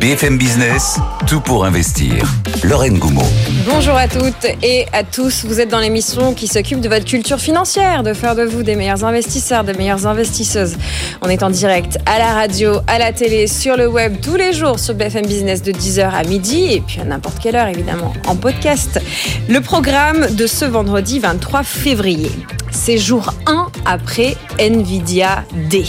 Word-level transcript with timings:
BFM 0.00 0.36
Business, 0.36 0.98
tout 1.28 1.40
pour 1.40 1.64
investir. 1.64 2.26
Lorraine 2.64 2.98
Goumeau. 2.98 3.22
Bonjour 3.66 3.94
à 3.94 4.08
toutes 4.08 4.46
et 4.64 4.86
à 4.92 5.04
tous. 5.04 5.44
Vous 5.44 5.60
êtes 5.60 5.68
dans 5.68 5.78
l'émission 5.78 6.34
qui 6.34 6.48
s'occupe 6.48 6.80
de 6.80 6.88
votre 6.88 7.04
culture 7.04 7.38
financière, 7.38 8.02
de 8.02 8.12
faire 8.12 8.34
de 8.34 8.42
vous 8.42 8.64
des 8.64 8.74
meilleurs 8.74 9.04
investisseurs, 9.04 9.62
des 9.62 9.74
meilleures 9.74 10.08
investisseuses. 10.08 10.76
On 11.22 11.28
est 11.28 11.44
en 11.44 11.50
direct 11.50 11.98
à 12.06 12.18
la 12.18 12.32
radio, 12.32 12.80
à 12.88 12.98
la 12.98 13.12
télé, 13.12 13.46
sur 13.46 13.76
le 13.76 13.86
web 13.86 14.16
tous 14.20 14.34
les 14.34 14.52
jours 14.52 14.80
sur 14.80 14.94
BFM 14.94 15.26
Business 15.26 15.62
de 15.62 15.70
10h 15.70 16.10
à 16.10 16.24
midi 16.24 16.72
et 16.72 16.80
puis 16.80 17.00
à 17.00 17.04
n'importe 17.04 17.38
quelle 17.38 17.54
heure 17.54 17.68
évidemment 17.68 18.12
en 18.26 18.34
podcast. 18.34 19.00
Le 19.48 19.60
programme 19.60 20.34
de 20.34 20.48
ce 20.48 20.64
vendredi 20.64 21.20
23 21.20 21.62
février. 21.62 22.32
C'est 22.70 22.98
jour 22.98 23.34
1 23.46 23.66
après 23.84 24.36
Nvidia 24.58 25.44
D. 25.70 25.84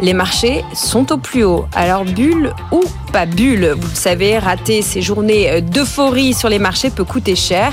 Les 0.00 0.12
marchés 0.12 0.64
sont 0.74 1.12
au 1.12 1.16
plus 1.16 1.44
haut. 1.44 1.66
Alors 1.74 2.04
bulle 2.04 2.52
ou 2.70 2.82
pas 3.12 3.26
bulle 3.26 3.74
Vous 3.78 3.88
le 3.88 3.94
savez, 3.94 4.38
rater 4.38 4.82
ces 4.82 5.02
journées 5.02 5.60
d'euphorie 5.60 6.34
sur 6.34 6.48
les 6.48 6.58
marchés 6.58 6.90
peut 6.90 7.04
coûter 7.04 7.34
cher. 7.34 7.72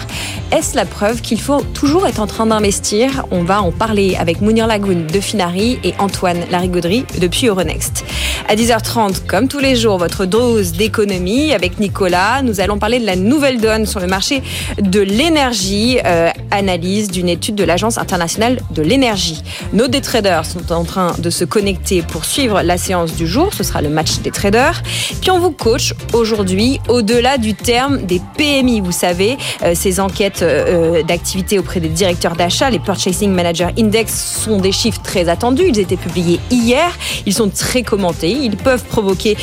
Est-ce 0.52 0.76
la 0.76 0.86
preuve 0.86 1.22
qu'il 1.22 1.42
faut 1.42 1.62
toujours 1.74 2.08
être 2.08 2.20
en 2.20 2.28
train 2.28 2.46
d'investir? 2.46 3.26
On 3.32 3.44
va 3.44 3.62
en 3.62 3.72
parler 3.72 4.16
avec 4.16 4.42
Mounir 4.42 4.68
Lagoun 4.68 5.08
de 5.08 5.20
Finari 5.20 5.80
et 5.84 5.94
Antoine 6.00 6.40
Larigauderie 6.50 7.06
depuis 7.20 7.48
Euronext. 7.48 8.06
À 8.48 8.56
10h30, 8.56 9.26
comme 9.26 9.48
tous 9.48 9.60
les 9.60 9.76
jours, 9.76 9.98
votre 9.98 10.26
dose 10.26 10.74
d'économie 10.74 11.52
avec 11.52 11.80
Nicolas. 11.80 12.42
Nous 12.44 12.62
allons 12.62 12.78
parler 12.78 13.00
de 13.00 13.06
la 13.06 13.16
nouvelle 13.16 13.60
donne 13.60 13.86
sur 13.86 14.00
le 14.00 14.08
marché 14.08 14.44
de 14.80 15.02
l'énergie, 15.02 16.00
euh, 16.06 16.30
analyse 16.52 17.10
d'une 17.10 17.28
étude 17.28 17.56
de 17.56 17.64
l'Agence 17.64 17.98
internationale 17.98 18.45
de 18.72 18.82
l'énergie. 18.82 19.42
Nos 19.74 19.88
des 19.88 20.02
traders 20.02 20.46
sont 20.46 20.72
en 20.72 20.84
train 20.84 21.14
de 21.18 21.30
se 21.30 21.46
connecter 21.46 22.02
pour 22.02 22.26
suivre 22.26 22.62
la 22.62 22.78
séance 22.78 23.14
du 23.16 23.28
jour. 23.28 23.54
Ce 23.54 23.64
sera 23.64 23.82
le 23.82 23.90
match 23.90 24.20
des 24.20 24.32
traders. 24.32 24.82
Puis 25.22 25.32
on 25.32 25.40
vous 25.40 25.52
coach 25.52 25.94
aujourd'hui 26.14 26.80
au-delà 26.88 27.38
du 27.38 27.54
terme 27.56 28.04
des 28.04 28.22
PMI. 28.38 28.82
Vous 28.82 28.92
savez, 28.92 29.38
euh, 29.64 29.74
ces 29.76 30.00
enquêtes 30.00 30.42
euh, 30.42 31.04
d'activité 31.04 31.60
auprès 31.60 31.80
des 31.80 31.90
directeurs 31.90 32.36
d'achat, 32.36 32.70
les 32.70 32.80
Purchasing 32.80 33.32
Manager 33.32 33.72
Index, 33.78 34.42
sont 34.44 34.58
des 34.58 34.72
chiffres 34.72 35.02
très 35.02 35.30
attendus. 35.30 35.66
Ils 35.68 35.80
étaient 35.80 35.98
publiés 35.98 36.40
hier. 36.52 36.92
Ils 37.26 37.34
sont 37.34 37.50
très 37.50 37.84
commentés. 37.84 38.32
Ils 38.32 38.58
peuvent 38.58 38.84
provoquer 38.84 39.38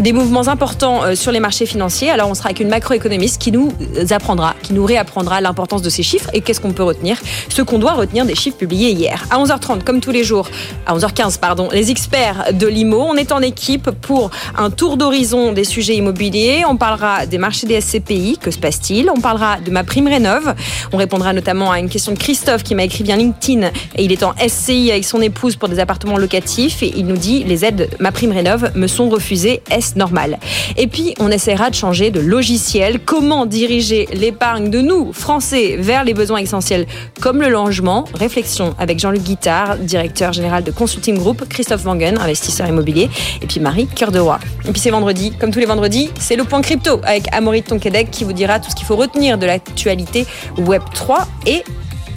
des 0.00 0.12
mouvements 0.12 0.48
importants 0.48 1.02
euh, 1.02 1.14
sur 1.14 1.32
les 1.32 1.40
marchés 1.40 1.66
financiers. 1.66 2.10
Alors 2.10 2.28
on 2.28 2.34
sera 2.34 2.46
avec 2.46 2.60
une 2.60 2.68
macroéconomiste 2.68 3.40
qui 3.40 3.52
nous 3.52 3.72
apprendra, 4.10 4.54
qui 4.62 4.72
nous 4.72 4.84
réapprendra 4.84 5.40
l'importance 5.40 5.82
de 5.82 5.90
ces 5.90 6.02
chiffres 6.02 6.30
et 6.32 6.40
qu'est-ce 6.40 6.60
qu'on 6.60 6.72
peut 6.72 6.82
retenir, 6.82 7.18
ce 7.48 7.62
qu'on 7.62 7.78
doit 7.78 7.92
retenir 7.92 8.26
des 8.26 8.34
chiffres 8.34 8.56
publiés 8.56 8.90
hier. 8.90 9.24
À 9.30 9.42
11h30, 9.42 9.82
comme 9.84 10.00
tous 10.00 10.10
les 10.10 10.24
jours, 10.24 10.48
à 10.86 10.96
11h15, 10.96 11.38
pardon, 11.38 11.68
les 11.72 11.90
experts 11.90 12.52
de 12.52 12.66
l'IMO, 12.66 13.00
on 13.00 13.16
est 13.16 13.32
en 13.32 13.40
équipe 13.40 13.90
pour 13.90 14.30
un 14.56 14.70
tour 14.70 14.96
d'horizon 14.96 15.52
des 15.52 15.64
sujets 15.64 15.96
immobiliers. 15.96 16.64
On 16.68 16.76
parlera 16.76 17.26
des 17.26 17.38
marchés 17.38 17.66
des 17.66 17.80
SCPI, 17.80 18.38
que 18.40 18.50
se 18.50 18.58
passe-t-il? 18.58 19.10
On 19.10 19.20
parlera 19.20 19.58
de 19.60 19.70
ma 19.70 19.84
prime 19.84 20.08
rénov. 20.08 20.54
On 20.92 20.96
répondra 20.96 21.32
notamment 21.32 21.70
à 21.70 21.78
une 21.78 21.88
question 21.88 22.12
de 22.12 22.18
Christophe 22.18 22.62
qui 22.62 22.74
m'a 22.74 22.84
écrit 22.84 23.04
via 23.04 23.16
LinkedIn 23.16 23.68
et 23.96 24.04
il 24.04 24.12
est 24.12 24.22
en 24.22 24.34
SCI 24.36 24.90
avec 24.90 25.04
son 25.04 25.20
épouse 25.20 25.56
pour 25.56 25.68
des 25.68 25.78
appartements 25.78 26.18
locatifs 26.18 26.82
et 26.82 26.92
il 26.96 27.06
nous 27.06 27.16
dit 27.16 27.44
les 27.44 27.64
aides 27.64 27.90
ma 28.00 28.12
prime 28.12 28.32
rénov 28.32 28.70
me 28.74 28.86
sont 28.86 29.08
refusées 29.08 29.62
normal. 29.94 30.38
Et 30.76 30.88
puis, 30.88 31.14
on 31.20 31.30
essaiera 31.30 31.70
de 31.70 31.74
changer 31.74 32.10
de 32.10 32.20
logiciel. 32.20 32.98
Comment 32.98 33.46
diriger 33.46 34.08
l'épargne 34.12 34.70
de 34.70 34.80
nous, 34.80 35.12
Français, 35.12 35.76
vers 35.78 36.02
les 36.02 36.14
besoins 36.14 36.38
essentiels 36.38 36.86
comme 37.20 37.40
le 37.40 37.48
logement? 37.48 38.04
Réflexion 38.14 38.74
avec 38.78 38.98
Jean-Luc 38.98 39.22
Guittard, 39.22 39.76
directeur 39.76 40.32
général 40.32 40.64
de 40.64 40.70
Consulting 40.70 41.18
Group, 41.18 41.44
Christophe 41.48 41.84
Wangen, 41.84 42.18
investisseur 42.18 42.66
immobilier, 42.66 43.08
et 43.42 43.46
puis 43.46 43.60
Marie 43.60 43.86
Cœur 43.86 44.10
de 44.10 44.18
Roi. 44.18 44.38
Et 44.66 44.72
puis 44.72 44.80
c'est 44.80 44.90
vendredi, 44.90 45.32
comme 45.38 45.50
tous 45.50 45.60
les 45.60 45.66
vendredis, 45.66 46.10
c'est 46.18 46.36
le 46.36 46.44
point 46.44 46.60
crypto 46.62 47.00
avec 47.04 47.32
Amaury 47.32 47.62
Tonquedec 47.62 48.10
qui 48.10 48.24
vous 48.24 48.32
dira 48.32 48.58
tout 48.58 48.70
ce 48.70 48.74
qu'il 48.74 48.86
faut 48.86 48.96
retenir 48.96 49.38
de 49.38 49.46
l'actualité 49.46 50.26
Web3 50.58 51.26
et 51.46 51.62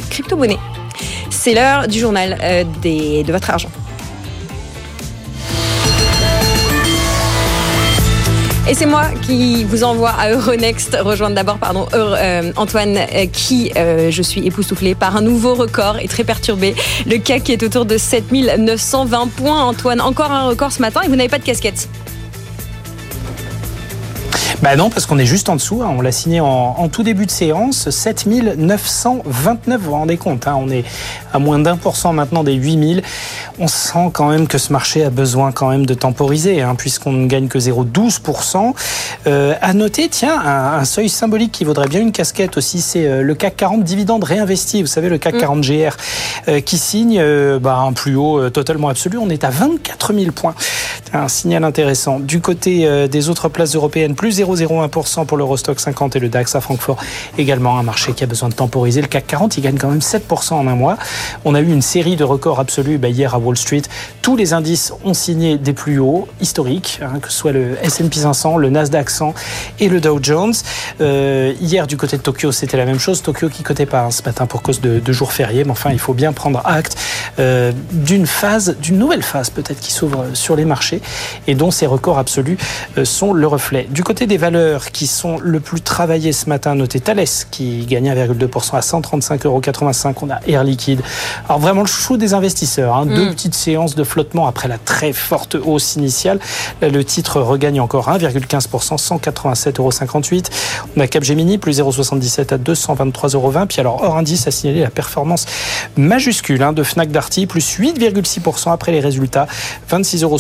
crypto-monnaie. 0.10 0.60
C'est 1.30 1.54
l'heure 1.54 1.88
du 1.88 2.00
journal 2.00 2.38
euh, 2.42 2.64
de 2.84 3.32
votre 3.32 3.50
argent. 3.50 3.70
Et 8.70 8.76
c'est 8.76 8.86
moi 8.86 9.06
qui 9.24 9.64
vous 9.64 9.84
envoie 9.84 10.12
à 10.12 10.30
Euronext 10.30 10.96
rejoindre 11.02 11.34
d'abord 11.34 11.58
pardon 11.58 11.88
euh, 11.96 12.52
Antoine 12.56 12.98
euh, 12.98 13.26
qui 13.26 13.72
euh, 13.76 14.12
je 14.12 14.22
suis 14.22 14.46
époustouflée 14.46 14.94
par 14.94 15.18
un 15.18 15.22
nouveau 15.22 15.56
record 15.56 15.98
et 15.98 16.08
très 16.08 16.24
perturbé. 16.24 16.76
Le 17.08 17.18
CAC 17.18 17.46
qui 17.46 17.52
est 17.54 17.64
autour 17.64 17.86
de 17.86 17.98
7920 17.98 19.28
points. 19.36 19.64
Antoine, 19.64 20.00
encore 20.00 20.32
un 20.32 20.48
record 20.50 20.72
ce 20.72 20.84
matin 20.84 21.02
et 21.04 21.08
vous 21.08 21.16
n'avez 21.16 21.30
pas 21.30 21.40
de 21.40 21.44
casquette. 21.46 21.90
Bah 24.62 24.76
non, 24.76 24.90
parce 24.90 25.06
qu'on 25.06 25.18
est 25.18 25.26
juste 25.26 25.48
en 25.48 25.56
dessous. 25.56 25.82
Hein. 25.84 25.96
On 25.98 26.02
l'a 26.02 26.12
signé 26.12 26.42
en, 26.42 26.90
tout 26.90 27.02
début 27.02 27.26
de 27.26 27.32
séance. 27.32 27.90
7929, 27.90 29.80
vous 29.80 29.86
vous 29.86 29.92
rendez 29.96 30.18
compte. 30.18 30.48
Hein. 30.48 30.58
On 30.60 30.70
est 30.70 30.84
à 31.32 31.40
moins 31.40 31.60
d'un 31.60 31.78
pour 31.78 31.96
cent 31.96 32.12
maintenant 32.12 32.44
des 32.44 32.56
8000. 32.56 33.02
On 33.60 33.70
sent 33.70 34.10
quand 34.12 34.30
même 34.30 34.48
que 34.48 34.58
ce 34.58 34.74
marché 34.74 35.06
a 35.06 35.10
besoin 35.10 35.54
quand 35.54 35.70
même 35.70 35.86
de 35.86 35.94
temporiser, 35.94 36.62
hein, 36.62 36.76
puisqu'on 36.76 37.14
ne 37.14 37.26
gagne 37.28 37.48
que 37.48 37.58
0,12%. 37.58 38.74
Euh, 39.28 39.54
à 39.62 39.74
noter, 39.74 40.10
tiens, 40.10 40.38
un, 40.46 40.84
seuil 40.84 41.08
symbolique 41.08 41.54
qui 41.54 41.64
vaudrait 41.64 41.88
bien 41.88 42.02
une 42.02 42.12
casquette 42.12 42.58
aussi, 42.58 42.82
c'est 42.82 43.08
euh, 43.08 43.22
le 43.22 43.36
CAC 43.36 43.56
40 43.56 43.84
dividende 43.84 44.26
réinvesti. 44.26 44.82
Vous 44.82 44.88
savez, 44.88 45.08
le 45.08 45.18
CAC 45.18 45.38
40 45.38 45.60
mm. 45.60 45.62
GR 45.62 45.96
euh, 46.50 46.60
qui 46.60 46.78
signe 46.78 47.18
euh, 47.20 47.60
bah, 47.60 47.78
un 47.78 47.94
plus 47.94 48.16
haut 48.16 48.50
totalement 48.50 48.90
absolu. 48.90 49.18
On 49.20 49.30
est 49.30 49.46
à 49.46 49.52
24 49.52 50.14
000 50.14 50.32
points. 50.32 50.56
Un 51.14 51.30
signal 51.30 51.64
intéressant. 51.64 52.20
Du 52.20 52.40
côté 52.40 53.08
des 53.08 53.30
autres 53.30 53.50
places 53.50 53.74
européennes, 53.74 54.16
plus 54.16 54.34
0 54.34 54.49
0,01% 54.56 55.26
pour 55.26 55.38
l'Eurostock 55.38 55.80
50 55.80 56.16
et 56.16 56.20
le 56.20 56.30
DAX 56.30 56.56
à 56.56 56.62
Francfort. 56.62 56.98
Également 57.38 57.78
un 57.78 57.84
marché 57.84 58.14
qui 58.14 58.24
a 58.24 58.28
besoin 58.28 58.50
de 58.50 58.54
temporiser. 58.54 59.02
Le 59.02 59.08
CAC 59.08 59.28
40, 59.28 59.58
il 59.58 59.62
gagne 59.62 59.78
quand 59.78 59.90
même 59.90 60.00
7% 60.00 60.54
en 60.54 60.68
un 60.68 60.76
mois. 60.76 60.98
On 61.46 61.56
a 61.56 61.62
eu 61.62 61.72
une 61.72 61.82
série 61.82 62.16
de 62.16 62.24
records 62.24 62.60
absolus 62.60 62.98
bah, 62.98 63.10
hier 63.10 63.34
à 63.34 63.40
Wall 63.40 63.58
Street. 63.58 63.82
Tous 64.22 64.36
les 64.36 64.54
indices 64.54 64.94
ont 65.04 65.14
signé 65.14 65.58
des 65.58 65.74
plus 65.74 66.00
hauts 66.00 66.28
historiques, 66.42 67.00
hein, 67.02 67.20
que 67.20 67.32
ce 67.32 67.38
soit 67.38 67.52
le 67.52 67.78
S&P 67.84 68.20
500, 68.20 68.58
le 68.58 68.70
Nasdaq 68.70 69.10
100 69.10 69.34
et 69.80 69.90
le 69.90 70.00
Dow 70.00 70.20
Jones. 70.22 70.54
Euh, 71.02 71.54
hier, 71.62 71.88
du 71.88 71.98
côté 71.98 72.18
de 72.18 72.22
Tokyo, 72.22 72.52
c'était 72.52 72.78
la 72.78 72.86
même 72.86 73.00
chose. 73.00 73.22
Tokyo 73.22 73.50
qui 73.50 73.64
cotait 73.64 73.86
pas 73.86 74.02
hein, 74.02 74.12
ce 74.12 74.24
matin 74.24 74.46
pour 74.46 74.62
cause 74.62 74.82
de, 74.82 75.12
jours 75.12 75.34
fériés. 75.34 75.64
Mais 75.64 75.72
enfin, 75.72 75.92
il 75.92 76.00
faut 76.00 76.14
bien 76.14 76.34
prendre 76.34 76.62
acte 76.66 76.96
euh, 77.40 77.72
d'une 77.92 78.28
phase, 78.28 78.78
d'une 78.80 78.98
nouvelle 78.98 79.24
phase 79.24 79.50
peut-être 79.50 79.80
qui 79.80 79.92
s'ouvre 79.92 80.26
sur 80.34 80.56
les 80.56 80.66
marchés 80.66 81.02
et 81.48 81.56
dont 81.56 81.72
ces 81.72 81.86
records 81.86 82.20
absolus 82.20 82.58
euh, 82.98 83.06
sont 83.06 83.34
le 83.34 83.48
reflet. 83.48 83.88
Du 83.90 84.04
côté 84.04 84.28
des 84.28 84.38
valeurs 84.40 84.92
qui 84.92 85.06
sont 85.06 85.38
le 85.40 85.60
plus 85.60 85.82
travaillées 85.82 86.32
ce 86.32 86.50
matin, 86.50 86.74
notez 86.74 87.00
Thales 87.00 87.26
qui 87.52 87.86
gagne 87.86 88.10
1,2% 88.10 88.76
à 88.76 88.80
135,85 88.80 89.46
euros. 89.46 89.62
On 90.22 90.30
a 90.32 90.40
Air 90.48 90.64
Liquide. 90.64 91.02
Alors 91.48 91.60
vraiment 91.60 91.82
le 91.82 91.88
chou 91.88 92.18
des 92.18 92.34
investisseurs. 92.34 92.96
Hein. 92.96 93.06
Deux 93.06 93.26
mm. 93.26 93.34
petites 93.34 93.54
séances 93.54 93.96
de 93.96 94.04
flottement 94.04 94.48
après 94.48 94.68
la 94.68 94.78
très 94.78 95.14
forte 95.14 95.56
hausse 95.56 95.96
initiale. 95.96 96.40
Le 96.82 97.04
titre 97.04 97.42
regagne 97.42 97.80
encore 97.80 98.10
1,15%, 98.10 98.98
187,58 98.98 99.78
euros. 99.78 99.92
On 100.98 101.02
a 101.02 101.08
Capgemini 101.08 101.58
plus 101.58 101.80
0,77 101.80 102.54
à 102.54 102.58
223,20 102.58 103.36
euros. 103.36 103.54
Puis 103.68 103.80
alors 103.80 104.02
hors 104.02 104.18
indice 104.18 104.48
a 104.48 104.52
signalé 104.52 104.82
la 104.82 104.90
performance 104.90 105.46
majuscule 105.98 106.64
hein, 106.64 106.74
de 106.74 106.84
Fnac 106.84 107.12
Darty 107.12 107.46
plus 107.46 107.78
8,6% 107.80 108.72
après 108.72 108.92
les 108.92 109.02
résultats, 109.02 109.48
26,70 109.92 110.24
euros. 110.24 110.38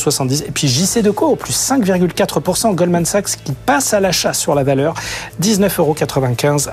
Et 0.47 0.51
puis 0.51 0.67
JC 0.67 1.01
Deco 1.01 1.35
plus 1.35 1.53
5,4%. 1.53 2.75
Goldman 2.75 3.05
Sachs 3.05 3.37
qui 3.43 3.51
passe 3.51 3.88
à 3.93 3.99
l'achat 3.99 4.33
sur 4.33 4.55
la 4.55 4.63
valeur, 4.63 4.93
19,95 5.41 5.79
euros 5.79 5.95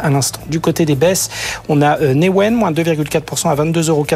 à 0.00 0.10
l'instant. 0.10 0.41
Du 0.49 0.60
côté 0.60 0.84
des 0.84 0.94
baisses, 0.94 1.28
on 1.69 1.82
a 1.82 1.99
euh, 2.00 2.15
Newen, 2.15 2.54
moins 2.54 2.72
2,4% 2.72 3.49
à 3.49 3.54
22,80 3.54 3.88
euros. 3.88 4.06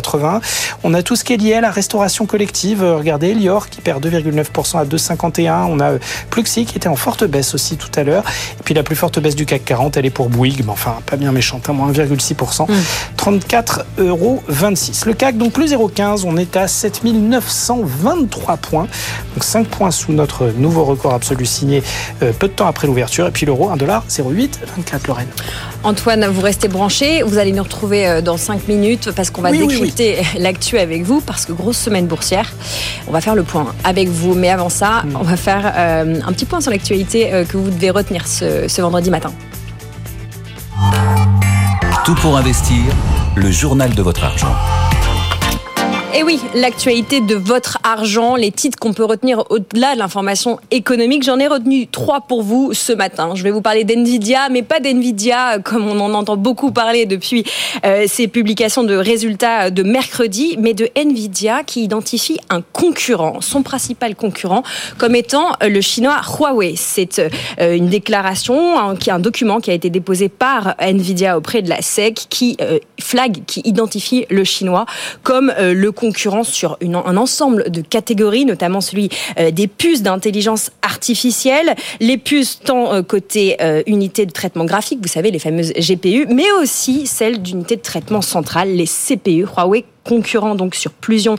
On 0.84 0.94
a 0.94 1.02
tout 1.02 1.16
ce 1.16 1.24
qui 1.24 1.34
est 1.34 1.36
lié 1.36 1.54
à 1.54 1.60
la 1.60 1.70
restauration 1.70 2.26
collective. 2.26 2.82
Euh, 2.82 2.96
regardez, 2.96 3.28
Elior 3.28 3.68
qui 3.68 3.80
perd 3.80 4.04
2,9% 4.04 4.78
à 4.78 4.84
2,51. 4.84 5.66
On 5.68 5.80
a 5.80 5.92
euh, 5.92 5.98
Pluxi 6.30 6.64
qui 6.64 6.76
était 6.76 6.88
en 6.88 6.96
forte 6.96 7.24
baisse 7.24 7.54
aussi 7.54 7.76
tout 7.76 7.90
à 7.96 8.02
l'heure. 8.02 8.24
Et 8.58 8.62
puis 8.62 8.74
la 8.74 8.82
plus 8.82 8.96
forte 8.96 9.18
baisse 9.20 9.36
du 9.36 9.46
CAC 9.46 9.64
40, 9.64 9.96
elle 9.96 10.06
est 10.06 10.10
pour 10.10 10.28
Bouygues, 10.28 10.64
mais 10.64 10.72
enfin 10.72 10.96
pas 11.06 11.16
bien 11.16 11.32
méchante, 11.32 11.68
à 11.68 11.72
hein, 11.72 11.74
moins 11.74 11.92
1,6%, 11.92 12.66
34,26 13.16 13.82
euros. 13.98 14.42
Le 15.06 15.12
CAC 15.12 15.38
donc 15.38 15.52
plus 15.52 15.72
0,15, 15.72 16.24
on 16.26 16.36
est 16.36 16.56
à 16.56 16.68
7923 16.68 18.56
points, 18.56 18.86
donc 19.34 19.44
5 19.44 19.66
points 19.66 19.90
sous 19.90 20.12
notre 20.12 20.46
nouveau 20.56 20.84
record 20.84 21.14
absolu 21.14 21.46
signé 21.46 21.82
peu 22.20 22.48
de 22.48 22.52
temps 22.52 22.66
après 22.66 22.86
l'ouverture. 22.90 23.26
Et 23.26 23.30
puis 23.30 23.46
l'euro, 23.46 23.70
1,08 23.70 24.50
24 24.76 25.06
Lorraine. 25.06 25.28
Antoine, 25.82 26.26
vous 26.26 26.40
restez 26.40 26.68
branché. 26.68 27.22
Vous 27.22 27.38
allez 27.38 27.52
nous 27.52 27.62
retrouver 27.62 28.06
euh, 28.06 28.20
dans 28.20 28.36
5 28.36 28.68
minutes 28.68 29.10
parce 29.12 29.30
qu'on 29.30 29.42
va 29.42 29.52
décrypter 29.52 30.18
l'actu 30.38 30.78
avec 30.78 31.02
vous 31.02 31.20
parce 31.20 31.46
que 31.46 31.52
grosse 31.52 31.78
semaine 31.78 32.06
boursière. 32.06 32.52
On 33.08 33.12
va 33.12 33.20
faire 33.20 33.34
le 33.34 33.42
point 33.42 33.74
avec 33.84 34.08
vous. 34.08 34.34
Mais 34.34 34.50
avant 34.50 34.68
ça, 34.68 35.02
mm. 35.04 35.16
on 35.18 35.22
va 35.22 35.36
faire 35.36 35.72
euh, 35.76 36.20
un 36.26 36.32
petit 36.32 36.44
point 36.44 36.60
sur 36.60 36.70
l'actualité 36.70 37.32
euh, 37.32 37.44
que 37.44 37.56
vous 37.56 37.70
devez 37.70 37.90
retenir 37.90 38.26
ce, 38.26 38.68
ce 38.68 38.82
vendredi 38.82 39.10
matin. 39.10 39.32
Tout 42.04 42.14
pour 42.16 42.36
investir, 42.36 42.82
le 43.36 43.50
journal 43.50 43.94
de 43.94 44.02
votre 44.02 44.24
argent. 44.24 44.54
Et 46.12 46.24
oui, 46.24 46.40
l'actualité 46.54 47.20
de 47.20 47.36
votre 47.36 47.78
argent, 47.84 48.34
les 48.34 48.50
titres 48.50 48.76
qu'on 48.80 48.92
peut 48.92 49.04
retenir 49.04 49.44
au-delà 49.48 49.94
de 49.94 50.00
l'information 50.00 50.58
économique, 50.72 51.22
j'en 51.22 51.38
ai 51.38 51.46
retenu 51.46 51.86
trois 51.86 52.22
pour 52.22 52.42
vous 52.42 52.74
ce 52.74 52.92
matin. 52.92 53.34
Je 53.36 53.44
vais 53.44 53.52
vous 53.52 53.60
parler 53.60 53.84
d'NVIDIA, 53.84 54.48
mais 54.50 54.62
pas 54.62 54.80
d'NVIDIA 54.80 55.60
comme 55.60 55.86
on 55.86 56.00
en 56.00 56.12
entend 56.14 56.36
beaucoup 56.36 56.72
parler 56.72 57.06
depuis 57.06 57.44
euh, 57.84 58.06
ces 58.08 58.26
publications 58.26 58.82
de 58.82 58.96
résultats 58.96 59.70
de 59.70 59.84
mercredi, 59.84 60.56
mais 60.58 60.74
de 60.74 60.88
NVIDIA 60.96 61.62
qui 61.62 61.84
identifie 61.84 62.40
un 62.50 62.60
concurrent, 62.60 63.40
son 63.40 63.62
principal 63.62 64.16
concurrent, 64.16 64.64
comme 64.98 65.14
étant 65.14 65.52
le 65.62 65.80
chinois 65.80 66.20
Huawei. 66.26 66.74
C'est 66.76 67.20
euh, 67.20 67.76
une 67.76 67.88
déclaration, 67.88 68.80
hein, 68.80 68.96
qui 68.96 69.10
est 69.10 69.12
un 69.12 69.20
document 69.20 69.60
qui 69.60 69.70
a 69.70 69.74
été 69.74 69.90
déposé 69.90 70.28
par 70.28 70.74
NVIDIA 70.80 71.38
auprès 71.38 71.62
de 71.62 71.68
la 71.68 71.82
SEC 71.82 72.26
qui 72.28 72.56
euh, 72.60 72.80
flag, 73.00 73.44
qui 73.46 73.60
identifie 73.64 74.26
le 74.28 74.42
chinois 74.42 74.86
comme 75.22 75.52
le 75.60 75.92
concurrence 76.00 76.48
sur 76.48 76.78
un 76.82 77.16
ensemble 77.16 77.70
de 77.70 77.82
catégories, 77.82 78.44
notamment 78.44 78.80
celui 78.80 79.10
euh, 79.38 79.50
des 79.50 79.68
puces 79.68 80.02
d'intelligence 80.02 80.70
artificielle, 80.82 81.74
les 82.00 82.16
puces 82.16 82.60
tant 82.64 82.92
euh, 82.92 83.02
côté 83.02 83.56
euh, 83.60 83.82
unité 83.86 84.26
de 84.26 84.32
traitement 84.32 84.64
graphique, 84.64 85.00
vous 85.02 85.08
savez, 85.08 85.30
les 85.30 85.38
fameuses 85.38 85.72
GPU, 85.74 86.26
mais 86.28 86.50
aussi 86.60 87.06
celles 87.06 87.42
d'unité 87.42 87.76
de 87.76 87.82
traitement 87.82 88.22
centrale, 88.22 88.74
les 88.74 88.86
CPU. 88.86 89.44
Huawei 89.44 89.84
concurrents 90.04 90.54
donc 90.54 90.74
sur 90.74 90.92
plusieurs, 90.92 91.36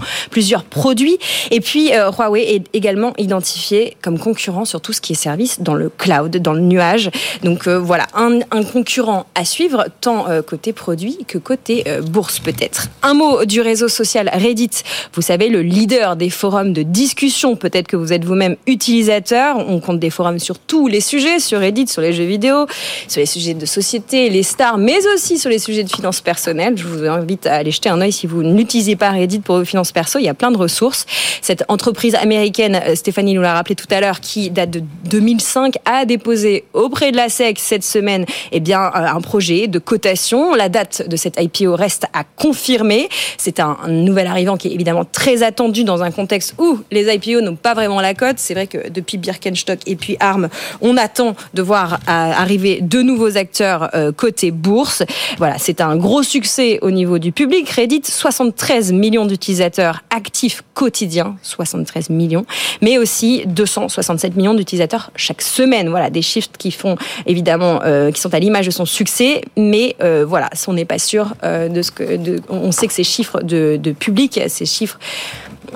produits. 0.69 1.17
Et 1.49 1.59
puis 1.59 1.93
euh, 1.93 2.11
Huawei 2.11 2.55
est 2.55 2.63
également 2.73 3.13
identifié 3.17 3.97
comme 4.01 4.19
concurrent 4.19 4.65
sur 4.65 4.81
tout 4.81 4.93
ce 4.93 5.01
qui 5.01 5.13
est 5.13 5.15
service 5.15 5.61
dans 5.61 5.73
le 5.73 5.89
cloud, 5.89 6.35
dans 6.37 6.53
le 6.53 6.61
nuage. 6.61 7.09
Donc 7.43 7.67
euh, 7.67 7.79
voilà, 7.79 8.07
un, 8.15 8.39
un, 8.51 8.63
concurrent 8.63 9.25
à 9.35 9.45
suivre, 9.45 9.85
tant 10.01 10.29
euh, 10.29 10.41
côté 10.41 10.73
produit 10.73 11.19
que 11.27 11.37
côté 11.37 11.83
bourse 12.01 12.39
peut-être. 12.39 12.87
Un 13.03 13.13
mot 13.13 13.45
du 13.45 13.61
réseau 13.61 13.87
social 13.87 14.29
Reddit, 14.33 14.69
vous 15.13 15.21
savez, 15.21 15.49
le 15.49 15.61
leader 15.61 16.15
des 16.15 16.29
forums 16.29 16.73
de 16.73 16.83
discussion, 16.83 17.55
peut-être 17.55 17.87
que 17.87 17.95
vous 17.95 18.13
êtes 18.13 18.23
vous-même 18.23 18.55
utilisateur, 18.67 19.57
on 19.57 19.79
compte 19.79 19.99
des 19.99 20.09
forums 20.09 20.39
sur 20.39 20.59
tous 20.59 20.87
les 20.87 21.01
sujets, 21.01 21.39
sur 21.39 21.59
Reddit, 21.59 21.87
sur 21.87 22.01
les 22.01 22.13
jeux 22.13 22.25
vidéo, 22.25 22.65
sur 23.07 23.19
les 23.19 23.25
sujets 23.25 23.53
de 23.53 23.65
société, 23.65 24.29
les 24.29 24.43
stars, 24.43 24.77
mais 24.77 24.99
aussi 25.13 25.37
sur 25.37 25.49
les 25.49 25.59
sujets 25.59 25.83
de 25.83 25.89
finances 25.89 26.21
personnelles. 26.21 26.77
Je 26.77 26.85
vous 26.85 27.05
invite 27.05 27.47
à 27.47 27.55
aller 27.55 27.71
jeter 27.71 27.89
un 27.89 27.99
oeil 28.01 28.11
si 28.11 28.27
vous 28.27 28.43
n'utilisez 28.53 28.95
pas 28.95 29.11
Reddit 29.11 29.39
pour 29.39 29.57
vos 29.57 29.65
finances 29.65 29.91
perso, 29.91 30.19
il 30.19 30.25
y 30.25 30.29
a 30.29 30.33
plein 30.33 30.51
de 30.51 30.57
ressources. 30.57 31.05
Cette 31.41 31.63
entreprise 31.67 32.15
américaine, 32.15 32.79
euh, 32.85 32.95
Stéphanie 32.95 33.33
nous 33.33 33.41
l'a 33.41 33.53
rappelé 33.53 33.75
tout 33.75 33.87
à 33.91 33.99
l'heure, 34.01 34.19
qui 34.19 34.49
date 34.49 34.71
de 34.71 34.83
2005, 35.05 35.75
a 35.85 36.05
déposé 36.05 36.65
auprès 36.73 37.11
de 37.11 37.17
la 37.17 37.29
SEC 37.29 37.59
cette 37.59 37.83
semaine 37.83 38.25
eh 38.51 38.59
bien, 38.59 38.81
euh, 38.81 39.05
un 39.07 39.21
projet 39.21 39.67
de 39.67 39.79
cotation. 39.79 40.53
La 40.55 40.69
date 40.69 41.07
de 41.07 41.15
cette 41.15 41.39
IPO 41.39 41.75
reste 41.75 42.05
à 42.13 42.23
confirmer. 42.23 43.09
C'est 43.37 43.59
un, 43.59 43.77
nouvel 43.87 44.27
arrivant 44.27 44.57
qui 44.57 44.67
est 44.67 44.71
évidemment 44.71 45.05
très 45.05 45.43
attendu 45.43 45.83
dans 45.83 46.03
un 46.03 46.11
contexte 46.11 46.55
où 46.57 46.79
les 46.91 47.13
IPO 47.13 47.41
n'ont 47.41 47.55
pas 47.55 47.73
vraiment 47.73 48.01
la 48.01 48.13
cote. 48.13 48.37
C'est 48.37 48.53
vrai 48.53 48.67
que 48.67 48.89
depuis 48.89 49.17
Birkenstock 49.17 49.79
et 49.85 49.95
puis 49.95 50.17
ARM, 50.19 50.49
on 50.81 50.97
attend 50.97 51.35
de 51.53 51.61
voir 51.61 51.93
euh, 51.93 51.97
arriver 52.07 52.79
de 52.81 53.01
nouveaux 53.01 53.37
acteurs 53.37 53.89
côté 54.17 54.51
bourse. 54.51 55.03
Voilà, 55.37 55.57
c'est 55.57 55.81
un 55.81 55.95
gros 55.95 56.23
succès 56.23 56.79
au 56.81 56.91
niveau 56.91 57.19
du 57.19 57.31
public. 57.31 57.69
Reddit, 57.69 58.01
60 58.03 58.40
73 58.41 58.91
millions 58.93 59.25
d'utilisateurs 59.25 60.01
actifs 60.09 60.63
quotidiens, 60.73 61.35
73 61.43 62.09
millions, 62.09 62.45
mais 62.81 62.97
aussi 62.97 63.43
267 63.45 64.35
millions 64.35 64.55
d'utilisateurs 64.55 65.11
chaque 65.15 65.43
semaine. 65.43 65.89
Voilà, 65.89 66.09
des 66.09 66.23
chiffres 66.23 66.49
qui 66.57 66.71
font 66.71 66.95
évidemment, 67.27 67.81
euh, 67.83 68.11
qui 68.11 68.19
sont 68.19 68.33
à 68.33 68.39
l'image 68.39 68.65
de 68.65 68.71
son 68.71 68.85
succès, 68.85 69.43
mais 69.57 69.95
euh, 70.01 70.25
voilà, 70.27 70.49
on 70.67 70.73
n'est 70.73 70.85
pas 70.85 70.97
sûr 70.97 71.35
euh, 71.43 71.69
de 71.69 71.83
ce 71.83 71.91
que, 71.91 72.41
on 72.49 72.71
sait 72.71 72.87
que 72.87 72.93
ces 72.93 73.03
chiffres 73.03 73.41
de 73.43 73.91
public, 73.91 74.39
ces 74.47 74.65
chiffres 74.65 74.97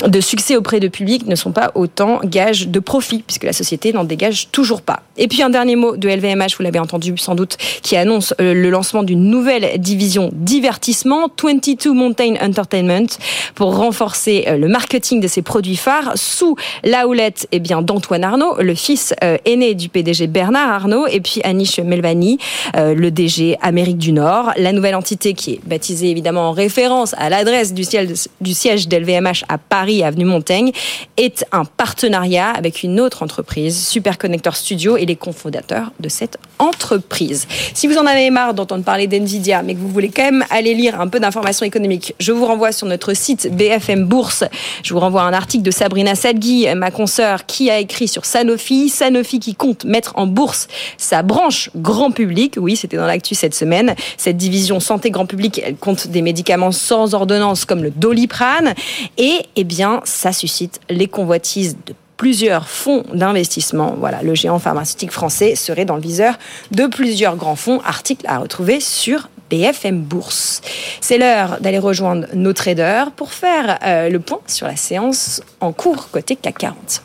de 0.08 0.20
succès 0.20 0.56
auprès 0.56 0.80
de 0.80 0.88
public 0.88 1.26
ne 1.28 1.36
sont 1.36 1.52
pas 1.52 1.72
autant 1.76 2.20
gages 2.24 2.68
de 2.68 2.80
profit, 2.80 3.24
puisque 3.26 3.44
la 3.44 3.54
société 3.54 3.94
n'en 3.94 4.04
dégage 4.04 4.50
toujours 4.52 4.82
pas. 4.82 5.02
Et 5.18 5.28
puis 5.28 5.42
un 5.42 5.50
dernier 5.50 5.76
mot 5.76 5.96
de 5.96 6.10
LVMH, 6.10 6.58
vous 6.58 6.64
l'avez 6.64 6.80
entendu 6.80 7.14
sans 7.18 7.36
doute, 7.36 7.58
qui 7.82 7.96
annonce 7.96 8.34
euh, 8.42 8.54
le 8.54 8.70
lancement 8.70 9.04
d'une 9.04 9.30
nouvelle 9.30 9.80
division 9.80 10.30
divertissement, 10.34 11.30
22 11.42 11.92
Mountain 11.94 12.36
Entertainment, 12.42 13.08
pour 13.56 13.76
renforcer 13.78 14.46
euh, 14.48 14.58
le 14.58 14.68
marketing 14.68 15.22
de 15.22 15.28
ses 15.28 15.42
produits 15.42 15.78
phares 15.78 16.14
sous 16.16 16.56
la 16.84 17.08
houlette 17.08 17.48
eh 17.52 17.60
bien, 17.60 17.82
d'Antoine 17.82 18.24
Arnaud, 18.24 18.56
le 18.60 18.76
fils 18.76 19.14
euh, 19.24 19.38
aîné 19.46 19.76
du 19.76 19.90
PDG 19.90 20.28
Bernard 20.28 20.70
Arnaud, 20.70 21.08
et 21.08 21.22
puis 21.22 21.42
Anish 21.44 21.80
Melvani, 21.80 22.38
le 22.74 23.10
DG 23.10 23.58
Amérique 23.62 23.98
du 23.98 24.12
Nord. 24.12 24.52
La 24.58 24.72
nouvelle 24.72 24.96
entité 24.96 25.34
qui 25.34 25.54
est 25.54 25.60
baptisée 25.66 26.10
évidemment 26.10 26.50
en 26.50 26.52
référence 26.52 27.14
à 27.18 27.30
l'adresse 27.30 27.74
du 27.74 27.84
siège, 27.84 28.10
du 28.42 28.54
siège 28.54 28.88
d'LVMH 28.88 29.44
à 29.48 29.58
Paris, 29.58 29.75
Paris, 29.76 30.04
avenue 30.04 30.24
Montaigne, 30.24 30.72
est 31.18 31.46
un 31.52 31.66
partenariat 31.66 32.50
avec 32.52 32.84
une 32.84 32.98
autre 33.02 33.24
entreprise, 33.24 33.86
Superconnector 33.86 34.56
Studio, 34.56 34.96
et 34.96 35.06
les 35.06 35.18
cofondateurs 35.18 35.92
de 36.00 36.08
cette 36.08 36.38
entreprise. 36.60 37.46
Si 37.74 37.86
vous 37.88 37.98
en 37.98 38.06
avez 38.06 38.30
marre 38.30 38.54
d'entendre 38.54 38.86
parler 38.86 39.08
d'NVIDIA, 39.08 39.64
mais 39.64 39.74
que 39.74 39.80
vous 39.80 39.90
voulez 39.90 40.08
quand 40.08 40.24
même 40.24 40.46
aller 40.50 40.74
lire 40.76 41.02
un 41.02 41.10
peu 41.10 41.20
d'informations 41.20 41.66
économiques, 41.66 42.16
je 42.22 42.32
vous 42.32 42.46
renvoie 42.46 42.72
sur 42.72 42.88
notre 42.88 43.14
site 43.14 43.54
BFM 43.54 44.06
Bourse. 44.06 44.46
Je 44.82 44.94
vous 44.94 45.00
renvoie 45.02 45.24
un 45.24 45.34
article 45.34 45.66
de 45.66 45.72
Sabrina 45.72 46.16
Sadgui, 46.16 46.68
ma 46.74 46.90
consoeur, 46.90 47.46
qui 47.46 47.70
a 47.70 47.78
écrit 47.80 48.08
sur 48.08 48.24
Sanofi. 48.24 48.88
Sanofi 48.88 49.42
qui 49.42 49.56
compte 49.56 49.84
mettre 49.84 50.14
en 50.16 50.26
bourse 50.26 50.70
sa 50.98 51.22
branche 51.22 51.70
grand 51.76 52.12
public. 52.12 52.56
Oui, 52.58 52.78
c'était 52.78 52.96
dans 52.96 53.08
l'actu 53.08 53.36
cette 53.36 53.56
semaine. 53.56 53.94
Cette 54.16 54.38
division 54.38 54.80
santé 54.80 55.12
grand 55.12 55.26
public, 55.26 55.60
elle 55.62 55.76
compte 55.76 56.08
des 56.08 56.22
médicaments 56.22 56.72
sans 56.72 57.14
ordonnance 57.14 57.66
comme 57.66 57.84
le 57.84 57.92
Doliprane. 57.92 58.74
Et, 59.18 59.40
eh 59.58 59.65
bien, 59.66 60.02
ça 60.06 60.32
suscite 60.32 60.80
les 60.90 61.08
convoitises 61.08 61.78
de 61.86 61.94
plusieurs 62.18 62.70
fonds 62.70 63.04
d'investissement. 63.14 63.96
Voilà, 64.00 64.22
le 64.22 64.36
géant 64.36 64.60
pharmaceutique 64.60 65.12
français 65.12 65.56
serait 65.56 65.86
dans 65.86 65.96
le 65.96 66.02
viseur 66.02 66.36
de 66.72 66.86
plusieurs 66.86 67.36
grands 67.36 67.56
fonds. 67.56 67.82
Article 67.86 68.26
à 68.28 68.40
retrouver 68.40 68.80
sur 68.80 69.30
BFM 69.50 70.02
Bourse. 70.02 70.62
C'est 71.02 71.18
l'heure 71.18 71.60
d'aller 71.60 71.80
rejoindre 71.80 72.28
nos 72.34 72.54
traders 72.54 73.12
pour 73.12 73.34
faire 73.34 73.80
euh, 73.84 74.10
le 74.10 74.20
point 74.20 74.40
sur 74.48 74.68
la 74.68 74.76
séance 74.76 75.42
en 75.60 75.72
cours 75.72 76.10
côté 76.10 76.36
CAC 76.36 76.58
40. 76.58 77.04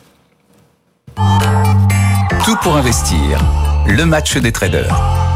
Tout 2.45 2.57
pour 2.63 2.77
investir. 2.77 3.41
Le 3.87 4.05
match 4.05 4.37
des 4.37 4.53
traders. 4.53 5.30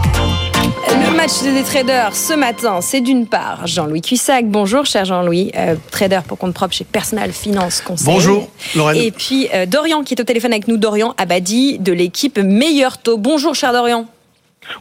Le 1.15 1.21
match 1.21 1.43
des 1.45 1.63
traders 1.63 2.17
ce 2.17 2.35
matin, 2.35 2.81
c'est 2.81 3.01
d'une 3.01 3.29
part 3.29 3.69
Jean-Louis 3.69 4.03
Cuissac. 4.03 4.49
Bonjour, 4.49 4.85
cher 4.85 5.05
Jean-Louis, 5.05 5.53
euh, 5.57 5.77
trader 5.93 6.19
pour 6.27 6.39
compte 6.39 6.53
propre 6.53 6.75
chez 6.75 6.83
Personal 6.83 7.31
Finance 7.31 7.83
Conseil. 7.83 8.13
Bonjour, 8.13 8.49
Lorraine. 8.75 8.97
Et 8.97 9.13
puis 9.13 9.49
euh, 9.55 9.65
Dorian 9.65 10.03
qui 10.03 10.15
est 10.15 10.21
au 10.21 10.25
téléphone 10.25 10.51
avec 10.51 10.67
nous, 10.67 10.77
Dorian 10.77 11.15
Abadi 11.17 11.79
de 11.79 11.93
l'équipe 11.93 12.37
Meilleur 12.41 12.99
Taux. 12.99 13.17
Bonjour, 13.17 13.55
cher 13.55 13.73
Dorian. 13.73 14.07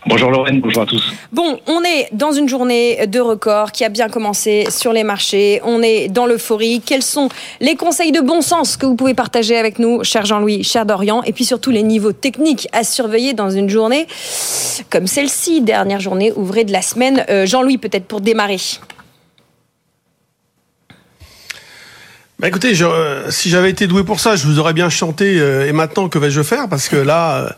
Bonjour 0.05 0.31
Lorraine, 0.31 0.61
bonjour 0.61 0.83
à 0.83 0.85
tous. 0.85 1.13
Bon, 1.31 1.59
on 1.67 1.81
est 1.83 2.09
dans 2.11 2.31
une 2.31 2.49
journée 2.49 3.07
de 3.07 3.19
record 3.19 3.71
qui 3.71 3.83
a 3.83 3.89
bien 3.89 4.09
commencé 4.09 4.65
sur 4.69 4.93
les 4.93 5.03
marchés. 5.03 5.61
On 5.63 5.81
est 5.81 6.07
dans 6.09 6.25
l'euphorie. 6.25 6.81
Quels 6.85 7.03
sont 7.03 7.29
les 7.59 7.75
conseils 7.75 8.11
de 8.11 8.21
bon 8.21 8.41
sens 8.41 8.77
que 8.77 8.85
vous 8.85 8.95
pouvez 8.95 9.13
partager 9.13 9.57
avec 9.57 9.79
nous, 9.79 10.03
cher 10.03 10.25
Jean-Louis, 10.25 10.63
cher 10.63 10.85
Dorian, 10.85 11.23
et 11.23 11.33
puis 11.33 11.45
surtout 11.45 11.71
les 11.71 11.83
niveaux 11.83 12.11
techniques 12.11 12.67
à 12.71 12.83
surveiller 12.83 13.33
dans 13.33 13.49
une 13.49 13.69
journée 13.69 14.07
comme 14.89 15.07
celle-ci, 15.07 15.61
dernière 15.61 15.99
journée 15.99 16.31
ouvrée 16.35 16.63
de 16.63 16.71
la 16.71 16.81
semaine. 16.81 17.25
Euh, 17.29 17.45
Jean-Louis, 17.45 17.77
peut-être 17.77 18.05
pour 18.05 18.21
démarrer. 18.21 18.57
Bah 22.39 22.47
écoutez, 22.49 22.75
je, 22.75 22.83
euh, 22.85 23.31
si 23.31 23.49
j'avais 23.49 23.69
été 23.69 23.87
doué 23.87 24.03
pour 24.03 24.19
ça, 24.19 24.35
je 24.35 24.45
vous 24.45 24.59
aurais 24.59 24.73
bien 24.73 24.89
chanté. 24.89 25.39
Euh, 25.39 25.67
et 25.67 25.71
maintenant, 25.71 26.09
que 26.09 26.19
vais-je 26.19 26.41
faire? 26.41 26.67
Parce 26.67 26.89
que 26.89 26.97
là 26.97 27.55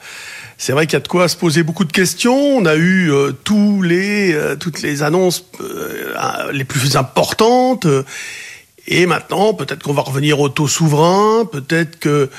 c'est 0.58 0.72
vrai 0.72 0.86
qu'il 0.86 0.94
y 0.94 0.98
a 0.98 1.02
de 1.02 1.08
quoi 1.08 1.28
se 1.28 1.36
poser 1.36 1.64
beaucoup 1.64 1.84
de 1.84 1.92
questions. 1.92 2.58
On 2.58 2.66
a 2.66 2.76
eu 2.76 3.12
euh, 3.12 3.32
tous 3.32 3.82
les, 3.82 4.34
euh, 4.34 4.56
toutes 4.56 4.82
les 4.82 5.04
annonces 5.04 5.46
euh, 5.62 6.52
les 6.54 6.64
plus 6.64 6.96
importantes. 6.96 7.88
et 8.88 9.06
maintenant, 9.06 9.54
peut-être 9.54 9.84
qu'on 9.84 9.94
va 9.94 10.02
revenir 10.02 10.40
au 10.40 10.50
taux 10.50 10.68
souverain. 10.68 11.46
Peut-être 11.46 12.00
que... 12.00 12.30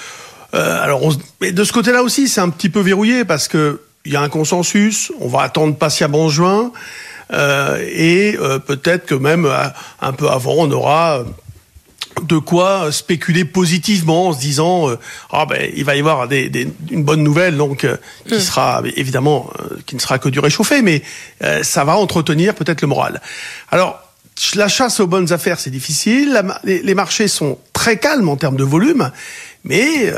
alors, 0.53 1.05
on, 1.05 1.11
mais 1.41 1.53
de 1.53 1.65
ce 1.65 1.73
côté-là 1.73 2.03
aussi, 2.03 2.29
c'est 2.29 2.41
un 2.41 2.49
petit 2.49 2.71
peu 2.71 2.81
verrouillé 2.81 3.25
parce 3.25 3.49
que 3.49 3.81
il 4.05 4.13
y 4.13 4.17
a 4.17 4.23
un 4.23 4.29
consensus. 4.29 5.13
On 5.21 5.29
va 5.29 5.43
attendre 5.43 5.77
patiemment 5.77 6.29
juin. 6.29 6.71
et 7.33 8.39
peut-être 8.67 9.05
que 9.07 9.17
même 9.17 9.51
un 10.01 10.13
peu 10.13 10.29
avant, 10.29 10.55
on 10.59 10.71
aura 10.71 11.25
de 12.23 12.39
quoi 12.39 12.91
spéculer 12.93 13.45
positivement 13.45 14.29
en 14.29 14.33
se 14.33 14.41
disant 14.41 14.89
euh, 14.89 14.99
ah 15.31 15.47
ben 15.47 15.71
il 15.77 15.85
va 15.85 15.97
y 15.97 15.99
avoir 15.99 16.29
des, 16.29 16.49
des, 16.49 16.69
une 16.91 17.05
bonne 17.05 17.23
nouvelle 17.23 17.57
donc 17.57 17.85
euh, 17.85 17.97
qui 18.27 18.37
hmm. 18.37 18.41
sera 18.41 18.83
évidemment 18.97 19.51
euh, 19.61 19.77
qui 19.87 19.97
ne 19.97 20.01
sera 20.01 20.19
que 20.19 20.29
du 20.29 20.41
réchauffé 20.41 20.83
mais 20.83 21.03
ça 21.63 21.85
va 21.85 21.97
entretenir 21.97 22.55
peut-être 22.55 22.81
le 22.81 22.89
moral. 22.89 23.21
Alors 23.71 24.01
la 24.55 24.69
chasse 24.69 25.01
aux 25.01 25.07
bonnes 25.07 25.33
affaires 25.33 25.61
c'est 25.61 25.71
difficile, 25.71 26.43
les, 26.65 26.95
marchés 26.95 27.29
sont 27.29 27.59
très 27.73 27.99
calmes 27.99 28.29
en 28.29 28.37
termes 28.37 28.57
de 28.57 28.65
volume 28.65 29.11
mais 29.65 30.13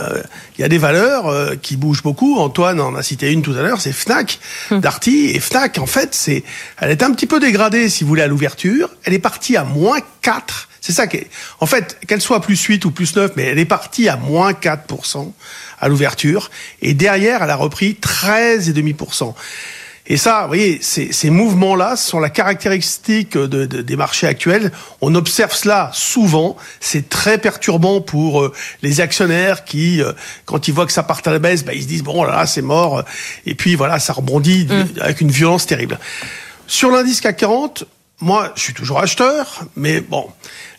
il 0.56 0.60
y 0.60 0.64
a 0.64 0.68
des 0.68 0.78
valeurs 0.78 1.58
qui 1.62 1.76
bougent 1.76 2.02
beaucoup. 2.02 2.38
Antoine 2.38 2.80
en 2.80 2.94
a 2.94 3.02
cité 3.02 3.32
une 3.32 3.42
tout 3.42 3.52
à 3.52 3.62
l'heure, 3.62 3.80
c'est 3.80 3.92
Fnac, 3.92 4.38
hmm. 4.70 4.80
Darty. 4.80 5.30
Et 5.34 5.40
Fnac, 5.40 5.78
en 5.78 5.86
fait, 5.86 6.14
c'est, 6.14 6.44
elle 6.76 6.90
est 6.90 7.02
un 7.02 7.12
petit 7.12 7.26
peu 7.26 7.40
dégradée, 7.40 7.88
si 7.88 8.04
vous 8.04 8.08
voulez, 8.08 8.20
à 8.20 8.26
l'ouverture. 8.26 8.90
Elle 9.04 9.14
est 9.14 9.18
partie 9.18 9.56
à 9.56 9.64
moins 9.64 10.00
4 10.20 10.67
C'est 10.88 10.94
ça 10.94 11.06
qui 11.06 11.18
est. 11.18 11.28
En 11.60 11.66
fait, 11.66 11.98
qu'elle 12.06 12.22
soit 12.22 12.40
plus 12.40 12.58
8 12.58 12.86
ou 12.86 12.90
plus 12.90 13.14
9, 13.14 13.32
mais 13.36 13.42
elle 13.42 13.58
est 13.58 13.66
partie 13.66 14.08
à 14.08 14.16
moins 14.16 14.52
4% 14.52 15.30
à 15.78 15.88
l'ouverture. 15.88 16.50
Et 16.80 16.94
derrière, 16.94 17.42
elle 17.42 17.50
a 17.50 17.56
repris 17.56 17.98
13,5%. 18.00 19.34
Et 20.06 20.16
ça, 20.16 20.40
vous 20.40 20.46
voyez, 20.46 20.78
ces, 20.80 21.12
ces 21.12 21.28
mouvements-là 21.28 21.96
sont 21.96 22.20
la 22.20 22.30
caractéristique 22.30 23.36
de, 23.36 23.66
de, 23.66 23.82
des 23.82 23.96
marchés 23.96 24.26
actuels. 24.26 24.72
On 25.02 25.14
observe 25.14 25.52
cela 25.54 25.90
souvent. 25.92 26.56
C'est 26.80 27.10
très 27.10 27.36
perturbant 27.36 28.00
pour 28.00 28.40
euh, 28.40 28.54
les 28.80 29.02
actionnaires 29.02 29.66
qui, 29.66 30.00
euh, 30.00 30.12
quand 30.46 30.68
ils 30.68 30.72
voient 30.72 30.86
que 30.86 30.92
ça 30.92 31.02
part 31.02 31.20
à 31.26 31.30
la 31.30 31.38
baisse, 31.38 31.66
bah, 31.66 31.74
ils 31.74 31.82
se 31.82 31.88
disent 31.88 32.02
bon 32.02 32.24
là, 32.24 32.34
là 32.34 32.46
c'est 32.46 32.62
mort. 32.62 33.04
Et 33.44 33.54
puis 33.54 33.74
voilà, 33.74 33.98
ça 33.98 34.14
rebondit 34.14 34.64
mm. 34.64 35.00
avec 35.02 35.20
une 35.20 35.30
violence 35.30 35.66
terrible. 35.66 35.98
Sur 36.66 36.90
l'indice 36.90 37.20
CAC 37.20 37.36
40, 37.36 37.84
moi, 38.20 38.52
je 38.56 38.62
suis 38.62 38.74
toujours 38.74 38.98
acheteur, 38.98 39.64
mais 39.76 40.00
bon, 40.00 40.26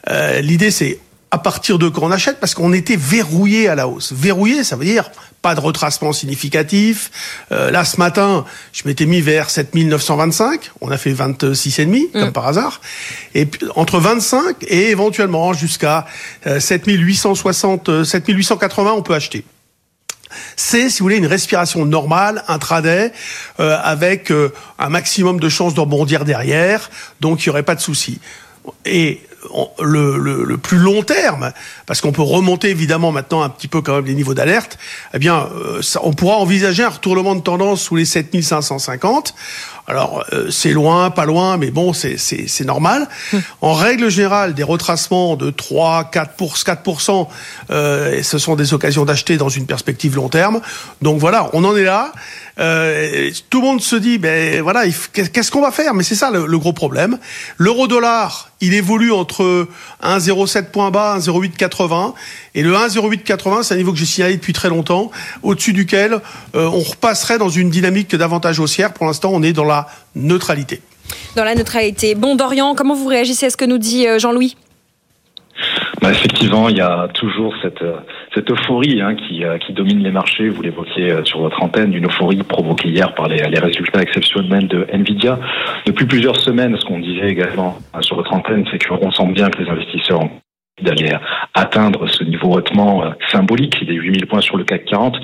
euh, 0.10 0.42
l'idée 0.42 0.72
c'est 0.72 1.00
à 1.32 1.38
partir 1.38 1.78
de 1.78 1.90
quand 1.90 2.02
on 2.04 2.12
achète, 2.12 2.40
parce 2.40 2.56
qu'on 2.56 2.74
était 2.74 2.96
verrouillé 2.96 3.68
à 3.68 3.76
la 3.76 3.88
hausse. 3.88 4.14
Verrouillé, 4.14 4.64
ça 4.64 4.76
veut 4.76 4.86
dire 4.86 5.12
pas 5.42 5.56
de 5.56 5.60
retracement 5.60 6.12
significatif. 6.12 7.12
Euh, 7.52 7.72
là, 7.72 7.86
ce 7.86 7.98
matin, 7.98 8.46
je 8.74 8.82
m'étais 8.86 9.06
mis 9.06 9.22
vers 9.22 9.50
7925. 9.50 10.72
On 10.82 10.90
a 10.92 10.98
fait 10.98 11.14
26,5, 11.14 11.86
mm. 11.86 12.12
comme 12.14 12.34
par 12.34 12.48
hasard. 12.48 12.82
Et 13.36 13.46
puis, 13.46 13.66
entre 13.76 14.00
25 14.00 14.58
et 14.68 14.90
éventuellement 14.90 15.54
jusqu'à 15.54 16.08
7860, 16.46 18.04
7880, 18.04 18.94
on 18.94 19.02
peut 19.02 19.14
acheter 19.14 19.46
c'est, 20.56 20.90
si 20.90 21.00
vous 21.00 21.06
voulez, 21.06 21.18
une 21.18 21.26
respiration 21.26 21.86
normale, 21.86 22.44
intraday, 22.48 23.12
euh, 23.60 23.78
avec 23.84 24.32
euh, 24.32 24.54
un 24.78 24.90
maximum 24.90 25.40
de 25.40 25.50
chances 25.50 25.74
de 25.74 25.80
rebondir 25.80 26.26
derrière, 26.26 26.90
donc 27.20 27.46
il 27.46 27.50
n'y 27.50 27.52
aurait 27.52 27.64
pas 27.64 27.76
de 27.76 27.82
souci. 27.82 28.20
Et 28.86 29.22
le, 29.82 30.18
le, 30.18 30.44
le, 30.44 30.58
plus 30.58 30.78
long 30.78 31.02
terme, 31.02 31.52
parce 31.86 32.02
qu'on 32.02 32.12
peut 32.12 32.22
remonter 32.22 32.70
évidemment 32.70 33.12
maintenant 33.12 33.42
un 33.42 33.50
petit 33.50 33.68
peu 33.68 33.82
quand 33.82 33.96
même 33.96 34.06
les 34.06 34.14
niveaux 34.14 34.34
d'alerte, 34.34 34.78
eh 35.14 35.20
bien, 35.20 35.48
euh, 35.56 35.82
ça, 35.82 36.02
on 36.04 36.14
pourra 36.14 36.38
envisager 36.38 36.84
un 36.84 36.90
retournement 36.90 37.36
de 37.36 37.42
tendance 37.42 37.82
sous 37.82 37.96
les 37.96 38.06
7550. 38.06 39.34
Alors, 39.88 40.24
euh, 40.34 40.52
c'est 40.52 40.72
loin, 40.72 41.10
pas 41.10 41.26
loin, 41.26 41.58
mais 41.58 41.72
bon, 41.72 41.94
c'est 41.94 42.64
normal. 42.64 43.08
Hum. 43.34 43.42
En 43.62 43.74
règle 43.74 44.10
générale, 44.10 44.54
des 44.54 44.62
retracements 44.62 45.36
de 45.36 45.50
3, 45.50 46.12
4 46.12 46.34
pour 46.36 46.56
4%, 46.56 47.28
euh, 47.72 48.22
ce 48.22 48.38
sont 48.38 48.56
des 48.56 48.76
occasions 48.76 49.04
d'acheter 49.04 49.38
dans 49.38 49.50
une 49.50 49.66
perspective 49.66 50.16
long 50.16 50.30
terme. 50.30 50.62
Donc 51.02 51.20
voilà, 51.20 51.50
on 51.54 51.64
en 51.64 51.76
est 51.76 51.84
là. 51.84 52.12
Euh, 52.60 53.32
tout 53.50 53.62
le 53.62 53.68
monde 53.68 53.82
se 53.82 53.96
dit, 53.96 54.18
ben 54.18 54.62
voilà, 54.62 54.84
qu'est-ce 55.14 55.52
qu'on 55.52 55.62
va 55.62 55.72
faire? 55.72 55.94
Mais 55.94 56.04
c'est 56.04 56.16
ça 56.16 56.30
le, 56.30 56.58
gros 56.58 56.74
problème. 56.74 57.18
L'euro-dollar, 57.58 58.52
il 58.62 58.74
évolue 58.74 59.12
entre 59.12 59.68
1,07 60.04 60.72
point 60.72 60.92
bas, 60.92 61.18
1,0880, 61.20 62.14
et 62.56 62.64
le 62.64 62.74
1,0880, 62.74 63.64
c'est 63.64 63.74
un 63.76 63.78
niveau 63.78 63.94
que 63.94 63.98
j'ai 63.98 64.06
signalé 64.06 64.36
depuis 64.36 64.54
très 64.54 64.70
longtemps, 64.70 65.12
au-dessus 65.44 65.74
duquel 65.74 66.20
euh, 66.56 66.68
on 66.68 66.82
repasserait 66.82 67.38
dans 67.38 67.50
une 67.50 67.70
dynamique 67.70 68.16
davantage 68.16 68.60
haussière. 68.60 68.94
Pour 68.94 69.06
l'instant, 69.06 69.32
on 69.34 69.42
est 69.42 69.54
dans 69.54 69.66
la 69.66 69.88
neutralité. 70.16 70.82
Dans 71.36 71.44
la 71.44 71.56
neutralité. 71.56 72.16
Bon, 72.16 72.36
Dorian, 72.36 72.76
comment 72.76 72.96
vous 72.96 73.08
réagissez 73.08 73.46
à 73.46 73.50
ce 73.50 73.58
que 73.58 73.66
nous 73.66 73.78
dit 73.78 74.08
euh, 74.08 74.20
Jean-Louis? 74.20 74.56
Bah, 76.02 76.12
effectivement, 76.12 76.70
il 76.70 76.78
y 76.78 76.82
a 76.82 77.08
toujours 77.14 77.54
cette, 77.62 77.82
euh, 77.82 78.00
euphorie 78.50 79.02
hein, 79.02 79.16
qui, 79.16 79.44
euh, 79.44 79.58
qui 79.58 79.74
domine 79.74 80.00
les 80.00 80.12
marchés. 80.12 80.50
Vous 80.50 80.62
l'évoquiez 80.62 81.12
euh, 81.12 81.26
sur 81.26 81.42
votre 81.42 81.62
antenne, 81.62 81.94
une 81.94 82.06
euphorie 82.06 82.44
provoquée 82.44 82.90
hier 82.90 83.14
par 83.16 83.28
les, 83.28 83.38
les 83.38 83.60
résultats 83.60 84.02
exceptionnels 84.02 84.68
de 84.68 84.88
Nvidia. 84.92 85.40
Depuis 85.86 86.06
plusieurs 86.06 86.40
semaines, 86.40 86.78
ce 86.80 86.86
qu'on 86.86 87.00
disait 87.00 87.30
également 87.30 87.78
sur 88.02 88.16
votre 88.16 88.34
antenne, 88.34 88.66
c'est 88.72 88.86
qu'on 88.88 89.12
sent 89.12 89.28
bien 89.34 89.50
que 89.50 89.62
les 89.62 89.70
investisseurs 89.70 90.22
ont 90.22 90.32
d'aller 90.82 91.12
atteindre 91.54 92.08
ce 92.08 92.24
niveau 92.24 92.54
hautement 92.54 93.04
euh, 93.04 93.10
symbolique 93.32 93.86
des 93.86 93.94
8000 93.94 94.28
points 94.28 94.42
sur 94.42 94.58
le 94.58 94.64
CAC 94.64 94.86
40. 94.86 95.18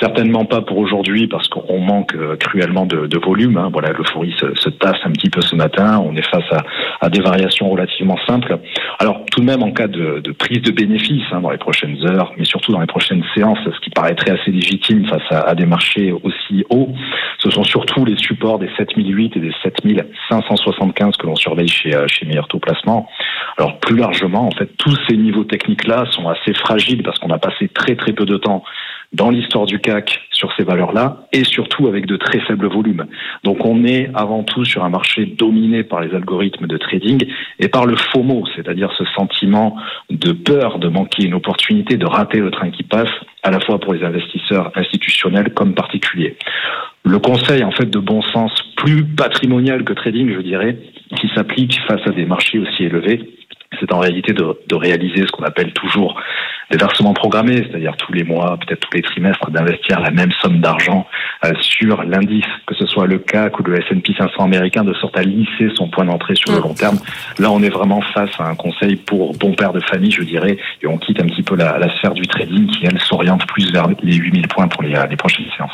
Certainement 0.00 0.44
pas 0.44 0.60
pour 0.60 0.78
aujourd'hui 0.78 1.26
parce 1.26 1.48
qu'on 1.48 1.80
manque 1.80 2.14
euh, 2.14 2.36
cruellement 2.36 2.86
de, 2.86 3.18
volume. 3.18 3.58
Hein. 3.58 3.68
Voilà, 3.72 3.90
l'euphorie 3.92 4.34
se, 4.38 4.54
se, 4.54 4.70
tasse 4.70 4.96
un 5.04 5.10
petit 5.10 5.28
peu 5.28 5.40
ce 5.42 5.54
matin. 5.54 6.02
On 6.04 6.16
est 6.16 6.26
face 6.26 6.44
à, 7.00 7.08
des 7.10 7.20
variations 7.20 7.68
relativement 7.68 8.16
simples. 8.26 8.58
Alors 8.98 9.24
tout 9.30 9.40
de 9.40 9.46
même 9.46 9.62
en 9.62 9.72
cas 9.72 9.88
de, 9.88 10.22
prise 10.38 10.62
de 10.62 10.70
bénéfices 10.70 11.24
hein, 11.32 11.40
dans 11.40 11.50
les 11.50 11.58
prochaines 11.58 11.98
heures, 12.06 12.32
mais 12.38 12.44
surtout 12.44 12.72
dans 12.72 12.80
les 12.80 12.86
prochaines 12.86 13.22
séances, 13.34 13.58
ce 13.64 13.80
qui 13.80 13.90
paraîtrait 13.90 14.30
assez 14.30 14.50
légitime 14.50 15.06
face 15.06 15.22
à, 15.30 15.40
à 15.40 15.54
des 15.54 15.66
marchés 15.66 16.12
aussi 16.12 16.64
hauts, 16.70 16.88
ce 17.38 17.50
sont 17.50 17.64
surtout 17.64 18.04
les 18.04 18.16
supports 18.16 18.58
des 18.58 18.70
7008 18.76 19.36
et 19.36 19.40
des 19.40 19.52
7575 19.62 21.16
que 21.16 21.26
l'on 21.26 21.36
surveille 21.36 21.68
chez, 21.68 21.94
euh, 21.94 22.06
chez 22.06 22.26
Meilleur 22.26 22.48
Taux 22.48 22.58
Placement. 22.58 23.08
Alors 23.56 23.78
plus 23.78 23.96
largement, 23.96 24.46
en 24.46 24.50
fait, 24.50 24.68
tous 24.76 24.99
ces 25.08 25.16
niveaux 25.16 25.44
techniques-là 25.44 26.04
sont 26.10 26.28
assez 26.28 26.54
fragiles 26.54 27.02
parce 27.02 27.18
qu'on 27.18 27.30
a 27.30 27.38
passé 27.38 27.68
très 27.68 27.96
très 27.96 28.12
peu 28.12 28.24
de 28.24 28.36
temps 28.36 28.62
dans 29.12 29.30
l'histoire 29.30 29.66
du 29.66 29.80
CAC 29.80 30.20
sur 30.30 30.52
ces 30.56 30.62
valeurs-là 30.62 31.26
et 31.32 31.44
surtout 31.44 31.88
avec 31.88 32.06
de 32.06 32.16
très 32.16 32.40
faibles 32.40 32.68
volumes. 32.68 33.06
Donc 33.42 33.64
on 33.64 33.84
est 33.84 34.10
avant 34.14 34.44
tout 34.44 34.64
sur 34.64 34.84
un 34.84 34.88
marché 34.88 35.26
dominé 35.26 35.82
par 35.82 36.00
les 36.00 36.14
algorithmes 36.14 36.66
de 36.66 36.76
trading 36.76 37.26
et 37.58 37.68
par 37.68 37.86
le 37.86 37.96
FOMO, 37.96 38.44
c'est-à-dire 38.54 38.92
ce 38.96 39.04
sentiment 39.16 39.76
de 40.10 40.32
peur 40.32 40.78
de 40.78 40.88
manquer 40.88 41.24
une 41.24 41.34
opportunité, 41.34 41.96
de 41.96 42.06
rater 42.06 42.38
le 42.38 42.50
train 42.50 42.70
qui 42.70 42.84
passe, 42.84 43.10
à 43.42 43.50
la 43.50 43.60
fois 43.60 43.78
pour 43.80 43.94
les 43.94 44.04
investisseurs 44.04 44.70
institutionnels 44.76 45.52
comme 45.54 45.74
particuliers. 45.74 46.36
Le 47.04 47.18
conseil 47.18 47.64
en 47.64 47.72
fait 47.72 47.86
de 47.86 47.98
bon 47.98 48.22
sens 48.22 48.52
plus 48.76 49.04
patrimonial 49.04 49.84
que 49.84 49.92
trading, 49.92 50.32
je 50.34 50.40
dirais, 50.40 50.76
qui 51.16 51.28
s'applique 51.34 51.78
face 51.88 52.06
à 52.06 52.10
des 52.10 52.26
marchés 52.26 52.58
aussi 52.58 52.84
élevés, 52.84 53.20
c'est 53.80 53.92
en 53.92 53.98
réalité 53.98 54.32
de, 54.32 54.74
réaliser 54.74 55.26
ce 55.26 55.32
qu'on 55.32 55.44
appelle 55.44 55.72
toujours 55.72 56.20
des 56.70 56.76
versements 56.76 57.14
programmés, 57.14 57.66
c'est-à-dire 57.68 57.96
tous 57.96 58.12
les 58.12 58.24
mois, 58.24 58.56
peut-être 58.58 58.80
tous 58.80 58.96
les 58.96 59.02
trimestres, 59.02 59.50
d'investir 59.50 60.00
la 60.00 60.10
même 60.10 60.30
somme 60.40 60.60
d'argent 60.60 61.06
euh, 61.44 61.52
sur 61.60 62.04
l'indice, 62.04 62.44
que 62.66 62.74
ce 62.74 62.86
soit 62.86 63.06
le 63.06 63.18
CAC 63.18 63.58
ou 63.58 63.62
le 63.64 63.78
S&P 63.78 64.14
500 64.16 64.44
américain, 64.44 64.84
de 64.84 64.94
sorte 64.94 65.16
à 65.16 65.22
lisser 65.22 65.68
son 65.74 65.88
point 65.88 66.04
d'entrée 66.04 66.36
sur 66.36 66.52
le 66.52 66.58
mm. 66.58 66.62
long 66.62 66.74
terme. 66.74 66.98
Là, 67.38 67.50
on 67.50 67.62
est 67.62 67.70
vraiment 67.70 68.00
face 68.14 68.30
à 68.38 68.44
un 68.44 68.54
conseil 68.54 68.96
pour 68.96 69.34
bon 69.34 69.54
père 69.54 69.72
de 69.72 69.80
famille, 69.80 70.12
je 70.12 70.22
dirais, 70.22 70.56
et 70.82 70.86
on 70.86 70.98
quitte 70.98 71.20
un 71.20 71.26
petit 71.26 71.42
peu 71.42 71.56
la, 71.56 71.78
la 71.78 71.92
sphère 71.96 72.14
du 72.14 72.26
trading 72.26 72.66
qui, 72.68 72.86
elle, 72.86 73.00
s'oriente 73.00 73.46
plus 73.46 73.72
vers 73.72 73.88
les 74.02 74.14
8000 74.14 74.46
points 74.48 74.68
pour 74.68 74.82
les, 74.82 74.94
les 75.08 75.16
prochaines 75.16 75.46
séances. 75.56 75.72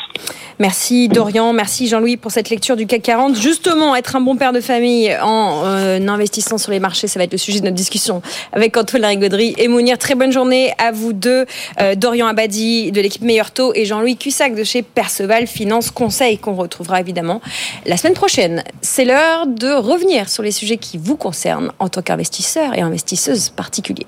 Merci 0.59 1.09
Dorian, 1.09 1.53
merci 1.53 1.87
Jean-Louis 1.87 2.17
pour 2.17 2.31
cette 2.31 2.49
lecture 2.49 2.77
du 2.77 2.87
CAC 2.87 3.03
40. 3.03 3.37
Justement, 3.37 3.95
être 3.95 4.17
un 4.17 4.23
bon 4.23 4.37
père 4.37 4.53
de 4.53 4.61
famille 4.61 5.15
en 5.21 5.63
euh, 5.67 6.09
investissant 6.09 6.57
sur 6.57 6.73
les 6.73 6.81
marchés, 6.81 7.09
ça 7.09 7.19
va 7.19 7.25
être 7.25 7.33
le 7.33 7.39
sujet 7.39 7.61
de 7.61 7.65
notre 7.65 7.77
discussion 7.77 8.23
avec 8.53 8.75
Antoine 8.77 9.03
Larigauderie 9.03 9.55
et 9.59 9.69
Mounir. 9.69 9.99
Très 9.99 10.15
bonne 10.15 10.33
journée 10.33 10.73
à 10.79 10.86
vous 10.93 11.13
deux, 11.13 11.47
euh, 11.81 11.95
Dorian 11.95 12.27
Abadi 12.27 12.93
de 12.93 13.01
l'équipe 13.01 13.23
Meilleur 13.23 13.51
Taux 13.51 13.73
et 13.75 13.85
Jean-Louis 13.85 14.17
Cussac 14.17 14.55
de 14.55 14.65
chez 14.65 14.83
Perceval 14.83 15.47
Finance 15.47 15.91
Conseil 15.91 16.39
qu'on 16.39 16.55
retrouvera 16.55 17.01
évidemment 17.01 17.41
la 17.87 17.97
semaine 17.97 18.15
prochaine. 18.15 18.65
C'est 18.83 19.05
l'heure 19.05 19.47
de 19.47 19.73
revenir 19.73 20.29
sur 20.29 20.43
les 20.43 20.51
sujets 20.51 20.77
qui 20.77 20.99
vous 20.99 21.17
concernent 21.17 21.73
en 21.79 21.89
tant 21.89 22.03
qu'investisseur 22.03 22.75
et 22.75 22.81
investisseuse 22.81 23.51
particulier. 23.51 24.07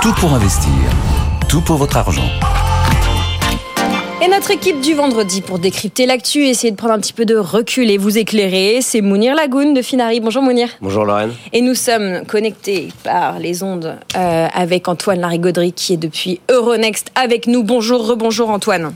Tout 0.00 0.12
pour 0.14 0.32
investir, 0.32 0.72
tout 1.48 1.60
pour 1.60 1.76
votre 1.76 1.96
argent. 1.96 2.28
Et 4.22 4.28
notre 4.28 4.52
équipe 4.52 4.80
du 4.80 4.94
vendredi 4.94 5.40
pour 5.40 5.58
décrypter 5.58 6.06
l'actu, 6.06 6.44
essayer 6.44 6.70
de 6.70 6.76
prendre 6.76 6.94
un 6.94 7.00
petit 7.00 7.12
peu 7.12 7.24
de 7.24 7.34
recul 7.34 7.90
et 7.90 7.98
vous 7.98 8.18
éclairer, 8.18 8.78
c'est 8.80 9.00
Mounir 9.00 9.34
Lagoun 9.34 9.74
de 9.74 9.82
Finari. 9.82 10.20
Bonjour 10.20 10.42
Mounir. 10.42 10.68
Bonjour 10.80 11.04
Lorraine. 11.04 11.32
Et 11.52 11.60
nous 11.60 11.74
sommes 11.74 12.24
connectés 12.28 12.90
par 13.02 13.40
les 13.40 13.64
ondes 13.64 13.98
euh, 14.16 14.46
avec 14.54 14.86
Antoine 14.86 15.18
Larigauderie 15.18 15.72
qui 15.72 15.94
est 15.94 15.96
depuis 15.96 16.38
Euronext 16.48 17.10
avec 17.16 17.48
nous. 17.48 17.64
Bonjour, 17.64 18.06
rebonjour 18.06 18.50
Antoine. 18.50 18.92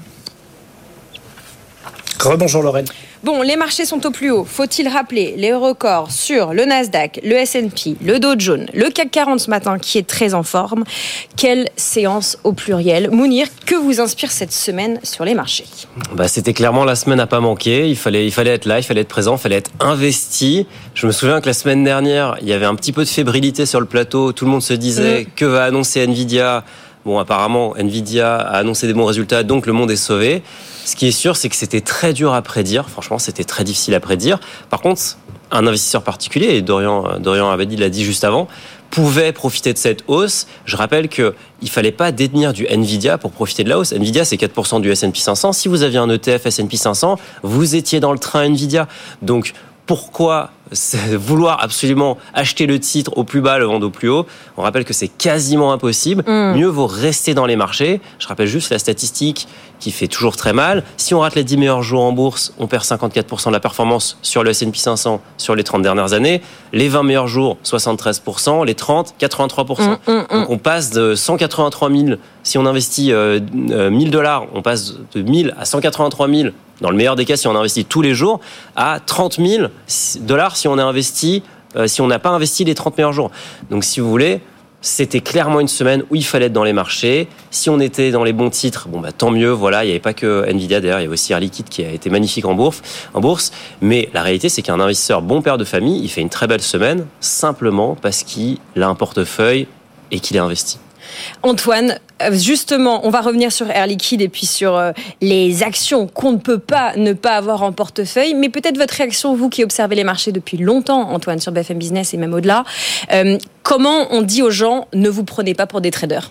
Rebonjour 2.20 2.62
Lorraine. 2.62 2.87
Bon, 3.25 3.42
les 3.42 3.56
marchés 3.56 3.85
sont 3.85 4.04
au 4.06 4.11
plus 4.11 4.30
haut. 4.30 4.44
Faut-il 4.44 4.88
rappeler 4.88 5.35
les 5.37 5.52
records 5.52 6.11
sur 6.11 6.52
le 6.52 6.64
Nasdaq, 6.64 7.20
le 7.25 7.32
S&P, 7.32 7.96
le 8.04 8.18
Dow 8.18 8.35
Jones, 8.38 8.66
le 8.73 8.88
CAC 8.90 9.11
40 9.11 9.40
ce 9.40 9.50
matin 9.50 9.78
qui 9.78 9.99
est 9.99 10.06
très 10.06 10.35
en 10.35 10.42
forme? 10.42 10.85
Quelle 11.37 11.68
séance 11.76 12.38
au 12.44 12.52
pluriel? 12.52 13.11
Mounir, 13.11 13.49
que 13.64 13.75
vous 13.75 14.00
inspire 14.00 14.30
cette 14.30 14.52
semaine 14.52 15.00
sur 15.02 15.25
les 15.25 15.35
marchés? 15.35 15.64
Bah, 16.14 16.28
C'était 16.28 16.52
clairement 16.52 16.85
la 16.85 16.94
semaine 16.94 17.18
à 17.18 17.26
pas 17.26 17.40
manquer. 17.40 17.88
Il 17.88 17.96
fallait, 17.96 18.26
il 18.26 18.32
fallait 18.32 18.52
être 18.52 18.66
là, 18.66 18.78
il 18.78 18.82
fallait 18.82 19.00
être 19.00 19.08
présent, 19.08 19.37
il 19.37 19.40
fallait 19.40 19.56
être 19.56 19.70
investi. 19.80 20.66
Je 20.94 21.06
me 21.06 21.12
souviens 21.12 21.40
que 21.40 21.46
la 21.46 21.54
semaine 21.54 21.82
dernière, 21.85 22.37
il 22.42 22.49
y 22.49 22.52
avait 22.52 22.66
un 22.66 22.75
petit 22.75 22.92
peu 22.92 23.02
de 23.02 23.08
fébrilité 23.08 23.66
sur 23.66 23.80
le 23.80 23.87
plateau. 23.87 24.32
Tout 24.32 24.44
le 24.44 24.50
monde 24.50 24.62
se 24.62 24.75
disait 24.75 25.23
mm. 25.23 25.26
que 25.35 25.44
va 25.44 25.64
annoncer 25.64 26.06
Nvidia? 26.06 26.64
Bon, 27.04 27.18
apparemment, 27.18 27.75
Nvidia 27.76 28.37
a 28.37 28.58
annoncé 28.58 28.87
des 28.87 28.92
bons 28.92 29.04
résultats, 29.04 29.42
donc 29.42 29.66
le 29.66 29.73
monde 29.73 29.90
est 29.90 29.96
sauvé. 29.96 30.42
Ce 30.87 30.95
qui 30.95 31.09
est 31.09 31.12
sûr, 31.12 31.37
c'est 31.37 31.49
que 31.49 31.57
c'était 31.57 31.81
très 31.81 32.12
dur 32.12 32.33
à 32.33 32.43
prédire. 32.43 32.88
Franchement, 32.88 33.19
c'était 33.19 33.43
très 33.43 33.64
difficile 33.64 33.93
à 33.95 34.00
prédire. 34.00 34.38
Par 34.71 34.81
contre, 34.81 35.02
un 35.50 35.66
investisseur 35.66 36.02
particulier, 36.02 36.55
et 36.55 36.62
Dorian, 36.62 37.19
Dorian 37.19 37.50
Abadi 37.50 37.76
l'a 37.76 37.88
dit 37.88 38.05
juste 38.05 38.23
avant, 38.23 38.47
pouvait 38.90 39.33
profiter 39.33 39.73
de 39.73 39.78
cette 39.78 40.05
hausse. 40.07 40.47
Je 40.64 40.76
rappelle 40.76 41.09
qu'il 41.09 41.33
ne 41.61 41.66
fallait 41.66 41.90
pas 41.90 42.12
détenir 42.12 42.52
du 42.52 42.66
Nvidia 42.69 43.19
pour 43.19 43.33
profiter 43.33 43.64
de 43.64 43.69
la 43.69 43.81
hausse. 43.81 43.90
Nvidia, 43.90 44.25
c'est 44.25 44.37
4% 44.37 44.81
du 44.81 44.88
S&P 44.88 45.19
500. 45.19 45.52
Si 45.55 45.66
vous 45.66 45.83
aviez 45.83 45.99
un 45.99 46.09
ETF 46.09 46.47
S&P 46.47 46.76
500, 46.76 47.19
vous 47.43 47.75
étiez 47.75 47.99
dans 47.99 48.12
le 48.12 48.21
train 48.21 48.45
Nvidia. 48.45 48.87
Donc, 49.23 49.55
pourquoi 49.87 50.50
vouloir 51.12 51.62
absolument 51.62 52.19
acheter 52.35 52.66
le 52.66 52.81
titre 52.81 53.16
au 53.16 53.25
plus 53.25 53.40
bas, 53.40 53.59
le 53.59 53.66
vendre 53.66 53.87
au 53.87 53.90
plus 53.90 54.09
haut? 54.09 54.26
On 54.57 54.62
rappelle 54.62 54.85
que 54.85 54.93
c'est 54.93 55.09
quasiment 55.09 55.73
impossible. 55.73 56.25
Mm. 56.26 56.57
Mieux 56.57 56.66
vaut 56.66 56.88
rester 56.88 57.35
dans 57.35 57.47
les 57.47 57.57
marchés. 57.57 58.00
Je 58.19 58.26
rappelle 58.26 58.49
juste 58.49 58.71
la 58.71 58.78
statistique 58.78 59.47
qui 59.78 59.90
fait 59.90 60.09
toujours 60.09 60.37
très 60.37 60.52
mal. 60.52 60.83
Si 60.97 61.14
on 61.14 61.21
rate 61.21 61.35
les 61.35 61.45
10 61.45 61.56
meilleurs 61.56 61.83
jours 61.83 62.02
en 62.02 62.12
bourse, 62.12 62.52
on 62.59 62.66
perd 62.66 62.85
54% 62.85 63.49
de 63.49 63.52
la 63.52 63.61
performance 63.61 64.18
sur 64.23 64.42
le 64.42 64.50
S&P 64.50 64.78
500 64.78 65.21
sur 65.37 65.54
les 65.54 65.64
30 65.64 65.83
dernières 65.83 66.12
années. 66.12 66.42
Les 66.73 66.88
20 66.88 67.02
meilleurs 67.02 67.28
jours, 67.28 67.59
73%. 67.64 68.64
Les 68.64 68.75
30, 68.75 69.14
83%. 69.21 69.90
Mm, 69.90 70.12
mm, 70.12 70.26
Donc 70.30 70.50
on 70.50 70.59
passe 70.59 70.90
de 70.90 71.14
183 71.14 71.90
000. 71.90 72.04
Si 72.42 72.59
on 72.59 72.66
investit 72.66 73.06
1000 73.06 73.12
euh, 73.12 73.40
euh, 73.71 74.11
dollars, 74.11 74.47
on 74.54 74.62
passe 74.62 74.95
de 75.14 75.23
1000 75.23 75.54
à 75.59 75.64
183 75.64 76.28
000 76.28 76.49
dans 76.80 76.90
le 76.90 76.97
meilleur 76.97 77.16
des 77.16 77.25
cas, 77.25 77.37
si 77.37 77.47
on 77.49 77.56
investit 77.56 77.85
tous 77.85 78.02
les 78.02 78.14
jours, 78.14 78.40
à 78.75 79.00
30 79.04 79.40
000 79.40 79.68
dollars 80.21 80.56
si 80.56 80.68
on 80.68 80.78
a 80.78 80.85
investi, 80.85 81.42
euh, 81.75 81.87
si 81.87 82.00
on 82.00 82.06
n'a 82.06 82.18
pas 82.18 82.30
investi 82.30 82.64
les 82.64 82.75
30 82.75 82.97
meilleurs 82.99 83.12
jours. 83.12 83.30
Donc, 83.71 83.85
si 83.85 84.00
vous 84.00 84.11
voulez, 84.11 84.40
c'était 84.87 85.21
clairement 85.21 85.59
une 85.59 85.66
semaine 85.66 86.05
où 86.11 86.14
il 86.14 86.25
fallait 86.25 86.47
être 86.47 86.52
dans 86.52 86.62
les 86.62 86.73
marchés. 86.73 87.26
Si 87.50 87.69
on 87.69 87.81
était 87.81 88.12
dans 88.12 88.23
les 88.23 88.33
bons 88.33 88.50
titres, 88.50 88.87
bon 88.88 89.00
bah 89.00 89.11
tant 89.11 89.33
mieux. 89.33 89.50
Voilà, 89.50 89.83
il 89.83 89.88
n'y 89.88 89.93
avait 89.93 90.00
pas 90.00 90.14
que 90.14 90.45
Nvidia 90.49 90.81
d'ailleurs, 90.81 91.00
il 91.00 91.02
y 91.02 91.07
avait 91.07 91.12
aussi 91.12 91.33
Air 91.33 91.40
Liquide 91.40 91.69
qui 91.69 91.85
a 91.85 91.90
été 91.90 92.09
magnifique 92.09 92.45
en 92.45 92.55
bourse. 92.55 92.83
En 93.12 93.21
bourse. 93.21 93.50
Mais 93.81 94.09
la 94.14 94.23
réalité, 94.23 94.49
c'est 94.49 94.62
qu'un 94.62 94.78
investisseur 94.78 95.23
bon 95.23 95.43
père 95.43 95.59
de 95.59 95.64
famille, 95.64 96.00
il 96.05 96.09
fait 96.09 96.21
une 96.21 96.28
très 96.28 96.47
belle 96.47 96.62
semaine 96.62 97.07
simplement 97.19 97.97
parce 98.00 98.23
qu'il 98.23 98.59
a 98.81 98.87
un 98.87 98.95
portefeuille 98.95 99.66
et 100.12 100.21
qu'il 100.21 100.37
est 100.37 100.40
investi. 100.40 100.78
Antoine, 101.42 101.98
euh, 102.22 102.32
justement, 102.32 103.06
on 103.06 103.10
va 103.10 103.20
revenir 103.20 103.52
sur 103.52 103.70
Air 103.70 103.86
Liquide 103.86 104.22
et 104.22 104.28
puis 104.28 104.46
sur 104.46 104.76
euh, 104.76 104.92
les 105.20 105.62
actions 105.62 106.06
qu'on 106.06 106.32
ne 106.32 106.38
peut 106.38 106.58
pas 106.58 106.96
ne 106.96 107.12
pas 107.12 107.32
avoir 107.32 107.62
en 107.62 107.72
portefeuille. 107.72 108.34
Mais 108.34 108.48
peut-être 108.48 108.78
votre 108.78 108.94
réaction, 108.94 109.34
vous 109.34 109.48
qui 109.48 109.64
observez 109.64 109.96
les 109.96 110.04
marchés 110.04 110.32
depuis 110.32 110.56
longtemps, 110.56 111.10
Antoine, 111.10 111.40
sur 111.40 111.52
BFM 111.52 111.78
Business 111.78 112.14
et 112.14 112.16
même 112.16 112.34
au-delà. 112.34 112.64
Euh, 113.12 113.38
comment 113.62 114.06
on 114.10 114.22
dit 114.22 114.42
aux 114.42 114.50
gens 114.50 114.88
ne 114.94 115.08
vous 115.08 115.25
prenez 115.25 115.54
pas 115.54 115.66
pour 115.66 115.80
des 115.80 115.90
traders? 115.90 116.30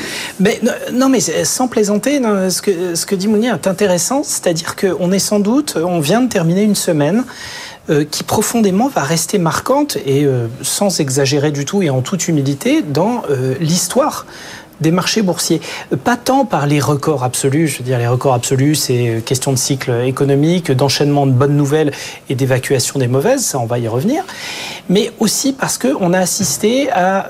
Non, 0.93 1.09
mais 1.09 1.21
sans 1.21 1.69
plaisanter, 1.69 2.21
ce, 2.21 2.61
que, 2.61 3.15
dit 3.15 3.29
Mounier 3.29 3.51
est 3.51 3.69
intéressant, 3.69 4.25
c'est-à-dire 4.25 4.75
qu'on 4.75 5.13
est 5.13 5.21
sans 5.21 5.39
doute, 5.39 5.77
on 5.77 6.01
vient 6.01 6.23
de 6.23 6.29
terminer 6.29 6.63
une 6.63 6.75
semaine 6.75 7.25
euh, 7.91 8.07
qui 8.11 8.25
profondément 8.25 8.89
va 8.89 9.03
rester 9.03 9.37
marquante 9.37 9.99
et 10.07 10.25
euh, 10.25 10.47
sans 10.63 11.01
exagérer 11.01 11.51
du 11.51 11.67
tout 11.67 11.83
et 11.83 11.91
en 11.91 12.01
toute 12.01 12.29
humilité 12.29 12.81
dans 12.81 13.23
euh, 13.29 13.57
l'histoire 13.61 14.25
des 14.81 14.91
marchés 14.91 15.21
boursiers. 15.21 15.61
Pas 16.03 16.17
tant 16.17 16.47
par 16.47 16.67
les 16.67 16.81
records 16.81 17.25
absolus, 17.25 17.69
je 17.69 17.79
veux 17.79 17.85
dire 17.85 17.99
les 17.99 18.07
records 18.07 18.33
absolus, 18.33 18.77
c'est 18.77 19.23
question 19.27 19.53
de 19.53 19.59
cycle 19.59 20.03
économique, 20.07 20.73
d'enchaînement 20.73 21.27
de 21.27 21.33
bonnes 21.33 21.59
nouvelles 21.59 21.93
et 22.31 22.35
d'évacuation 22.35 22.99
des 22.99 23.07
mauvaises, 23.07 23.45
ça 23.45 23.59
on 23.59 23.67
va 23.67 23.79
y 23.79 23.87
revenir, 23.87 24.25
mais 24.89 25.13
aussi 25.21 25.53
parce 25.53 25.77
qu'on 25.77 26.13
a 26.15 26.19
assisté 26.19 26.91
à 26.91 27.29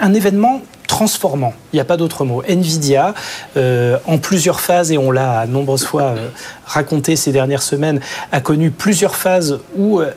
un 0.00 0.14
événement 0.14 0.62
transformant. 0.86 1.54
Il 1.72 1.76
n'y 1.76 1.80
a 1.80 1.84
pas 1.84 1.96
d'autre 1.96 2.24
mot. 2.24 2.42
Nvidia, 2.46 3.14
euh, 3.56 3.96
en 4.06 4.18
plusieurs 4.18 4.60
phases, 4.60 4.92
et 4.92 4.98
on 4.98 5.10
l'a 5.10 5.46
nombreuses 5.46 5.84
fois 5.84 6.02
euh, 6.02 6.28
raconté 6.66 7.16
ces 7.16 7.32
dernières 7.32 7.62
semaines, 7.62 8.00
a 8.30 8.40
connu 8.40 8.70
plusieurs 8.70 9.16
phases 9.16 9.58
où 9.76 10.00
euh, 10.00 10.10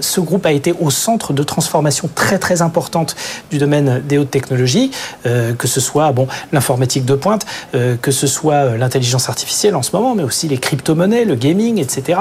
ce 0.00 0.20
groupe 0.20 0.44
a 0.46 0.52
été 0.52 0.74
au 0.80 0.90
centre 0.90 1.32
de 1.32 1.42
transformations 1.42 2.10
très 2.14 2.38
très 2.38 2.62
importantes 2.62 3.16
du 3.50 3.58
domaine 3.58 4.02
des 4.06 4.18
hautes 4.18 4.30
technologies, 4.30 4.90
que 5.24 5.66
ce 5.66 5.80
soit 5.80 6.10
bon 6.12 6.26
l'informatique 6.52 7.04
de 7.04 7.14
pointe, 7.14 7.44
que 7.72 8.10
ce 8.10 8.26
soit 8.26 8.76
l'intelligence 8.76 9.28
artificielle 9.28 9.74
en 9.74 9.82
ce 9.82 9.94
moment, 9.94 10.14
mais 10.14 10.22
aussi 10.22 10.48
les 10.48 10.58
crypto-monnaies, 10.58 11.24
le 11.24 11.34
gaming, 11.34 11.78
etc. 11.78 12.20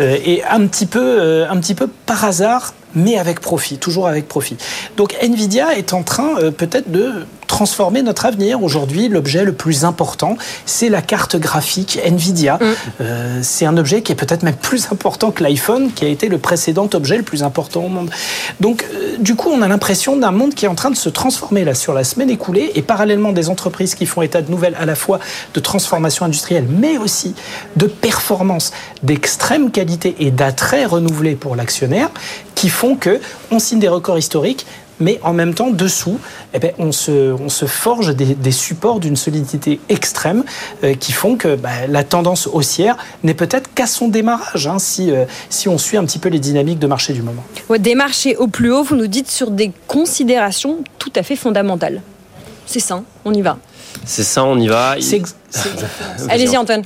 et 0.00 0.42
un 0.44 0.66
petit 0.66 0.88
un 0.92 1.56
petit 1.58 1.74
peu 1.74 1.86
par 1.86 2.24
hasard, 2.24 2.74
mais 2.94 3.18
avec 3.18 3.40
profit, 3.40 3.78
toujours 3.78 4.08
avec 4.08 4.28
profit. 4.28 4.56
Donc 4.96 5.16
Nvidia 5.22 5.76
est 5.76 5.92
en 5.92 6.02
train 6.02 6.34
peut-être 6.56 6.90
de 6.90 7.26
transformer 7.52 8.00
notre 8.00 8.24
avenir. 8.24 8.62
Aujourd'hui, 8.62 9.08
l'objet 9.08 9.44
le 9.44 9.52
plus 9.52 9.84
important, 9.84 10.38
c'est 10.64 10.88
la 10.88 11.02
carte 11.02 11.36
graphique 11.36 11.98
Nvidia. 12.02 12.54
Mm. 12.54 12.64
Euh, 13.02 13.38
c'est 13.42 13.66
un 13.66 13.76
objet 13.76 14.00
qui 14.00 14.10
est 14.10 14.14
peut-être 14.14 14.42
même 14.42 14.56
plus 14.56 14.88
important 14.90 15.30
que 15.30 15.42
l'iPhone, 15.42 15.92
qui 15.92 16.06
a 16.06 16.08
été 16.08 16.28
le 16.28 16.38
précédent 16.38 16.88
objet 16.94 17.18
le 17.18 17.22
plus 17.22 17.42
important 17.42 17.84
au 17.84 17.88
monde. 17.88 18.10
Donc, 18.60 18.86
euh, 18.94 19.18
du 19.18 19.34
coup, 19.34 19.50
on 19.50 19.60
a 19.60 19.68
l'impression 19.68 20.16
d'un 20.16 20.30
monde 20.30 20.54
qui 20.54 20.64
est 20.64 20.68
en 20.68 20.74
train 20.74 20.90
de 20.90 20.96
se 20.96 21.10
transformer 21.10 21.62
là 21.64 21.74
sur 21.74 21.92
la 21.92 22.04
semaine 22.04 22.30
écoulée, 22.30 22.72
et 22.74 22.80
parallèlement 22.80 23.32
des 23.32 23.50
entreprises 23.50 23.94
qui 23.94 24.06
font 24.06 24.22
état 24.22 24.40
de 24.40 24.50
nouvelles 24.50 24.76
à 24.80 24.86
la 24.86 24.94
fois 24.94 25.20
de 25.52 25.60
transformation 25.60 26.24
industrielle, 26.24 26.64
mais 26.70 26.96
aussi 26.96 27.34
de 27.76 27.86
performance 27.86 28.72
d'extrême 29.02 29.70
qualité 29.70 30.16
et 30.20 30.30
d'attrait 30.30 30.86
renouvelé 30.86 31.34
pour 31.34 31.54
l'actionnaire, 31.54 32.08
qui 32.62 32.68
font 32.68 32.94
que 32.94 33.18
on 33.50 33.58
signe 33.58 33.80
des 33.80 33.88
records 33.88 34.18
historiques, 34.18 34.66
mais 35.00 35.18
en 35.24 35.32
même 35.32 35.52
temps, 35.52 35.70
dessous, 35.70 36.20
eh 36.54 36.60
ben, 36.60 36.70
on, 36.78 36.92
se, 36.92 37.32
on 37.32 37.48
se 37.48 37.66
forge 37.66 38.14
des, 38.14 38.52
supports 38.52 39.00
d'une 39.00 39.16
solidité 39.16 39.80
extrême 39.88 40.44
euh, 40.84 40.94
qui 40.94 41.10
font 41.10 41.36
que 41.36 41.56
bah, 41.56 41.88
la 41.88 42.04
tendance 42.04 42.46
haussière 42.46 42.96
n'est 43.24 43.34
peut-être 43.34 43.74
qu'à 43.74 43.88
son 43.88 44.06
démarrage, 44.06 44.68
hein, 44.68 44.78
si, 44.78 45.10
euh, 45.10 45.24
si 45.50 45.68
on 45.68 45.76
suit 45.76 45.96
un 45.96 46.04
petit 46.04 46.20
peu 46.20 46.28
les 46.28 46.38
dynamiques 46.38 46.78
de 46.78 46.86
marché 46.86 47.12
du 47.14 47.22
moment. 47.22 47.42
des 47.80 47.96
marchés 47.96 48.36
au 48.36 48.46
plus 48.46 48.72
haut, 48.72 48.84
vous 48.84 48.94
nous 48.94 49.08
dites 49.08 49.28
sur 49.28 49.50
des 49.50 49.72
considérations 49.88 50.84
tout 51.00 51.12
à 51.16 51.24
fait 51.24 51.34
fondamentales. 51.34 52.00
C'est 52.64 52.78
ça, 52.78 53.02
on 53.24 53.34
y 53.34 53.42
va. 53.42 53.58
C'est 54.04 54.22
ça, 54.22 54.44
on 54.44 54.56
y 54.56 54.68
va. 54.68 54.90
Allez-y, 56.28 56.56
Antoine. 56.56 56.84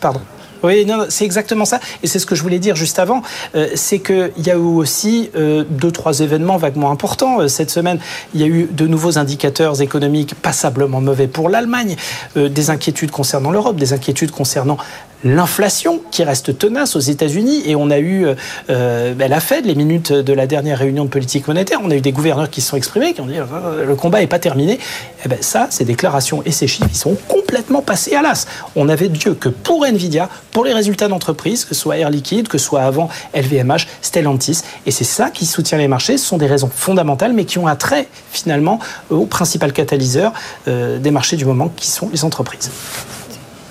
Pardon. 0.00 0.22
Oui, 0.62 0.84
non, 0.86 1.06
c'est 1.08 1.24
exactement 1.24 1.64
ça. 1.64 1.80
Et 2.02 2.06
c'est 2.06 2.18
ce 2.18 2.26
que 2.26 2.34
je 2.34 2.42
voulais 2.42 2.58
dire 2.58 2.76
juste 2.76 2.98
avant. 2.98 3.22
Euh, 3.54 3.68
c'est 3.74 3.98
qu'il 3.98 4.32
y 4.38 4.50
a 4.50 4.54
eu 4.54 4.58
aussi 4.58 5.30
euh, 5.34 5.64
deux, 5.68 5.90
trois 5.90 6.20
événements 6.20 6.56
vaguement 6.56 6.90
importants 6.90 7.40
euh, 7.40 7.48
cette 7.48 7.70
semaine. 7.70 7.98
Il 8.34 8.40
y 8.40 8.44
a 8.44 8.46
eu 8.46 8.68
de 8.70 8.86
nouveaux 8.86 9.18
indicateurs 9.18 9.82
économiques 9.82 10.34
passablement 10.34 11.00
mauvais 11.00 11.26
pour 11.26 11.48
l'Allemagne, 11.48 11.96
des 12.36 12.70
inquiétudes 12.70 13.10
concernant 13.10 13.50
l'Europe, 13.50 13.76
des 13.76 13.92
inquiétudes 13.92 14.30
concernant 14.30 14.78
l'inflation 15.24 16.00
qui 16.10 16.24
reste 16.24 16.58
tenace 16.58 16.96
aux 16.96 17.00
États-Unis 17.00 17.62
et 17.66 17.76
on 17.76 17.90
a 17.90 17.98
eu 17.98 18.26
euh, 18.70 19.14
ben, 19.14 19.30
la 19.30 19.40
Fed, 19.40 19.66
les 19.66 19.74
minutes 19.74 20.12
de 20.12 20.32
la 20.32 20.46
dernière 20.46 20.78
réunion 20.78 21.04
de 21.04 21.10
politique 21.10 21.46
monétaire, 21.48 21.80
on 21.82 21.90
a 21.90 21.96
eu 21.96 22.00
des 22.00 22.12
gouverneurs 22.12 22.50
qui 22.50 22.60
se 22.60 22.70
sont 22.70 22.76
exprimés, 22.76 23.14
qui 23.14 23.20
ont 23.20 23.26
dit 23.26 23.38
euh, 23.38 23.86
le 23.86 23.94
combat 23.94 24.20
n'est 24.20 24.26
pas 24.26 24.38
terminé. 24.38 24.74
Et 24.74 24.78
eh 25.24 25.28
ben 25.28 25.38
ça, 25.40 25.68
ces 25.70 25.84
déclarations 25.84 26.42
et 26.44 26.50
ces 26.50 26.66
chiffres, 26.66 26.88
ils 26.90 26.96
sont 26.96 27.16
complètement 27.28 27.82
passés 27.82 28.14
à 28.14 28.22
l'as. 28.22 28.46
On 28.74 28.88
avait 28.88 29.08
Dieu 29.08 29.34
que 29.34 29.48
pour 29.48 29.84
Nvidia, 29.86 30.28
pour 30.50 30.64
les 30.64 30.72
résultats 30.72 31.08
d'entreprise, 31.08 31.64
que 31.64 31.74
ce 31.74 31.80
soit 31.80 31.98
Air 31.98 32.10
Liquide, 32.10 32.48
que 32.48 32.58
ce 32.58 32.64
soit 32.64 32.82
avant 32.82 33.08
LVMH, 33.34 33.86
Stellantis, 34.02 34.62
et 34.86 34.90
c'est 34.90 35.04
ça 35.04 35.30
qui 35.30 35.46
soutient 35.46 35.78
les 35.78 35.88
marchés. 35.88 36.18
Ce 36.18 36.26
sont 36.26 36.38
des 36.38 36.46
raisons 36.46 36.70
fondamentales, 36.74 37.32
mais 37.32 37.44
qui 37.44 37.58
ont 37.58 37.66
attrait 37.66 38.08
finalement 38.32 38.80
au 39.10 39.26
principal 39.26 39.72
catalyseur 39.72 40.32
euh, 40.68 40.98
des 40.98 41.10
marchés 41.10 41.36
du 41.36 41.44
moment, 41.44 41.70
qui 41.76 41.88
sont 41.88 42.08
les 42.12 42.24
entreprises. 42.24 42.70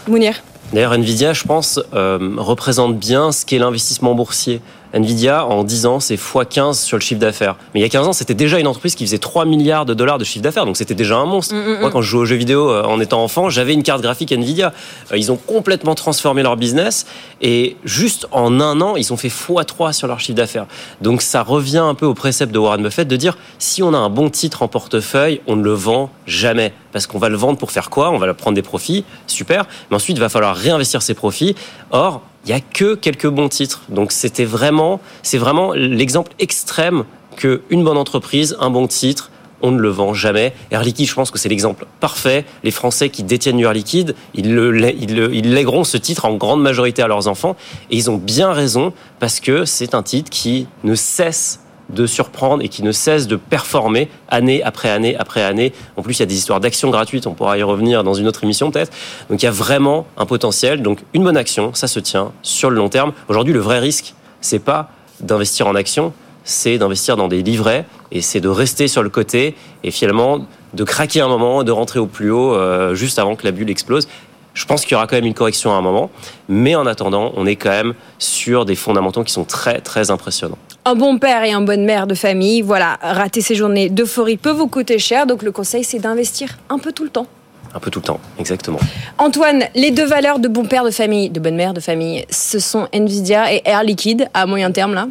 Mounir 0.08 0.42
D'ailleurs, 0.74 0.94
Nvidia, 0.94 1.34
je 1.34 1.44
pense, 1.44 1.82
euh, 1.94 2.36
représente 2.38 2.98
bien 2.98 3.34
ce 3.34 3.46
qu'est 3.46 3.58
l'investissement 3.58 4.16
boursier. 4.16 4.62
Nvidia, 4.94 5.46
en 5.46 5.64
10 5.64 5.86
ans, 5.86 6.00
c'est 6.00 6.16
x15 6.16 6.84
sur 6.84 6.98
le 6.98 7.02
chiffre 7.02 7.20
d'affaires. 7.20 7.56
Mais 7.74 7.80
il 7.80 7.84
y 7.84 7.86
a 7.86 7.90
15 7.90 8.08
ans, 8.08 8.14
c'était 8.14 8.34
déjà 8.34 8.60
une 8.60 8.68
entreprise 8.68 8.96
qui 8.96 9.06
faisait 9.06 9.18
3 9.18 9.46
milliards 9.46 9.86
de 9.86 9.94
dollars 9.94 10.18
de 10.18 10.24
chiffre 10.24 10.44
d'affaires, 10.44 10.66
donc 10.66 10.78
c'était 10.78 10.96
déjà 10.96 11.18
un 11.18 11.26
monstre. 11.26 11.56
Mm, 11.56 11.60
mm, 11.60 11.80
Moi, 11.80 11.90
mm. 11.90 11.92
quand 11.92 12.02
je 12.02 12.10
jouais 12.10 12.22
aux 12.22 12.26
jeux 12.26 12.36
vidéo 12.36 12.70
euh, 12.70 12.84
en 12.84 13.00
étant 13.00 13.24
enfant, 13.24 13.50
j'avais 13.50 13.74
une 13.74 13.84
carte 13.84 14.02
graphique 14.02 14.32
Nvidia. 14.32 14.74
Euh, 15.12 15.18
ils 15.18 15.32
ont 15.32 15.38
complètement 15.38 15.96
transformé 15.96 16.44
leur 16.44 16.58
business 16.58 17.06
et 17.42 17.78
juste 17.84 18.28
en 18.32 18.60
un 18.60 18.82
an, 18.82 18.96
ils 18.96 19.14
ont 19.14 19.18
fait 19.18 19.30
x3 19.30 19.94
sur 19.94 20.08
leur 20.08 20.20
chiffre 20.20 20.38
d'affaires. 20.38 20.66
Donc 21.02 21.22
ça 21.22 21.44
revient 21.44 21.78
un 21.78 21.96
peu 21.96 22.06
au 22.06 22.14
précepte 22.14 22.52
de 22.52 22.60
Warren 22.60 22.84
Buffett 22.84 23.08
de 23.08 23.16
dire 23.16 23.38
si 23.60 23.84
on 23.84 23.94
a 23.94 23.98
un 23.98 24.10
bon 24.10 24.30
titre 24.30 24.64
en 24.64 24.68
portefeuille, 24.68 25.42
on 25.48 25.56
ne 25.56 25.64
le 25.64 25.74
vend 25.74 26.10
jamais. 26.26 26.74
Parce 26.92 27.08
qu'on 27.08 27.20
va 27.20 27.30
le 27.30 27.38
vendre 27.38 27.58
pour 27.58 27.72
faire 27.72 27.90
quoi? 27.90 28.12
On 28.12 28.18
va 28.18 28.34
prendre 28.34 28.56
des 28.56 28.62
profits, 28.62 29.06
super. 29.28 29.66
Mais 29.90 29.96
ensuite, 29.96 30.18
il 30.18 30.20
va 30.20 30.30
falloir 30.30 30.56
réinvestir 30.56 31.02
ces 31.02 31.14
profits. 31.14 31.56
Or, 31.92 32.22
il 32.46 32.50
y 32.50 32.54
a 32.54 32.60
que 32.60 32.96
quelques 32.96 33.28
bons 33.28 33.50
titres. 33.50 33.84
Donc 33.90 34.12
c'était 34.12 34.46
vraiment, 34.46 35.00
c'est 35.24 35.38
vraiment 35.38 35.74
l'exemple 35.74 36.32
extrême 36.40 37.06
que 37.38 37.62
une 37.70 37.84
bonne 37.84 37.98
entreprise, 37.98 38.58
un 38.60 38.70
bon 38.70 38.88
titre, 38.88 39.32
on 39.62 39.72
ne 39.72 39.80
le 39.80 39.90
vend 39.90 40.14
jamais. 40.14 40.54
Air 40.72 40.84
Liquide, 40.84 41.08
je 41.08 41.14
pense 41.14 41.32
que 41.32 41.40
c'est 41.40 41.50
l'exemple 41.50 41.86
parfait. 42.00 42.46
Les 42.64 42.72
Français 42.72 43.10
qui 43.10 43.24
détiennent 43.24 43.60
Air 43.60 43.74
Liquide, 43.74 44.16
ils, 44.34 44.54
le, 44.54 44.76
ils, 44.96 45.54
lègueront 45.54 45.84
ce 45.84 45.98
titre 45.98 46.26
en 46.26 46.36
grande 46.36 46.62
majorité 46.62 47.02
à 47.02 47.08
leurs 47.08 47.28
enfants. 47.28 47.56
Et 47.90 47.98
ils 47.98 48.10
ont 48.10 48.18
bien 48.18 48.52
raison 48.52 48.94
parce 49.20 49.40
que 49.40 49.66
c'est 49.66 49.94
un 49.94 50.04
titre 50.04 50.30
qui 50.30 50.68
ne 50.84 50.96
cesse 50.96 51.61
de 51.94 52.06
surprendre 52.06 52.64
et 52.64 52.70
qui 52.70 52.84
ne 52.84 52.92
cesse 52.92 53.28
de 53.28 53.36
performer 53.36 54.10
année 54.30 54.64
après 54.64 54.90
année 54.90 55.16
après 55.18 55.44
année. 55.44 55.74
En 55.98 56.02
plus, 56.02 56.16
il 56.16 56.20
y 56.20 56.24
a 56.24 56.28
des 56.28 56.36
histoires 56.36 56.60
d'actions 56.60 56.90
gratuites, 56.90 57.28
on 57.28 57.34
pourra 57.34 57.58
y 57.58 57.64
revenir 57.64 58.04
dans 58.04 58.14
une 58.14 58.28
autre 58.28 58.44
émission 58.44 58.72
peut-être. 58.72 58.92
Donc 59.30 59.42
il 59.42 59.46
y 59.46 59.50
a 59.50 59.52
vraiment 59.52 60.06
un 60.18 60.26
potentiel. 60.26 60.82
Donc 60.82 61.00
une 61.14 61.24
bonne 61.24 61.38
action, 61.38 61.74
ça 61.74 61.88
se 61.88 62.00
tient 62.00 62.32
sur 62.42 62.70
le 62.70 62.78
long 62.78 62.90
terme. 62.90 63.14
Aujourd'hui, 63.28 63.54
le 63.54 63.60
vrai 63.60 63.80
risque, 63.80 64.14
c'est 64.42 64.60
pas 64.60 64.90
d'investir 65.20 65.68
en 65.68 65.76
actions, 65.76 66.14
c'est 66.44 66.78
d'investir 66.78 67.18
dans 67.18 67.28
des 67.28 67.44
livrets 67.44 67.86
et 68.12 68.22
c'est 68.22 68.42
de 68.42 68.50
rester 68.50 68.88
sur 68.88 69.04
le 69.04 69.10
côté 69.10 69.56
et 69.84 69.92
finalement 69.92 70.46
de 70.74 70.84
craquer 70.84 71.22
un 71.22 71.28
moment, 71.28 71.64
de 71.64 71.72
rentrer 71.72 72.00
au 72.00 72.08
plus 72.08 72.32
haut 72.32 72.56
euh, 72.56 72.96
juste 72.96 73.20
avant 73.20 73.36
que 73.36 73.46
la 73.46 73.52
bulle 73.52 73.70
explose. 73.70 74.08
Je 74.54 74.66
pense 74.66 74.84
qu'il 74.84 74.94
y 74.94 74.96
aura 74.96 75.08
quand 75.08 75.16
même 75.16 75.26
une 75.26 75.34
correction 75.34 75.72
à 75.72 75.76
un 75.76 75.82
moment, 75.82 76.10
mais 76.50 76.76
en 76.76 76.86
attendant, 76.86 77.32
on 77.38 77.46
est 77.46 77.56
quand 77.56 77.70
même 77.70 77.94
sur 78.20 78.66
des 78.66 78.76
fondamentaux 78.76 79.24
qui 79.24 79.32
sont 79.32 79.46
très 79.46 79.80
très 79.80 80.12
impressionnants. 80.12 80.58
Un 80.84 80.96
bon 80.96 81.20
père 81.20 81.44
et 81.44 81.54
une 81.54 81.66
bonne 81.66 81.86
mère 81.86 82.08
de 82.08 82.16
famille, 82.16 82.62
voilà, 82.62 82.98
rater 83.02 83.42
ces 83.42 83.56
journées 83.56 83.90
d'euphorie 83.90 84.38
peut 84.38 84.52
vous 84.52 84.68
coûter 84.68 85.00
cher, 85.00 85.26
donc 85.26 85.44
le 85.44 85.52
conseil 85.52 85.84
c'est 85.84 86.00
d'investir 86.00 86.58
un 86.70 86.80
peu 86.80 86.92
tout 86.92 87.04
le 87.04 87.10
temps. 87.10 87.28
Un 87.74 87.80
peu 87.80 87.90
tout 87.90 88.00
le 88.00 88.06
temps, 88.06 88.20
exactement. 88.38 88.80
Antoine, 89.18 89.64
les 89.76 89.92
deux 89.92 90.06
valeurs 90.06 90.40
de 90.40 90.50
bon 90.50 90.66
père 90.66 90.84
de 90.84 90.92
famille, 90.92 91.30
de 91.30 91.40
bonne 91.40 91.56
mère 91.56 91.74
de 91.74 91.80
famille, 91.80 92.26
ce 92.30 92.60
sont 92.60 92.90
Nvidia 92.92 93.54
et 93.54 93.62
Air 93.64 93.84
Liquide 93.84 94.28
à 94.34 94.46
moyen 94.46 94.72
terme 94.72 94.94
là? 94.94 95.08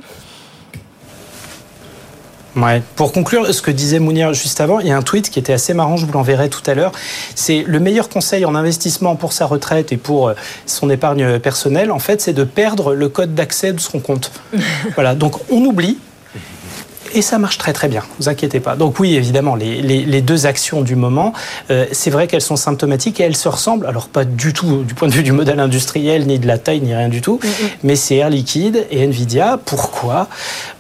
Ouais. 2.57 2.83
Pour 2.97 3.13
conclure, 3.13 3.53
ce 3.53 3.63
que 3.63 3.71
disait 3.71 3.99
Mounir 3.99 4.35
juste 4.35 4.61
avant, 4.61 4.81
il 4.81 4.89
y 4.89 4.91
a 4.91 4.97
un 4.97 5.03
tweet 5.03 5.31
qui 5.31 5.39
était 5.39 5.53
assez 5.53 5.75
marrant, 5.75 5.97
je 5.97 6.07
vous 6.07 6.13
l'enverrai 6.13 6.49
tout 6.49 6.63
à 6.67 6.75
l'heure. 6.75 6.93
C'est 7.35 7.65
le 7.67 7.81
meilleur 7.81 8.09
conseil 8.09 8.45
en 8.45 8.55
investissement 8.55 9.17
pour 9.17 9.33
sa 9.33 9.47
retraite 9.47 9.93
et 9.93 9.97
pour 9.97 10.29
euh, 10.29 10.35
son 10.67 10.91
épargne 10.91 11.39
personnelle, 11.39 11.93
en 11.93 11.99
fait, 11.99 12.21
c'est 12.21 12.33
de 12.33 12.45
perdre 12.45 12.95
le 12.95 13.09
code 13.09 13.35
d'accès 13.35 13.73
de 13.73 13.81
son 13.81 14.01
compte. 14.01 14.33
voilà. 14.95 15.15
Donc, 15.15 15.37
on 15.51 15.65
oublie, 15.65 15.99
et 17.15 17.23
ça 17.23 17.39
marche 17.39 17.59
très 17.59 17.73
très 17.73 17.89
bien, 17.89 18.03
vous 18.19 18.29
inquiétez 18.29 18.61
pas. 18.61 18.77
Donc 18.77 18.99
oui, 19.01 19.15
évidemment, 19.17 19.55
les, 19.55 19.83
les, 19.83 20.05
les 20.05 20.23
deux 20.23 20.47
actions 20.47 20.83
du 20.83 20.97
moment, 20.97 21.33
euh, 21.71 21.87
c'est 21.93 22.11
vrai 22.11 22.27
qu'elles 22.27 22.41
sont 22.41 22.57
symptomatiques 22.57 23.21
et 23.21 23.25
elles 23.25 23.37
se 23.37 23.49
ressemblent, 23.49 23.87
alors 23.87 24.09
pas 24.09 24.25
du 24.25 24.53
tout 24.53 24.83
du 24.83 24.95
point 24.95 25.09
de 25.09 25.13
vue 25.13 25.23
du 25.23 25.33
modèle 25.33 25.61
industriel, 25.61 26.27
ni 26.27 26.39
de 26.39 26.47
la 26.47 26.59
taille, 26.59 26.81
ni 26.81 26.95
rien 26.95 27.09
du 27.09 27.21
tout, 27.21 27.41
mm 27.43 27.47
-hmm. 27.49 27.69
mais 27.85 27.97
c'est 27.97 28.17
Air 28.17 28.31
Liquide 28.31 28.87
et 28.91 29.07
Nvidia. 29.07 29.59
Pourquoi? 29.65 30.29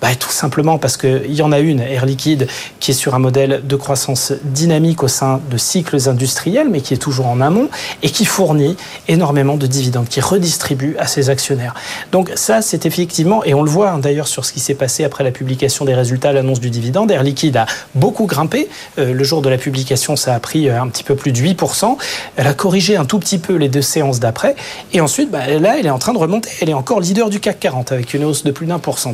Bah, 0.00 0.08
Tout 0.18 0.30
simplement 0.42 0.78
parce 0.78 0.96
qu'il 0.96 1.34
y 1.34 1.42
en 1.42 1.52
a 1.52 1.58
une, 1.58 1.80
Air 1.80 2.04
Liquide, 2.06 2.46
qui 2.80 2.90
est 2.92 2.94
sur 2.94 3.14
un 3.14 3.18
modèle 3.18 3.62
de 3.64 3.76
croissance 3.76 4.32
dynamique 4.44 5.02
au 5.02 5.08
sein 5.08 5.40
de 5.52 5.58
cycles 5.58 6.08
industriels, 6.08 6.68
mais 6.72 6.80
qui 6.84 6.92
est 6.94 7.02
toujours 7.08 7.28
en 7.34 7.40
amont, 7.40 7.68
et 8.02 8.10
qui 8.10 8.24
fournit 8.24 8.76
énormément 9.08 9.56
de 9.56 9.66
dividendes, 9.66 10.08
qui 10.08 10.20
redistribue 10.20 10.94
à 10.98 11.06
ses 11.06 11.24
actionnaires. 11.34 11.74
Donc 12.12 12.30
ça, 12.34 12.56
c'est 12.68 12.82
effectivement, 12.90 13.42
et 13.44 13.52
on 13.54 13.62
le 13.62 13.70
voit 13.70 13.90
hein, 13.90 13.98
d'ailleurs 13.98 14.28
sur 14.28 14.44
ce 14.44 14.52
qui 14.52 14.60
s'est 14.60 14.74
passé 14.84 15.04
après 15.04 15.24
la 15.24 15.30
publication 15.30 15.84
des 15.84 15.94
résultats 15.94 16.19
à 16.24 16.32
l'annonce 16.32 16.60
du 16.60 16.70
dividende. 16.70 17.10
Air 17.10 17.22
Liquide 17.22 17.56
a 17.56 17.66
beaucoup 17.94 18.26
grimpé. 18.26 18.68
Euh, 18.98 19.12
le 19.12 19.24
jour 19.24 19.42
de 19.42 19.48
la 19.48 19.58
publication, 19.58 20.16
ça 20.16 20.34
a 20.34 20.40
pris 20.40 20.68
euh, 20.68 20.80
un 20.80 20.88
petit 20.88 21.04
peu 21.04 21.14
plus 21.14 21.32
de 21.32 21.38
8%. 21.38 21.96
Elle 22.36 22.46
a 22.46 22.54
corrigé 22.54 22.96
un 22.96 23.04
tout 23.04 23.18
petit 23.18 23.38
peu 23.38 23.54
les 23.56 23.68
deux 23.68 23.82
séances 23.82 24.20
d'après. 24.20 24.56
Et 24.92 25.00
ensuite, 25.00 25.30
bah, 25.30 25.46
là, 25.46 25.78
elle 25.78 25.86
est 25.86 25.90
en 25.90 25.98
train 25.98 26.12
de 26.12 26.18
remonter. 26.18 26.50
Elle 26.60 26.70
est 26.70 26.74
encore 26.74 27.00
leader 27.00 27.28
du 27.30 27.40
CAC 27.40 27.60
40 27.60 27.92
avec 27.92 28.14
une 28.14 28.24
hausse 28.24 28.44
de 28.44 28.50
plus 28.50 28.66
d'un 28.66 28.78
pour 28.78 28.98
cent. 28.98 29.10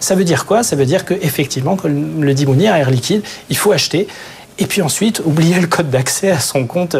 Ça 0.00 0.14
veut 0.14 0.24
dire 0.24 0.46
quoi? 0.46 0.62
Ça 0.62 0.76
veut 0.76 0.86
dire 0.86 1.04
qu'effectivement, 1.04 1.76
comme 1.76 2.22
le 2.22 2.34
dit 2.34 2.46
Mounir, 2.46 2.74
Air 2.74 2.90
Liquide, 2.90 3.22
il 3.50 3.56
faut 3.56 3.72
acheter 3.72 4.06
et 4.62 4.66
puis 4.66 4.80
ensuite 4.80 5.20
oublier 5.24 5.58
le 5.60 5.66
code 5.66 5.90
d'accès 5.90 6.30
à 6.30 6.38
son 6.38 6.66
compte 6.66 6.96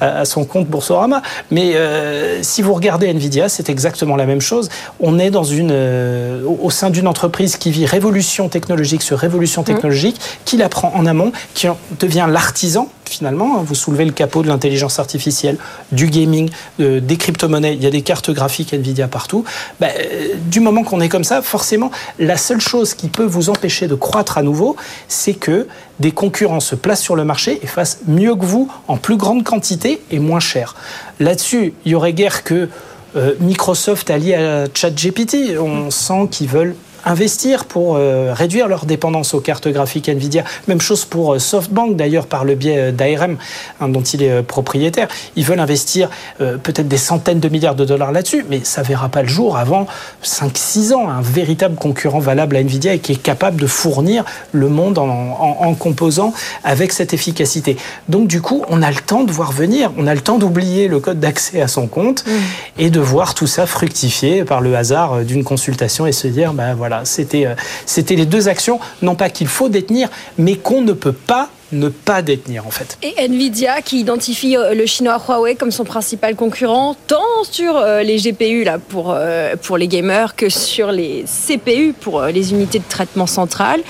à 0.00 0.24
son 0.24 0.44
compte 0.44 0.66
Boursorama. 0.66 1.22
Mais 1.50 1.76
euh, 1.76 2.42
si 2.42 2.60
vous 2.60 2.74
regardez 2.74 3.06
Nvidia, 3.08 3.48
c'est 3.48 3.70
exactement 3.70 4.16
la 4.16 4.26
même 4.26 4.40
chose. 4.40 4.68
On 5.00 5.18
est 5.18 5.30
dans 5.30 5.44
une 5.44 5.70
euh, 5.70 6.42
au 6.60 6.70
sein 6.70 6.90
d'une 6.90 7.06
entreprise 7.06 7.56
qui 7.56 7.70
vit 7.70 7.86
révolution 7.86 8.48
technologique 8.48 9.02
sur 9.02 9.18
révolution 9.18 9.62
technologique, 9.62 10.16
mmh. 10.16 10.38
qui 10.44 10.56
la 10.56 10.68
prend 10.68 10.92
en 10.94 11.06
amont, 11.06 11.32
qui 11.54 11.68
devient 12.00 12.26
l'artisan 12.28 12.88
finalement. 13.08 13.62
Vous 13.62 13.74
soulevez 13.74 14.04
le 14.04 14.12
capot 14.12 14.42
de 14.42 14.48
l'intelligence 14.48 14.98
artificielle, 14.98 15.56
du 15.92 16.06
gaming, 16.06 16.50
des 16.78 17.16
crypto-monnaies. 17.16 17.74
Il 17.74 17.82
y 17.82 17.86
a 17.86 17.90
des 17.90 18.02
cartes 18.02 18.30
graphiques 18.30 18.74
Nvidia 18.74 19.08
partout. 19.08 19.44
Bah, 19.80 19.88
euh, 19.98 20.34
du 20.46 20.60
moment 20.60 20.82
qu'on 20.82 21.00
est 21.00 21.08
comme 21.08 21.24
ça, 21.24 21.42
forcément, 21.42 21.90
la 22.18 22.36
seule 22.36 22.60
chose 22.60 22.94
qui 22.94 23.08
peut 23.08 23.24
vous 23.24 23.50
empêcher 23.50 23.88
de 23.88 23.94
croître 23.94 24.38
à 24.38 24.42
nouveau, 24.42 24.76
c'est 25.08 25.34
que 25.34 25.66
des 26.00 26.12
concurrents 26.12 26.60
se 26.60 26.74
placent 26.74 27.02
sur 27.02 27.16
le 27.16 27.24
marché 27.24 27.60
et 27.62 27.66
fassent 27.66 28.00
mieux 28.06 28.34
que 28.34 28.44
vous 28.44 28.70
en 28.88 28.96
plus 28.96 29.16
grande 29.16 29.44
quantité 29.44 30.02
et 30.10 30.18
moins 30.18 30.40
cher. 30.40 30.74
Là-dessus, 31.20 31.74
il 31.84 31.92
y 31.92 31.94
aurait 31.94 32.12
guère 32.12 32.44
que 32.44 32.68
euh, 33.16 33.34
Microsoft 33.40 34.10
allié 34.10 34.34
à 34.34 34.66
ChatGPT. 34.72 35.56
On 35.58 35.90
sent 35.90 36.28
qu'ils 36.30 36.48
veulent 36.48 36.74
investir 37.04 37.64
pour 37.64 37.96
euh, 37.96 38.32
réduire 38.32 38.68
leur 38.68 38.86
dépendance 38.86 39.34
aux 39.34 39.40
cartes 39.40 39.68
graphiques 39.68 40.08
Nvidia. 40.08 40.44
Même 40.68 40.80
chose 40.80 41.04
pour 41.04 41.34
euh, 41.34 41.38
SoftBank 41.38 41.96
d'ailleurs 41.96 42.26
par 42.26 42.44
le 42.44 42.54
biais 42.54 42.92
d'ARM 42.92 43.36
hein, 43.80 43.88
dont 43.88 44.02
il 44.02 44.22
est 44.22 44.30
euh, 44.30 44.42
propriétaire. 44.42 45.08
Ils 45.36 45.44
veulent 45.44 45.60
investir 45.60 46.08
euh, 46.40 46.56
peut-être 46.56 46.88
des 46.88 46.96
centaines 46.96 47.40
de 47.40 47.48
milliards 47.48 47.74
de 47.74 47.84
dollars 47.84 48.12
là-dessus, 48.12 48.44
mais 48.48 48.60
ça 48.62 48.82
verra 48.82 49.08
pas 49.08 49.22
le 49.22 49.28
jour 49.28 49.56
avant 49.56 49.86
5-6 50.22 50.94
ans. 50.94 51.08
Un 51.08 51.22
véritable 51.22 51.76
concurrent 51.76 52.18
valable 52.18 52.56
à 52.56 52.60
Nvidia 52.60 52.94
et 52.94 52.98
qui 52.98 53.12
est 53.12 53.22
capable 53.22 53.60
de 53.60 53.66
fournir 53.66 54.24
le 54.52 54.68
monde 54.68 54.98
en, 54.98 55.08
en, 55.08 55.56
en 55.60 55.74
composant 55.74 56.32
avec 56.62 56.92
cette 56.92 57.14
efficacité. 57.14 57.76
Donc 58.08 58.28
du 58.28 58.40
coup, 58.40 58.64
on 58.68 58.82
a 58.82 58.90
le 58.90 58.96
temps 58.96 59.24
de 59.24 59.32
voir 59.32 59.52
venir, 59.52 59.92
on 59.98 60.06
a 60.06 60.14
le 60.14 60.20
temps 60.20 60.38
d'oublier 60.38 60.88
le 60.88 61.00
code 61.00 61.20
d'accès 61.20 61.60
à 61.60 61.68
son 61.68 61.86
compte 61.86 62.24
mmh. 62.26 62.30
et 62.78 62.90
de 62.90 63.00
voir 63.00 63.34
tout 63.34 63.46
ça 63.46 63.66
fructifier 63.66 64.44
par 64.44 64.60
le 64.60 64.76
hasard 64.76 65.18
d'une 65.20 65.44
consultation 65.44 66.06
et 66.06 66.12
se 66.12 66.28
dire, 66.28 66.52
ben 66.52 66.74
voilà, 66.74 66.93
c'était 67.04 67.46
euh, 67.46 67.54
c'était 67.86 68.16
les 68.16 68.26
deux 68.26 68.48
actions, 68.48 68.78
non 69.02 69.14
pas 69.14 69.30
qu'il 69.30 69.48
faut 69.48 69.68
détenir, 69.68 70.08
mais 70.38 70.56
qu'on 70.56 70.82
ne 70.82 70.92
peut 70.92 71.12
pas 71.12 71.48
ne 71.72 71.88
pas 71.88 72.22
détenir 72.22 72.66
en 72.66 72.70
fait. 72.70 72.98
Et 73.02 73.14
Nvidia 73.26 73.82
qui 73.82 73.98
identifie 73.98 74.56
euh, 74.56 74.74
le 74.74 74.86
chinois 74.86 75.20
Huawei 75.26 75.56
comme 75.56 75.72
son 75.72 75.84
principal 75.84 76.36
concurrent 76.36 76.94
tant 77.08 77.42
sur 77.50 77.76
euh, 77.76 78.02
les 78.02 78.18
GPU 78.18 78.62
là 78.62 78.78
pour 78.78 79.76
les 79.76 79.88
gamers 79.88 80.36
que 80.36 80.48
sur 80.48 80.92
les 80.92 81.24
CPU 81.24 81.92
pour 81.98 82.22
les 82.22 82.52
unités 82.52 82.78
de 82.78 82.88
traitement 82.88 83.26
central. 83.26 83.80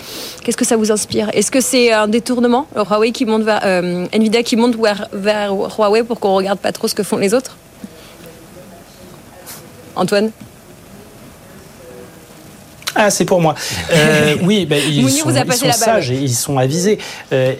Qu'est-ce 0.42 0.56
que 0.56 0.64
ça 0.64 0.76
vous 0.76 0.92
inspire? 0.92 1.28
Est-ce 1.34 1.50
que 1.50 1.60
c'est 1.60 1.92
un 1.92 2.08
détournement 2.08 2.66
Huawei 2.74 3.12
qui 3.12 3.26
monte 3.26 3.42
vers 3.42 3.62
Nvidia 4.12 4.42
qui 4.42 4.56
monte 4.56 4.76
vers, 4.76 5.08
vers 5.12 5.52
Huawei 5.52 6.04
pour 6.04 6.20
qu'on 6.20 6.34
regarde 6.34 6.58
pas 6.58 6.72
trop 6.72 6.88
ce 6.88 6.94
que 6.94 7.02
font 7.02 7.18
les 7.18 7.34
autres? 7.34 7.56
Antoine? 9.96 10.30
Ah, 12.94 13.10
c'est 13.10 13.24
pour 13.24 13.40
moi. 13.40 13.54
Euh, 13.92 14.36
oui, 14.42 14.66
ben, 14.66 14.80
ils, 14.88 15.02
Mounir 15.02 15.24
sont, 15.24 15.30
vous 15.30 15.36
a 15.36 15.40
ils 15.40 15.46
passé 15.46 15.60
sont 15.60 15.66
la 15.66 15.72
balle. 15.72 15.80
sages 15.80 16.10
et 16.10 16.16
ils 16.16 16.34
sont 16.34 16.58
avisés. 16.58 16.98
Euh, 17.32 17.54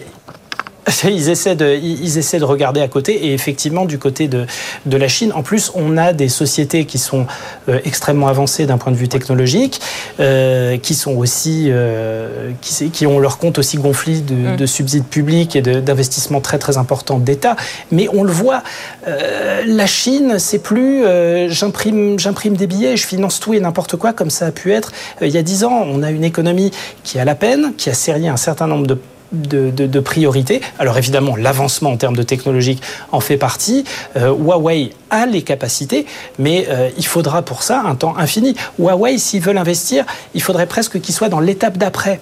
ils 1.03 1.29
essaient, 1.29 1.55
de, 1.55 1.75
ils 1.75 2.17
essaient 2.17 2.39
de 2.39 2.43
regarder 2.43 2.81
à 2.81 2.87
côté 2.87 3.27
et 3.27 3.33
effectivement 3.33 3.85
du 3.85 3.97
côté 3.97 4.27
de, 4.27 4.45
de 4.85 4.97
la 4.97 5.07
Chine. 5.07 5.31
En 5.33 5.41
plus, 5.41 5.71
on 5.73 5.97
a 5.97 6.13
des 6.13 6.29
sociétés 6.29 6.85
qui 6.85 6.97
sont 6.97 7.25
euh, 7.69 7.79
extrêmement 7.85 8.27
avancées 8.27 8.65
d'un 8.65 8.77
point 8.77 8.91
de 8.91 8.97
vue 8.97 9.07
technologique, 9.07 9.81
euh, 10.19 10.77
qui 10.77 10.93
sont 10.93 11.15
aussi, 11.15 11.67
euh, 11.69 12.51
qui, 12.61 12.91
qui, 12.91 13.07
ont 13.07 13.19
leur 13.19 13.37
compte 13.37 13.57
aussi 13.57 13.77
gonflé 13.77 14.21
de, 14.21 14.35
mm. 14.35 14.55
de 14.57 14.65
subsides 14.65 15.05
publics 15.05 15.55
et 15.55 15.61
d'investissements 15.61 16.41
très 16.41 16.59
très 16.59 16.77
importants 16.77 17.17
d'État. 17.17 17.55
Mais 17.91 18.07
on 18.13 18.23
le 18.23 18.31
voit, 18.31 18.61
euh, 19.07 19.63
la 19.65 19.87
Chine, 19.87 20.35
c'est 20.37 20.59
plus 20.59 21.03
euh, 21.05 21.49
j'imprime 21.49 22.19
j'imprime 22.19 22.55
des 22.55 22.67
billets, 22.67 22.97
je 22.97 23.07
finance 23.07 23.39
tout 23.39 23.53
et 23.53 23.59
n'importe 23.59 23.95
quoi 23.95 24.13
comme 24.13 24.29
ça 24.29 24.47
a 24.47 24.51
pu 24.51 24.71
être 24.71 24.91
il 25.21 25.29
y 25.29 25.37
a 25.37 25.43
dix 25.43 25.63
ans. 25.63 25.85
On 25.87 26.03
a 26.03 26.11
une 26.11 26.23
économie 26.23 26.71
qui 27.03 27.19
a 27.19 27.25
la 27.25 27.35
peine, 27.35 27.73
qui 27.77 27.89
a 27.89 27.93
serré 27.93 28.27
un 28.27 28.37
certain 28.37 28.67
nombre 28.67 28.87
de 28.87 28.97
de, 29.41 29.99
priorités. 29.99 30.61
Alors 30.79 30.97
évidemment, 30.97 31.35
l'avancement 31.35 31.91
en 31.91 31.97
termes 31.97 32.15
de 32.15 32.23
technologique 32.23 32.81
en 33.11 33.19
fait 33.19 33.37
partie. 33.37 33.83
Euh, 34.17 34.33
Huawei 34.33 34.91
a 35.09 35.25
les 35.25 35.41
capacités, 35.41 36.05
mais 36.39 36.67
euh, 36.69 36.89
il 36.97 37.05
faudra 37.05 37.41
pour 37.41 37.63
ça 37.63 37.81
un 37.85 37.95
temps 37.95 38.17
infini. 38.17 38.55
Huawei, 38.79 39.17
s'ils 39.17 39.41
veulent 39.41 39.57
investir, 39.57 40.05
il 40.33 40.41
faudrait 40.41 40.67
presque 40.67 40.99
qu'ils 40.99 41.15
soient 41.15 41.29
dans 41.29 41.39
l'étape 41.39 41.77
d'après. 41.77 42.19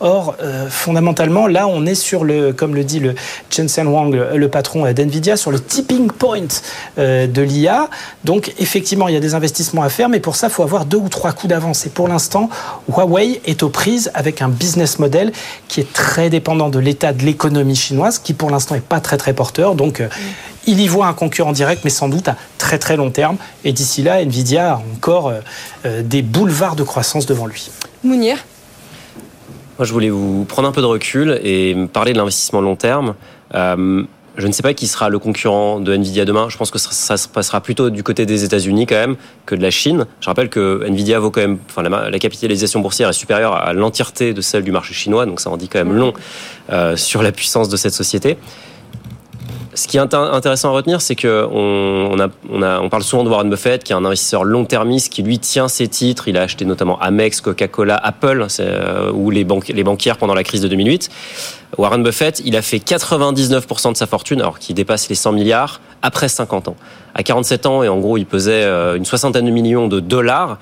Or, 0.00 0.36
euh, 0.42 0.68
fondamentalement, 0.68 1.46
là, 1.46 1.66
on 1.66 1.86
est 1.86 1.94
sur 1.94 2.24
le, 2.24 2.52
comme 2.52 2.74
le 2.74 2.84
dit 2.84 3.00
le 3.00 3.14
Jensen 3.50 3.86
Wang, 3.86 4.14
le, 4.14 4.48
patron 4.48 4.90
d'NVIDIA, 4.92 5.36
sur 5.36 5.50
le 5.50 5.58
tipping 5.58 6.10
point 6.10 6.48
euh, 6.98 7.26
de 7.26 7.40
l'IA. 7.40 7.88
Donc, 8.22 8.52
effectivement, 8.58 9.08
il 9.08 9.14
y 9.14 9.16
a 9.16 9.20
des 9.20 9.34
investissements 9.34 9.82
à 9.82 9.88
faire, 9.88 10.10
mais 10.10 10.20
pour 10.20 10.36
ça, 10.36 10.48
il 10.48 10.52
faut 10.52 10.62
avoir 10.62 10.84
deux 10.84 10.98
ou 10.98 11.08
trois 11.08 11.32
coups 11.32 11.48
d'avance. 11.48 11.86
Et 11.86 11.88
pour 11.88 12.08
l'instant, 12.08 12.50
Huawei 12.88 13.40
est 13.46 13.62
aux 13.62 13.70
prises 13.70 14.10
avec 14.12 14.42
un 14.42 14.48
business 14.48 14.98
model 14.98 15.32
qui 15.68 15.80
est 15.80 15.90
très 15.92 16.28
dépendant 16.28 16.68
de 16.68 16.78
l'état 16.78 17.14
de 17.14 17.22
l'économie 17.22 17.76
chinoise, 17.76 18.18
qui 18.18 18.34
pour 18.34 18.50
l'instant 18.50 18.74
n'est 18.74 18.82
pas 18.82 19.00
très 19.00 19.16
très 19.16 19.32
porteur. 19.32 19.74
Donc, 19.74 20.00
euh, 20.00 20.08
il 20.66 20.80
y 20.80 20.88
voit 20.88 21.06
un 21.06 21.14
concurrent 21.14 21.52
direct, 21.52 21.82
mais 21.84 21.90
sans 21.90 22.08
doute 22.08 22.28
à 22.28 22.36
très 22.58 22.78
très 22.78 22.96
long 22.96 23.10
terme. 23.10 23.36
Et 23.64 23.72
d'ici 23.72 24.02
là, 24.02 24.20
Nvidia 24.20 24.74
a 24.74 24.82
encore 24.94 25.32
euh, 25.86 26.02
des 26.02 26.20
boulevards 26.20 26.76
de 26.76 26.82
croissance 26.82 27.24
devant 27.24 27.46
lui. 27.46 27.70
Mounir 28.04 28.36
moi, 29.78 29.84
je 29.84 29.92
voulais 29.92 30.10
vous 30.10 30.44
prendre 30.44 30.68
un 30.68 30.72
peu 30.72 30.80
de 30.80 30.86
recul 30.86 31.38
et 31.42 31.76
parler 31.92 32.12
de 32.12 32.18
l'investissement 32.18 32.60
long 32.60 32.76
terme. 32.76 33.14
Euh, 33.54 34.04
je 34.36 34.46
ne 34.46 34.52
sais 34.52 34.62
pas 34.62 34.74
qui 34.74 34.86
sera 34.86 35.08
le 35.08 35.18
concurrent 35.18 35.80
de 35.80 35.94
Nvidia 35.94 36.24
demain. 36.24 36.48
Je 36.48 36.56
pense 36.56 36.70
que 36.70 36.78
ça, 36.78 37.16
se 37.16 37.28
passera 37.28 37.60
plutôt 37.60 37.88
du 37.90 38.02
côté 38.02 38.26
des 38.26 38.44
États-Unis 38.44 38.86
quand 38.86 38.96
même 38.96 39.16
que 39.46 39.54
de 39.54 39.62
la 39.62 39.70
Chine. 39.70 40.06
Je 40.20 40.26
rappelle 40.26 40.50
que 40.50 40.84
Nvidia 40.86 41.18
vaut 41.18 41.30
quand 41.30 41.40
même, 41.40 41.58
enfin 41.70 41.82
la, 41.82 42.10
la 42.10 42.18
capitalisation 42.18 42.80
boursière 42.80 43.08
est 43.08 43.14
supérieure 43.14 43.54
à 43.54 43.72
l'entièreté 43.72 44.34
de 44.34 44.40
celle 44.42 44.62
du 44.62 44.72
marché 44.72 44.92
chinois, 44.92 45.24
donc 45.24 45.40
ça 45.40 45.48
en 45.48 45.56
dit 45.56 45.68
quand 45.68 45.78
même 45.78 45.94
long 45.94 46.12
euh, 46.70 46.96
sur 46.96 47.22
la 47.22 47.32
puissance 47.32 47.68
de 47.68 47.76
cette 47.76 47.94
société. 47.94 48.36
Ce 49.76 49.86
qui 49.86 49.98
est 49.98 50.14
intéressant 50.14 50.70
à 50.70 50.72
retenir, 50.72 51.00
c'est 51.00 51.14
que 51.14 51.46
on, 51.50 52.88
parle 52.88 53.02
souvent 53.02 53.24
de 53.24 53.28
Warren 53.28 53.50
Buffett, 53.50 53.84
qui 53.84 53.92
est 53.92 53.94
un 53.94 54.04
investisseur 54.04 54.42
long-termiste, 54.42 55.12
qui 55.12 55.22
lui 55.22 55.38
tient 55.38 55.68
ses 55.68 55.86
titres. 55.86 56.28
Il 56.28 56.38
a 56.38 56.42
acheté 56.42 56.64
notamment 56.64 56.98
Amex, 56.98 57.42
Coca-Cola, 57.42 57.96
Apple, 57.96 58.46
euh, 58.60 59.12
ou 59.12 59.30
les, 59.30 59.44
banques, 59.44 59.68
les 59.68 59.84
banquières 59.84 60.16
pendant 60.16 60.34
la 60.34 60.44
crise 60.44 60.62
de 60.62 60.68
2008. 60.68 61.10
Warren 61.76 62.02
Buffett, 62.02 62.40
il 62.44 62.56
a 62.56 62.62
fait 62.62 62.78
99% 62.78 63.92
de 63.92 63.96
sa 63.96 64.06
fortune, 64.06 64.40
alors 64.40 64.58
qu'il 64.58 64.74
dépasse 64.74 65.08
les 65.10 65.14
100 65.14 65.32
milliards, 65.32 65.80
après 66.00 66.28
50 66.28 66.68
ans. 66.68 66.76
À 67.14 67.22
47 67.22 67.66
ans, 67.66 67.82
et 67.82 67.88
en 67.88 67.98
gros, 67.98 68.16
il 68.16 68.24
pesait 68.24 68.64
euh, 68.64 68.96
une 68.96 69.04
soixantaine 69.04 69.44
de 69.44 69.50
millions 69.50 69.88
de 69.88 70.00
dollars, 70.00 70.58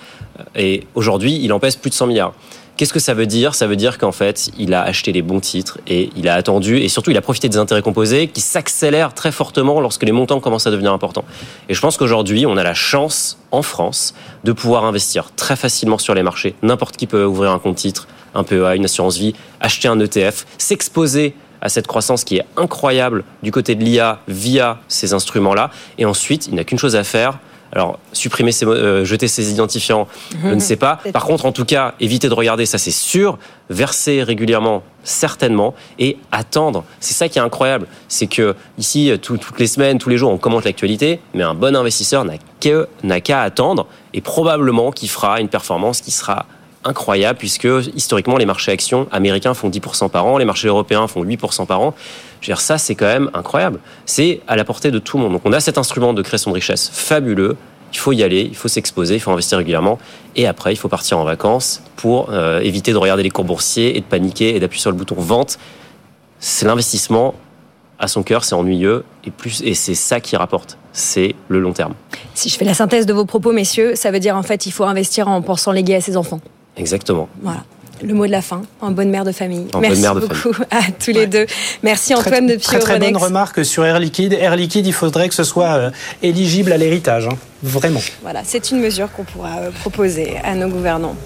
et 0.57 0.87
aujourd'hui, 0.97 1.39
il 1.41 1.53
en 1.53 1.61
pèse 1.61 1.77
plus 1.77 1.91
de 1.91 1.95
100 1.95 2.09
milliards. 2.09 2.33
Qu'est-ce 2.77 2.93
que 2.93 2.99
ça 2.99 3.15
veut 3.15 3.27
dire? 3.27 3.55
Ça 3.55 3.69
veut 3.69 3.77
dire 3.77 3.99
qu'en 3.99 4.11
fait, 4.11 4.51
il 4.59 4.75
a 4.75 4.83
acheté 4.83 5.13
les 5.13 5.23
bons 5.23 5.39
titres 5.39 5.79
et 5.87 6.11
il 6.17 6.29
a 6.29 6.35
attendu 6.35 6.79
et 6.79 6.89
surtout 6.89 7.13
il 7.13 7.17
a 7.17 7.21
profité 7.21 7.49
des 7.49 7.57
intérêts 7.57 7.83
composés 7.83 8.27
qui 8.27 8.41
s'accélèrent 8.41 9.15
très 9.15 9.31
fortement 9.31 9.81
lorsque 9.81 10.03
les 10.03 10.11
montants 10.11 10.41
commencent 10.41 10.67
à 10.67 10.73
devenir 10.73 10.93
importants. 10.93 11.25
Et 11.69 11.75
je 11.75 11.81
pense 11.81 11.97
qu'aujourd'hui, 11.97 12.47
on 12.47 12.57
a 12.57 12.65
la 12.65 12.75
chance 12.75 13.39
en 13.53 13.63
France 13.63 14.13
de 14.43 14.51
pouvoir 14.51 14.85
investir 14.87 15.31
très 15.37 15.55
facilement 15.55 15.99
sur 15.99 16.15
les 16.15 16.25
marchés. 16.25 16.57
N'importe 16.63 16.97
qui 16.97 17.07
peut 17.07 17.25
ouvrir 17.25 17.53
un 17.53 17.61
compte 17.61 17.77
titre, 17.77 18.09
un 18.35 18.43
PEA, 18.43 18.75
une 18.75 18.87
assurance 18.87 19.19
vie, 19.19 19.35
acheter 19.61 19.87
un 19.87 20.01
ETF, 20.01 20.45
s'exposer 20.59 21.37
à 21.61 21.69
cette 21.69 21.87
croissance 21.87 22.25
qui 22.25 22.39
est 22.39 22.45
incroyable 22.57 23.23
du 23.45 23.53
côté 23.53 23.77
de 23.77 23.85
l'IA 23.85 24.19
via 24.27 24.81
ces 24.89 25.15
instruments-là. 25.15 25.71
Et 25.99 26.07
ensuite, 26.07 26.49
il 26.49 26.57
n'a 26.57 26.65
qu'une 26.65 26.79
chose 26.79 26.97
à 26.97 27.05
faire, 27.05 27.39
alors, 27.75 27.99
supprimer 28.13 28.53
ses, 28.53 28.67
euh, 28.67 29.05
jeter 29.05 29.27
ses 29.27 29.51
identifiants, 29.51 30.07
je 30.43 30.55
ne 30.55 30.61
sais 30.61 30.77
pas. 30.77 31.01
Par 31.13 31.25
contre, 31.25 31.45
en 31.45 31.51
tout 31.51 31.65
cas, 31.65 31.95
éviter 31.99 32.29
de 32.29 32.35
regarder, 32.35 32.67
ça 32.67 32.79
c'est 32.79 32.93
sûr. 32.93 33.37
Verser 33.69 34.23
régulièrement, 34.23 34.85
certainement. 35.03 35.75
Et 35.99 36.19
attendre. 36.31 36.85
C'est 37.01 37.15
ça 37.15 37.29
qui 37.29 37.39
est 37.39 37.43
incroyable. 37.43 37.87
C'est 38.09 38.29
que 38.29 38.55
ici, 38.79 39.13
toutes 39.21 39.59
les 39.59 39.67
semaines, 39.67 39.99
tous 39.99 40.09
les 40.09 40.19
jours, 40.19 40.31
on 40.31 40.39
commente 40.39 40.65
l'actualité. 40.65 41.21
Mais 41.35 41.43
un 41.43 41.55
bon 41.55 41.75
investisseur 41.75 42.25
n'a 42.25 43.21
qu'à 43.21 43.43
attendre. 43.43 43.87
Et 44.13 44.21
probablement 44.21 44.93
qu'il 44.93 45.09
fera 45.09 45.41
une 45.41 45.49
performance 45.49 46.01
qui 46.01 46.13
sera 46.13 46.47
incroyable 46.85 47.39
puisque 47.39 47.69
historiquement 47.95 48.37
les 48.37 48.47
marchés 48.47 48.73
actions 48.73 49.09
américains 49.11 49.55
font 49.55 49.69
10% 49.69 50.11
par 50.11 50.27
an, 50.27 50.39
les 50.39 50.45
marchés 50.45 50.69
européens 50.69 51.07
font 51.07 51.25
8% 51.25 51.67
par 51.67 51.81
an. 51.81 51.95
Je 52.41 52.47
veux 52.47 52.55
dire, 52.55 52.61
ça 52.61 52.79
c'est 52.79 52.95
quand 52.95 53.07
même 53.07 53.31
incroyable. 53.35 53.81
C'est 54.07 54.41
à 54.47 54.57
la 54.57 54.65
portée 54.65 54.91
de 54.91 54.99
tout 54.99 55.17
le 55.17 55.25
monde. 55.25 55.33
Donc 55.33 55.43
on 55.45 55.53
a 55.53 55.61
cet 55.61 55.79
instrument 55.79 56.13
de 56.13 56.23
création 56.23 56.51
de 56.51 56.55
richesse 56.55 56.91
fabuleux. 56.93 57.57
Il 57.93 57.99
faut 57.99 58.13
y 58.13 58.23
aller, 58.23 58.43
il 58.43 58.57
faut 58.57 58.69
s'exposer, 58.69 59.15
il 59.15 59.21
faut 59.21 59.31
investir 59.31 59.59
régulièrement. 59.59 59.99
Et 60.35 60.49
après, 60.49 60.73
il 60.73 60.77
faut 60.77 60.89
partir 60.89 61.19
en 61.19 61.25
vacances 61.25 61.81
pour 61.95 62.31
euh, 62.31 62.61
éviter 62.61 62.93
de 62.93 62.97
regarder 62.97 63.23
les 63.23 63.31
cours 63.31 63.45
boursiers 63.45 63.97
et 63.97 64.01
de 64.01 64.05
paniquer 64.05 64.57
et 64.57 64.61
d'appuyer 64.61 64.81
sur 64.81 64.91
le 64.91 64.97
bouton 64.97 65.15
vente. 65.15 65.59
C'est 66.41 66.67
l'investissement 66.67 67.35
à 67.99 68.09
son 68.09 68.23
cœur, 68.23 68.45
c'est 68.45 68.55
ennuyeux 68.55 69.05
et 69.25 69.31
plus 69.31 69.63
et 69.63 69.75
c'est 69.75 69.95
ça 69.95 70.21
qui 70.21 70.37
rapporte. 70.37 70.77
C'est 70.93 71.35
le 71.49 71.61
long 71.61 71.73
terme. 71.73 71.95
Si 72.35 72.49
je 72.49 72.57
fais 72.57 72.65
la 72.65 72.75
synthèse 72.75 73.07
de 73.07 73.13
vos 73.13 73.25
propos, 73.25 73.53
messieurs, 73.53 73.95
ça 73.95 74.11
veut 74.11 74.21
dire 74.21 74.37
en 74.37 74.43
fait 74.43 74.67
il 74.67 74.73
faut 74.73 74.85
investir 74.85 75.29
en 75.29 75.41
pensant 75.43 75.73
léguer 75.73 75.95
à 75.95 76.01
ses 76.01 76.17
enfants. 76.17 76.41
Exactement. 76.77 77.29
Voilà 77.43 77.65
le 78.03 78.15
mot 78.15 78.27
de 78.27 78.31
la 78.31 78.43
fin, 78.43 78.63
en 78.81 78.91
bonne 78.91 79.11
mère 79.11 79.25
de 79.25 79.33
famille. 79.33 79.67
Merci 79.81 80.03
beaucoup 80.03 80.55
à 80.71 80.83
tous 80.93 81.13
les 81.13 81.27
deux. 81.27 81.47
Merci 81.83 82.15
Antoine 82.15 82.47
de 82.47 82.57
Très 82.57 82.79
très 82.79 82.99
bonne 82.99 83.17
remarque 83.17 83.65
sur 83.65 83.85
Air 83.85 83.99
Liquide. 83.99 84.33
Air 84.33 84.57
Liquide, 84.57 84.87
il 84.87 84.93
faudrait 84.93 85.29
que 85.29 85.35
ce 85.35 85.45
soit 85.45 85.77
euh, 85.77 85.91
éligible 86.23 86.73
à 86.73 86.77
l'héritage. 86.77 87.29
Hein. 87.29 87.37
Vraiment. 87.65 88.01
Voilà, 88.21 88.43
c'est 88.45 88.71
une 88.73 88.79
mesure 88.79 89.11
qu'on 89.11 89.25
pourra 89.25 89.57
euh, 89.57 89.71
proposer 89.71 90.37
à 90.45 90.55
nos 90.55 90.69
gouvernants. 90.69 91.17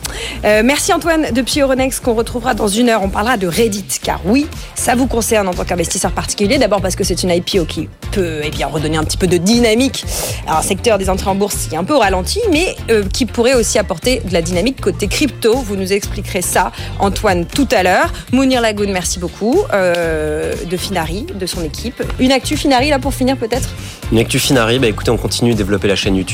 Euh, 0.44 0.62
merci 0.64 0.92
Antoine 0.92 1.32
depuis 1.32 1.60
Euronext 1.60 2.00
qu'on 2.00 2.14
retrouvera 2.14 2.54
dans 2.54 2.68
une 2.68 2.90
heure. 2.90 3.02
On 3.02 3.08
parlera 3.08 3.36
de 3.36 3.48
Reddit, 3.48 3.98
car 4.00 4.20
oui, 4.24 4.46
ça 4.76 4.94
vous 4.94 5.08
concerne 5.08 5.48
en 5.48 5.52
tant 5.52 5.64
qu'investisseur 5.64 6.12
particulier. 6.12 6.58
D'abord 6.58 6.80
parce 6.80 6.94
que 6.94 7.02
c'est 7.02 7.24
une 7.24 7.30
IPO 7.30 7.64
qui 7.64 7.88
peut 8.12 8.42
eh 8.44 8.50
bien, 8.50 8.68
redonner 8.68 8.98
un 8.98 9.02
petit 9.02 9.16
peu 9.16 9.26
de 9.26 9.36
dynamique 9.36 10.04
à 10.46 10.60
un 10.60 10.62
secteur 10.62 10.96
des 10.96 11.10
entrées 11.10 11.28
en 11.28 11.34
bourse 11.34 11.66
qui 11.66 11.74
est 11.74 11.78
un 11.78 11.82
peu 11.82 11.96
ralenti, 11.96 12.38
mais 12.52 12.76
euh, 12.88 13.02
qui 13.12 13.26
pourrait 13.26 13.54
aussi 13.54 13.80
apporter 13.80 14.20
de 14.20 14.32
la 14.32 14.40
dynamique 14.40 14.80
côté 14.80 15.08
crypto. 15.08 15.56
Vous 15.56 15.74
nous 15.74 15.92
expliquerez 15.92 16.42
ça, 16.42 16.70
Antoine, 17.00 17.46
tout 17.46 17.68
à 17.72 17.82
l'heure. 17.82 18.12
Mounir 18.30 18.60
Lagoun, 18.60 18.92
merci 18.92 19.18
beaucoup. 19.18 19.64
de 19.72 20.76
Finari, 20.76 21.26
de 21.34 21.46
son 21.46 21.64
équipe. 21.64 22.00
Une 22.20 22.30
actu 22.30 22.56
Finari, 22.56 22.90
là, 22.90 23.00
pour 23.00 23.12
finir, 23.12 23.36
peut-être? 23.36 23.70
Une 24.12 24.18
actu 24.18 24.38
Finari, 24.38 24.78
bah, 24.78 24.86
écoutez, 24.86 25.10
on 25.10 25.16
continue 25.16 25.52
de 25.52 25.56
développer 25.56 25.88
la 25.88 25.96
chaîne 25.96 26.14
YouTube 26.14 26.27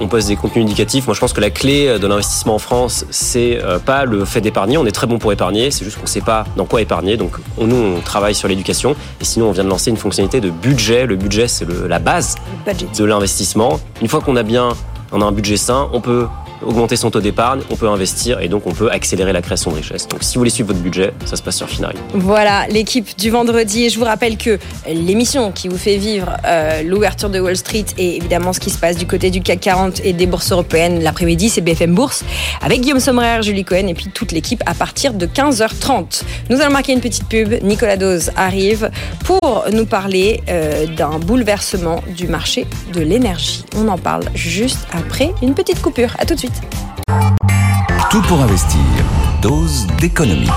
on 0.00 0.08
poste 0.08 0.28
des 0.28 0.36
contenus 0.36 0.64
indicatifs. 0.64 1.06
Moi, 1.06 1.14
je 1.14 1.20
pense 1.20 1.32
que 1.32 1.40
la 1.40 1.50
clé 1.50 1.98
de 1.98 2.06
l'investissement 2.06 2.56
en 2.56 2.58
France, 2.58 3.06
c'est 3.10 3.62
euh, 3.62 3.78
pas 3.78 4.04
le 4.04 4.24
fait 4.24 4.40
d'épargner. 4.40 4.76
On 4.76 4.86
est 4.86 4.92
très 4.92 5.06
bon 5.06 5.18
pour 5.18 5.32
épargner, 5.32 5.70
c'est 5.70 5.84
juste 5.84 5.98
qu'on 5.98 6.06
sait 6.06 6.20
pas 6.20 6.44
dans 6.56 6.64
quoi 6.64 6.80
épargner. 6.80 7.16
Donc, 7.16 7.36
nous, 7.58 7.76
on 7.76 8.00
travaille 8.00 8.34
sur 8.34 8.48
l'éducation. 8.48 8.96
Et 9.20 9.24
sinon, 9.24 9.48
on 9.48 9.52
vient 9.52 9.64
de 9.64 9.68
lancer 9.68 9.90
une 9.90 9.96
fonctionnalité 9.96 10.40
de 10.40 10.50
budget. 10.50 11.06
Le 11.06 11.16
budget, 11.16 11.48
c'est 11.48 11.66
la 11.88 11.98
base 11.98 12.36
de 12.66 13.04
l'investissement. 13.04 13.80
Une 14.02 14.08
fois 14.08 14.20
qu'on 14.20 14.36
a 14.36 14.42
bien, 14.42 14.70
on 15.12 15.20
a 15.20 15.24
un 15.24 15.32
budget 15.32 15.56
sain, 15.56 15.88
on 15.92 16.00
peut 16.00 16.26
augmenter 16.62 16.96
son 16.96 17.10
taux 17.10 17.20
d'épargne, 17.20 17.60
on 17.70 17.76
peut 17.76 17.88
investir 17.88 18.40
et 18.40 18.48
donc 18.48 18.66
on 18.66 18.72
peut 18.72 18.90
accélérer 18.90 19.32
la 19.32 19.42
création 19.42 19.70
de 19.70 19.76
richesse. 19.76 20.08
Donc 20.08 20.22
si 20.22 20.34
vous 20.34 20.40
voulez 20.40 20.50
suivre 20.50 20.68
votre 20.68 20.80
budget, 20.80 21.12
ça 21.24 21.36
se 21.36 21.42
passe 21.42 21.56
sur 21.56 21.68
Finari. 21.68 21.96
Voilà 22.14 22.66
l'équipe 22.68 23.16
du 23.18 23.30
vendredi 23.30 23.84
et 23.84 23.90
je 23.90 23.98
vous 23.98 24.04
rappelle 24.04 24.36
que 24.36 24.58
l'émission 24.86 25.52
qui 25.52 25.68
vous 25.68 25.78
fait 25.78 25.96
vivre 25.96 26.36
euh, 26.44 26.82
l'ouverture 26.82 27.30
de 27.30 27.40
Wall 27.40 27.56
Street 27.56 27.86
et 27.98 28.16
évidemment 28.16 28.52
ce 28.52 28.60
qui 28.60 28.70
se 28.70 28.78
passe 28.78 28.96
du 28.96 29.06
côté 29.06 29.30
du 29.30 29.40
CAC 29.40 29.60
40 29.60 30.00
et 30.04 30.12
des 30.12 30.26
bourses 30.26 30.52
européennes 30.52 31.02
l'après-midi, 31.02 31.48
c'est 31.48 31.60
BFM 31.60 31.94
Bourse 31.94 32.24
avec 32.62 32.80
Guillaume 32.80 33.00
Sommerer, 33.00 33.42
Julie 33.42 33.64
Cohen 33.64 33.86
et 33.88 33.94
puis 33.94 34.08
toute 34.12 34.32
l'équipe 34.32 34.62
à 34.66 34.74
partir 34.74 35.14
de 35.14 35.26
15h30. 35.26 36.22
Nous 36.50 36.60
allons 36.60 36.72
marquer 36.72 36.92
une 36.92 37.00
petite 37.00 37.28
pub. 37.28 37.54
Nicolas 37.62 37.96
Dose 37.96 38.30
arrive 38.36 38.90
pour 39.24 39.64
nous 39.72 39.86
parler 39.86 40.40
euh, 40.48 40.86
d'un 40.86 41.18
bouleversement 41.18 42.02
du 42.16 42.28
marché 42.28 42.66
de 42.92 43.00
l'énergie. 43.00 43.64
On 43.76 43.88
en 43.88 43.98
parle 43.98 44.24
juste 44.34 44.86
après 44.92 45.32
une 45.42 45.54
petite 45.54 45.82
coupure. 45.82 46.14
À 46.18 46.26
tout 46.26 46.34
de 46.34 46.38
suite. 46.38 46.45
Tout 48.10 48.22
pour 48.22 48.40
investir. 48.40 48.80
Dose 49.42 49.86
d'économie. 50.00 50.50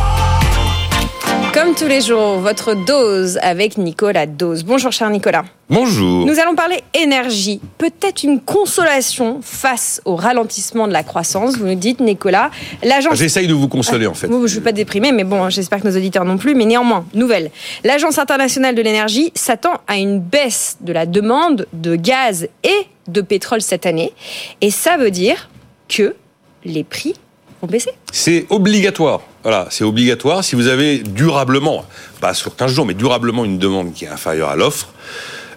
Comme 1.53 1.73
tous 1.73 1.87
les 1.87 2.01
jours, 2.01 2.37
votre 2.37 2.75
dose 2.75 3.39
avec 3.41 3.77
Nicolas 3.77 4.27
Dose. 4.27 4.63
Bonjour 4.63 4.91
cher 4.91 5.09
Nicolas. 5.09 5.45
Bonjour. 5.69 6.25
Nous 6.25 6.39
allons 6.39 6.53
parler 6.53 6.83
énergie. 6.93 7.59
Peut-être 7.79 8.23
une 8.23 8.39
consolation 8.39 9.39
face 9.41 9.99
au 10.05 10.15
ralentissement 10.15 10.87
de 10.87 10.93
la 10.93 11.03
croissance. 11.03 11.57
Vous 11.57 11.65
nous 11.65 11.75
dites, 11.75 12.01
Nicolas, 12.01 12.51
l'agence... 12.83 13.15
J'essaye 13.15 13.47
de 13.47 13.53
vous 13.53 13.67
consoler 13.67 14.05
en 14.05 14.13
fait. 14.13 14.27
je 14.27 14.33
ne 14.33 14.47
veux 14.47 14.61
pas 14.61 14.71
déprimer, 14.71 15.11
mais 15.11 15.23
bon, 15.23 15.49
j'espère 15.49 15.81
que 15.81 15.87
nos 15.87 15.97
auditeurs 15.97 16.23
non 16.23 16.37
plus. 16.37 16.53
Mais 16.53 16.65
néanmoins, 16.65 17.05
nouvelle. 17.15 17.49
L'Agence 17.83 18.19
internationale 18.19 18.75
de 18.75 18.81
l'énergie 18.81 19.31
s'attend 19.33 19.81
à 19.87 19.97
une 19.97 20.19
baisse 20.19 20.77
de 20.81 20.93
la 20.93 21.05
demande 21.07 21.67
de 21.73 21.95
gaz 21.95 22.47
et 22.63 22.87
de 23.07 23.21
pétrole 23.21 23.61
cette 23.61 23.87
année. 23.87 24.13
Et 24.61 24.69
ça 24.69 24.97
veut 24.97 25.11
dire 25.11 25.49
que 25.89 26.15
les 26.63 26.85
prix 26.85 27.15
vont 27.61 27.67
baisser. 27.67 27.91
C'est 28.11 28.45
obligatoire. 28.49 29.21
Voilà, 29.43 29.67
c'est 29.69 29.83
obligatoire. 29.83 30.43
Si 30.43 30.55
vous 30.55 30.67
avez 30.67 30.99
durablement, 30.99 31.85
pas 32.21 32.33
sur 32.33 32.55
15 32.55 32.71
jours, 32.71 32.85
mais 32.85 32.93
durablement 32.93 33.43
une 33.43 33.57
demande 33.57 33.93
qui 33.93 34.05
est 34.05 34.09
inférieure 34.09 34.49
à 34.49 34.55
l'offre, 34.55 34.89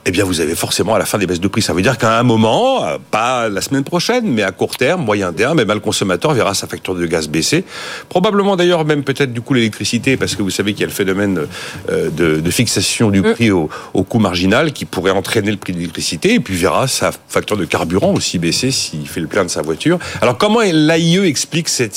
eh 0.04 0.10
bien 0.10 0.24
vous 0.24 0.40
avez 0.40 0.54
forcément 0.54 0.94
à 0.94 0.98
la 0.98 1.04
fin 1.04 1.18
des 1.18 1.26
baisses 1.26 1.40
de 1.40 1.48
prix. 1.48 1.62
Ça 1.62 1.72
veut 1.72 1.82
dire 1.82 1.98
qu'à 1.98 2.18
un 2.18 2.22
moment, 2.22 2.84
euh, 2.84 2.98
pas 3.10 3.48
la 3.48 3.60
semaine 3.60 3.84
prochaine, 3.84 4.26
mais 4.26 4.42
à 4.42 4.50
court 4.50 4.76
terme, 4.76 5.04
moyen 5.04 5.32
terme, 5.32 5.60
eh 5.60 5.64
bien, 5.64 5.74
le 5.74 5.80
consommateur 5.80 6.34
verra 6.34 6.54
sa 6.54 6.66
facture 6.66 6.94
de 6.94 7.06
gaz 7.06 7.28
baisser. 7.28 7.64
Probablement 8.08 8.56
d'ailleurs 8.56 8.84
même 8.84 9.04
peut-être 9.04 9.32
du 9.32 9.40
coup 9.40 9.54
l'électricité, 9.54 10.16
parce 10.16 10.34
que 10.34 10.42
vous 10.42 10.50
savez 10.50 10.72
qu'il 10.72 10.80
y 10.80 10.84
a 10.84 10.88
le 10.88 10.92
phénomène 10.92 11.46
euh, 11.90 12.10
de, 12.10 12.50
fixation 12.50 13.10
du 13.10 13.20
mm. 13.20 13.32
prix 13.32 13.50
au, 13.50 13.68
coût 14.02 14.18
marginal 14.18 14.72
qui 14.72 14.84
pourrait 14.84 15.12
entraîner 15.12 15.50
le 15.50 15.56
prix 15.56 15.72
de 15.72 15.78
l'électricité, 15.78 16.34
et 16.34 16.40
puis 16.40 16.54
verra 16.54 16.86
sa 16.88 17.12
facture 17.28 17.56
de 17.56 17.64
carburant 17.64 18.12
aussi 18.12 18.38
baisser 18.38 18.70
s'il 18.70 19.08
fait 19.08 19.20
le 19.20 19.26
plein 19.26 19.44
de 19.44 19.50
sa 19.50 19.62
voiture. 19.62 19.98
Alors 20.20 20.36
comment 20.36 20.60
l'AIE 20.60 21.24
explique 21.24 21.68
cette 21.68 21.94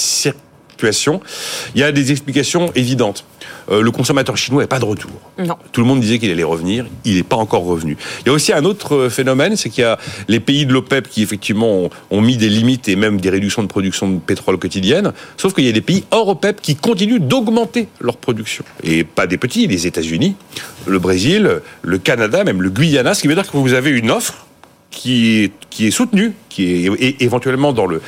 situation 0.76 1.22
Il 1.74 1.82
y 1.82 1.84
a 1.84 1.92
des 1.92 2.12
explications 2.12 2.72
évidentes. 2.76 3.26
Euh, 3.72 3.82
le 3.82 3.92
consommateur 3.92 4.38
chinois 4.38 4.64
n'est 4.64 4.68
pas 4.68 4.80
de 4.80 4.86
retour. 4.86 5.12
Non. 5.40 5.58
Tout 5.72 5.82
le 5.82 5.88
monde 5.88 6.00
disait 6.00 6.20
qu'il 6.20 6.30
allait 6.30 6.44
revenir, 6.44 6.86
il 7.04 7.16
n'est 7.16 7.24
pas 7.24 7.36
encore 7.36 7.64
revenu. 7.64 7.98
Il 8.22 8.28
y 8.28 8.30
a 8.30 8.34
aussi 8.34 8.54
un 8.54 8.64
autre 8.64 8.96
euh, 8.96 9.10
phénomène, 9.10 9.56
c'est 9.56 9.70
qu'il 9.70 9.84
y 9.84 9.88
a 9.88 9.98
les 10.28 10.40
pays 10.40 10.66
de 10.66 10.74
l'OPEP 10.74 11.08
qui 11.10 11.24
effectivement 11.24 11.90
ont, 12.12 12.22
mis 12.22 12.38
des 12.38 12.50
limites 12.50 12.88
et 12.88 12.96
même 12.96 13.20
des 13.20 13.30
réductions 13.30 13.64
de 13.64 13.68
production 13.68 14.10
de 14.10 14.20
pétrole 14.20 14.58
quotidienne, 14.58 15.14
sauf 15.38 15.54
qu'il 15.54 15.66
y 15.66 15.70
a 15.70 15.72
des 15.72 15.82
pays 15.82 16.04
hors 16.12 16.28
OPEP 16.30 16.62
qui 16.62 16.76
continuent 16.76 17.20
d'augmenter 17.20 17.88
leur 18.00 18.18
production. 18.18 18.64
Et 18.84 19.04
pas 19.04 19.28
des 19.28 19.38
petits, 19.38 19.68
les 19.68 19.88
États-Unis, 19.88 20.36
le 20.86 21.00
Brésil, 21.00 21.62
le 21.82 21.98
Canada, 21.98 22.44
même 22.44 22.62
le 22.62 22.70
Guyana, 22.70 23.14
ce 23.14 23.22
qui 23.22 23.28
veut 23.28 23.36
dire 23.36 23.50
que 23.50 23.58
vous 23.58 23.74
avez 23.74 23.92
une 23.92 24.12
offre 24.12 24.46
qui 24.96 25.44
est, 25.44 25.52
qui 25.70 25.88
est 25.88 25.92
soutenue, 25.92 26.34
qui 26.50 26.88
est 26.88 27.22
éventuellement 27.22 27.74
dans 27.74 27.86
le 27.86 28.02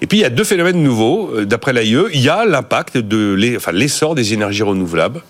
Et 0.00 0.06
puis 0.06 0.18
il 0.18 0.20
y 0.20 0.24
a 0.24 0.30
deux 0.30 0.44
phénomènes 0.44 0.82
nouveaux. 0.82 1.30
Euh, 1.34 1.44
d'après 1.44 1.72
l'AIE, 1.72 1.96
il 2.14 2.20
y 2.20 2.28
a 2.28 2.44
l'impact 2.44 2.96
de 2.96 3.34
l'essor 3.72 4.14
des 4.14 4.32
énergies 4.32 4.62
renouvelables. 4.62 5.22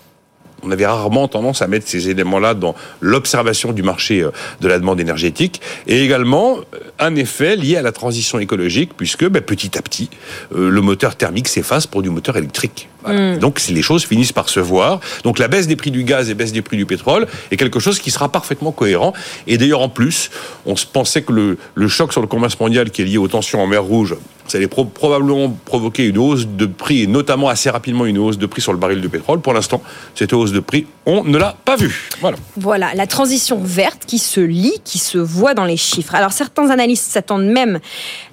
On 0.65 0.71
avait 0.71 0.85
rarement 0.85 1.27
tendance 1.27 1.61
à 1.61 1.67
mettre 1.67 1.87
ces 1.89 2.09
éléments-là 2.09 2.53
dans 2.53 2.75
l'observation 3.01 3.73
du 3.73 3.83
marché 3.83 4.21
euh, 4.21 4.31
de 4.61 4.67
la 4.69 4.79
demande 4.79 5.01
énergétique, 5.01 5.59
et 5.87 6.01
également 6.01 6.57
euh, 6.57 6.79
un 6.99 7.15
effet 7.15 7.57
lié 7.57 7.75
à 7.75 7.81
la 7.81 7.91
transition 7.91 8.39
écologique, 8.39 8.91
puisque 8.95 9.27
ben, 9.27 9.41
petit 9.41 9.77
à 9.77 9.81
petit, 9.81 10.09
le 10.55 10.79
moteur 10.79 11.15
thermique 11.15 11.49
s'efface 11.49 11.85
pour 11.85 12.01
du 12.01 12.09
moteur 12.09 12.37
électrique. 12.37 12.87
Voilà. 13.03 13.35
Mm. 13.35 13.39
Donc 13.39 13.61
les 13.67 13.81
choses 13.81 14.05
finissent 14.05 14.31
par 14.31 14.49
se 14.49 14.59
voir. 14.59 14.99
Donc 15.23 15.39
la 15.39 15.47
baisse 15.47 15.67
des 15.67 15.75
prix 15.75 15.91
du 15.91 16.03
gaz 16.03 16.29
et 16.29 16.33
baisse 16.33 16.51
des 16.51 16.61
prix 16.61 16.77
du 16.77 16.85
pétrole 16.85 17.27
est 17.51 17.57
quelque 17.57 17.79
chose 17.79 17.99
qui 17.99 18.11
sera 18.11 18.29
parfaitement 18.29 18.71
cohérent. 18.71 19.13
Et 19.47 19.57
d'ailleurs 19.57 19.81
en 19.81 19.89
plus, 19.89 20.29
on 20.65 20.75
se 20.75 20.85
pensait 20.85 21.21
que 21.21 21.31
le, 21.33 21.57
le 21.75 21.87
choc 21.87 22.11
sur 22.11 22.21
le 22.21 22.27
commerce 22.27 22.59
mondial 22.59 22.89
qui 22.91 23.01
est 23.01 23.05
lié 23.05 23.17
aux 23.17 23.27
tensions 23.27 23.61
en 23.61 23.67
mer 23.67 23.83
Rouge, 23.83 24.15
ça 24.47 24.57
allait 24.57 24.67
pro- 24.67 24.83
probablement 24.85 25.49
provoquer 25.65 26.05
une 26.07 26.17
hausse 26.17 26.45
de 26.45 26.65
prix 26.65 27.03
et 27.03 27.07
notamment 27.07 27.47
assez 27.47 27.69
rapidement 27.69 28.05
une 28.05 28.17
hausse 28.17 28.37
de 28.37 28.45
prix 28.45 28.61
sur 28.61 28.73
le 28.73 28.77
baril 28.79 28.99
de 28.99 29.07
pétrole. 29.07 29.39
Pour 29.39 29.53
l'instant, 29.53 29.81
cette 30.15 30.33
hausse 30.33 30.51
de 30.51 30.59
prix, 30.59 30.85
on 31.05 31.23
ne 31.23 31.37
l'a 31.37 31.55
pas 31.63 31.75
vue. 31.77 32.09
Voilà. 32.19 32.37
Voilà, 32.57 32.93
la 32.93 33.07
transition 33.07 33.61
verte 33.63 34.03
qui 34.05 34.19
se 34.19 34.41
lit, 34.41 34.73
qui 34.83 34.99
se 34.99 35.17
voit 35.17 35.53
dans 35.53 35.65
les 35.65 35.77
chiffres. 35.77 36.13
Alors 36.13 36.33
certains 36.33 36.69
analystes 36.69 37.09
s'attendent 37.09 37.45
même 37.45 37.79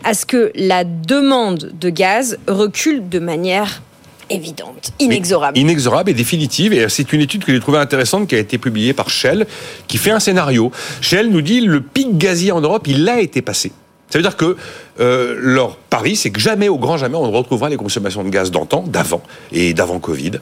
à 0.02 0.14
ce 0.14 0.26
que 0.26 0.50
la 0.56 0.82
demande 0.84 1.72
de 1.78 1.90
gaz 1.90 2.38
recule 2.48 3.08
de 3.08 3.18
manière 3.20 3.82
évidente, 4.30 4.92
inexorable. 4.98 5.58
Inexorable 5.58 6.10
et 6.10 6.14
définitive. 6.14 6.72
Et 6.72 6.88
c'est 6.88 7.12
une 7.12 7.20
étude 7.20 7.44
que 7.44 7.52
j'ai 7.52 7.60
trouvée 7.60 7.78
intéressante 7.78 8.28
qui 8.28 8.34
a 8.34 8.38
été 8.38 8.58
publiée 8.58 8.92
par 8.92 9.10
Shell, 9.10 9.46
qui 9.86 9.98
fait 9.98 10.12
un 10.12 10.20
scénario. 10.20 10.70
Shell 11.00 11.28
nous 11.28 11.42
dit 11.42 11.60
le 11.60 11.80
pic 11.80 12.16
gazier 12.16 12.52
en 12.52 12.60
Europe, 12.60 12.86
il 12.86 13.08
a 13.08 13.20
été 13.20 13.42
passé. 13.42 13.72
Ça 14.08 14.18
veut 14.18 14.22
dire 14.22 14.36
que 14.36 14.56
euh, 15.00 15.36
leur 15.38 15.76
pari, 15.76 16.16
c'est 16.16 16.30
que 16.30 16.40
jamais, 16.40 16.68
au 16.68 16.78
grand 16.78 16.96
jamais, 16.96 17.16
on 17.16 17.30
retrouvera 17.30 17.68
les 17.68 17.76
consommations 17.76 18.22
de 18.22 18.28
gaz 18.30 18.50
d'antan, 18.50 18.84
d'avant 18.86 19.22
et 19.52 19.74
d'avant 19.74 19.98
Covid. 19.98 20.32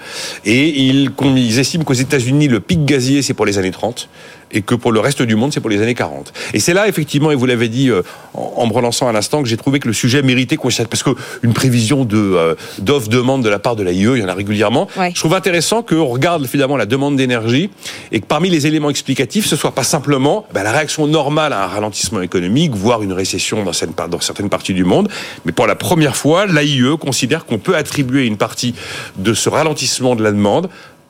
Et 0.45 0.69
ils, 0.69 1.11
ils 1.25 1.59
estiment 1.59 1.85
qu'aux 1.85 1.95
États-Unis, 1.95 2.49
le 2.49 2.61
pic 2.61 2.85
gazier, 2.85 3.23
c'est 3.23 3.35
pour 3.35 3.47
les 3.47 3.59
années 3.59 3.71
30 3.71 4.09
et 4.51 4.63
que 4.63 4.75
pour 4.75 4.93
le 4.93 5.01
reste 5.01 5.23
du 5.23 5.37
monde, 5.37 5.53
c'est 5.53 5.61
pour 5.61 5.71
les 5.71 5.83
années 5.83 5.95
40. 5.95 6.33
Et 6.55 6.61
c'est 6.61 6.75
là, 6.75 6.89
effectivement, 6.89 7.31
et 7.31 7.35
vous 7.35 7.47
l'avez 7.47 7.69
dit 7.69 7.91
euh, 7.91 8.03
en, 8.35 8.67
me 8.67 8.73
relançant 8.73 9.09
à 9.09 9.13
l'instant, 9.13 9.43
que 9.43 9.49
j'ai 9.49 9.57
trouvé 9.57 9.81
que 9.81 9.89
le 9.89 9.95
sujet 9.95 10.23
méritait 10.23 10.57
qu'on 10.57 10.69
parce 10.69 11.03
que 11.03 11.11
une 11.43 11.53
prévision 11.53 12.05
de 12.05 12.17
euh, 12.17 12.55
d'offre-demande 12.79 13.43
de 13.43 13.49
la 13.49 13.59
part 13.59 13.77
de 13.77 13.83
l'AIE, 13.83 14.03
il 14.03 14.19
y 14.19 14.23
en 14.23 14.29
a 14.29 14.35
régulièrement. 14.35 14.89
Ouais. 14.97 15.11
Je 15.15 15.19
trouve 15.19 15.35
intéressant 15.35 15.83
qu'on 15.83 16.07
regarde 16.07 16.47
finalement 16.47 16.77
la 16.77 16.87
demande 16.87 17.17
d'énergie 17.17 17.71
et 18.13 18.21
que 18.21 18.27
parmi 18.27 18.51
les 18.51 18.67
éléments 18.67 18.91
explicatifs, 18.91 19.47
ce 19.47 19.57
soit 19.57 19.73
pas 19.73 19.83
simplement 19.83 20.47
ben, 20.53 20.63
la 20.63 20.73
réaction 20.73 21.07
normale 21.07 21.53
à 21.53 21.65
un 21.65 21.67
ralentissement 21.67 22.21
économique, 22.21 22.75
voire 22.75 23.03
une 23.03 23.13
récession 23.13 23.65
dans 23.65 23.73
certaines, 23.73 24.09
dans 24.09 24.21
certaines 24.21 24.48
parties 24.49 24.75
du 24.75 24.85
monde, 24.85 25.09
mais 25.45 25.53
pour 25.53 25.67
la 25.67 25.75
première 25.75 26.17
fois, 26.17 26.47
l'AIE 26.47 26.97
considère 27.01 27.47
qu'on 27.47 27.59
peut 27.59 27.77
attribuer 27.77 28.27
une 28.27 28.37
partie 28.37 28.75
de 29.17 29.35
ce 29.35 29.49
ralentissement 29.49 30.17
de 30.17 30.23
la 30.23 30.33
demande 30.33 30.69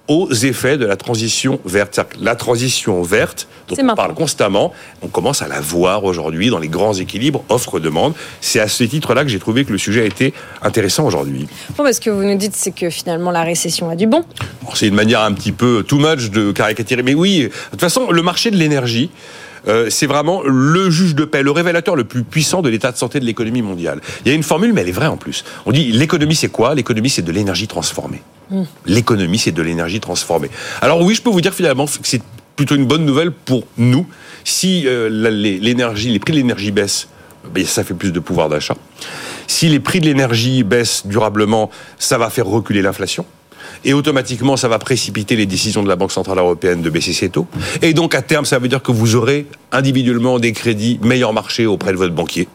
aux 0.08 0.32
effets 0.32 0.78
de 0.78 0.86
la 0.86 0.96
transition 0.96 1.60
verte. 1.66 1.94
C'est-à-dire 1.94 2.18
que 2.18 2.24
La 2.24 2.34
transition 2.34 3.02
verte, 3.02 3.46
dont 3.68 3.76
on 3.78 3.94
parle 3.94 4.14
constamment, 4.14 4.72
on 5.02 5.08
commence 5.08 5.42
à 5.42 5.48
la 5.48 5.60
voir 5.60 6.04
aujourd'hui 6.04 6.48
dans 6.48 6.58
les 6.58 6.68
grands 6.68 6.94
équilibres 6.94 7.44
offre-demande. 7.50 8.14
C'est 8.40 8.58
à 8.58 8.68
ce 8.68 8.84
titre-là 8.84 9.22
que 9.22 9.28
j'ai 9.28 9.38
trouvé 9.38 9.66
que 9.66 9.72
le 9.72 9.78
sujet 9.78 10.02
a 10.02 10.04
été 10.06 10.32
intéressant 10.62 11.04
aujourd'hui. 11.04 11.46
Bon, 11.76 11.84
parce 11.84 12.00
que 12.00 12.08
vous 12.08 12.24
nous 12.24 12.36
dites, 12.36 12.56
c'est 12.56 12.70
que 12.70 12.88
finalement 12.88 13.30
la 13.30 13.42
récession 13.42 13.90
a 13.90 13.96
du 13.96 14.06
bon. 14.06 14.24
C'est 14.74 14.88
une 14.88 14.94
manière 14.94 15.20
un 15.20 15.32
petit 15.32 15.52
peu 15.52 15.84
too 15.86 15.98
much 15.98 16.30
de 16.30 16.52
caricaturer. 16.52 17.02
Mais 17.02 17.14
oui, 17.14 17.42
de 17.42 17.50
toute 17.70 17.80
façon, 17.80 18.10
le 18.10 18.22
marché 18.22 18.50
de 18.50 18.56
l'énergie, 18.56 19.10
euh, 19.68 19.90
c'est 19.90 20.06
vraiment 20.06 20.42
le 20.44 20.90
juge 20.90 21.14
de 21.14 21.24
paix, 21.24 21.42
le 21.42 21.50
révélateur 21.50 21.96
le 21.96 22.04
plus 22.04 22.24
puissant 22.24 22.62
de 22.62 22.68
l'état 22.68 22.92
de 22.92 22.96
santé 22.96 23.20
de 23.20 23.24
l'économie 23.24 23.62
mondiale. 23.62 24.00
Il 24.24 24.28
y 24.28 24.32
a 24.32 24.34
une 24.34 24.42
formule, 24.42 24.72
mais 24.72 24.82
elle 24.82 24.88
est 24.88 24.92
vraie 24.92 25.06
en 25.06 25.16
plus. 25.16 25.44
On 25.66 25.72
dit 25.72 25.92
l'économie, 25.92 26.34
c'est 26.34 26.48
quoi? 26.48 26.74
L'économie, 26.74 27.10
c'est 27.10 27.22
de 27.22 27.32
l'énergie 27.32 27.68
transformée. 27.68 28.22
L'économie, 28.86 29.38
c'est 29.38 29.52
de 29.52 29.62
l'énergie 29.62 30.00
transformée. 30.00 30.50
Alors 30.80 31.02
oui, 31.02 31.14
je 31.14 31.22
peux 31.22 31.30
vous 31.30 31.42
dire 31.42 31.52
finalement 31.52 31.86
que 31.86 31.92
c'est 32.04 32.22
plutôt 32.56 32.76
une 32.76 32.86
bonne 32.86 33.04
nouvelle 33.04 33.30
pour 33.30 33.64
nous. 33.76 34.06
Si 34.44 34.84
euh, 34.86 35.08
l'énergie, 35.10 36.10
les 36.10 36.18
prix 36.18 36.32
de 36.32 36.38
l'énergie 36.38 36.70
baissent, 36.70 37.08
ben, 37.52 37.64
ça 37.64 37.84
fait 37.84 37.94
plus 37.94 38.12
de 38.12 38.20
pouvoir 38.20 38.48
d'achat. 38.48 38.74
Si 39.46 39.68
les 39.68 39.80
prix 39.80 40.00
de 40.00 40.06
l'énergie 40.06 40.62
baissent 40.62 41.06
durablement, 41.06 41.70
ça 41.98 42.18
va 42.18 42.30
faire 42.30 42.46
reculer 42.46 42.82
l'inflation. 42.82 43.26
Et 43.84 43.92
automatiquement, 43.92 44.56
ça 44.56 44.68
va 44.68 44.78
précipiter 44.78 45.36
les 45.36 45.46
décisions 45.46 45.82
de 45.82 45.88
la 45.88 45.96
Banque 45.96 46.12
Centrale 46.12 46.38
Européenne 46.38 46.82
de 46.82 46.90
baisser 46.90 47.12
ses 47.12 47.28
taux. 47.28 47.46
Et 47.82 47.94
donc, 47.94 48.14
à 48.14 48.22
terme, 48.22 48.44
ça 48.44 48.58
veut 48.58 48.68
dire 48.68 48.82
que 48.82 48.92
vous 48.92 49.14
aurez 49.14 49.46
individuellement 49.72 50.38
des 50.38 50.52
crédits 50.52 50.98
meilleur 51.02 51.32
marché 51.32 51.66
auprès 51.66 51.92
de 51.92 51.96
votre 51.96 52.14
banquier. 52.14 52.48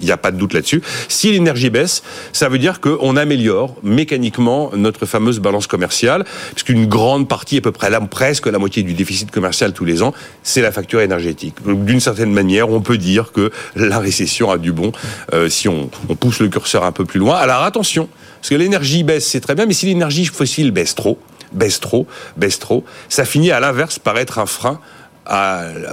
Il 0.00 0.06
n'y 0.06 0.12
a 0.12 0.16
pas 0.16 0.30
de 0.30 0.36
doute 0.36 0.54
là-dessus. 0.54 0.82
Si 1.08 1.32
l'énergie 1.32 1.70
baisse, 1.70 2.02
ça 2.32 2.48
veut 2.48 2.58
dire 2.58 2.80
qu'on 2.80 3.16
améliore 3.16 3.74
mécaniquement 3.82 4.70
notre 4.74 5.06
fameuse 5.06 5.40
balance 5.40 5.66
commerciale, 5.66 6.24
puisqu'une 6.52 6.86
grande 6.86 7.28
partie, 7.28 7.58
à 7.58 7.60
peu 7.60 7.72
près 7.72 7.88
presque 8.06 8.46
la 8.46 8.58
moitié 8.58 8.82
du 8.82 8.94
déficit 8.94 9.30
commercial 9.30 9.72
tous 9.72 9.84
les 9.84 10.02
ans, 10.02 10.12
c'est 10.42 10.60
la 10.60 10.70
facture 10.70 11.00
énergétique. 11.00 11.54
D'une 11.66 12.00
certaine 12.00 12.32
manière, 12.32 12.70
on 12.70 12.80
peut 12.80 12.98
dire 12.98 13.32
que 13.32 13.50
la 13.74 13.98
récession 13.98 14.50
a 14.50 14.58
du 14.58 14.72
bon 14.72 14.92
euh, 15.32 15.48
si 15.48 15.68
on, 15.68 15.88
pousse 16.20 16.40
le 16.40 16.48
curseur 16.48 16.84
un 16.84 16.92
peu 16.92 17.04
plus 17.04 17.18
loin. 17.18 17.36
Alors 17.36 17.62
attention, 17.62 18.08
parce 18.40 18.50
que 18.50 18.54
l'énergie 18.54 19.02
baisse, 19.02 19.26
c'est 19.26 19.40
très 19.40 19.54
bien, 19.54 19.66
mais 19.66 19.74
si 19.74 19.86
l'énergie 19.86 20.26
fossile 20.26 20.70
baisse 20.70 20.94
trop, 20.94 21.18
baisse 21.52 21.80
trop, 21.80 22.06
baisse 22.36 22.58
trop, 22.58 22.84
ça 23.08 23.24
finit 23.24 23.50
à 23.50 23.60
l'inverse 23.60 23.98
par 23.98 24.18
être 24.18 24.38
un 24.38 24.46
frein 24.46 24.80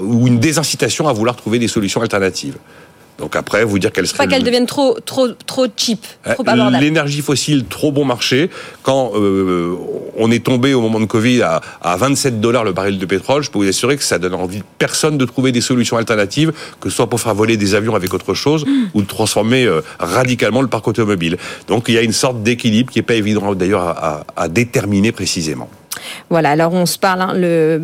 ou 0.01 0.27
une 0.27 0.39
désincitation 0.39 1.09
à 1.09 1.13
vouloir 1.13 1.35
trouver 1.35 1.59
des 1.59 1.67
solutions 1.67 2.01
alternatives. 2.01 2.55
Donc 3.17 3.35
après, 3.35 3.63
vous 3.63 3.79
dire 3.79 3.91
qu'elle 3.93 4.07
serait... 4.07 4.17
Pas 4.17 4.27
qu'elle 4.27 4.39
le- 4.41 4.45
devienne 4.45 4.65
trop, 4.65 4.97
trop, 5.05 5.29
trop 5.47 5.67
cheap, 5.77 6.01
trop 6.23 6.43
euh, 6.47 6.51
abordable. 6.51 6.83
L'énergie 6.83 7.21
fossile, 7.21 7.63
trop 7.65 7.91
bon 7.91 8.03
marché. 8.03 8.49
Quand 8.83 9.11
euh, 9.15 9.73
on 10.17 10.29
est 10.31 10.43
tombé 10.43 10.73
au 10.73 10.81
moment 10.81 10.99
de 10.99 11.05
Covid 11.05 11.41
à, 11.41 11.61
à 11.81 11.95
27 11.95 12.41
dollars 12.41 12.63
le 12.65 12.73
baril 12.73 12.99
de 12.99 13.05
pétrole, 13.05 13.41
je 13.43 13.49
peux 13.51 13.59
vous 13.59 13.67
assurer 13.67 13.95
que 13.95 14.03
ça 14.03 14.19
donne 14.19 14.33
envie 14.33 14.59
de 14.59 14.63
personne 14.79 15.17
de 15.17 15.25
trouver 15.25 15.51
des 15.51 15.61
solutions 15.61 15.97
alternatives, 15.97 16.51
que 16.81 16.89
ce 16.89 16.95
soit 16.97 17.07
pour 17.09 17.21
faire 17.21 17.33
voler 17.35 17.55
des 17.57 17.73
avions 17.73 17.95
avec 17.95 18.13
autre 18.13 18.33
chose 18.33 18.65
ou 18.93 19.01
de 19.01 19.07
transformer 19.07 19.65
euh, 19.65 19.81
radicalement 19.99 20.61
le 20.61 20.67
parc 20.67 20.87
automobile. 20.87 21.37
Donc 21.67 21.85
il 21.87 21.95
y 21.95 21.97
a 21.97 22.01
une 22.01 22.11
sorte 22.13 22.43
d'équilibre 22.43 22.91
qui 22.91 22.99
n'est 22.99 23.03
pas 23.03 23.15
évident 23.15 23.55
d'ailleurs 23.55 23.83
à, 23.83 23.91
à- 24.35 24.43
à 24.43 24.47
déterminer 24.49 25.11
précisément. 25.11 25.69
Voilà, 26.29 26.51
alors 26.51 26.73
on 26.73 26.85
se 26.85 26.97
parle, 26.97 27.21
hein, 27.21 27.33
le, 27.33 27.81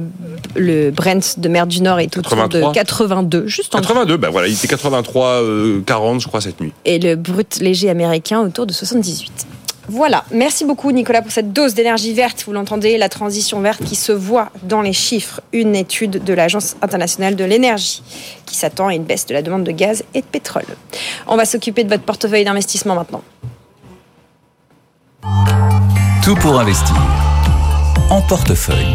le 0.55 0.91
Brent 0.91 1.37
de 1.37 1.49
mer 1.49 1.67
du 1.67 1.81
Nord 1.81 1.99
est 1.99 2.17
autour 2.17 2.31
83. 2.31 2.69
de 2.69 2.73
82, 2.73 3.47
juste 3.47 3.75
en 3.75 3.79
82, 3.79 4.17
ben 4.17 4.29
voilà, 4.29 4.47
il 4.47 4.53
était 4.53 4.67
83, 4.67 5.27
euh, 5.27 5.81
40 5.85 6.21
je 6.21 6.27
crois 6.27 6.41
cette 6.41 6.59
nuit. 6.61 6.73
et 6.85 6.99
le 6.99 7.15
brut 7.15 7.59
léger 7.59 7.89
américain 7.89 8.39
autour 8.41 8.65
de 8.65 8.73
78. 8.73 9.47
Voilà, 9.89 10.23
merci 10.31 10.63
beaucoup 10.63 10.91
Nicolas 10.91 11.21
pour 11.21 11.31
cette 11.31 11.51
dose 11.51 11.73
d'énergie 11.73 12.13
verte. 12.13 12.43
Vous 12.45 12.53
l'entendez, 12.53 12.97
la 12.97 13.09
transition 13.09 13.59
verte 13.59 13.83
qui 13.83 13.95
se 13.95 14.11
voit 14.11 14.49
dans 14.63 14.81
les 14.81 14.93
chiffres. 14.93 15.41
Une 15.51 15.75
étude 15.75 16.23
de 16.23 16.33
l'Agence 16.33 16.75
internationale 16.81 17.35
de 17.35 17.43
l'énergie 17.43 18.01
qui 18.45 18.55
s'attend 18.55 18.87
à 18.87 18.93
une 18.95 19.03
baisse 19.03 19.25
de 19.25 19.33
la 19.33 19.41
demande 19.41 19.63
de 19.63 19.71
gaz 19.71 20.03
et 20.13 20.21
de 20.21 20.25
pétrole. 20.25 20.63
On 21.27 21.35
va 21.35 21.45
s'occuper 21.45 21.83
de 21.83 21.89
votre 21.89 22.03
portefeuille 22.03 22.45
d'investissement 22.45 22.95
maintenant. 22.95 23.23
Tout 26.23 26.35
pour 26.35 26.59
investir. 26.59 26.95
En 28.11 28.21
portefeuille. 28.21 28.93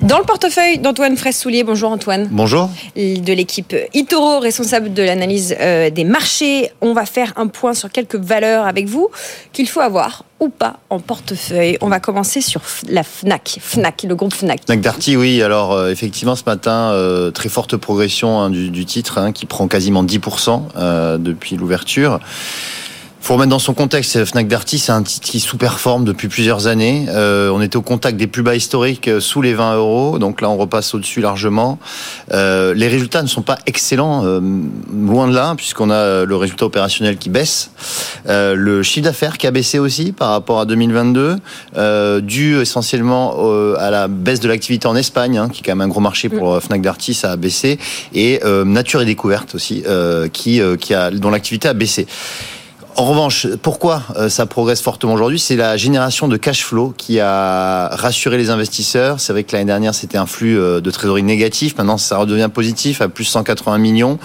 Dans 0.00 0.18
le 0.18 0.24
portefeuille 0.24 0.78
d'Antoine 0.78 1.16
Fraisse-Soulier, 1.16 1.64
bonjour 1.64 1.90
Antoine. 1.90 2.28
Bonjour. 2.30 2.70
de 2.94 3.32
l'équipe 3.32 3.74
Itoro, 3.92 4.38
responsable 4.38 4.94
de 4.94 5.02
l'analyse 5.02 5.56
euh, 5.60 5.90
des 5.90 6.04
marchés. 6.04 6.70
On 6.80 6.92
va 6.92 7.04
faire 7.04 7.32
un 7.34 7.48
point 7.48 7.74
sur 7.74 7.90
quelques 7.90 8.14
valeurs 8.14 8.64
avec 8.64 8.86
vous 8.86 9.08
qu'il 9.52 9.68
faut 9.68 9.80
avoir 9.80 10.22
ou 10.38 10.50
pas 10.50 10.78
en 10.88 11.00
portefeuille. 11.00 11.78
On 11.80 11.88
va 11.88 11.98
commencer 11.98 12.40
sur 12.40 12.62
la 12.88 13.02
Fnac, 13.02 13.58
Fnac, 13.60 14.04
le 14.04 14.14
groupe 14.14 14.32
Fnac. 14.32 14.60
Fnac 14.66 14.80
Darty, 14.80 15.16
oui. 15.16 15.42
Alors 15.42 15.72
euh, 15.72 15.90
effectivement, 15.90 16.36
ce 16.36 16.44
matin, 16.46 16.92
euh, 16.92 17.32
très 17.32 17.48
forte 17.48 17.76
progression 17.76 18.40
hein, 18.40 18.50
du, 18.50 18.70
du 18.70 18.84
titre, 18.84 19.18
hein, 19.18 19.32
qui 19.32 19.46
prend 19.46 19.66
quasiment 19.66 20.04
10% 20.04 20.62
euh, 20.76 21.18
depuis 21.18 21.56
l'ouverture. 21.56 22.20
Faut 23.22 23.34
remettre 23.34 23.50
dans 23.50 23.58
son 23.58 23.74
contexte, 23.74 24.24
Fnac 24.24 24.48
Darty, 24.48 24.78
c'est 24.78 24.92
un 24.92 25.02
titre 25.02 25.28
qui 25.28 25.40
sous-performe 25.40 26.04
depuis 26.04 26.28
plusieurs 26.28 26.66
années. 26.66 27.06
Euh, 27.10 27.50
on 27.50 27.60
était 27.60 27.76
au 27.76 27.82
contact 27.82 28.16
des 28.16 28.26
plus 28.26 28.42
bas 28.42 28.56
historiques 28.56 29.08
euh, 29.08 29.20
sous 29.20 29.42
les 29.42 29.52
20 29.52 29.76
euros, 29.76 30.18
donc 30.18 30.40
là 30.40 30.48
on 30.48 30.56
repasse 30.56 30.94
au-dessus 30.94 31.20
largement. 31.20 31.78
Euh, 32.32 32.72
les 32.74 32.88
résultats 32.88 33.22
ne 33.22 33.28
sont 33.28 33.42
pas 33.42 33.58
excellents, 33.66 34.24
euh, 34.24 34.40
loin 34.92 35.28
de 35.28 35.34
là, 35.34 35.54
puisqu'on 35.54 35.90
a 35.90 36.24
le 36.24 36.36
résultat 36.36 36.64
opérationnel 36.66 37.18
qui 37.18 37.28
baisse, 37.28 37.70
Euh, 38.28 38.54
le 38.54 38.82
chiffre 38.82 39.04
d'affaires 39.04 39.38
qui 39.38 39.46
a 39.46 39.50
baissé 39.50 39.78
aussi 39.78 40.12
par 40.12 40.30
rapport 40.30 40.60
à 40.60 40.64
2022, 40.64 41.36
euh, 41.76 42.20
dû 42.20 42.60
essentiellement 42.60 43.36
euh, 43.38 43.74
à 43.78 43.90
la 43.90 44.08
baisse 44.08 44.40
de 44.40 44.48
l'activité 44.48 44.86
en 44.86 44.96
Espagne, 44.96 45.38
hein, 45.38 45.48
qui 45.48 45.60
est 45.60 45.64
quand 45.64 45.72
même 45.72 45.80
un 45.80 45.88
gros 45.88 46.00
marché 46.00 46.28
pour 46.28 46.54
euh, 46.54 46.60
Fnac 46.60 46.82
Darty, 46.82 47.14
ça 47.14 47.32
a 47.32 47.36
baissé, 47.36 47.78
et 48.14 48.40
euh, 48.44 48.64
Nature 48.64 49.02
et 49.02 49.06
Découverte 49.06 49.54
aussi, 49.54 49.82
euh, 49.86 50.28
qui, 50.28 50.60
euh, 50.60 50.76
qui 50.76 50.94
a, 50.94 51.10
dont 51.10 51.30
l'activité 51.30 51.68
a 51.68 51.74
baissé. 51.74 52.06
En 52.96 53.04
revanche, 53.04 53.46
pourquoi 53.62 54.02
euh, 54.16 54.28
ça 54.28 54.46
progresse 54.46 54.82
fortement 54.82 55.14
aujourd'hui 55.14 55.38
C'est 55.38 55.56
la 55.56 55.76
génération 55.76 56.28
de 56.28 56.36
cash 56.36 56.64
flow 56.64 56.92
qui 56.96 57.18
a 57.20 57.88
rassuré 57.88 58.36
les 58.36 58.50
investisseurs. 58.50 59.20
C'est 59.20 59.32
vrai 59.32 59.44
que 59.44 59.52
l'année 59.52 59.64
dernière, 59.64 59.94
c'était 59.94 60.18
un 60.18 60.26
flux 60.26 60.58
euh, 60.58 60.80
de 60.80 60.90
trésorerie 60.90 61.22
négatif. 61.22 61.76
Maintenant, 61.78 61.96
ça 61.98 62.18
redevient 62.18 62.50
positif 62.52 63.00
à 63.00 63.08
plus 63.08 63.24
180 63.24 63.78
millions, 63.78 64.18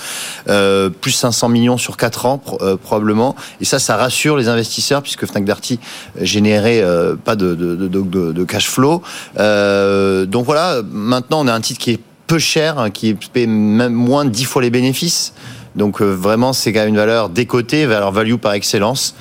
euh, 0.50 0.90
plus 0.90 1.12
500 1.12 1.48
millions 1.50 1.78
sur 1.78 1.96
4 1.96 2.26
ans 2.26 2.42
euh, 2.62 2.76
probablement. 2.76 3.36
Et 3.62 3.66
ça, 3.66 3.80
ça 3.80 3.96
rassure 3.98 4.36
les 4.36 4.50
investisseurs 4.50 5.02
puisque 5.02 5.26
Fnac 5.26 5.46
Darty 5.46 5.80
générait 6.20 6.82
euh, 6.82 7.16
pas 7.16 7.36
de, 7.36 7.56
de, 7.56 7.76
de, 7.76 8.32
de- 8.32 8.44
cash 8.44 8.68
flow. 8.68 9.02
Donc 9.38 10.46
voilà, 10.46 10.82
maintenant, 10.92 11.42
on 11.42 11.48
a 11.48 11.54
un 11.54 11.62
titre 11.62 11.80
qui 11.80 11.92
est 11.92 12.00
peu 12.28 12.40
cher, 12.40 12.80
hein, 12.80 12.90
qui 12.90 13.14
paie 13.14 13.48
moins 13.48 14.26
de 14.26 14.32
10 14.32 14.46
fois 14.46 14.62
les 14.62 14.70
bénéfices. 14.70 15.34
Donc 15.76 16.02
euh, 16.02 16.06
vraiment, 16.06 16.54
c'est 16.54 16.74
quand 16.74 16.80
même 16.80 16.90
une 16.90 16.98
valeur 16.98 17.30
décotée, 17.30 17.86
valeur 17.86 18.12
value 18.12 18.36
par 18.36 18.54
excellence. 18.54 19.16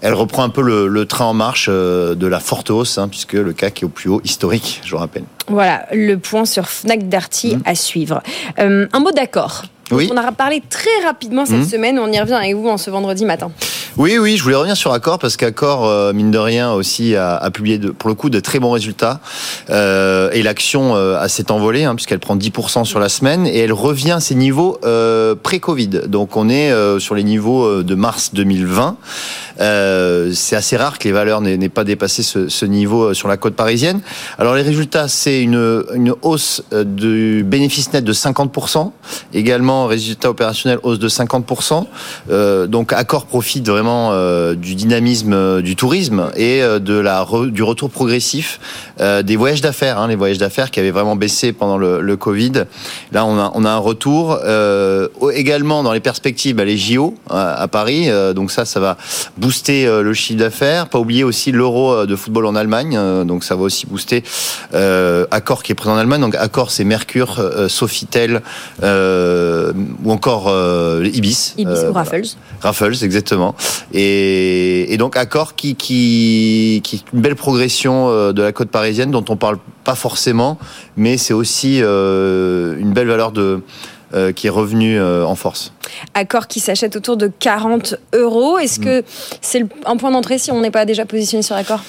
Elle 0.00 0.12
reprend 0.12 0.42
un 0.42 0.50
peu 0.50 0.60
le, 0.60 0.86
le 0.86 1.06
train 1.06 1.24
en 1.24 1.32
marche 1.32 1.68
euh, 1.70 2.14
de 2.14 2.26
la 2.26 2.38
forte 2.38 2.70
hausse, 2.70 2.98
hein, 2.98 3.08
puisque 3.08 3.32
le 3.32 3.54
CAC 3.54 3.82
est 3.82 3.86
au 3.86 3.88
plus 3.88 4.10
haut 4.10 4.20
historique, 4.22 4.82
je 4.84 4.90
vous 4.90 4.98
rappelle. 4.98 5.24
Voilà, 5.48 5.86
le 5.92 6.16
point 6.16 6.44
sur 6.44 6.68
Fnac 6.68 7.08
Darty 7.08 7.56
à 7.64 7.74
suivre. 7.74 8.22
Euh, 8.58 8.86
un 8.92 9.00
mot 9.00 9.12
d'accord. 9.12 9.62
Oui. 9.90 10.08
On 10.12 10.16
en 10.16 10.26
a 10.26 10.32
parlé 10.32 10.62
très 10.68 11.04
rapidement 11.04 11.44
cette 11.46 11.56
Mhm. 11.58 11.68
semaine. 11.68 11.98
On 11.98 12.10
y 12.10 12.18
revient 12.20 12.32
avec 12.34 12.54
vous 12.54 12.68
en 12.68 12.78
ce 12.78 12.90
vendredi 12.90 13.24
matin. 13.24 13.50
Oui, 13.96 14.18
oui, 14.18 14.36
je 14.36 14.42
voulais 14.42 14.56
revenir 14.56 14.76
sur 14.76 14.92
Accor 14.92 15.20
parce 15.20 15.36
qu'Accor, 15.36 15.86
euh, 15.86 16.12
mine 16.12 16.32
de 16.32 16.38
rien, 16.38 16.72
aussi 16.72 17.14
a, 17.14 17.36
a 17.36 17.50
publié 17.52 17.78
de, 17.78 17.90
pour 17.90 18.08
le 18.08 18.16
coup 18.16 18.28
de 18.28 18.40
très 18.40 18.58
bons 18.58 18.72
résultats 18.72 19.20
euh, 19.70 20.30
et 20.32 20.42
l'action 20.42 20.96
euh, 20.96 21.16
a 21.20 21.28
s'est 21.28 21.52
envolée 21.52 21.84
hein, 21.84 21.94
puisqu'elle 21.94 22.18
prend 22.18 22.34
10% 22.34 22.84
sur 22.84 22.98
la 22.98 23.08
semaine 23.08 23.46
et 23.46 23.58
elle 23.58 23.72
revient 23.72 24.10
à 24.12 24.20
ses 24.20 24.34
niveaux 24.34 24.78
pré-Covid. 25.42 25.88
Donc 26.08 26.36
on 26.36 26.48
est 26.48 26.72
sur 26.98 27.14
les 27.14 27.22
niveaux 27.22 27.82
de 27.84 27.94
mars 27.94 28.30
2020. 28.34 28.96
Euh, 29.60 30.32
c'est 30.34 30.56
assez 30.56 30.76
rare 30.76 30.98
que 30.98 31.04
les 31.04 31.12
valeurs 31.12 31.40
n'aient 31.40 31.68
pas 31.68 31.84
dépassé 31.84 32.24
ce, 32.24 32.48
ce 32.48 32.64
niveau 32.66 33.14
sur 33.14 33.28
la 33.28 33.36
côte 33.36 33.54
parisienne. 33.54 34.00
Alors 34.38 34.54
les 34.56 34.62
résultats, 34.62 35.06
c'est 35.06 35.40
une, 35.40 35.84
une 35.94 36.12
hausse 36.22 36.62
du 36.72 37.44
bénéfice 37.46 37.92
net 37.92 38.02
de 38.04 38.12
50%, 38.12 38.90
également 39.32 39.73
résultat 39.86 40.30
opérationnel 40.30 40.78
hausse 40.82 40.98
de 40.98 41.08
50%. 41.08 41.86
Euh, 42.30 42.66
donc 42.66 42.92
Accor 42.92 43.26
profite 43.26 43.68
vraiment 43.68 44.10
euh, 44.12 44.54
du 44.54 44.74
dynamisme 44.74 45.32
euh, 45.32 45.62
du 45.62 45.76
tourisme 45.76 46.30
et 46.36 46.60
de 46.60 46.94
la 46.94 47.26
du 47.46 47.62
retour 47.62 47.90
progressif 47.90 48.60
des 48.98 49.36
voyages 49.36 49.60
d'affaires, 49.60 49.98
hein, 49.98 50.08
les 50.08 50.14
voyages 50.14 50.38
d'affaires 50.38 50.70
qui 50.70 50.78
avaient 50.78 50.90
vraiment 50.90 51.16
baissé 51.16 51.52
pendant 51.52 51.78
le, 51.78 52.16
Covid. 52.16 52.64
Là, 53.12 53.24
on 53.24 53.64
a, 53.64 53.70
un 53.70 53.78
retour. 53.78 54.38
Également 55.32 55.82
dans 55.82 55.92
les 55.92 56.00
perspectives, 56.00 56.56
bah, 56.56 56.64
les 56.64 56.76
JO 56.76 57.14
à, 57.28 57.66
Paris. 57.66 58.08
Donc 58.34 58.50
ça, 58.50 58.64
ça 58.64 58.78
va 58.78 58.96
booster 59.36 59.86
le 59.86 60.14
chiffre 60.14 60.38
d'affaires. 60.38 60.88
Pas 60.88 60.98
oublier 60.98 61.24
aussi 61.24 61.50
l'euro 61.50 62.06
de 62.06 62.16
football 62.16 62.46
en 62.46 62.54
Allemagne. 62.54 62.98
Donc 63.24 63.42
ça 63.42 63.56
va 63.56 63.62
aussi 63.62 63.86
booster 63.86 64.22
Accor 64.72 65.62
qui 65.62 65.72
est 65.72 65.74
présent 65.74 65.94
en 65.94 65.98
Allemagne. 65.98 66.20
Donc 66.20 66.36
Accor, 66.36 66.70
c'est 66.70 66.84
Mercure, 66.84 67.40
Sofitel 67.68 68.42
ou 70.04 70.10
encore 70.12 70.46
euh, 70.48 71.08
Ibis. 71.12 71.54
Ibis 71.56 71.72
Euh, 71.72 71.90
ou 71.90 71.92
Raffles. 71.92 72.22
Raffles, 72.60 73.02
exactement. 73.04 73.54
Et, 73.92 74.92
et 74.92 74.96
donc 74.96 75.16
Accor 75.16 75.54
qui, 75.54 75.74
qui, 75.76 76.80
qui 76.84 76.96
est 76.96 77.04
une 77.12 77.20
belle 77.20 77.36
progression 77.36 78.08
euh, 78.08 78.32
de 78.32 78.42
la 78.42 78.52
côte 78.52 78.70
parisienne 78.70 79.10
dont 79.10 79.24
on 79.28 79.36
parle 79.36 79.58
pas 79.84 79.94
forcément, 79.94 80.58
mais 80.96 81.16
c'est 81.16 81.34
aussi 81.34 81.80
euh, 81.82 82.76
une 82.78 82.92
belle 82.92 83.08
valeur 83.08 83.32
de 83.32 83.60
euh, 84.14 84.32
qui 84.32 84.46
est 84.46 84.50
revenue 84.50 84.98
euh, 84.98 85.24
en 85.26 85.34
force. 85.34 85.72
Accord 86.14 86.46
qui 86.46 86.60
s'achète 86.60 86.94
autour 86.96 87.16
de 87.16 87.30
40 87.38 87.96
euros. 88.14 88.58
Est-ce 88.58 88.78
que 88.78 89.02
c'est 89.40 89.58
le- 89.60 89.68
un 89.86 89.96
point 89.96 90.10
d'entrée 90.12 90.38
si 90.38 90.52
on 90.52 90.60
n'est 90.60 90.70
pas 90.70 90.84
déjà 90.84 91.04
positionné 91.04 91.42
sur 91.42 91.56
Accord 91.56 91.82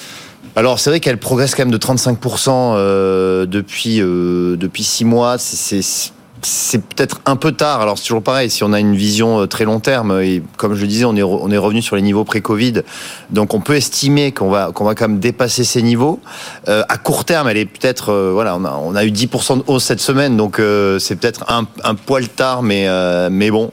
Alors 0.56 0.78
c'est 0.80 0.90
vrai 0.90 0.98
qu'elle 1.00 1.18
progresse 1.18 1.54
quand 1.54 1.62
même 1.64 1.70
de 1.72 1.78
35% 1.78 2.48
euh, 2.50 3.46
depuis 3.46 4.00
euh, 4.00 4.56
depuis 4.56 4.82
six 4.82 5.04
mois. 5.04 5.38
C'est- 5.38 6.12
C'est 6.48 6.80
peut-être 6.80 7.20
un 7.26 7.34
peu 7.34 7.50
tard. 7.50 7.80
Alors 7.80 7.98
c'est 7.98 8.04
toujours 8.04 8.22
pareil. 8.22 8.50
Si 8.50 8.62
on 8.62 8.72
a 8.72 8.78
une 8.78 8.94
vision 8.94 9.40
euh, 9.40 9.46
très 9.46 9.64
long 9.64 9.80
terme 9.80 10.20
et 10.20 10.42
comme 10.58 10.74
je 10.76 10.82
le 10.82 10.86
disais, 10.86 11.04
on 11.04 11.16
est 11.16 11.22
on 11.24 11.50
est 11.50 11.58
revenu 11.58 11.82
sur 11.82 11.96
les 11.96 12.02
niveaux 12.02 12.22
pré-Covid, 12.22 12.82
donc 13.30 13.52
on 13.52 13.60
peut 13.60 13.74
estimer 13.74 14.30
qu'on 14.30 14.48
va 14.48 14.70
qu'on 14.72 14.84
va 14.84 14.94
quand 14.94 15.08
même 15.08 15.18
dépasser 15.18 15.64
ces 15.64 15.82
niveaux. 15.82 16.20
Euh, 16.68 16.84
à 16.88 16.98
court 16.98 17.24
terme, 17.24 17.48
elle 17.48 17.56
est 17.56 17.64
peut-être 17.66 18.12
euh, 18.12 18.30
voilà, 18.32 18.54
on 18.56 18.64
a 18.64 18.70
on 18.80 18.94
a 18.94 19.04
eu 19.04 19.10
10% 19.10 19.58
de 19.58 19.64
hausse 19.66 19.82
cette 19.84 20.00
semaine, 20.00 20.36
donc 20.36 20.60
euh, 20.60 21.00
c'est 21.00 21.16
peut-être 21.16 21.44
un, 21.50 21.66
un 21.82 21.96
poil 21.96 22.28
tard, 22.28 22.62
mais 22.62 22.86
mais 23.30 23.50
bon, 23.50 23.72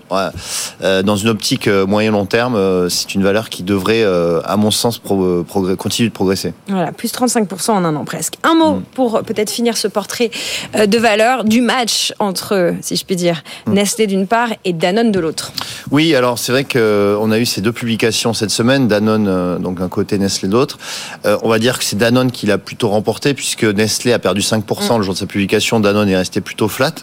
dans 0.81 1.15
une 1.15 1.29
optique 1.29 1.67
euh, 1.67 1.85
moyen 1.85 2.09
long 2.11 2.25
terme, 2.25 2.89
c'est 2.89 3.13
une 3.13 3.23
valeur 3.23 3.49
qui 3.49 3.61
devrait, 3.63 4.03
à 4.03 4.57
mon 4.57 4.71
sens, 4.71 4.97
pro- 4.97 5.43
progr- 5.43 5.75
continuer 5.75 6.09
de 6.09 6.13
progresser. 6.15 6.53
Voilà, 6.69 6.91
plus 6.91 7.13
35% 7.13 7.71
en 7.71 7.85
un 7.85 7.95
an 7.95 8.03
presque. 8.05 8.35
Un 8.43 8.55
mot 8.55 8.73
Mm. 8.73 8.81
pour 8.95 9.21
peut-être 9.23 9.51
finir 9.51 9.77
ce 9.77 9.87
portrait 9.87 10.31
de 10.73 10.97
valeur 10.97 11.43
du 11.43 11.61
match 11.61 12.13
entre, 12.19 12.62
si 12.81 12.95
je 12.95 13.05
puis 13.05 13.15
dire, 13.15 13.43
Mm. 13.65 13.73
Nestlé 13.73 14.07
d'une 14.07 14.27
part 14.27 14.49
et 14.65 14.73
Danone 14.73 15.11
de 15.11 15.19
l'autre. 15.19 15.53
Oui, 15.91 16.15
alors 16.15 16.37
c'est 16.39 16.51
vrai 16.51 16.63
qu'on 16.63 17.31
a 17.31 17.39
eu 17.39 17.45
ces 17.45 17.61
deux 17.61 17.71
publications 17.71 18.33
cette 18.33 18.49
semaine, 18.49 18.87
Danone 18.87 19.27
euh, 19.27 19.57
donc 19.57 19.79
d'un 19.79 19.87
côté, 19.87 20.17
Nestlé 20.17 20.47
de 20.47 20.53
l'autre. 20.53 20.77
Euh, 21.25 21.37
on 21.43 21.49
va 21.49 21.59
dire 21.59 21.79
que 21.79 21.85
c'est 21.85 21.97
Danone 21.97 22.31
qui 22.31 22.45
l'a 22.45 22.57
plutôt 22.57 22.89
remporté 22.89 23.33
puisque 23.33 23.63
Nestlé 23.63 24.13
a 24.13 24.19
perdu 24.19 24.41
5% 24.41 24.97
le 24.97 25.03
jour 25.03 25.13
de 25.13 25.19
sa 25.19 25.25
publication, 25.25 25.79
Danone 25.79 26.09
est 26.09 26.17
resté 26.17 26.41
plutôt 26.41 26.67
flat. 26.67 26.93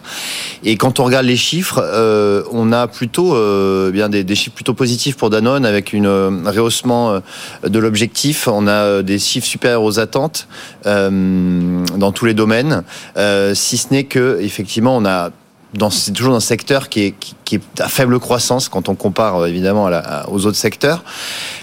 Et 0.64 0.76
quand 0.76 1.00
on 1.00 1.04
regarde 1.04 1.26
les 1.26 1.36
chiffres, 1.36 1.80
euh, 1.82 2.42
on 2.52 2.72
a 2.72 2.86
plutôt 2.86 3.34
euh, 3.34 3.90
bien 3.90 4.08
des, 4.08 4.24
des 4.24 4.34
chiffres 4.34 4.54
plutôt 4.54 4.74
positifs 4.74 5.16
pour 5.16 5.30
Danone 5.30 5.64
avec 5.64 5.92
une 5.92 6.06
euh, 6.06 6.30
un 6.44 6.50
rehaussement 6.50 7.12
euh, 7.12 7.20
de 7.68 7.78
l'objectif. 7.78 8.48
On 8.48 8.66
a 8.66 8.72
euh, 8.72 9.02
des 9.02 9.18
chiffres 9.18 9.46
supérieurs 9.46 9.82
aux 9.82 9.98
attentes 9.98 10.46
euh, 10.86 11.84
dans 11.96 12.12
tous 12.12 12.26
les 12.26 12.34
domaines, 12.34 12.82
euh, 13.16 13.54
si 13.54 13.76
ce 13.76 13.88
n'est 13.92 14.04
que 14.04 14.38
effectivement 14.40 14.96
on 14.96 15.04
a 15.04 15.30
dans, 15.74 15.90
c'est 15.90 16.12
toujours 16.12 16.34
un 16.34 16.40
secteur 16.40 16.88
qui 16.88 17.02
est, 17.02 17.12
qui, 17.12 17.34
qui 17.50 17.56
est 17.56 17.80
à 17.80 17.88
faible 17.88 18.20
croissance 18.20 18.68
quand 18.68 18.88
on 18.88 18.94
compare 18.94 19.38
euh, 19.42 19.46
évidemment 19.48 19.86
à 19.86 19.90
la- 19.90 19.98
à- 19.98 20.28
aux 20.28 20.46
autres 20.46 20.56
secteurs. 20.56 21.02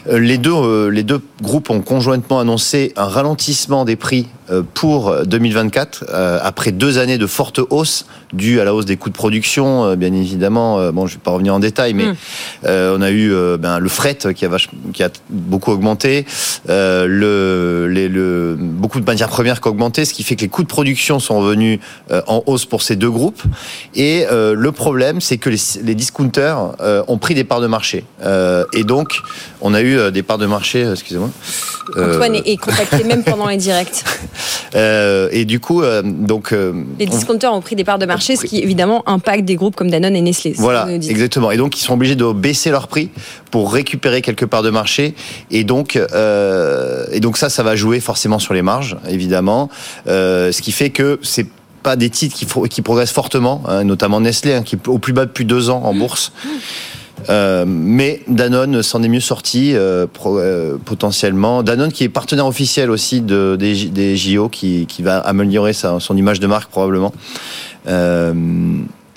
Euh, 0.10 0.20
Les 0.20 0.38
deux, 0.38 0.52
euh, 0.54 0.90
les 0.90 1.04
deux 1.04 1.22
groupes 1.42 1.70
ont 1.70 1.80
conjointement 1.82 2.40
annoncé 2.42 2.92
un 2.98 3.06
ralentissement 3.06 3.86
des 3.86 3.96
prix 3.96 4.28
pour 4.74 5.14
2024 5.26 6.06
euh, 6.10 6.40
après 6.42 6.72
deux 6.72 6.98
années 7.00 7.18
de 7.18 7.28
forte 7.28 7.60
hausse 7.70 8.06
due 8.32 8.62
à 8.62 8.64
la 8.64 8.74
hausse 8.74 8.86
des 8.86 8.96
coûts 8.96 9.10
de 9.10 9.14
production, 9.16 9.94
bien 9.98 10.14
évidemment. 10.14 10.92
Bon, 10.94 11.06
je 11.06 11.16
vais 11.16 11.22
pas 11.22 11.32
revenir 11.32 11.54
en 11.54 11.60
détail, 11.60 11.94
mais 11.94 12.06
Mm. 12.08 12.16
euh, 12.66 12.96
on 12.98 13.02
a 13.02 13.12
eu 13.12 13.34
ben, 13.58 13.80
le 13.80 13.90
fret 13.90 14.18
qui 14.36 14.46
a, 14.46 14.50
vach- 14.50 14.70
qui 14.94 15.04
a 15.04 15.10
beaucoup 15.30 15.72
augmenté, 15.72 16.26
le, 16.68 17.88
les, 17.92 18.08
le, 18.08 18.56
beaucoup 18.60 19.00
de 19.00 19.06
matières 19.06 19.30
premières 19.30 19.60
qui 19.62 19.68
ont 19.68 19.72
augmenté, 19.72 20.06
ce 20.06 20.14
qui 20.14 20.24
fait 20.24 20.36
que 20.36 20.42
les 20.42 20.48
coûts 20.50 20.64
de 20.64 20.68
production 20.68 21.20
sont 21.20 21.40
revenus 21.40 21.80
en 22.28 22.44
hausse 22.46 22.66
pour 22.66 22.82
ces 22.82 22.96
deux 22.96 23.12
groupes. 23.12 23.42
Et 23.96 24.26
le 24.32 24.72
problème, 24.72 25.20
c'est 25.22 25.38
que 25.38 25.50
les, 25.50 25.58
les 25.82 25.96
discounters 25.96 26.74
euh, 26.82 27.04
ont 27.08 27.18
pris 27.18 27.34
des 27.34 27.44
parts 27.44 27.62
de 27.62 27.68
marché. 27.68 28.06
Euh, 28.24 28.66
et 28.74 28.84
donc, 28.84 29.22
on 29.62 29.74
a 29.74 29.82
eu 29.82 29.98
euh, 29.98 30.12
des 30.12 30.24
parts 30.24 30.38
de 30.38 30.46
marché, 30.46 30.88
excusez-moi. 30.90 31.30
Antoine 31.98 32.36
est, 32.36 32.58
contacté 32.58 33.04
même 33.04 33.24
pendant 33.24 33.48
les 33.48 33.58
directs. 33.58 34.04
et 34.76 35.46
du 35.46 35.60
coup, 35.60 35.82
donc, 36.04 36.52
Les 36.52 37.08
on- 37.08 37.10
discounters 37.10 37.54
ont 37.54 37.62
pris 37.62 37.76
des 37.76 37.86
parts 37.86 38.00
de 38.00 38.06
marché, 38.06 38.36
ce 38.36 38.46
qui 38.46 38.60
évidemment 38.60 39.08
impacte 39.08 39.46
des 39.46 39.56
groupes 39.56 39.76
comme 39.76 39.90
Danone 39.90 40.16
et 40.16 40.22
Nestlé. 40.22 40.54
Voilà, 40.58 40.88
exactement. 40.92 41.52
Et 41.52 41.58
donc, 41.58 41.80
ils 41.80 41.84
sont 41.84 41.94
obligés 41.94 42.16
de 42.16 42.32
baisser 42.34 42.72
leur 42.72 42.88
prix 42.88 43.10
pour 43.52 43.72
récupérer 43.72 44.22
quelque 44.22 44.46
part 44.46 44.64
de 44.64 44.70
marché. 44.70 45.16
Et 45.50 45.64
donc, 45.64 45.96
et 45.96 47.20
donc 47.20 47.38
ça, 47.38 47.50
ça 47.50 47.64
va 47.64 47.76
jouer 47.76 48.00
forcément 48.02 48.40
sur 48.40 48.54
les 48.54 48.62
marges, 48.62 48.98
évidemment. 49.08 49.70
Ce 50.06 50.62
qui 50.62 50.74
fait 50.74 50.90
que 50.90 51.20
c'est 51.24 51.48
pas 51.84 51.96
des 51.96 52.10
titres 52.10 52.36
qui, 52.36 52.82
progressent 52.82 53.12
fortement, 53.12 53.64
hein, 53.68 53.84
notamment 53.84 54.20
Nestlé, 54.22 54.54
hein, 54.56 54.64
qui 54.64 54.76
est 54.76 54.88
au 54.88 54.98
plus 55.00 55.14
bas 55.14 55.26
depuis 55.26 55.46
deux 55.46 55.70
ans 55.70 55.82
en 55.84 55.94
bourse. 55.94 56.32
Euh, 57.30 57.66
mais 57.68 58.22
Danone 58.28 58.84
s'en 58.84 59.02
est 59.02 59.08
mieux 59.08 59.20
sorti 59.20 59.74
euh, 59.76 60.06
pro- 60.12 60.38
euh, 60.40 60.78
potentiellement. 60.84 61.64
Danone 61.64 61.92
qui 61.92 62.04
est 62.04 62.10
partenaire 62.10 62.46
officiel 62.46 62.92
aussi 62.92 63.22
de, 63.22 63.56
des, 63.60 64.16
JO, 64.16 64.50
qui, 64.50 64.86
qui 64.86 65.02
va 65.02 65.18
améliorer 65.20 65.74
sa- 65.74 66.00
son 66.00 66.16
image 66.16 66.40
de 66.40 66.48
marque 66.48 66.70
probablement. 66.70 67.12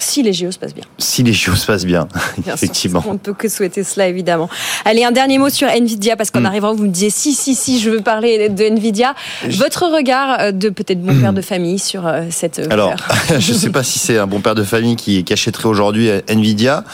Si 0.01 0.23
les 0.23 0.33
JO 0.33 0.51
se 0.51 0.59
passent 0.59 0.75
bien. 0.75 0.85
si 0.99 1.23
les 1.23 1.33
JO 1.33 1.55
se 1.55 1.67
passent 1.67 1.85
bien, 1.85 2.09
Bien 2.39 2.45
sûr. 2.45 2.55
effectivement. 2.55 3.05
On 3.07 3.13
ne 3.13 3.19
peut 3.19 3.35
que 3.35 3.49
souhaiter 3.49 3.85
cela, 3.85 4.09
évidemment. 4.09 4.49
Allez, 4.85 5.05
un 5.05 5.13
dernier 5.13 5.39
mot 5.39 5.49
sur 5.51 5.69
Nvidia, 5.69 6.17
parce 6.17 6.31
qu'en 6.31 6.41
Mm. 6.41 6.47
arrivant, 6.47 6.75
vous 6.75 6.85
me 6.85 6.89
disiez 6.89 7.11
si, 7.11 7.35
si, 7.35 7.55
si, 7.55 7.79
je 7.81 7.91
veux 7.91 8.01
parler 8.01 8.49
de 8.49 8.65
Nvidia. 8.65 9.15
Votre 9.51 9.87
regard 9.95 10.41
euh, 10.41 10.53
de 10.53 10.71
peut-être 10.71 11.01
bon 11.03 11.19
père 11.21 11.33
de 11.33 11.43
famille 11.43 11.79
sur 11.79 12.07
euh, 12.07 12.23
cette 12.31 12.59
euh, 12.59 12.67
Alors, 12.71 12.95
je 13.39 13.53
ne 13.53 13.59
sais 13.59 13.71
pas 13.71 13.83
si 13.83 13.99
c'est 13.99 14.19
un 14.19 14.27
bon 14.27 14.41
père 14.41 14.55
de 14.55 14.65
famille 14.65 14.97
qui, 14.97 15.23
qui 15.23 15.33
achèterait 15.33 15.69
aujourd'hui 15.69 16.09
Nvidia. 16.29 16.85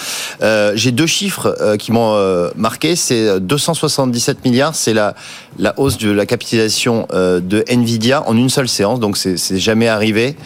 Euh, 0.43 0.73
J'ai 0.75 0.93
deux 0.93 1.07
chiffres 1.07 1.57
euh, 1.61 1.77
qui 1.77 1.93
m'ont 1.93 2.15
euh, 2.15 2.51
marqué. 2.57 2.97
C'est 2.97 3.41
277 3.41 4.45
milliards. 4.45 4.75
C'est 4.75 4.95
la, 4.95 5.15
la 5.59 5.75
hausse 5.79 5.99
de 5.99 6.11
la 6.11 6.27
capitalisation 6.27 7.07
euh, 7.13 7.41
de 7.41 7.65
Nvidia 7.69 8.29
en 8.29 8.37
une 8.37 8.49
seule 8.51 8.69
séance. 8.69 9.01
Donc, 9.01 9.17
c'est 9.17 9.59
jamais 9.59 9.89
arrivé. 9.89 10.37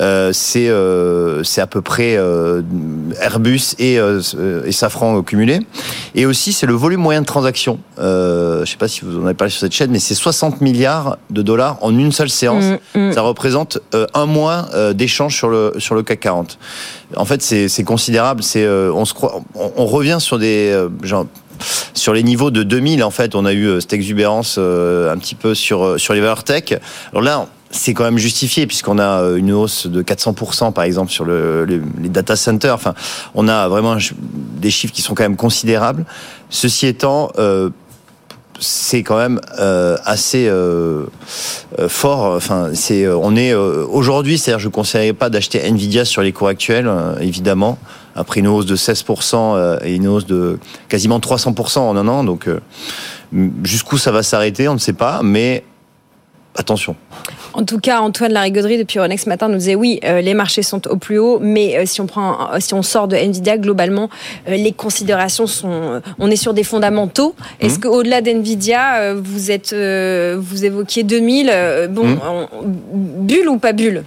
Euh, 0.00 0.30
c'est 0.32 0.68
euh, 0.68 1.42
c'est 1.44 1.60
à 1.60 1.66
peu 1.66 1.82
près 1.82 2.16
euh, 2.16 2.62
Airbus 3.20 3.74
et, 3.78 3.98
euh, 3.98 4.20
et 4.64 4.72
Safran 4.72 5.22
cumulés. 5.22 5.60
Et 6.14 6.26
aussi, 6.26 6.52
c'est 6.52 6.66
le 6.66 6.74
volume 6.74 7.00
moyen 7.00 7.20
de 7.20 7.26
transaction. 7.26 7.78
Euh, 7.98 8.56
je 8.56 8.60
ne 8.60 8.66
sais 8.66 8.76
pas 8.76 8.88
si 8.88 9.02
vous 9.04 9.18
en 9.18 9.24
avez 9.24 9.34
parlé 9.34 9.50
sur 9.50 9.60
cette 9.60 9.72
chaîne, 9.72 9.90
mais 9.90 9.98
c'est 9.98 10.14
60 10.14 10.60
milliards 10.60 11.18
de 11.30 11.42
dollars 11.42 11.78
en 11.80 11.96
une 11.96 12.12
seule 12.12 12.30
séance. 12.30 12.64
Mm, 12.94 13.08
mm. 13.08 13.12
Ça 13.12 13.22
représente 13.22 13.78
euh, 13.94 14.06
un 14.14 14.26
mois 14.26 14.66
euh, 14.74 14.92
d'échange 14.92 15.34
sur 15.36 15.48
le 15.48 15.72
sur 15.78 15.94
le 15.94 16.02
CAC 16.02 16.20
40. 16.20 16.58
En 17.16 17.24
fait, 17.24 17.42
c'est 17.42 17.84
considérable. 17.84 18.42
Euh, 18.56 18.92
on 19.54 19.86
revient 19.86 20.18
euh, 20.32 20.88
sur 21.94 22.12
les 22.12 22.22
niveaux 22.22 22.50
de 22.50 22.62
2000 22.62 23.02
en 23.02 23.10
fait 23.10 23.34
on 23.34 23.44
a 23.44 23.52
eu 23.52 23.66
euh, 23.66 23.80
cette 23.80 23.92
exubérance 23.92 24.58
un 24.58 25.16
petit 25.18 25.34
peu 25.34 25.54
sur 25.54 25.96
les 26.14 26.20
valeurs 26.20 26.44
tech 26.44 26.72
alors 27.10 27.22
là 27.22 27.46
c'est 27.70 27.94
quand 27.94 28.04
même 28.04 28.16
justifié 28.18 28.66
puisqu'on 28.68 28.98
a 29.00 29.36
une 29.36 29.52
hausse 29.52 29.86
de 29.88 30.00
400% 30.02 30.72
par 30.72 30.84
exemple 30.84 31.10
sur 31.10 31.24
le, 31.24 31.64
le- 31.66 31.82
les 32.00 32.08
data 32.08 32.34
centers. 32.36 32.72
Enfin, 32.74 32.94
on 33.34 33.46
a 33.48 33.68
vraiment 33.68 33.96
des 34.22 34.70
chiffres 34.70 34.94
qui 34.94 35.02
sont 35.02 35.14
quand 35.14 35.24
même 35.24 35.36
considérables. 35.36 36.06
Ceci 36.48 36.86
étant, 36.86 37.30
c'est 38.60 39.02
quand 39.02 39.16
même 39.16 39.40
euh, 39.58 39.96
assez 40.04 40.48
euh, 40.48 41.04
euh, 41.78 41.88
fort. 41.88 42.34
Enfin, 42.36 42.70
c'est 42.74 43.04
euh, 43.04 43.16
on 43.16 43.36
est 43.36 43.52
euh, 43.52 43.84
aujourd'hui, 43.86 44.38
c'est-à-dire 44.38 44.58
je 44.58 44.68
ne 44.68 44.72
conseillerais 44.72 45.12
pas 45.12 45.30
d'acheter 45.30 45.60
Nvidia 45.66 46.04
sur 46.04 46.22
les 46.22 46.32
cours 46.32 46.48
actuels, 46.48 46.86
euh, 46.88 47.16
évidemment. 47.20 47.78
Après 48.14 48.40
une 48.40 48.48
hausse 48.48 48.66
de 48.66 48.76
16% 48.76 49.34
euh, 49.34 49.78
et 49.84 49.94
une 49.94 50.08
hausse 50.08 50.26
de 50.26 50.58
quasiment 50.88 51.20
300% 51.20 51.78
en 51.78 51.96
un 51.96 52.08
an, 52.08 52.24
donc 52.24 52.48
euh, 52.48 52.58
jusqu'où 53.62 53.96
ça 53.96 54.10
va 54.10 54.22
s'arrêter, 54.22 54.68
on 54.68 54.74
ne 54.74 54.78
sait 54.78 54.92
pas, 54.92 55.20
mais 55.22 55.64
attention. 56.56 56.96
En 57.54 57.64
tout 57.64 57.78
cas, 57.78 58.00
Antoine 58.00 58.32
Larigauderie 58.32 58.78
depuis 58.78 58.98
Euronext 58.98 59.24
ce 59.24 59.28
matin 59.28 59.48
nous 59.48 59.56
disait 59.58 59.74
oui, 59.74 60.00
euh, 60.04 60.20
les 60.20 60.34
marchés 60.34 60.62
sont 60.62 60.86
au 60.88 60.96
plus 60.96 61.18
haut, 61.18 61.38
mais 61.40 61.76
euh, 61.76 61.86
si 61.86 62.00
on 62.00 62.06
prend, 62.06 62.52
euh, 62.52 62.56
si 62.60 62.74
on 62.74 62.82
sort 62.82 63.08
de 63.08 63.16
Nvidia, 63.16 63.58
globalement, 63.58 64.10
les 64.46 64.72
considérations 64.72 65.46
sont, 65.46 66.00
on 66.18 66.30
est 66.30 66.36
sur 66.36 66.54
des 66.54 66.64
fondamentaux. 66.64 67.34
Est-ce 67.60 67.78
qu'au-delà 67.78 68.20
d'Nvidia, 68.20 69.14
vous 69.14 69.50
êtes, 69.50 69.72
vous 69.72 70.64
évoquiez 70.64 71.02
2000, 71.04 71.50
euh, 71.52 71.86
bon, 71.88 72.18
on- 72.26 72.48
bulle 72.64 73.48
ou 73.48 73.58
pas 73.58 73.72
bulle? 73.72 74.04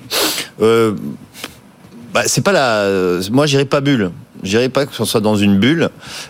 Bah, 2.14 2.24
c'est 2.26 2.42
pas 2.44 2.52
la. 2.52 3.20
Moi, 3.32 3.46
j'irai 3.46 3.66
pas 3.66 3.80
bulle. 3.82 4.12
J'irai 4.44 4.70
pas 4.70 4.86
que 4.86 4.94
ce 4.94 5.06
soit 5.06 5.22
dans 5.22 5.36
une 5.36 5.58
bulle, 5.58 5.90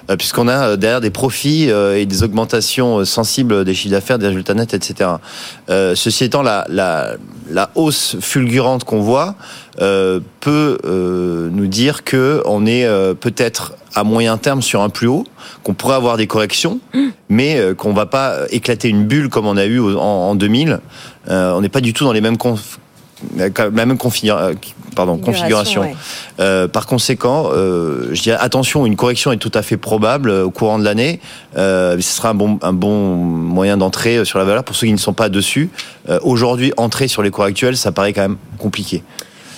euh, 0.09 0.15
puisqu'on 0.15 0.47
a 0.47 0.69
euh, 0.69 0.75
derrière 0.75 1.01
des 1.01 1.09
profits 1.09 1.69
euh, 1.69 1.97
et 1.97 2.05
des 2.05 2.23
augmentations 2.23 3.03
sensibles 3.05 3.63
des 3.63 3.73
chiffres 3.73 3.91
d'affaires, 3.91 4.19
des 4.19 4.27
résultats 4.27 4.53
nets, 4.53 4.73
etc. 4.73 5.09
Ceci 5.67 6.25
étant, 6.25 6.41
la, 6.41 6.65
la, 6.69 7.15
la 7.49 7.69
hausse 7.75 8.17
fulgurante 8.19 8.83
qu'on 8.83 9.01
voit 9.01 9.35
peut 9.77 10.77
nous 10.83 11.67
dire 11.67 12.03
que 12.03 12.41
on 12.45 12.65
est 12.65 12.87
peut-être 13.15 13.73
à 13.95 14.03
moyen 14.03 14.37
terme 14.37 14.61
sur 14.61 14.81
un 14.81 14.89
plus 14.89 15.07
haut, 15.07 15.25
qu'on 15.63 15.73
pourrait 15.73 15.95
avoir 15.95 16.17
des 16.17 16.27
corrections, 16.27 16.79
mais 17.29 17.57
euh, 17.57 17.73
qu'on 17.73 17.93
va 17.93 18.05
pas 18.05 18.37
éclater 18.49 18.89
une 18.89 19.05
bulle 19.05 19.29
comme 19.29 19.45
on 19.45 19.57
a 19.57 19.65
eu 19.65 19.79
en, 19.79 19.99
en 19.99 20.35
2000. 20.35 20.79
Euh, 21.29 21.53
on 21.53 21.61
n'est 21.61 21.69
pas 21.69 21.81
du 21.81 21.93
tout 21.93 22.03
dans 22.03 22.13
les 22.13 22.21
mêmes 22.21 22.37
la 23.37 23.69
même 23.71 23.95
configura- 23.97 24.49
euh, 24.49 24.53
pardon, 24.95 25.17
configuration. 25.17 25.81
ouais. 25.81 25.95
Euh, 26.39 26.67
par 26.67 26.85
conséquent, 26.85 27.49
euh, 27.53 28.09
je 28.13 28.21
dirais 28.21 28.37
attention, 28.39 28.85
une 28.85 28.95
correction 28.95 29.31
est 29.31 29.37
tout 29.37 29.51
à 29.53 29.61
fait 29.61 29.77
probable 29.77 30.29
euh, 30.29 30.43
au 30.45 30.51
courant 30.51 30.79
de 30.79 30.83
l'année. 30.83 31.19
Euh, 31.57 31.95
ce 31.99 32.01
sera 32.17 32.29
un 32.29 32.33
bon, 32.33 32.59
un 32.61 32.73
bon 32.73 33.15
moyen 33.15 33.77
d'entrer 33.77 34.17
euh, 34.17 34.25
sur 34.25 34.39
la 34.39 34.45
valeur 34.45 34.63
pour 34.63 34.75
ceux 34.75 34.87
qui 34.87 34.93
ne 34.93 34.97
sont 34.97 35.13
pas 35.13 35.29
dessus. 35.29 35.69
Euh, 36.09 36.19
Aujourd'hui, 36.23 36.73
entrer 36.77 37.07
sur 37.07 37.21
les 37.23 37.29
cours 37.31 37.43
actuels, 37.45 37.77
ça 37.77 37.91
paraît 37.91 38.13
quand 38.13 38.21
même 38.21 38.37
compliqué. 38.57 39.03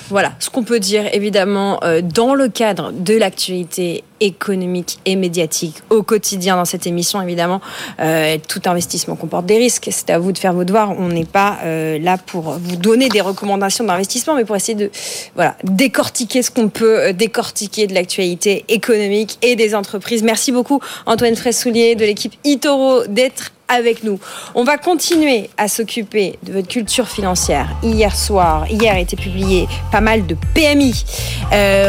Voilà, 0.09 0.33
ce 0.39 0.49
qu'on 0.49 0.63
peut 0.63 0.79
dire 0.79 1.05
évidemment 1.13 1.79
euh, 1.83 2.01
dans 2.01 2.35
le 2.35 2.47
cadre 2.49 2.91
de 2.91 3.15
l'actualité 3.17 4.03
économique 4.23 4.99
et 5.05 5.17
médiatique 5.17 5.75
au 5.89 6.01
quotidien 6.01 6.55
dans 6.55 6.65
cette 6.65 6.87
émission, 6.87 7.21
évidemment, 7.21 7.59
euh, 7.99 8.37
tout 8.47 8.61
investissement 8.65 9.15
comporte 9.17 9.45
des 9.45 9.57
risques. 9.57 9.89
C'est 9.91 10.09
à 10.09 10.17
vous 10.17 10.31
de 10.31 10.37
faire 10.37 10.53
vos 10.53 10.63
devoirs. 10.63 10.91
On 10.97 11.09
n'est 11.09 11.25
pas 11.25 11.59
euh, 11.65 11.99
là 11.99 12.17
pour 12.17 12.53
vous 12.53 12.77
donner 12.77 13.09
des 13.09 13.19
recommandations 13.19 13.83
d'investissement, 13.83 14.35
mais 14.35 14.45
pour 14.45 14.55
essayer 14.55 14.75
de 14.75 14.89
voilà 15.35 15.55
décortiquer 15.63 16.41
ce 16.41 16.51
qu'on 16.51 16.69
peut 16.69 16.99
euh, 16.99 17.13
décortiquer 17.13 17.85
de 17.85 17.93
l'actualité 17.93 18.63
économique 18.69 19.37
et 19.41 19.57
des 19.57 19.75
entreprises. 19.75 20.23
Merci 20.23 20.53
beaucoup 20.53 20.79
Antoine 21.05 21.35
Fraissoulier 21.35 21.95
de 21.95 22.05
l'équipe 22.05 22.33
Itoro 22.45 23.05
d'être 23.07 23.51
avec 23.67 24.03
nous. 24.03 24.19
On 24.55 24.63
va 24.63 24.77
continuer 24.77 25.49
à 25.57 25.67
s'occuper 25.67 26.37
de 26.43 26.53
votre 26.53 26.67
culture 26.67 27.07
financière. 27.07 27.69
Hier 27.81 28.15
soir, 28.15 28.69
hier 28.69 28.93
a 28.93 28.99
été 28.99 29.15
publié 29.15 29.67
pas 29.91 30.01
mal 30.01 30.27
de 30.27 30.35
PMI. 30.53 30.93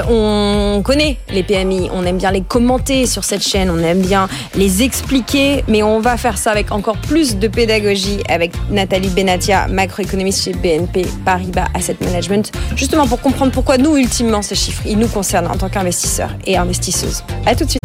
On 0.08 0.82
connaît 0.84 1.18
les 1.30 1.42
PMI, 1.42 1.90
on 1.92 2.04
aime 2.06 2.16
bien 2.16 2.23
les 2.30 2.42
commenter 2.42 3.06
sur 3.06 3.24
cette 3.24 3.42
chaîne, 3.42 3.70
on 3.70 3.78
aime 3.78 4.00
bien 4.00 4.28
les 4.54 4.82
expliquer, 4.82 5.64
mais 5.68 5.82
on 5.82 6.00
va 6.00 6.16
faire 6.16 6.38
ça 6.38 6.50
avec 6.50 6.72
encore 6.72 6.96
plus 6.96 7.36
de 7.36 7.48
pédagogie 7.48 8.22
avec 8.28 8.52
Nathalie 8.70 9.08
Benatia, 9.08 9.68
macroéconomiste 9.68 10.44
chez 10.44 10.52
BNP 10.52 11.06
Paribas 11.24 11.68
Asset 11.74 11.96
Management, 12.00 12.52
justement 12.76 13.06
pour 13.06 13.20
comprendre 13.20 13.52
pourquoi 13.52 13.78
nous, 13.78 13.96
ultimement, 13.96 14.42
ces 14.42 14.54
chiffres, 14.54 14.82
ils 14.86 14.98
nous 14.98 15.08
concernent 15.08 15.48
en 15.48 15.56
tant 15.56 15.68
qu'investisseurs 15.68 16.30
et 16.46 16.56
investisseuses. 16.56 17.22
À 17.46 17.54
tout 17.54 17.64
de 17.64 17.70
suite. 17.70 17.80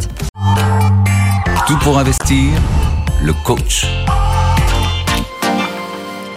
Tout 1.67 1.77
pour 1.79 1.99
investir, 1.99 2.49
le 3.21 3.33
coach. 3.45 3.85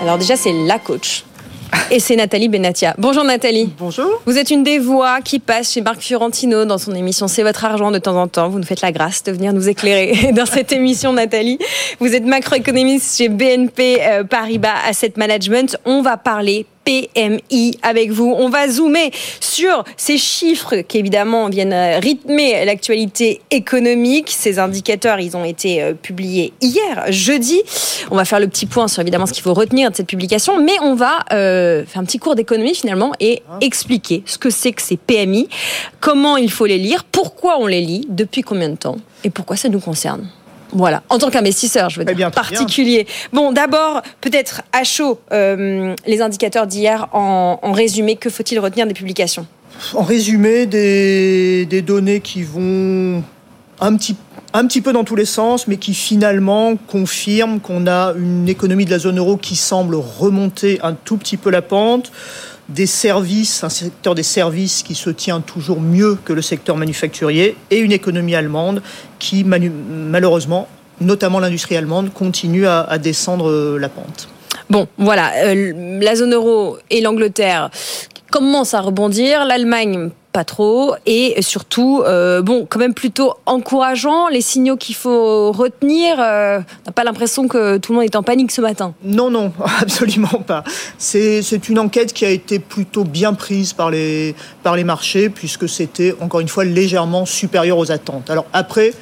Alors 0.02 0.18
déjà, 0.18 0.36
c'est 0.36 0.52
la 0.52 0.78
coach. 0.78 1.24
Et 1.90 2.00
c'est 2.00 2.16
Nathalie 2.16 2.48
Benatia. 2.48 2.94
Bonjour 2.98 3.24
Nathalie. 3.24 3.72
Bonjour. 3.78 4.22
Vous 4.26 4.38
êtes 4.38 4.50
une 4.50 4.62
des 4.62 4.78
voix 4.78 5.20
qui 5.20 5.38
passe 5.38 5.72
chez 5.72 5.80
Marc 5.80 6.00
Fiorentino 6.00 6.64
dans 6.64 6.78
son 6.78 6.94
émission 6.94 7.28
C'est 7.28 7.42
votre 7.42 7.64
argent 7.64 7.90
de 7.90 7.98
temps 7.98 8.16
en 8.16 8.28
temps. 8.28 8.48
Vous 8.48 8.58
nous 8.58 8.64
faites 8.64 8.80
la 8.80 8.92
grâce 8.92 9.22
de 9.22 9.32
venir 9.32 9.52
nous 9.52 9.68
éclairer 9.68 10.32
dans 10.36 10.46
cette 10.46 10.72
émission, 10.72 11.12
Nathalie. 11.12 11.58
Vous 11.98 12.14
êtes 12.14 12.24
macroéconomiste 12.24 13.16
chez 13.16 13.28
BNP 13.28 13.98
euh, 14.00 14.24
Paribas 14.24 14.76
Asset 14.86 15.14
Management. 15.16 15.76
On 15.84 16.02
va 16.02 16.16
parler 16.16 16.66
PMI 16.84 17.78
avec 17.82 18.10
vous. 18.10 18.34
On 18.36 18.48
va 18.48 18.68
zoomer 18.68 19.10
sur 19.40 19.84
ces 19.96 20.18
chiffres 20.18 20.76
qui 20.76 20.98
évidemment 20.98 21.48
viennent 21.48 21.72
euh, 21.72 21.98
rythmer 21.98 22.64
l'actualité 22.64 23.40
économique. 23.50 24.30
Ces 24.30 24.58
indicateurs, 24.58 25.20
ils 25.20 25.36
ont 25.36 25.44
été 25.44 25.82
euh, 25.82 25.94
publiés 25.94 26.52
hier, 26.60 27.04
jeudi. 27.10 27.62
On 28.10 28.16
va 28.16 28.24
faire 28.24 28.40
le 28.40 28.48
petit 28.48 28.66
point 28.66 28.88
sur 28.88 29.02
évidemment 29.02 29.26
ce 29.26 29.32
qu'il 29.32 29.42
faut 29.42 29.54
retenir 29.54 29.90
de 29.90 29.96
cette 29.96 30.06
publication, 30.06 30.62
mais 30.62 30.78
on 30.80 30.94
va 30.94 31.20
euh, 31.32 31.84
faire 31.84 32.02
un 32.02 32.04
petit 32.04 32.18
cours 32.18 32.34
d'économie 32.34 32.74
finalement 32.74 33.12
et 33.20 33.42
expliquer 33.60 34.22
ce 34.26 34.38
que 34.38 34.50
c'est 34.50 34.72
que 34.72 34.82
ces 34.82 34.96
PMI, 34.96 35.48
comment 36.00 36.36
il 36.36 36.50
faut 36.50 36.66
les 36.66 36.78
lire, 36.78 37.04
pourquoi 37.04 37.58
on 37.58 37.66
les 37.66 37.80
lit, 37.80 38.06
depuis 38.08 38.42
combien 38.42 38.68
de 38.68 38.76
temps 38.76 38.96
et 39.24 39.30
pourquoi 39.30 39.56
ça 39.56 39.68
nous 39.68 39.80
concerne. 39.80 40.28
Voilà, 40.72 41.02
en 41.10 41.18
tant 41.18 41.30
qu'investisseur, 41.30 41.90
je 41.90 41.98
veux 42.00 42.04
Très 42.04 42.14
dire, 42.14 42.28
bien, 42.28 42.30
très 42.30 42.50
bien. 42.50 42.58
particulier. 42.60 43.06
Bon, 43.32 43.52
d'abord, 43.52 44.02
peut-être 44.20 44.62
à 44.72 44.84
chaud, 44.84 45.20
euh, 45.32 45.94
les 46.06 46.22
indicateurs 46.22 46.66
d'hier 46.66 47.08
en, 47.12 47.58
en 47.62 47.72
résumé, 47.72 48.16
que 48.16 48.30
faut-il 48.30 48.58
retenir 48.58 48.86
des 48.86 48.94
publications? 48.94 49.46
En 49.94 50.02
résumé, 50.02 50.66
des, 50.66 51.66
des 51.66 51.82
données 51.82 52.20
qui 52.20 52.42
vont 52.42 53.22
un 53.80 53.96
petit, 53.96 54.16
un 54.54 54.66
petit 54.66 54.80
peu 54.80 54.92
dans 54.92 55.04
tous 55.04 55.16
les 55.16 55.24
sens, 55.24 55.66
mais 55.66 55.76
qui 55.76 55.92
finalement 55.92 56.76
confirment 56.76 57.58
qu'on 57.60 57.86
a 57.86 58.14
une 58.16 58.48
économie 58.48 58.84
de 58.84 58.90
la 58.90 58.98
zone 58.98 59.18
euro 59.18 59.36
qui 59.36 59.56
semble 59.56 59.96
remonter 59.96 60.78
un 60.82 60.92
tout 60.94 61.16
petit 61.16 61.36
peu 61.36 61.50
la 61.50 61.62
pente. 61.62 62.12
Des 62.68 62.86
services, 62.86 63.64
un 63.64 63.68
secteur 63.68 64.14
des 64.14 64.22
services 64.22 64.82
qui 64.82 64.94
se 64.94 65.10
tient 65.10 65.40
toujours 65.40 65.80
mieux 65.80 66.16
que 66.24 66.32
le 66.32 66.42
secteur 66.42 66.76
manufacturier, 66.76 67.56
et 67.70 67.78
une 67.78 67.92
économie 67.92 68.34
allemande 68.34 68.82
qui, 69.18 69.44
malheureusement, 69.44 70.68
notamment 71.00 71.40
l'industrie 71.40 71.76
allemande, 71.76 72.12
continue 72.12 72.66
à, 72.66 72.82
à 72.82 72.98
descendre 72.98 73.50
euh, 73.50 73.78
la 73.78 73.88
pente. 73.88 74.28
Bon, 74.70 74.86
voilà, 74.96 75.32
euh, 75.44 75.98
la 76.00 76.14
zone 76.14 76.32
euro 76.32 76.78
et 76.88 77.00
l'Angleterre 77.00 77.70
commencent 78.30 78.74
à 78.74 78.80
rebondir, 78.80 79.44
l'Allemagne 79.44 80.10
pas 80.32 80.44
trop, 80.44 80.94
et 81.06 81.40
surtout, 81.42 82.02
euh, 82.04 82.42
bon, 82.42 82.66
quand 82.68 82.78
même 82.78 82.94
plutôt 82.94 83.34
encourageant, 83.46 84.28
les 84.28 84.40
signaux 84.40 84.76
qu'il 84.76 84.94
faut 84.94 85.52
retenir, 85.52 86.16
euh, 86.18 86.58
on 86.58 86.86
n'a 86.86 86.92
pas 86.92 87.04
l'impression 87.04 87.48
que 87.48 87.76
tout 87.76 87.92
le 87.92 87.98
monde 87.98 88.06
est 88.06 88.16
en 88.16 88.22
panique 88.22 88.50
ce 88.50 88.60
matin. 88.60 88.94
Non, 89.04 89.30
non, 89.30 89.52
absolument 89.80 90.42
pas. 90.46 90.64
C'est 90.98 91.68
une 91.68 91.78
enquête 91.78 92.12
qui 92.12 92.24
a 92.24 92.30
été 92.30 92.58
plutôt 92.58 93.04
bien 93.04 93.34
prise 93.34 93.72
par 93.72 93.90
les, 93.90 94.34
par 94.62 94.74
les 94.76 94.84
marchés, 94.84 95.28
puisque 95.28 95.68
c'était, 95.68 96.14
encore 96.20 96.40
une 96.40 96.48
fois, 96.48 96.64
légèrement 96.64 97.26
supérieur 97.26 97.78
aux 97.78 97.92
attentes. 97.92 98.30
Alors 98.30 98.46
après, 98.52 98.92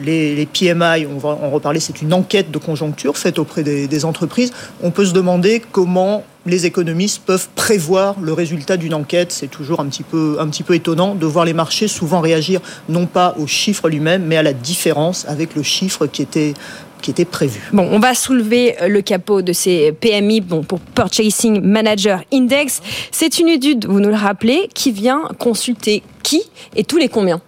les, 0.00 0.34
les 0.34 0.46
PMI, 0.46 1.06
on 1.06 1.18
va 1.18 1.30
en 1.30 1.50
reparler, 1.50 1.80
c'est 1.80 2.02
une 2.02 2.12
enquête 2.12 2.50
de 2.50 2.58
conjoncture 2.58 3.16
faite 3.16 3.38
auprès 3.38 3.62
des, 3.62 3.88
des 3.88 4.04
entreprises. 4.04 4.52
On 4.82 4.90
peut 4.90 5.04
se 5.04 5.12
demander 5.12 5.62
comment 5.72 6.24
les 6.48 6.66
économistes 6.66 7.22
peuvent 7.24 7.48
prévoir 7.54 8.16
le 8.20 8.32
résultat 8.32 8.76
d'une 8.76 8.94
enquête. 8.94 9.32
C'est 9.32 9.48
toujours 9.48 9.80
un 9.80 9.86
petit, 9.86 10.02
peu, 10.02 10.36
un 10.40 10.48
petit 10.48 10.62
peu 10.62 10.74
étonnant 10.74 11.14
de 11.14 11.26
voir 11.26 11.44
les 11.44 11.52
marchés 11.52 11.88
souvent 11.88 12.20
réagir 12.20 12.60
non 12.88 13.06
pas 13.06 13.34
au 13.38 13.46
chiffre 13.46 13.88
lui-même, 13.88 14.24
mais 14.24 14.36
à 14.36 14.42
la 14.42 14.52
différence 14.52 15.24
avec 15.28 15.54
le 15.54 15.62
chiffre 15.62 16.06
qui 16.06 16.22
était, 16.22 16.54
qui 17.02 17.10
était 17.10 17.24
prévu. 17.24 17.60
Bon, 17.72 17.88
on 17.90 17.98
va 17.98 18.14
soulever 18.14 18.80
euh, 18.82 18.88
le 18.88 19.02
capot 19.02 19.42
de 19.42 19.52
ces 19.52 19.92
PMI 19.92 20.40
bon, 20.40 20.62
pour 20.62 20.80
Purchasing 20.80 21.60
Manager 21.60 22.22
Index. 22.32 22.80
C'est 23.10 23.38
une 23.38 23.48
étude, 23.48 23.86
vous 23.86 24.00
nous 24.00 24.10
le 24.10 24.16
rappelez, 24.16 24.68
qui 24.74 24.90
vient 24.90 25.28
consulter 25.38 26.02
qui 26.22 26.42
et 26.76 26.84
tous 26.84 26.98
les 26.98 27.08
combien? 27.08 27.40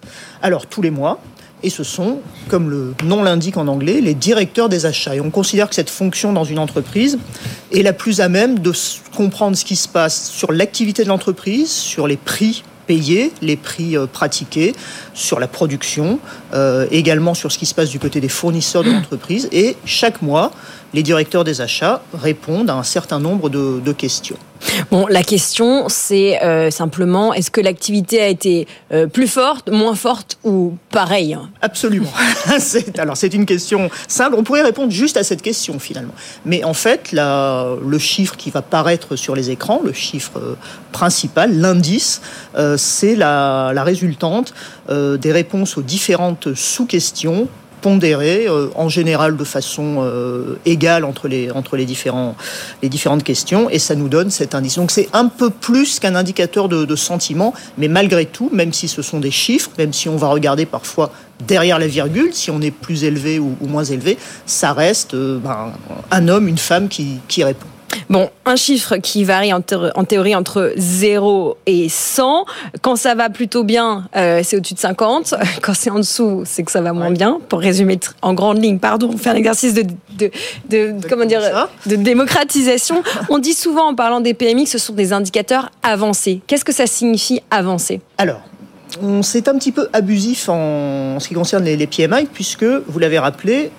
Alors, 0.43 0.67
tous 0.67 0.81
les 0.81 0.91
mois. 0.91 1.21
Et 1.63 1.71
ce 1.71 1.85
sont, 1.85 2.21
comme 2.49 2.71
le 2.71 2.95
nom 3.05 3.23
l'indique 3.23 3.57
en 3.57 3.69
anglais, 3.69 4.01
les 4.01 4.15
directeurs 4.15 4.69
des 4.69 4.87
achats. 4.87 5.15
Et 5.15 5.21
on 5.21 5.31
considère 5.31 5.69
que 5.69 5.75
cette 5.75 5.91
fonction 5.91 6.33
dans 6.33 6.45
une 6.45 6.59
entreprise 6.59 7.19
est 7.73 7.83
la 7.83 7.93
plus 7.93 8.21
à 8.21 8.29
même 8.29 8.59
de 8.59 8.73
comprendre 9.15 9.57
ce 9.57 9.65
qui 9.65 9.77
se 9.77 9.89
passe 9.89 10.31
sur 10.31 10.53
l'activité 10.53 11.05
de 11.05 11.09
l'entreprise, 11.09 11.71
sur 11.71 12.07
les 12.07 12.17
prix 12.17 12.65
payés, 12.87 13.31
les 13.41 13.57
prix 13.57 13.97
euh, 13.97 14.07
pratiqués, 14.07 14.75
sur 15.15 15.39
la 15.39 15.47
production, 15.47 16.19
euh, 16.55 16.89
également 16.91 17.35
sur 17.35 17.53
ce 17.53 17.59
qui 17.59 17.67
se 17.67 17.75
passe 17.75 17.89
du 17.89 18.01
côté 18.01 18.21
des 18.21 18.29
fournisseurs 18.29 18.83
de 18.83 18.91
l'entreprise. 18.91 19.49
Et 19.53 19.77
chaque 19.85 20.23
mois, 20.23 20.51
les 20.95 21.03
directeurs 21.03 21.45
des 21.45 21.61
achats 21.61 22.03
répondent 22.15 22.71
à 22.71 22.75
un 22.75 22.83
certain 22.83 23.19
nombre 23.19 23.49
de, 23.49 23.93
questions. 23.93 24.37
Bon, 24.91 25.07
la 25.09 25.23
question, 25.23 25.89
c'est 25.89 26.43
euh, 26.43 26.71
simplement, 26.71 27.35
est-ce 27.35 27.51
que 27.51 27.61
l'activité 27.61 28.21
a 28.21 28.29
été 28.29 28.69
euh, 28.93 29.07
plus 29.07 29.27
forte, 29.27 29.69
moins 29.69 29.95
forte 29.95 30.39
ou 30.45 30.77
pareille? 30.91 31.37
Absolument. 31.61 32.13
alors, 32.99 33.17
c'est 33.17 33.35
une 33.35 33.47
question 33.47 33.91
simple. 34.07 34.37
On 34.39 34.45
pourrait 34.45 34.63
répondre 34.63 34.93
juste 34.93 35.17
à 35.17 35.25
cette 35.25 35.43
question, 35.43 35.79
finalement. 35.79 36.15
Mais 36.45 36.63
en 36.63 36.75
fait, 36.75 37.11
la, 37.13 37.75
le 37.85 37.99
chiffre 37.99 38.37
qui 38.37 38.51
va 38.51 38.63
paraître 38.63 39.17
sur 39.17 39.35
les 39.35 39.51
écrans, 39.51 39.81
le 39.85 39.93
chiffre 39.93 40.39
euh, 40.39 40.55
principal, 40.93 41.59
l'indice, 41.59 42.21
c'est 42.77 43.17
la, 43.17 43.73
la, 43.75 43.85
résultante 43.85 44.53
des 44.89 45.33
réponses 45.33 45.77
aux 45.77 45.83
différentes 45.83 46.55
sous-questions 46.55 47.49
pondéré, 47.81 48.47
euh, 48.49 48.69
en 48.75 48.89
général 48.89 49.37
de 49.37 49.45
façon 49.45 49.99
euh, 50.01 50.57
égale 50.65 51.05
entre 51.05 51.29
les, 51.29 51.51
différentes 51.87 53.25
questions, 53.25 53.71
et 53.71 53.79
ça 53.79 53.95
nous 53.95 54.09
donne 54.09 54.31
cet 54.31 54.55
indice. 54.55 54.77
Donc 54.77 54.91
c'est 54.91 55.09
un 55.13 55.29
peu 55.29 55.51
plus 55.51 55.99
qu'un 55.99 56.15
indicateur 56.15 56.69
de, 56.69 56.97
sentiment, 56.97 57.55
mais 57.79 57.89
malgré 57.89 58.27
tout, 58.27 58.51
même 58.53 58.73
si 58.73 58.89
ce 58.89 59.03
sont 59.03 59.21
des 59.21 59.31
chiffres, 59.31 59.71
même 59.79 59.93
si 59.93 60.09
on 60.09 60.17
va 60.17 60.29
regarder 60.29 60.67
parfois 60.67 61.11
derrière 61.47 61.79
la 61.79 61.87
virgule, 61.87 62.35
si 62.35 62.51
on 62.51 62.61
est 62.61 62.71
plus 62.71 63.05
élevé 63.05 63.39
ou, 63.39 63.57
moins 63.63 63.85
élevé, 63.85 64.19
ça 64.45 64.73
reste 64.73 65.15
euh, 65.15 65.39
ben, 65.39 65.73
un 66.11 66.29
homme, 66.29 66.49
une 66.49 66.59
femme 66.59 66.89
qui 66.89 67.45
répond. 67.45 67.67
Bon, 68.09 68.29
un 68.45 68.57
chiffre 68.57 68.97
qui 68.97 69.25
varie 69.25 69.53
en, 69.53 69.61
théorie 69.61 70.35
entre 70.35 70.73
0 70.77 71.57
et 71.67 71.89
100. 71.89 72.45
Quand 72.83 72.97
ça 72.97 73.15
va 73.15 73.31
plutôt 73.31 73.65
bien, 73.65 74.09
euh, 74.17 74.41
c'est 74.45 74.57
au-dessus 74.57 74.75
de 74.75 74.79
50. 74.79 75.35
Quand 75.63 75.75
c'est 75.75 75.91
en 75.91 75.99
dessous, 75.99 76.43
c'est 76.45 76.63
que 76.63 76.73
ça 76.73 76.81
va 76.81 76.93
moins 76.93 77.11
bien. 77.11 77.41
Pour 77.49 77.61
résumer 77.61 77.99
en 78.23 78.35
grande 78.35 78.63
ligne, 78.63 78.79
pardon, 78.79 79.17
faire 79.17 79.35
un 79.35 79.37
exercice 79.37 79.75
de, 79.75 79.85
de, 80.69 80.95
comment 81.09 81.25
dire, 81.25 81.69
de 81.87 81.97
démocratisation. 81.97 83.03
On 83.29 83.39
dit 83.39 83.55
souvent 83.55 83.89
en 83.89 83.95
parlant 83.95 84.21
des 84.21 84.35
PMI 84.35 84.65
que 84.65 84.71
ce 84.71 84.79
sont 84.79 84.95
des 84.95 85.13
indicateurs 85.13 85.71
avancés. 85.83 86.41
Qu'est-ce 86.47 86.65
que 86.65 86.73
ça 86.73 86.87
signifie 86.87 87.41
avancer 87.51 88.01
Alors, 88.19 88.41
c'est 89.23 89.49
un 89.49 89.57
petit 89.57 89.73
peu 89.73 89.89
abusif 89.93 90.49
en, 90.49 91.21
ce 91.21 91.29
qui 91.29 91.35
concerne 91.35 91.65
les 91.65 91.87
PMI, 91.87 92.27
puisque, 92.33 92.65
vous 92.65 92.99
l'avez 92.99 93.19
rappelé, 93.19 93.71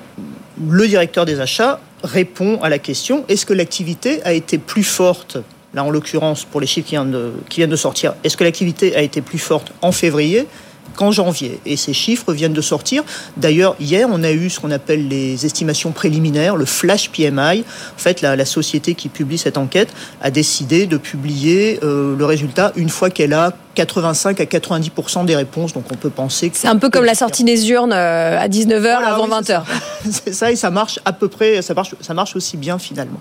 le 0.69 0.87
directeur 0.87 1.25
des 1.25 1.39
achats 1.39 1.79
répond 2.03 2.59
à 2.61 2.69
la 2.69 2.79
question 2.79 3.25
est-ce 3.27 3.45
que 3.45 3.53
l'activité 3.53 4.21
a 4.23 4.33
été 4.33 4.57
plus 4.57 4.83
forte 4.83 5.37
Là, 5.73 5.85
en 5.85 5.89
l'occurrence, 5.89 6.43
pour 6.43 6.59
les 6.59 6.67
chiffres 6.67 6.87
qui 6.87 6.95
viennent 7.57 7.69
de, 7.69 7.75
sortir, 7.77 8.13
est-ce 8.23 8.35
que 8.35 8.43
l'activité 8.43 8.95
a 8.95 9.01
été 9.01 9.21
plus 9.21 9.39
forte 9.39 9.71
en 9.81 9.93
février 9.93 10.45
qu'en 10.97 11.11
janvier? 11.11 11.61
Et 11.65 11.77
ces 11.77 11.93
chiffres 11.93 12.33
viennent 12.33 12.51
de 12.51 12.61
sortir. 12.61 13.05
D'ailleurs, 13.37 13.77
hier, 13.79 14.09
on 14.11 14.21
a 14.23 14.31
eu 14.31 14.49
ce 14.49 14.59
qu'on 14.59 14.71
appelle 14.71 15.07
les 15.07 15.45
estimations 15.45 15.91
préliminaires, 15.91 16.57
le 16.57 16.65
flash 16.65 17.09
PMI. 17.09 17.63
En 17.95 17.97
fait, 17.97 18.21
la, 18.21 18.43
société 18.43 18.95
qui 18.95 19.07
publie 19.07 19.37
cette 19.37 19.57
enquête 19.57 19.93
a 20.21 20.29
décidé 20.29 20.87
de 20.87 20.97
publier 20.97 21.79
euh, 21.83 22.17
le 22.17 22.25
résultat 22.25 22.73
une 22.75 22.89
fois 22.89 23.09
qu'elle 23.09 23.33
a 23.33 23.53
85 23.75 24.39
à 24.39 24.43
90% 24.45 25.25
des 25.25 25.35
réponses. 25.35 25.73
Donc 25.73 25.85
on 25.91 25.95
peut 25.95 26.09
penser 26.09 26.49
que... 26.49 26.57
C'est 26.57 26.67
un 26.67 26.77
peu 26.77 26.89
comme 26.89 27.05
la 27.05 27.15
sortie 27.15 27.43
des 27.43 27.69
urnes 27.69 27.93
euh, 27.93 28.39
à 28.39 28.47
19h 28.47 28.87
avant 28.87 29.27
20h. 29.27 29.63
C'est 30.09 30.33
ça 30.33 30.51
et 30.51 30.55
ça 30.55 30.69
marche 30.69 30.99
à 31.05 31.13
peu 31.13 31.27
près, 31.27 31.61
ça 31.61 31.73
marche, 31.73 31.95
ça 32.01 32.13
marche 32.13 32.35
aussi 32.35 32.57
bien 32.57 32.79
finalement. 32.79 33.19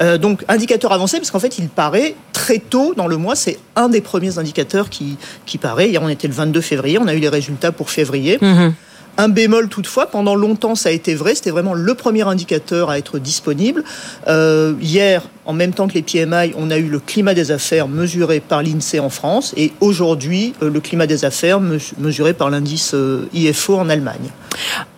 Euh, 0.00 0.18
donc 0.18 0.44
indicateur 0.48 0.92
avancé 0.92 1.18
parce 1.18 1.30
qu'en 1.30 1.38
fait 1.38 1.58
il 1.58 1.68
paraît 1.68 2.14
très 2.32 2.58
tôt 2.58 2.94
dans 2.96 3.06
le 3.06 3.16
mois, 3.16 3.36
c'est 3.36 3.58
un 3.76 3.88
des 3.88 4.00
premiers 4.00 4.38
indicateurs 4.38 4.90
qui, 4.90 5.16
qui 5.46 5.58
paraît. 5.58 5.88
Hier 5.88 6.02
on 6.02 6.08
était 6.08 6.28
le 6.28 6.34
22 6.34 6.60
février, 6.60 6.98
on 6.98 7.06
a 7.06 7.14
eu 7.14 7.20
les 7.20 7.28
résultats 7.28 7.72
pour 7.72 7.90
février. 7.90 8.38
Mhm. 8.40 8.74
Un 9.18 9.28
bémol 9.28 9.68
toutefois, 9.68 10.06
pendant 10.06 10.34
longtemps 10.34 10.74
ça 10.74 10.90
a 10.90 10.92
été 10.92 11.14
vrai, 11.14 11.34
c'était 11.34 11.50
vraiment 11.50 11.74
le 11.74 11.94
premier 11.94 12.22
indicateur 12.22 12.90
à 12.90 12.98
être 12.98 13.18
disponible. 13.18 13.82
Euh, 14.28 14.74
hier, 14.80 15.22
en 15.44 15.52
même 15.52 15.72
temps 15.72 15.88
que 15.88 15.94
les 15.94 16.02
PMI, 16.02 16.52
on 16.56 16.70
a 16.70 16.78
eu 16.78 16.88
le 16.88 16.98
climat 16.98 17.34
des 17.34 17.50
affaires 17.50 17.88
mesuré 17.88 18.40
par 18.40 18.62
l'INSEE 18.62 19.00
en 19.00 19.10
France 19.10 19.54
et 19.56 19.72
aujourd'hui 19.80 20.54
euh, 20.62 20.70
le 20.70 20.80
climat 20.80 21.06
des 21.06 21.24
affaires 21.24 21.60
mesuré 21.60 22.34
par 22.34 22.50
l'indice 22.50 22.92
euh, 22.94 23.28
IFO 23.32 23.76
en 23.76 23.88
Allemagne. 23.88 24.30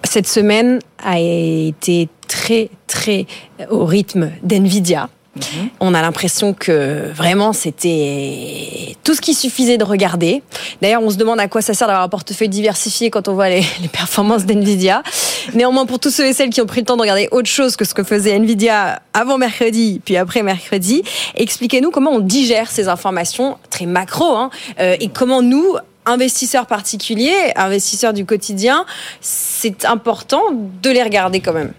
Cette 0.04 0.26
semaine 0.26 0.80
a 1.04 1.18
été 1.20 2.08
très 2.26 2.70
très 2.86 3.26
au 3.70 3.84
rythme 3.84 4.30
d'NVIDIA. 4.42 5.08
Mhm. 5.38 5.68
On 5.80 5.94
a 5.94 6.02
l'impression 6.02 6.52
que 6.52 7.10
vraiment 7.12 7.52
c'était 7.52 8.96
tout 9.04 9.14
ce 9.14 9.20
qu'il 9.20 9.34
suffisait 9.34 9.78
de 9.78 9.84
regarder. 9.84 10.42
D'ailleurs, 10.82 11.02
on 11.02 11.10
se 11.10 11.16
demande 11.16 11.40
à 11.40 11.48
quoi 11.48 11.62
ça 11.62 11.74
sert 11.74 11.86
d'avoir 11.86 12.04
un 12.04 12.08
portefeuille 12.08 12.48
diversifié 12.48 13.10
quand 13.10 13.28
on 13.28 13.34
voit 13.34 13.48
les, 13.48 13.64
performances 13.92 14.44
d'NVIDIA. 14.44 15.02
Néanmoins, 15.54 15.86
pour 15.86 15.98
tous 15.98 16.10
ceux 16.10 16.26
et 16.26 16.32
celles 16.32 16.50
qui 16.50 16.60
ont 16.60 16.66
pris 16.66 16.80
le 16.80 16.86
temps 16.86 16.96
de 16.96 17.02
regarder 17.02 17.28
autre 17.30 17.48
chose 17.48 17.76
que 17.76 17.84
ce 17.84 17.94
que 17.94 18.02
faisait 18.02 18.38
NVIDIA 18.38 19.00
avant 19.14 19.38
mercredi, 19.38 20.00
puis 20.04 20.16
après 20.16 20.42
mercredi, 20.42 21.02
expliquez-nous 21.34 21.90
comment 21.90 22.12
on 22.12 22.20
digère 22.20 22.70
ces 22.70 22.88
informations 22.88 23.56
très 23.70 23.86
macro 23.86 24.36
hein, 24.36 24.50
euh, 24.80 24.96
et 25.00 25.08
comment 25.08 25.42
nous, 25.42 25.76
investisseurs 26.06 26.66
particuliers, 26.66 27.52
investisseurs 27.56 28.12
du 28.12 28.24
quotidien, 28.24 28.84
c'est 29.20 29.84
important 29.84 30.42
de 30.82 30.90
les 30.90 31.02
regarder 31.02 31.40
quand 31.40 31.52
même. 31.52 31.72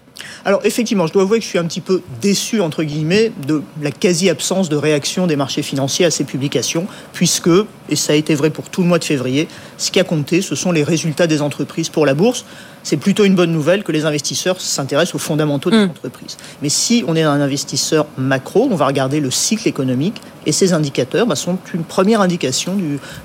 Alors 0.44 0.60
effectivement, 0.64 1.06
je 1.06 1.12
dois 1.12 1.22
avouer 1.22 1.38
que 1.38 1.44
je 1.44 1.50
suis 1.50 1.58
un 1.58 1.64
petit 1.64 1.80
peu 1.80 2.02
déçu, 2.20 2.60
entre 2.60 2.82
guillemets, 2.82 3.30
de 3.46 3.62
la 3.82 3.90
quasi-absence 3.90 4.68
de 4.68 4.76
réaction 4.76 5.26
des 5.26 5.36
marchés 5.36 5.62
financiers 5.62 6.06
à 6.06 6.10
ces 6.10 6.24
publications, 6.24 6.86
puisque, 7.12 7.50
et 7.90 7.96
ça 7.96 8.12
a 8.12 8.16
été 8.16 8.34
vrai 8.34 8.50
pour 8.50 8.68
tout 8.68 8.82
le 8.82 8.88
mois 8.88 8.98
de 8.98 9.04
février, 9.04 9.48
ce 9.78 9.90
qui 9.90 10.00
a 10.00 10.04
compté, 10.04 10.42
ce 10.42 10.54
sont 10.54 10.72
les 10.72 10.82
résultats 10.82 11.26
des 11.26 11.42
entreprises 11.42 11.88
pour 11.88 12.06
la 12.06 12.14
bourse 12.14 12.44
c'est 12.82 12.96
plutôt 12.96 13.24
une 13.24 13.34
bonne 13.34 13.52
nouvelle 13.52 13.82
que 13.82 13.92
les 13.92 14.04
investisseurs 14.04 14.60
s'intéressent 14.60 15.14
aux 15.14 15.18
fondamentaux 15.18 15.70
de 15.70 15.76
mm. 15.76 15.86
l'entreprise. 15.86 16.36
Mais 16.62 16.68
si 16.68 17.04
on 17.06 17.16
est 17.16 17.22
un 17.22 17.40
investisseur 17.40 18.06
macro, 18.16 18.68
on 18.70 18.76
va 18.76 18.86
regarder 18.86 19.20
le 19.20 19.30
cycle 19.30 19.68
économique 19.68 20.20
et 20.46 20.52
ces 20.52 20.72
indicateurs 20.72 21.26
bah, 21.26 21.36
sont 21.36 21.58
une 21.74 21.84
première 21.84 22.22
indication 22.22 22.76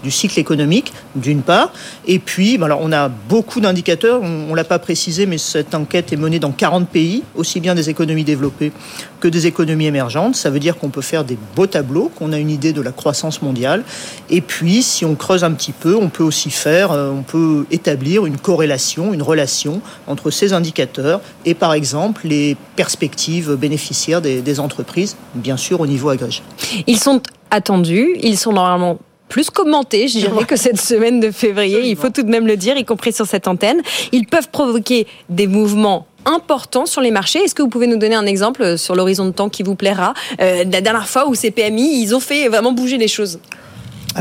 du, 0.03 0.11
cycle 0.11 0.39
économique, 0.39 0.91
d'une 1.16 1.41
part. 1.41 1.72
Et 2.05 2.20
puis, 2.20 2.57
bah, 2.57 2.66
alors, 2.66 2.80
on 2.82 2.91
a 2.91 3.07
beaucoup 3.07 3.61
d'indicateurs, 3.61 4.22
on 4.22 4.51
ne 4.51 4.55
l'a 4.55 4.66
pas 4.66 4.80
précisé, 4.80 5.26
mais 5.26 5.38
cette 5.38 5.74
enquête 5.74 6.11
est 6.11 6.18
menée 6.18 6.39
dans 6.39 6.51
40 6.51 6.89
pays, 6.89 7.24
aussi 7.36 7.61
bien 7.61 7.76
des 7.76 7.89
économies 7.89 8.26
développées 8.26 8.74
que 9.22 9.30
des 9.30 9.47
économies 9.47 9.86
émergentes. 9.86 10.36
Ça 10.36 10.49
veut 10.49 10.59
dire 10.59 10.78
qu'on 10.78 10.89
peut 10.89 11.01
faire 11.01 11.24
des 11.24 11.38
beaux 11.55 11.68
tableaux, 11.68 12.11
qu'on 12.13 12.34
a 12.34 12.38
une 12.38 12.49
idée 12.49 12.74
de 12.74 12.82
la 12.82 12.91
croissance 12.91 13.41
mondiale. 13.41 13.84
Et 14.30 14.41
puis, 14.41 14.55
si 14.82 15.06
on 15.06 15.16
creuse 15.16 15.43
un 15.43 15.51
petit 15.51 15.72
peu, 15.72 15.95
on 15.95 16.10
peut 16.10 16.24
aussi 16.24 16.49
faire, 16.49 16.91
euh, 16.91 17.12
on 17.12 17.24
peut 17.24 17.66
établir 17.72 18.26
une 18.26 18.38
corrélation, 18.38 19.14
une 19.14 19.22
relation 19.22 19.82
entre 20.08 20.32
ces 20.32 20.53
indicateurs 20.53 21.22
et 21.45 21.53
par 21.53 21.74
exemple 21.74 22.22
les 22.26 22.56
perspectives 22.76 23.56
bénéficiaires 23.56 24.22
des, 24.22 24.60
entreprises, 24.60 25.18
bien 25.34 25.58
sûr 25.58 25.82
au 25.82 25.88
niveau 25.88 26.10
agrégé. 26.10 26.41
Ils 26.88 26.99
sont 26.99 27.22
attendus, 27.51 28.16
ils 28.22 28.38
sont 28.38 28.53
normalement 28.53 28.97
plus 29.28 29.49
commentés, 29.49 30.08
je 30.08 30.20
dirais, 30.20 30.45
que 30.45 30.56
cette 30.56 30.80
semaine 30.80 31.20
de 31.20 31.32
février. 31.32 31.89
Il 31.89 31.97
faut 31.97 32.10
tout 32.10 32.24
de 32.24 32.30
même 32.30 32.47
le 32.47 32.56
dire, 32.56 32.78
y 32.78 32.86
compris 32.86 33.12
sur 33.12 33.26
cette 33.26 33.47
antenne. 33.47 33.82
Ils 34.12 34.28
peuvent 34.28 34.49
provoquer 34.49 35.08
des 35.30 35.47
mouvements 35.47 36.08
importants 36.26 36.86
sur 36.86 37.01
les 37.01 37.12
marchés. 37.12 37.39
Est-ce 37.39 37.56
que 37.56 37.62
vous 37.62 37.70
pouvez 37.70 37.88
nous 37.88 37.97
donner 37.97 38.16
un 38.16 38.26
exemple 38.26 38.78
sur 38.78 38.95
l'horizon 38.95 39.26
de 39.26 39.32
temps 39.32 39.49
qui 39.49 39.64
vous 39.64 39.76
plaira? 39.76 40.14
Euh, 40.39 40.64
La 40.72 40.80
dernière 40.80 41.10
fois 41.10 41.28
où 41.28 41.36
ces 41.36 41.51
PMI, 41.51 42.01
ils 42.01 42.16
ont 42.16 42.20
fait 42.20 42.47
vraiment 42.47 42.72
bouger 42.72 42.97
les 42.97 43.08
choses 43.08 43.39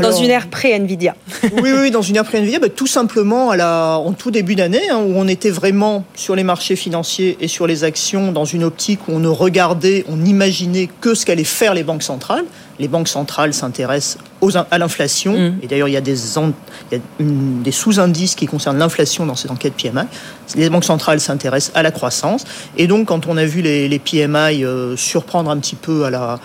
dans 0.01 0.11
une 0.11 0.29
ère 0.29 0.47
pré-NVIDIA. 0.47 1.15
oui, 1.61 1.71
oui, 1.71 1.91
dans 1.91 2.01
une 2.01 2.15
ère 2.15 2.25
pré-NVIDIA, 2.25 2.59
bah, 2.59 2.69
tout 2.69 2.87
simplement 2.87 3.51
à 3.51 3.57
la, 3.57 3.97
en 3.97 4.13
tout 4.13 4.31
début 4.31 4.55
d'année, 4.55 4.89
hein, 4.89 4.97
où 4.97 5.13
on 5.15 5.27
était 5.27 5.49
vraiment 5.49 6.03
sur 6.15 6.35
les 6.35 6.43
marchés 6.43 6.75
financiers 6.75 7.37
et 7.39 7.47
sur 7.47 7.67
les 7.67 7.83
actions 7.83 8.31
dans 8.31 8.45
une 8.45 8.63
optique 8.63 9.07
où 9.07 9.13
on 9.13 9.19
ne 9.19 9.27
regardait, 9.27 10.05
on 10.09 10.17
n'imaginait 10.17 10.89
que 11.01 11.15
ce 11.15 11.25
qu'allaient 11.25 11.43
faire 11.43 11.73
les 11.73 11.83
banques 11.83 12.03
centrales. 12.03 12.45
Les 12.77 12.89
banques 12.89 13.07
centrales 13.07 13.53
s'intéressent 13.53 14.17
à 14.69 14.77
l'inflation, 14.77 15.33
mm. 15.33 15.59
et 15.63 15.67
d'ailleurs 15.67 15.87
il 15.87 15.93
y 15.93 15.97
a 15.97 16.01
des, 16.01 16.17
des 17.29 17.71
sous-indices 17.71 18.35
qui 18.35 18.47
concernent 18.47 18.77
l'inflation 18.77 19.25
dans 19.25 19.35
ces 19.35 19.49
enquêtes 19.49 19.75
PMI. 19.81 20.03
Les 20.55 20.69
banques 20.69 20.83
centrales 20.83 21.21
s'intéressent 21.21 21.71
à 21.73 21.83
la 21.83 21.91
croissance, 21.91 22.43
et 22.77 22.87
donc 22.87 23.07
quand 23.07 23.27
on 23.27 23.37
a 23.37 23.45
vu 23.45 23.61
les, 23.61 23.87
les 23.87 23.99
PMI 23.99 24.65
euh, 24.65 24.97
surprendre 24.97 25.49
un 25.49 25.57
petit 25.57 25.75
peu 25.75 26.03
à 26.03 26.09
la 26.09 26.39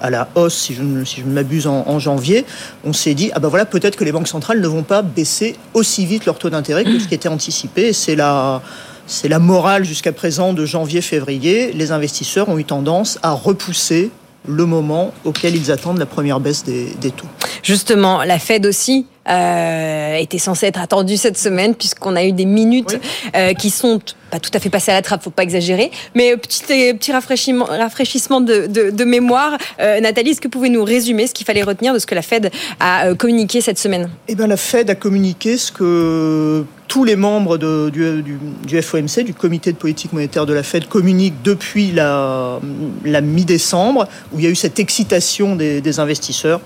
à 0.00 0.10
la 0.10 0.28
hausse, 0.34 0.56
si 0.56 0.74
je 0.74 0.82
ne, 0.82 1.32
m'abuse, 1.32 1.66
en, 1.66 1.98
janvier, 1.98 2.44
on 2.84 2.92
s'est 2.92 3.14
dit, 3.14 3.30
ah 3.34 3.40
ben 3.40 3.48
voilà, 3.48 3.66
peut-être 3.66 3.96
que 3.96 4.04
les 4.04 4.12
banques 4.12 4.28
centrales 4.28 4.60
ne 4.60 4.66
vont 4.66 4.82
pas 4.82 5.02
baisser 5.02 5.56
aussi 5.74 6.06
vite 6.06 6.26
leur 6.26 6.38
taux 6.38 6.50
d'intérêt 6.50 6.84
que 6.84 6.98
ce 6.98 7.08
qui 7.08 7.14
était 7.14 7.28
anticipé. 7.28 7.92
C'est 7.92 8.16
la, 8.16 8.62
c'est 9.06 9.28
la 9.28 9.38
morale 9.38 9.84
jusqu'à 9.84 10.12
présent 10.12 10.52
de 10.52 10.64
janvier-février. 10.64 11.72
Les 11.72 11.92
investisseurs 11.92 12.48
ont 12.48 12.58
eu 12.58 12.64
tendance 12.64 13.18
à 13.22 13.32
repousser 13.32 14.10
le 14.48 14.64
moment 14.64 15.12
auquel 15.24 15.54
ils 15.54 15.70
attendent 15.70 15.98
la 15.98 16.06
première 16.06 16.40
baisse 16.40 16.64
des, 16.64 16.86
des 17.00 17.10
taux. 17.10 17.26
Justement, 17.62 18.24
la 18.24 18.38
Fed 18.38 18.64
aussi 18.66 19.06
euh, 19.28 20.16
était 20.16 20.38
censé 20.38 20.66
être 20.66 20.80
attendu 20.80 21.16
cette 21.16 21.38
semaine 21.38 21.74
puisqu'on 21.74 22.16
a 22.16 22.24
eu 22.24 22.32
des 22.32 22.46
minutes 22.46 22.98
euh, 23.36 23.52
qui 23.54 23.70
sont 23.70 24.00
pas 24.30 24.38
tout 24.38 24.50
à 24.54 24.60
fait 24.60 24.70
passées 24.70 24.92
à 24.92 24.94
la 24.94 25.02
trappe, 25.02 25.22
faut 25.22 25.30
pas 25.30 25.42
exagérer, 25.42 25.90
mais 26.14 26.36
petit 26.36 26.62
petit 26.62 27.12
rafraîchissement, 27.12 27.64
rafraîchissement 27.64 28.40
de, 28.40 28.66
de, 28.66 28.90
de 28.90 29.04
mémoire. 29.04 29.58
Euh, 29.80 30.00
Nathalie, 30.00 30.30
est-ce 30.30 30.40
que 30.40 30.46
vous 30.46 30.52
pouvez 30.52 30.68
nous 30.68 30.84
résumer 30.84 31.26
ce 31.26 31.34
qu'il 31.34 31.46
fallait 31.46 31.62
retenir 31.62 31.92
de 31.92 31.98
ce 31.98 32.06
que 32.06 32.14
la 32.14 32.22
Fed 32.22 32.50
a 32.78 33.06
euh, 33.06 33.14
communiqué 33.14 33.60
cette 33.60 33.78
semaine? 33.78 34.08
Eh 34.28 34.34
bien, 34.34 34.46
la 34.46 34.56
Fed 34.56 34.88
a 34.88 34.94
communiqué 34.94 35.56
ce 35.56 35.72
que 35.72 36.64
tous 36.86 37.04
les 37.04 37.16
membres 37.16 37.58
de, 37.58 37.90
du, 37.90 38.22
du, 38.22 38.38
du, 38.66 38.82
FOMC, 38.82 39.24
du 39.24 39.34
comité 39.34 39.72
de 39.72 39.76
politique 39.76 40.12
monétaire 40.12 40.46
de 40.46 40.54
la 40.54 40.62
Fed, 40.62 40.86
communiquent 40.88 41.42
depuis 41.42 41.92
la, 41.92 42.60
la 43.04 43.20
mi-décembre, 43.20 44.08
où 44.32 44.38
il 44.38 44.44
y 44.44 44.48
a 44.48 44.50
eu 44.50 44.56
cette 44.56 44.78
excitation 44.78 45.56
des, 45.56 45.80
des 45.80 46.00
investisseurs 46.00 46.60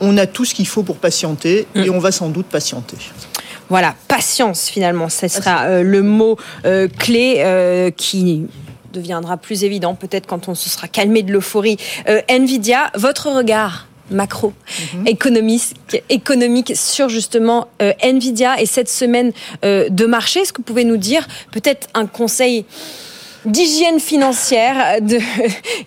on 0.00 0.16
a 0.16 0.26
tout 0.26 0.44
ce 0.44 0.54
qu'il 0.54 0.66
faut 0.66 0.82
pour 0.82 0.96
patienter 0.96 1.66
et 1.74 1.90
on 1.90 1.98
va 1.98 2.12
sans 2.12 2.28
doute 2.28 2.46
patienter. 2.46 2.96
Voilà, 3.68 3.94
patience 4.08 4.68
finalement, 4.68 5.08
ce 5.08 5.28
sera 5.28 5.64
euh, 5.64 5.82
le 5.82 6.02
mot 6.02 6.36
euh, 6.64 6.88
clé 6.88 7.36
euh, 7.38 7.90
qui 7.90 8.46
deviendra 8.92 9.36
plus 9.36 9.64
évident 9.64 9.94
peut-être 9.94 10.26
quand 10.26 10.48
on 10.48 10.54
se 10.54 10.68
sera 10.68 10.86
calmé 10.86 11.22
de 11.22 11.32
l'euphorie. 11.32 11.76
Nvidia, 12.28 12.92
votre 12.94 13.30
regard 13.30 13.88
macro 14.10 14.50
mm 14.50 14.52
-hmm. 14.52 15.08
économique, 15.08 16.02
économique 16.10 16.72
sur 16.76 17.08
justement 17.08 17.66
Nvidia 17.80 18.60
et 18.60 18.66
cette 18.66 18.90
semaine 18.90 19.32
de 19.62 20.06
marché, 20.06 20.40
est-ce 20.40 20.52
que 20.52 20.58
vous 20.58 20.70
pouvez 20.72 20.84
nous 20.84 20.98
dire 20.98 21.26
peut-être 21.50 21.88
un 21.94 22.06
conseil 22.06 22.66
d'hygiène 23.44 24.00
financière, 24.00 25.00
de 25.00 25.18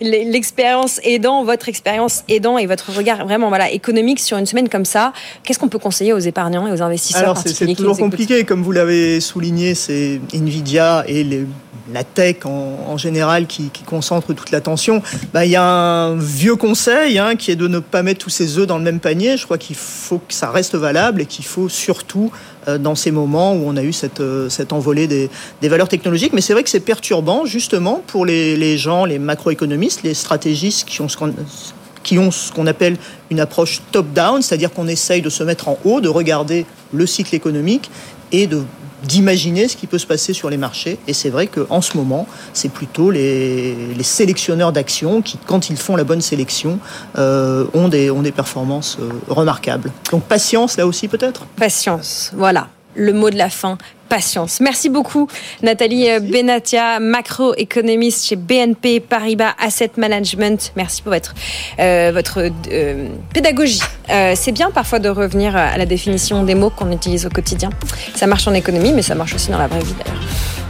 l'expérience 0.00 1.00
aidant, 1.04 1.44
votre 1.44 1.68
expérience 1.68 2.24
aidant 2.28 2.58
et 2.58 2.66
votre 2.66 2.92
regard 2.92 3.24
vraiment 3.26 3.48
voilà 3.48 3.70
économique 3.70 4.20
sur 4.20 4.38
une 4.38 4.46
semaine 4.46 4.68
comme 4.68 4.84
ça. 4.84 5.12
Qu'est-ce 5.42 5.58
qu'on 5.58 5.68
peut 5.68 5.78
conseiller 5.78 6.12
aux 6.12 6.18
épargnants 6.18 6.66
et 6.66 6.72
aux 6.72 6.82
investisseurs 6.82 7.22
Alors 7.22 7.38
c'est 7.38 7.74
toujours 7.74 7.98
compliqué, 7.98 8.44
comme 8.44 8.62
vous 8.62 8.72
l'avez 8.72 9.20
souligné, 9.20 9.74
c'est 9.74 10.20
Nvidia 10.32 11.04
et 11.06 11.24
les 11.24 11.46
la 11.92 12.04
tech 12.04 12.44
en, 12.44 12.78
en 12.86 12.96
général 12.96 13.46
qui, 13.46 13.70
qui, 13.70 13.82
concentre 13.82 14.34
toute 14.34 14.50
l'attention, 14.50 15.02
bah, 15.32 15.44
il 15.44 15.50
y 15.50 15.56
a 15.56 15.62
un 15.62 16.16
vieux 16.16 16.56
conseil 16.56 17.18
hein, 17.18 17.36
qui 17.36 17.50
est 17.50 17.56
de 17.56 17.68
ne 17.68 17.78
pas 17.78 18.02
mettre 18.02 18.20
tous 18.20 18.30
ses 18.30 18.58
œufs 18.58 18.66
dans 18.66 18.78
le 18.78 18.84
même 18.84 19.00
panier. 19.00 19.36
Je 19.36 19.44
crois 19.44 19.58
qu'il 19.58 19.76
faut 19.76 20.18
que 20.18 20.34
ça 20.34 20.50
reste 20.50 20.74
valable 20.74 21.22
et 21.22 21.26
qu'il 21.26 21.44
faut 21.44 21.68
surtout 21.68 22.30
dans 22.76 22.94
ces 22.94 23.10
moments 23.10 23.54
où 23.54 23.62
on 23.64 23.76
a 23.76 23.82
eu 23.82 23.94
cette, 23.94 24.20
euh, 24.20 24.50
cette 24.50 24.74
envolée 24.74 25.06
des, 25.06 25.30
des 25.62 25.68
valeurs 25.68 25.88
technologiques. 25.88 26.34
Mais 26.34 26.42
c'est 26.42 26.52
vrai 26.52 26.62
que 26.62 26.68
c'est 26.68 26.80
perturbant 26.80 27.46
justement 27.46 28.02
pour 28.06 28.26
les, 28.26 28.56
les 28.56 28.76
gens, 28.76 29.06
les 29.06 29.18
macroéconomistes, 29.18 30.02
les 30.02 30.12
stratégistes 30.14 30.86
qui 30.86 31.00
ont 31.00 31.08
ce 31.08 31.16
qu'on 31.16 31.32
qui 32.02 32.18
ont 32.18 32.30
ce 32.30 32.52
qu'on 32.52 32.66
appelle 32.66 32.96
une 33.30 33.40
approche 33.40 33.82
top-down, 33.92 34.40
c'est-à-dire 34.42 34.72
qu'on 34.72 34.88
essaye 34.88 35.20
de 35.22 35.30
se 35.30 35.42
mettre 35.42 35.68
en 35.68 35.78
haut, 35.84 36.00
de 36.00 36.08
regarder 36.08 36.64
le 36.92 37.06
cycle 37.06 37.34
économique 37.34 37.90
et 38.32 38.46
de 38.46 38.62
d'imaginer 39.04 39.68
ce 39.68 39.76
qui 39.76 39.86
peut 39.86 39.98
se 39.98 40.06
passer 40.06 40.32
sur 40.32 40.50
les 40.50 40.56
marchés. 40.56 40.98
Et 41.06 41.12
c'est 41.12 41.30
vrai 41.30 41.46
qu'en 41.46 41.80
ce 41.80 41.96
moment, 41.96 42.26
c'est 42.52 42.70
plutôt 42.70 43.10
les, 43.10 43.76
sélectionneurs 44.02 44.72
d'actions 44.72 45.22
qui, 45.22 45.38
quand 45.46 45.70
ils 45.70 45.76
font 45.76 45.96
la 45.96 46.04
bonne 46.04 46.20
sélection, 46.20 46.78
euh, 47.18 47.66
ont, 47.74 47.88
des, 47.88 48.10
ont 48.10 48.22
des 48.22 48.32
performances 48.32 48.98
euh, 49.00 49.10
remarquables. 49.28 49.92
Donc 50.10 50.24
patience 50.24 50.76
là 50.76 50.86
aussi 50.86 51.08
peut-être? 51.08 51.46
Patience, 51.56 52.32
voilà. 52.34 52.68
Le 52.94 53.12
mot 53.12 53.30
de 53.30 53.36
la 53.36 53.50
fin, 53.50 53.78
patience. 54.08 54.60
Merci 54.60 54.88
beaucoup, 54.88 55.28
Nathalie 55.62 56.06
Merci. 56.06 56.32
Benatia, 56.32 57.00
macroéconomiste 57.00 58.26
chez 58.26 58.36
BNP 58.36 59.00
Paribas 59.00 59.54
Asset 59.58 59.92
Management. 59.96 60.72
Merci 60.76 61.02
pour 61.02 61.12
votre, 61.12 61.34
euh, 61.78 62.10
votre 62.12 62.50
euh, 62.70 63.08
pédagogie. 63.32 63.80
Euh, 64.10 64.32
c'est 64.36 64.52
bien 64.52 64.70
parfois 64.70 64.98
de 64.98 65.08
revenir 65.08 65.56
à 65.56 65.76
la 65.76 65.86
définition 65.86 66.42
des 66.42 66.54
mots 66.54 66.70
qu'on 66.70 66.90
utilise 66.92 67.26
au 67.26 67.30
quotidien. 67.30 67.70
Ça 68.14 68.26
marche 68.26 68.48
en 68.48 68.54
économie, 68.54 68.92
mais 68.92 69.02
ça 69.02 69.14
marche 69.14 69.34
aussi 69.34 69.50
dans 69.50 69.58
la 69.58 69.66
vraie 69.66 69.80
vie 69.80 69.94
d'ailleurs. 70.04 70.67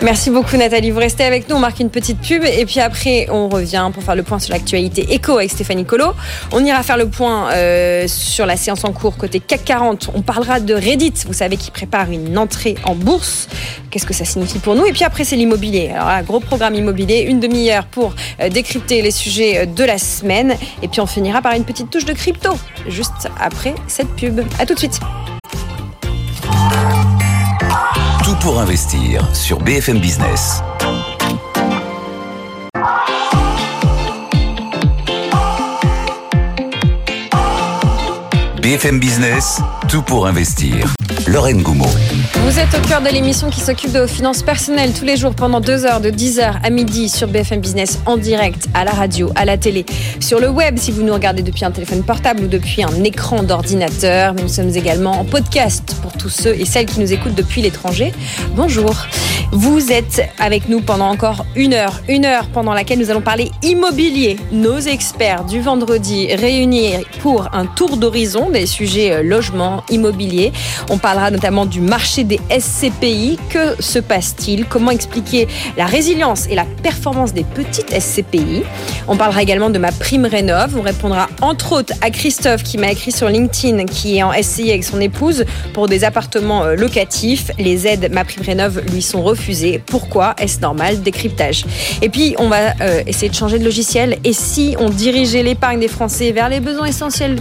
Merci 0.00 0.30
beaucoup 0.30 0.56
Nathalie. 0.56 0.92
Vous 0.92 1.00
restez 1.00 1.24
avec 1.24 1.48
nous, 1.48 1.56
on 1.56 1.58
marque 1.58 1.80
une 1.80 1.90
petite 1.90 2.20
pub 2.20 2.44
et 2.44 2.64
puis 2.66 2.78
après 2.78 3.26
on 3.30 3.48
revient 3.48 3.90
pour 3.92 4.04
faire 4.04 4.14
le 4.14 4.22
point 4.22 4.38
sur 4.38 4.54
l'actualité 4.54 5.12
éco 5.12 5.38
avec 5.38 5.50
Stéphanie 5.50 5.84
Colo. 5.84 6.12
On 6.52 6.64
ira 6.64 6.84
faire 6.84 6.96
le 6.96 7.08
point 7.08 7.50
euh, 7.52 8.06
sur 8.06 8.46
la 8.46 8.56
séance 8.56 8.84
en 8.84 8.92
cours 8.92 9.16
côté 9.16 9.40
CAC 9.40 9.64
40. 9.64 10.10
On 10.14 10.22
parlera 10.22 10.60
de 10.60 10.72
Reddit, 10.72 11.14
vous 11.26 11.32
savez 11.32 11.56
qui 11.56 11.72
prépare 11.72 12.12
une 12.12 12.38
entrée 12.38 12.76
en 12.84 12.94
bourse. 12.94 13.48
Qu'est-ce 13.90 14.06
que 14.06 14.14
ça 14.14 14.24
signifie 14.24 14.60
pour 14.60 14.76
nous? 14.76 14.86
Et 14.86 14.92
puis 14.92 15.02
après 15.02 15.24
c'est 15.24 15.36
l'immobilier. 15.36 15.90
Alors 15.92 16.08
là, 16.08 16.22
gros 16.22 16.38
programme 16.38 16.76
immobilier, 16.76 17.22
une 17.22 17.40
demi-heure 17.40 17.86
pour 17.86 18.14
euh, 18.40 18.48
décrypter 18.50 19.02
les 19.02 19.10
sujets 19.10 19.66
de 19.66 19.82
la 19.82 19.98
semaine 19.98 20.54
et 20.80 20.86
puis 20.86 21.00
on 21.00 21.06
finira 21.06 21.42
par 21.42 21.54
une 21.54 21.64
petite 21.64 21.90
touche 21.90 22.04
de 22.04 22.12
crypto 22.12 22.50
juste 22.86 23.28
après 23.40 23.74
cette 23.88 24.14
pub. 24.14 24.42
À 24.60 24.66
tout 24.66 24.74
de 24.74 24.78
suite. 24.78 25.00
Pour 28.40 28.60
investir 28.60 29.26
sur 29.34 29.58
BFM 29.60 29.98
Business. 29.98 30.62
BFM 38.60 39.00
Business, 39.00 39.60
tout 39.88 40.02
pour 40.02 40.26
investir. 40.26 40.97
Lorraine 41.26 41.62
Goumeau. 41.62 41.86
Vous 42.44 42.58
êtes 42.58 42.74
au 42.74 42.88
cœur 42.88 43.00
de 43.02 43.08
l'émission 43.08 43.50
qui 43.50 43.60
s'occupe 43.60 43.92
de 43.92 44.00
vos 44.00 44.06
finances 44.06 44.42
personnelles 44.42 44.92
tous 44.92 45.04
les 45.04 45.16
jours 45.16 45.34
pendant 45.34 45.60
deux 45.60 45.84
heures 45.84 46.00
de 46.00 46.10
10h 46.10 46.60
à 46.62 46.70
midi 46.70 47.08
sur 47.08 47.28
BFM 47.28 47.60
Business 47.60 47.98
en 48.06 48.16
direct, 48.16 48.68
à 48.74 48.84
la 48.84 48.92
radio, 48.92 49.30
à 49.34 49.44
la 49.44 49.58
télé, 49.58 49.84
sur 50.20 50.40
le 50.40 50.48
web 50.48 50.78
si 50.78 50.90
vous 50.90 51.02
nous 51.02 51.12
regardez 51.12 51.42
depuis 51.42 51.64
un 51.64 51.70
téléphone 51.70 52.02
portable 52.02 52.44
ou 52.44 52.46
depuis 52.46 52.82
un 52.82 53.04
écran 53.04 53.42
d'ordinateur. 53.42 54.34
Mais 54.34 54.42
nous 54.42 54.48
sommes 54.48 54.74
également 54.74 55.12
en 55.20 55.24
podcast 55.24 55.96
pour 56.02 56.12
tous 56.12 56.30
ceux 56.30 56.54
et 56.54 56.64
celles 56.64 56.86
qui 56.86 57.00
nous 57.00 57.12
écoutent 57.12 57.34
depuis 57.34 57.62
l'étranger. 57.62 58.12
Bonjour. 58.54 58.94
Vous 59.50 59.92
êtes 59.92 60.22
avec 60.38 60.68
nous 60.68 60.82
pendant 60.82 61.08
encore 61.08 61.46
une 61.56 61.72
heure, 61.72 62.00
une 62.06 62.26
heure 62.26 62.48
pendant 62.48 62.74
laquelle 62.74 62.98
nous 62.98 63.10
allons 63.10 63.22
parler 63.22 63.50
immobilier. 63.62 64.36
Nos 64.52 64.78
experts 64.78 65.44
du 65.44 65.60
vendredi 65.60 66.34
réunis 66.34 66.92
pour 67.20 67.48
un 67.54 67.64
tour 67.64 67.96
d'horizon 67.96 68.50
des 68.50 68.66
sujets 68.66 69.22
logement, 69.22 69.84
immobilier. 69.88 70.52
Parlera 70.98 71.30
notamment 71.30 71.66
du 71.66 71.80
marché 71.80 72.24
des 72.24 72.40
SCPI. 72.50 73.38
Que 73.50 73.80
se 73.80 73.98
passe-t-il? 73.98 74.66
Comment 74.66 74.90
expliquer 74.90 75.48
la 75.76 75.86
résilience 75.86 76.46
et 76.48 76.54
la 76.54 76.64
performance 76.82 77.32
des 77.32 77.44
petites 77.44 77.90
SCPI 77.98 78.62
On 79.06 79.16
parlera 79.16 79.42
également 79.42 79.70
de 79.70 79.78
ma 79.78 79.92
prime 79.92 80.26
rénov. 80.26 80.76
On 80.76 80.82
répondra 80.82 81.28
entre 81.40 81.72
autres 81.72 81.92
à 82.00 82.10
Christophe 82.10 82.62
qui 82.62 82.78
m'a 82.78 82.90
écrit 82.90 83.12
sur 83.12 83.28
LinkedIn 83.28 83.84
qui 83.86 84.18
est 84.18 84.22
en 84.22 84.32
SCI 84.32 84.70
avec 84.70 84.84
son 84.84 85.00
épouse 85.00 85.44
pour 85.72 85.88
des 85.88 86.04
appartements 86.04 86.66
locatifs. 86.66 87.50
Les 87.58 87.86
aides 87.86 88.10
ma 88.12 88.24
prime 88.24 88.44
rénov 88.44 88.80
lui 88.92 89.02
sont 89.02 89.22
refusées. 89.22 89.82
Pourquoi 89.84 90.34
Est-ce 90.38 90.60
normal? 90.60 91.02
Décryptage. 91.02 91.64
Et 92.02 92.08
puis 92.08 92.34
on 92.38 92.48
va 92.48 92.74
euh, 92.80 93.02
essayer 93.06 93.28
de 93.28 93.34
changer 93.34 93.58
de 93.58 93.64
logiciel. 93.64 94.18
Et 94.24 94.32
si 94.32 94.76
on 94.78 94.90
dirigeait 94.90 95.42
l'épargne 95.42 95.80
des 95.80 95.88
Français 95.88 96.32
vers 96.32 96.48
les 96.48 96.60
besoins 96.60 96.86
essentiels? 96.86 97.36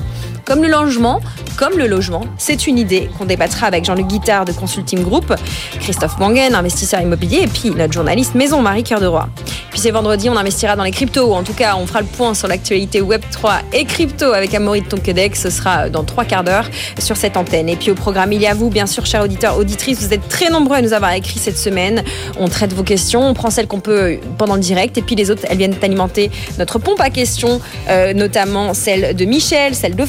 Comme 0.47 0.61
le 0.61 0.69
logement, 0.69 1.19
comme 1.57 1.77
le 1.77 1.87
logement. 1.87 2.23
C'est 2.37 2.67
une 2.67 2.79
idée 2.79 3.09
qu'on 3.17 3.25
débattra 3.25 3.67
avec 3.67 3.83
Jean-Luc 3.83 4.07
Guittard 4.07 4.45
de 4.45 4.53
Consulting 4.53 5.03
Group, 5.03 5.33
Christophe 5.81 6.17
Mangen, 6.19 6.55
investisseur 6.55 7.01
immobilier, 7.01 7.41
et 7.41 7.47
puis 7.47 7.71
notre 7.71 7.91
journaliste 7.91 8.33
Maison 8.33 8.61
Marie 8.61 8.83
Cœur 8.83 9.01
de 9.01 9.07
Roi. 9.07 9.27
Puis 9.71 9.81
c'est 9.81 9.91
vendredi, 9.91 10.29
on 10.29 10.37
investira 10.37 10.77
dans 10.77 10.85
les 10.85 10.91
cryptos, 10.91 11.27
ou 11.27 11.33
en 11.33 11.43
tout 11.43 11.53
cas, 11.53 11.75
on 11.75 11.85
fera 11.85 11.99
le 11.99 12.07
point 12.07 12.33
sur 12.33 12.47
l'actualité 12.47 13.01
Web3 13.01 13.59
et 13.73 13.83
crypto 13.83 14.31
avec 14.31 14.53
Amaury 14.53 14.81
de 14.81 14.87
Tonquedec. 14.87 15.35
Ce 15.35 15.49
sera 15.49 15.89
dans 15.89 16.05
trois 16.05 16.23
quarts 16.23 16.45
d'heure 16.45 16.69
sur 16.97 17.17
cette 17.17 17.35
antenne. 17.35 17.67
Et 17.67 17.75
puis 17.75 17.91
au 17.91 17.95
programme, 17.95 18.31
il 18.31 18.41
y 18.41 18.47
a 18.47 18.53
vous, 18.53 18.69
bien 18.69 18.85
sûr, 18.85 19.05
chers 19.05 19.23
auditeurs, 19.23 19.57
auditrices. 19.57 19.99
Vous 19.99 20.13
êtes 20.13 20.29
très 20.29 20.49
nombreux 20.49 20.77
à 20.77 20.81
nous 20.81 20.93
avoir 20.93 21.11
écrit 21.11 21.39
cette 21.39 21.57
semaine. 21.57 22.03
On 22.39 22.47
traite 22.47 22.71
vos 22.71 22.83
questions, 22.83 23.27
on 23.27 23.33
prend 23.33 23.49
celles 23.49 23.67
qu'on 23.67 23.81
peut 23.81 24.17
pendant 24.37 24.55
le 24.55 24.61
direct, 24.61 24.97
et 24.97 25.01
puis 25.01 25.15
les 25.15 25.29
autres, 25.29 25.43
elles 25.49 25.57
viennent 25.57 25.75
alimenter 25.81 26.31
notre 26.57 26.79
pompe 26.79 27.01
à 27.01 27.09
questions, 27.09 27.59
euh, 27.89 28.13
notamment 28.13 28.73
celle 28.73 29.15
de 29.15 29.25
Michel, 29.25 29.75
celle 29.75 29.95
de 29.95 30.05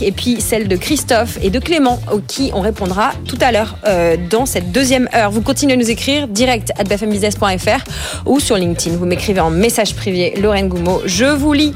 Et 0.00 0.12
puis 0.12 0.40
celle 0.40 0.68
de 0.68 0.76
Christophe 0.76 1.38
et 1.42 1.50
de 1.50 1.58
Clément, 1.58 2.00
aux 2.12 2.20
qui 2.20 2.50
on 2.54 2.60
répondra 2.60 3.12
tout 3.26 3.38
à 3.40 3.52
l'heure 3.52 3.76
euh, 3.86 4.16
dans 4.30 4.46
cette 4.46 4.72
deuxième 4.72 5.08
heure. 5.14 5.30
Vous 5.30 5.42
continuez 5.42 5.74
à 5.74 5.76
nous 5.76 5.90
écrire 5.90 6.28
direct 6.28 6.72
à 6.78 6.84
bfmbusiness.fr 6.84 7.84
ou 8.26 8.40
sur 8.40 8.56
LinkedIn. 8.56 8.96
Vous 8.96 9.06
m'écrivez 9.06 9.40
en 9.40 9.50
message 9.50 9.94
privé 9.94 10.34
Lorraine 10.40 10.68
Goumeau. 10.68 11.02
Je 11.06 11.24
vous 11.24 11.52
lis 11.52 11.74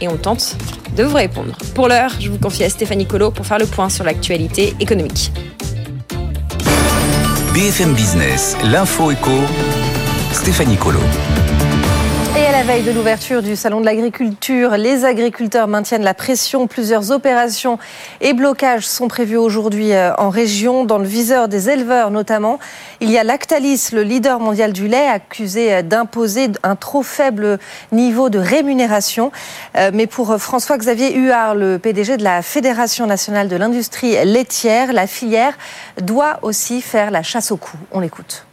et 0.00 0.08
on 0.08 0.16
tente 0.16 0.56
de 0.96 1.04
vous 1.04 1.16
répondre. 1.16 1.56
Pour 1.74 1.88
l'heure, 1.88 2.10
je 2.20 2.28
vous 2.28 2.38
confie 2.38 2.64
à 2.64 2.68
Stéphanie 2.68 3.06
Colo 3.06 3.30
pour 3.30 3.46
faire 3.46 3.58
le 3.58 3.66
point 3.66 3.88
sur 3.88 4.04
l'actualité 4.04 4.74
économique. 4.80 5.32
BFM 7.54 7.94
Business, 7.94 8.56
l'info 8.64 9.10
éco, 9.12 9.30
Stéphanie 10.32 10.76
Colo. 10.76 11.00
Veille 12.66 12.82
de 12.82 12.92
l'ouverture 12.92 13.42
du 13.42 13.56
Salon 13.56 13.80
de 13.82 13.84
l'agriculture, 13.84 14.78
les 14.78 15.04
agriculteurs 15.04 15.68
maintiennent 15.68 16.02
la 16.02 16.14
pression. 16.14 16.66
Plusieurs 16.66 17.10
opérations 17.10 17.78
et 18.22 18.32
blocages 18.32 18.86
sont 18.86 19.06
prévus 19.06 19.36
aujourd'hui 19.36 19.92
euh, 19.92 20.14
en 20.16 20.30
région, 20.30 20.86
dans 20.86 20.96
le 20.96 21.04
viseur 21.04 21.48
des 21.48 21.68
éleveurs 21.68 22.10
notamment. 22.10 22.58
Il 23.00 23.10
y 23.10 23.18
a 23.18 23.24
Lactalis, 23.24 23.90
le 23.92 24.02
leader 24.02 24.40
mondial 24.40 24.72
du 24.72 24.88
lait, 24.88 25.06
accusé 25.06 25.74
euh, 25.74 25.82
d'imposer 25.82 26.48
un 26.62 26.74
trop 26.74 27.02
faible 27.02 27.58
niveau 27.92 28.30
de 28.30 28.38
rémunération. 28.38 29.30
Euh, 29.76 29.90
mais 29.92 30.06
pour 30.06 30.34
François-Xavier 30.38 31.14
Huard, 31.18 31.54
le 31.54 31.78
PDG 31.78 32.16
de 32.16 32.24
la 32.24 32.40
Fédération 32.40 33.06
nationale 33.06 33.48
de 33.48 33.56
l'industrie 33.56 34.16
laitière, 34.24 34.94
la 34.94 35.06
filière 35.06 35.52
doit 36.00 36.38
aussi 36.40 36.80
faire 36.80 37.10
la 37.10 37.22
chasse 37.22 37.50
au 37.50 37.58
cou. 37.58 37.76
On 37.92 38.00
l'écoute. 38.00 38.46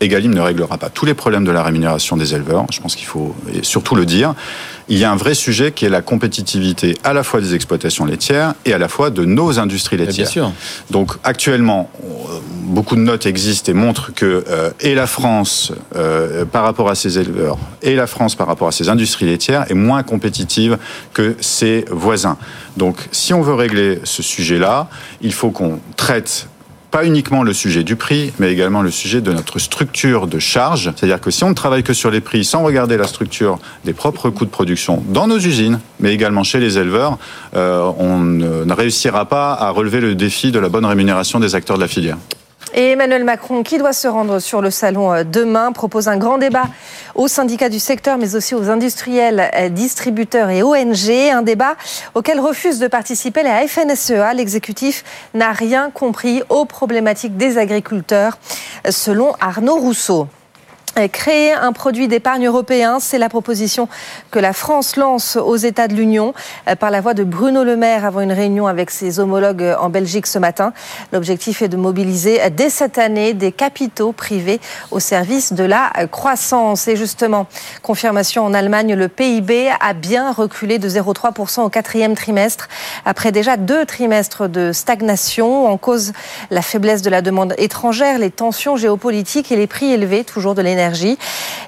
Egalim 0.00 0.32
ne 0.32 0.40
réglera 0.40 0.78
pas 0.78 0.90
tous 0.90 1.06
les 1.06 1.14
problèmes 1.14 1.44
de 1.44 1.50
la 1.50 1.62
rémunération 1.62 2.16
des 2.16 2.34
éleveurs. 2.34 2.66
Je 2.72 2.80
pense 2.80 2.94
qu'il 2.94 3.06
faut 3.06 3.34
surtout 3.62 3.94
le 3.94 4.06
dire. 4.06 4.34
Il 4.88 4.96
y 4.96 5.04
a 5.04 5.10
un 5.10 5.16
vrai 5.16 5.34
sujet 5.34 5.72
qui 5.72 5.84
est 5.84 5.90
la 5.90 6.02
compétitivité 6.02 6.96
à 7.04 7.12
la 7.12 7.22
fois 7.22 7.40
des 7.40 7.54
exploitations 7.54 8.06
laitières 8.06 8.54
et 8.64 8.72
à 8.72 8.78
la 8.78 8.88
fois 8.88 9.10
de 9.10 9.24
nos 9.24 9.58
industries 9.58 9.96
laitières. 9.96 10.26
Bien 10.26 10.32
sûr. 10.32 10.52
Donc 10.90 11.12
actuellement, 11.24 11.90
beaucoup 12.68 12.96
de 12.96 13.00
notes 13.00 13.26
existent 13.26 13.72
et 13.72 13.74
montrent 13.74 14.12
que 14.14 14.44
euh, 14.48 14.70
et 14.80 14.94
la 14.94 15.06
France 15.06 15.72
euh, 15.96 16.44
par 16.44 16.62
rapport 16.62 16.88
à 16.88 16.94
ses 16.94 17.18
éleveurs 17.18 17.58
et 17.82 17.96
la 17.96 18.06
France 18.06 18.34
par 18.34 18.46
rapport 18.46 18.68
à 18.68 18.72
ses 18.72 18.88
industries 18.88 19.26
laitières 19.26 19.70
est 19.70 19.74
moins 19.74 20.02
compétitive 20.02 20.78
que 21.12 21.36
ses 21.40 21.84
voisins. 21.90 22.36
Donc 22.76 22.96
si 23.10 23.34
on 23.34 23.42
veut 23.42 23.54
régler 23.54 24.00
ce 24.04 24.22
sujet-là, 24.22 24.88
il 25.22 25.32
faut 25.32 25.50
qu'on 25.50 25.80
traite 25.96 26.48
pas 26.90 27.04
uniquement 27.04 27.42
le 27.42 27.52
sujet 27.52 27.84
du 27.84 27.96
prix, 27.96 28.32
mais 28.38 28.52
également 28.52 28.82
le 28.82 28.90
sujet 28.90 29.20
de 29.20 29.32
notre 29.32 29.58
structure 29.58 30.26
de 30.26 30.38
charge. 30.38 30.92
C'est-à-dire 30.96 31.20
que 31.20 31.30
si 31.30 31.44
on 31.44 31.50
ne 31.50 31.54
travaille 31.54 31.82
que 31.82 31.92
sur 31.92 32.10
les 32.10 32.20
prix 32.20 32.44
sans 32.44 32.62
regarder 32.62 32.96
la 32.96 33.06
structure 33.06 33.58
des 33.84 33.92
propres 33.92 34.30
coûts 34.30 34.44
de 34.44 34.50
production 34.50 35.02
dans 35.08 35.26
nos 35.26 35.38
usines, 35.38 35.80
mais 36.00 36.14
également 36.14 36.44
chez 36.44 36.60
les 36.60 36.78
éleveurs, 36.78 37.18
euh, 37.54 37.90
on 37.98 38.18
ne 38.18 38.72
réussira 38.72 39.26
pas 39.26 39.52
à 39.52 39.70
relever 39.70 40.00
le 40.00 40.14
défi 40.14 40.50
de 40.50 40.58
la 40.58 40.68
bonne 40.68 40.86
rémunération 40.86 41.40
des 41.40 41.54
acteurs 41.54 41.76
de 41.76 41.82
la 41.82 41.88
filière. 41.88 42.16
Et 42.74 42.90
Emmanuel 42.90 43.24
Macron, 43.24 43.62
qui 43.62 43.78
doit 43.78 43.92
se 43.92 44.08
rendre 44.08 44.40
sur 44.40 44.60
le 44.60 44.70
salon 44.70 45.12
euh, 45.12 45.24
demain, 45.24 45.72
propose 45.72 46.06
un 46.08 46.16
grand 46.16 46.38
débat 46.38 46.64
aux 47.14 47.28
syndicats 47.28 47.68
du 47.68 47.78
secteur, 47.78 48.18
mais 48.18 48.36
aussi 48.36 48.54
aux 48.54 48.68
industriels, 48.68 49.50
euh, 49.54 49.68
distributeurs 49.68 50.50
et 50.50 50.62
ONG. 50.62 51.10
Un 51.32 51.42
débat 51.42 51.76
auquel 52.14 52.40
refuse 52.40 52.78
de 52.78 52.86
participer 52.86 53.42
la 53.42 53.66
FNSEA. 53.66 54.34
L'exécutif 54.34 55.04
n'a 55.34 55.52
rien 55.52 55.90
compris 55.90 56.42
aux 56.50 56.66
problématiques 56.66 57.36
des 57.36 57.58
agriculteurs, 57.58 58.38
selon 58.90 59.32
Arnaud 59.40 59.76
Rousseau. 59.76 60.28
Créer 61.06 61.52
un 61.52 61.72
produit 61.72 62.08
d'épargne 62.08 62.46
européen, 62.48 62.98
c'est 62.98 63.18
la 63.18 63.28
proposition 63.28 63.88
que 64.32 64.40
la 64.40 64.52
France 64.52 64.96
lance 64.96 65.36
aux 65.36 65.56
États 65.56 65.86
de 65.86 65.94
l'Union 65.94 66.34
euh, 66.68 66.74
par 66.74 66.90
la 66.90 67.00
voix 67.00 67.14
de 67.14 67.22
Bruno 67.22 67.62
Le 67.62 67.76
Maire 67.76 68.04
avant 68.04 68.20
une 68.20 68.32
réunion 68.32 68.66
avec 68.66 68.90
ses 68.90 69.20
homologues 69.20 69.76
en 69.78 69.90
Belgique 69.90 70.26
ce 70.26 70.40
matin. 70.40 70.72
L'objectif 71.12 71.62
est 71.62 71.68
de 71.68 71.76
mobiliser 71.76 72.40
dès 72.50 72.68
cette 72.68 72.98
année 72.98 73.32
des 73.32 73.52
capitaux 73.52 74.10
privés 74.10 74.60
au 74.90 74.98
service 74.98 75.52
de 75.52 75.62
la 75.62 75.90
croissance. 76.10 76.88
Et 76.88 76.96
justement, 76.96 77.46
confirmation 77.82 78.44
en 78.44 78.52
Allemagne, 78.52 78.94
le 78.94 79.08
PIB 79.08 79.70
a 79.80 79.92
bien 79.92 80.32
reculé 80.32 80.78
de 80.78 80.88
0,3% 80.88 81.62
au 81.62 81.68
quatrième 81.68 82.16
trimestre 82.16 82.68
après 83.04 83.30
déjà 83.30 83.56
deux 83.56 83.86
trimestres 83.86 84.48
de 84.48 84.72
stagnation. 84.72 85.66
En 85.66 85.76
cause, 85.76 86.12
la 86.50 86.62
faiblesse 86.62 87.02
de 87.02 87.10
la 87.10 87.22
demande 87.22 87.54
étrangère, 87.58 88.18
les 88.18 88.30
tensions 88.32 88.76
géopolitiques 88.76 89.52
et 89.52 89.56
les 89.56 89.68
prix 89.68 89.92
élevés 89.92 90.24
toujours 90.24 90.54
de 90.56 90.62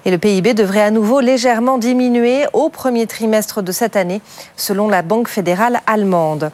et 0.05 0.11
le 0.11 0.18
PIB 0.18 0.55
devrait 0.55 0.83
à 0.83 0.91
nouveau 0.91 1.21
légèrement 1.21 1.79
diminuer 1.79 2.45
au 2.53 2.68
premier 2.68 3.07
trimestre 3.07 3.62
de 3.62 3.73
cette 3.73 3.97
année, 3.97 4.21
selon 4.57 4.89
la 4.89 5.03
Banque 5.03 5.29
fédérale 5.29 5.81
allemande. 5.87 6.51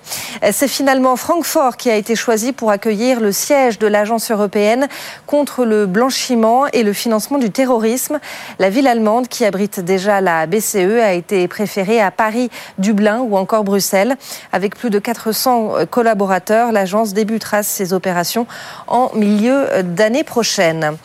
C'est 0.52 0.68
finalement 0.68 1.16
Francfort 1.16 1.76
qui 1.76 1.90
a 1.90 1.96
été 1.96 2.14
choisi 2.14 2.52
pour 2.52 2.70
accueillir 2.70 3.20
le 3.20 3.32
siège 3.32 3.78
de 3.78 3.86
l'Agence 3.86 4.30
européenne 4.30 4.88
contre 5.26 5.64
le 5.64 5.86
blanchiment 5.86 6.66
et 6.68 6.82
le 6.82 6.92
financement 6.92 7.38
du 7.38 7.50
terrorisme. 7.50 8.18
La 8.58 8.70
ville 8.70 8.86
allemande, 8.86 9.28
qui 9.28 9.44
abrite 9.44 9.80
déjà 9.80 10.20
la 10.20 10.46
BCE, 10.46 11.00
a 11.02 11.12
été 11.12 11.48
préférée 11.48 12.00
à 12.00 12.10
Paris, 12.10 12.50
Dublin 12.78 13.20
ou 13.20 13.36
encore 13.36 13.64
Bruxelles. 13.64 14.16
Avec 14.52 14.76
plus 14.76 14.90
de 14.90 14.98
400 14.98 15.86
collaborateurs, 15.90 16.72
l'agence 16.72 17.14
débutera 17.14 17.62
ses 17.62 17.92
opérations 17.92 18.46
en 18.86 19.10
milieu 19.14 19.66
d'année 19.82 20.24
prochaine. 20.24 20.96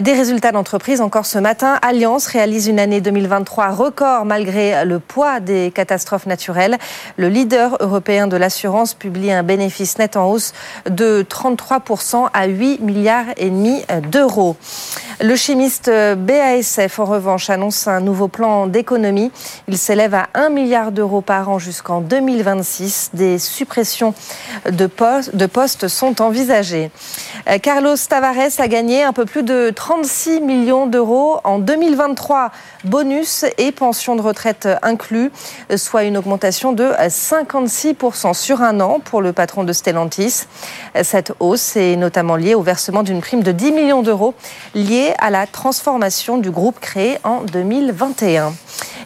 Des 0.00 0.14
résultats 0.14 0.50
d'entreprise 0.50 1.00
encore 1.00 1.26
ce 1.26 1.38
matin. 1.38 1.78
Alliance 1.80 2.26
réalise 2.26 2.66
une 2.66 2.80
année 2.80 3.00
2023 3.00 3.68
record 3.68 4.24
malgré 4.24 4.84
le 4.84 4.98
poids 4.98 5.38
des 5.38 5.70
catastrophes 5.72 6.26
naturelles. 6.26 6.76
Le 7.16 7.28
leader 7.28 7.76
européen 7.78 8.26
de 8.26 8.36
l'assurance 8.36 8.94
publie 8.94 9.30
un 9.30 9.44
bénéfice 9.44 9.98
net 9.98 10.16
en 10.16 10.28
hausse 10.28 10.54
de 10.90 11.24
33% 11.28 12.28
à 12.32 12.46
8 12.46 12.80
milliards 12.80 13.26
et 13.36 13.48
demi 13.48 13.84
d'euros. 14.10 14.56
Le 15.20 15.34
chimiste 15.34 15.88
BASF, 15.88 16.98
en 16.98 17.06
revanche, 17.06 17.48
annonce 17.48 17.86
un 17.86 18.00
nouveau 18.00 18.28
plan 18.28 18.66
d'économie. 18.66 19.30
Il 19.66 19.78
s'élève 19.78 20.14
à 20.14 20.28
1 20.34 20.50
milliard 20.50 20.92
d'euros 20.92 21.22
par 21.22 21.48
an 21.48 21.58
jusqu'en 21.58 22.00
2026. 22.00 23.10
Des 23.14 23.38
suppressions 23.38 24.14
de 24.70 24.86
postes, 24.86 25.34
de 25.34 25.46
postes 25.46 25.88
sont 25.88 26.20
envisagées. 26.20 26.90
Carlos 27.62 27.96
Tavares 27.96 28.58
a 28.58 28.68
gagné 28.68 29.04
un 29.04 29.14
peu 29.14 29.24
plus 29.24 29.42
de 29.42 29.70
36 29.76 30.40
millions 30.40 30.86
d'euros 30.86 31.38
en 31.44 31.60
2023, 31.60 32.50
bonus 32.84 33.44
et 33.58 33.70
pension 33.70 34.16
de 34.16 34.22
retraite 34.22 34.68
inclus, 34.82 35.30
soit 35.76 36.04
une 36.04 36.16
augmentation 36.16 36.72
de 36.72 36.86
56% 36.86 38.34
sur 38.34 38.62
un 38.62 38.80
an 38.80 38.98
pour 38.98 39.22
le 39.22 39.32
patron 39.32 39.62
de 39.62 39.72
Stellantis. 39.72 40.46
Cette 41.02 41.32
hausse 41.38 41.76
est 41.76 41.94
notamment 41.96 42.36
liée 42.36 42.54
au 42.54 42.62
versement 42.62 43.02
d'une 43.04 43.20
prime 43.20 43.42
de 43.42 43.52
10 43.52 43.72
millions 43.72 44.02
d'euros 44.02 44.34
liée 44.74 45.14
à 45.18 45.30
la 45.30 45.46
transformation 45.46 46.38
du 46.38 46.50
groupe 46.50 46.80
créé 46.80 47.18
en 47.22 47.42
2021. 47.42 48.54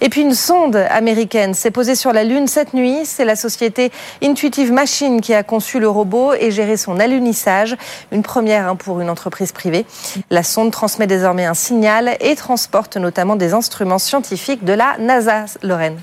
Et 0.01 0.09
puis 0.09 0.23
une 0.23 0.35
sonde 0.35 0.77
américaine 0.77 1.55
s'est 1.55 1.71
posée 1.71 1.95
sur 1.95 2.13
la 2.13 2.25
Lune 2.25 2.47
cette 2.47 2.75
nuit. 2.75 3.01
C'est 3.05 3.25
la 3.25 3.37
société 3.37 3.91
Intuitive 4.23 4.73
Machine 4.73 5.21
qui 5.21 5.35
a 5.35 5.43
conçu 5.43 5.79
le 5.79 5.89
robot 5.89 6.33
et 6.35 6.51
géré 6.51 6.77
son 6.77 6.99
alunissage. 6.99 7.77
Une 8.13 8.23
première 8.23 8.69
hein, 8.69 8.77
pour 8.77 9.01
une 9.01 9.11
entreprise 9.11 9.53
privée. 9.53 9.85
La 10.31 10.43
sonde 10.43 10.71
transmet 10.71 11.07
désormais 11.07 11.45
un 11.45 11.55
signal 11.55 12.17
et 12.21 12.35
transporte 12.35 12.97
notamment 12.97 13.37
des 13.37 13.55
instruments 13.55 13.99
scientifiques 13.99 14.65
de 14.65 14.73
la 14.73 14.97
NASA. 14.99 15.47
Lorraine. 15.63 16.01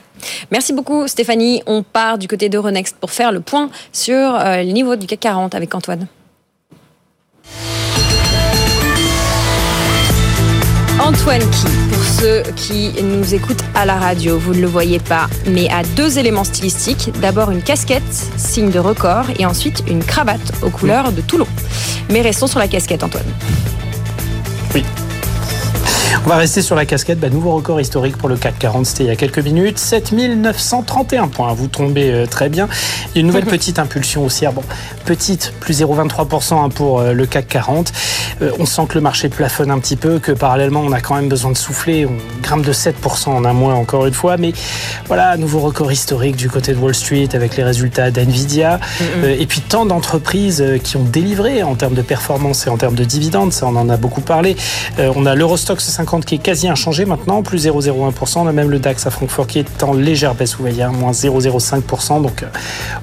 Merci 0.51 0.73
beaucoup 0.73 1.07
Stéphanie. 1.07 1.63
On 1.65 1.83
part 1.83 2.17
du 2.17 2.27
côté 2.27 2.49
d'Euronext 2.49 2.97
pour 2.97 3.11
faire 3.11 3.31
le 3.31 3.39
point 3.39 3.69
sur 3.91 4.15
euh, 4.15 4.63
le 4.63 4.71
niveau 4.71 4.95
du 4.95 5.07
CAC 5.07 5.19
40 5.19 5.55
avec 5.55 5.73
Antoine. 5.73 6.07
Antoine 11.07 11.39
qui, 11.39 11.67
pour 11.89 12.03
ceux 12.03 12.43
qui 12.57 12.91
nous 13.01 13.33
écoutent 13.33 13.63
à 13.75 13.85
la 13.85 13.95
radio, 13.95 14.37
vous 14.37 14.53
ne 14.53 14.59
le 14.59 14.67
voyez 14.67 14.99
pas, 14.99 15.27
mais 15.49 15.69
a 15.69 15.83
deux 15.95 16.19
éléments 16.19 16.43
stylistiques. 16.43 17.11
D'abord 17.21 17.49
une 17.49 17.61
casquette, 17.61 18.03
signe 18.35 18.71
de 18.71 18.79
record, 18.79 19.27
et 19.39 19.45
ensuite 19.45 19.85
une 19.87 20.03
cravate 20.03 20.51
aux 20.63 20.69
couleurs 20.69 21.13
de 21.13 21.21
Toulon. 21.21 21.47
Mais 22.09 22.19
restons 22.19 22.47
sur 22.47 22.59
la 22.59 22.67
casquette, 22.67 23.05
Antoine. 23.05 23.23
Oui. 24.75 24.83
On 26.25 26.29
va 26.29 26.37
rester 26.37 26.61
sur 26.61 26.75
la 26.75 26.85
casquette. 26.85 27.19
Bah, 27.19 27.29
nouveau 27.29 27.55
record 27.55 27.79
historique 27.79 28.17
pour 28.17 28.29
le 28.29 28.35
CAC 28.37 28.59
40, 28.59 28.85
c'était 28.85 29.03
il 29.03 29.07
y 29.07 29.11
a 29.11 29.15
quelques 29.15 29.39
minutes. 29.39 29.77
7931 29.77 31.27
points. 31.27 31.53
Vous 31.53 31.67
tombez 31.67 32.11
euh, 32.11 32.25
très 32.25 32.49
bien. 32.49 32.67
Il 33.13 33.15
y 33.15 33.17
a 33.17 33.21
une 33.21 33.27
nouvelle 33.27 33.45
petite 33.57 33.79
impulsion 33.79 34.25
haussière. 34.25 34.51
Bon, 34.51 34.63
petite, 35.05 35.53
plus 35.59 35.81
0,23% 35.81 36.65
hein, 36.65 36.69
pour 36.69 36.99
euh, 36.99 37.13
le 37.13 37.25
CAC 37.25 37.47
40. 37.47 37.93
Euh, 38.41 38.51
on 38.59 38.65
sent 38.65 38.83
que 38.89 38.95
le 38.95 39.01
marché 39.01 39.29
plafonne 39.29 39.71
un 39.71 39.79
petit 39.79 39.95
peu, 39.95 40.19
que 40.19 40.31
parallèlement, 40.31 40.81
on 40.81 40.91
a 40.91 41.01
quand 41.01 41.15
même 41.15 41.29
besoin 41.29 41.51
de 41.51 41.57
souffler. 41.57 42.05
On 42.05 42.41
grimpe 42.41 42.65
de 42.65 42.73
7% 42.73 43.29
en 43.29 43.45
un 43.45 43.53
mois, 43.53 43.73
encore 43.73 44.05
une 44.05 44.13
fois. 44.13 44.37
Mais 44.37 44.53
voilà, 45.07 45.37
nouveau 45.37 45.59
record 45.59 45.91
historique 45.91 46.35
du 46.35 46.49
côté 46.49 46.73
de 46.73 46.79
Wall 46.79 46.95
Street 46.95 47.29
avec 47.33 47.55
les 47.57 47.63
résultats 47.63 48.11
d'NVIDIA. 48.11 48.79
et 49.23 49.45
puis 49.45 49.61
tant 49.61 49.85
d'entreprises 49.85 50.63
qui 50.83 50.97
ont 50.97 51.03
délivré 51.03 51.63
en 51.63 51.75
termes 51.75 51.93
de 51.93 52.01
performance 52.01 52.67
et 52.67 52.69
en 52.69 52.77
termes 52.77 52.95
de 52.95 53.03
dividendes. 53.03 53.53
Ça, 53.53 53.65
on 53.67 53.75
en 53.75 53.89
a 53.89 53.97
beaucoup 53.97 54.21
parlé. 54.21 54.55
on 54.97 55.25
a 55.25 55.35
l'Eurostox 55.35 55.83
50 55.83 56.06
qui 56.25 56.35
est 56.35 56.39
quasi 56.39 56.67
inchangé 56.67 57.05
maintenant, 57.05 57.43
plus 57.43 57.67
0,01%. 57.67 58.39
On 58.39 58.47
a 58.47 58.51
même 58.51 58.69
le 58.69 58.79
DAX 58.79 59.05
à 59.05 59.11
Francfort 59.11 59.47
qui 59.47 59.59
est 59.59 59.83
en 59.83 59.93
légère 59.93 60.35
baisse, 60.35 60.55
vous 60.55 60.63
voyez, 60.63 60.83
hein, 60.83 60.91
moins 60.91 61.11
0,05%. 61.11 62.21
Donc 62.21 62.43
euh, 62.43 62.47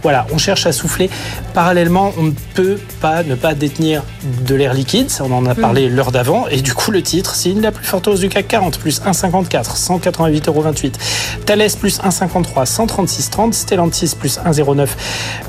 voilà, 0.03 0.27
on 0.33 0.39
cherche 0.39 0.67
à 0.67 0.73
souffler. 0.73 1.11
Parallèlement, 1.53 2.13
on 2.19 2.25
ne 2.25 2.33
peut 2.55 2.79
pas 3.01 3.23
ne 3.23 3.35
pas 3.35 3.55
détenir 3.55 4.03
de 4.47 4.55
l'air 4.55 4.75
liquide, 4.75 5.11
ça 5.11 5.25
on 5.25 5.33
en 5.33 5.47
a 5.47 5.55
parlé 5.55 5.89
l'heure 5.89 6.13
d'avant, 6.13 6.47
et 6.49 6.63
du 6.63 6.75
coup 6.75 6.91
le 6.91 7.03
titre 7.03 7.35
signe 7.35 7.61
la 7.61 7.73
plus 7.73 7.85
forte 7.85 8.09
hausse 8.09 8.21
du 8.21 8.29
CAC 8.29 8.49
40, 8.49 8.79
plus 8.79 9.01
1,54, 9.01 9.77
188,28 9.77 10.93
Thales 11.47 11.69
plus 11.79 12.01
1,53, 12.01 12.65
136,30, 12.65 13.53
Stellantis 13.53 14.15
plus 14.19 14.39
1,09, 14.39 14.89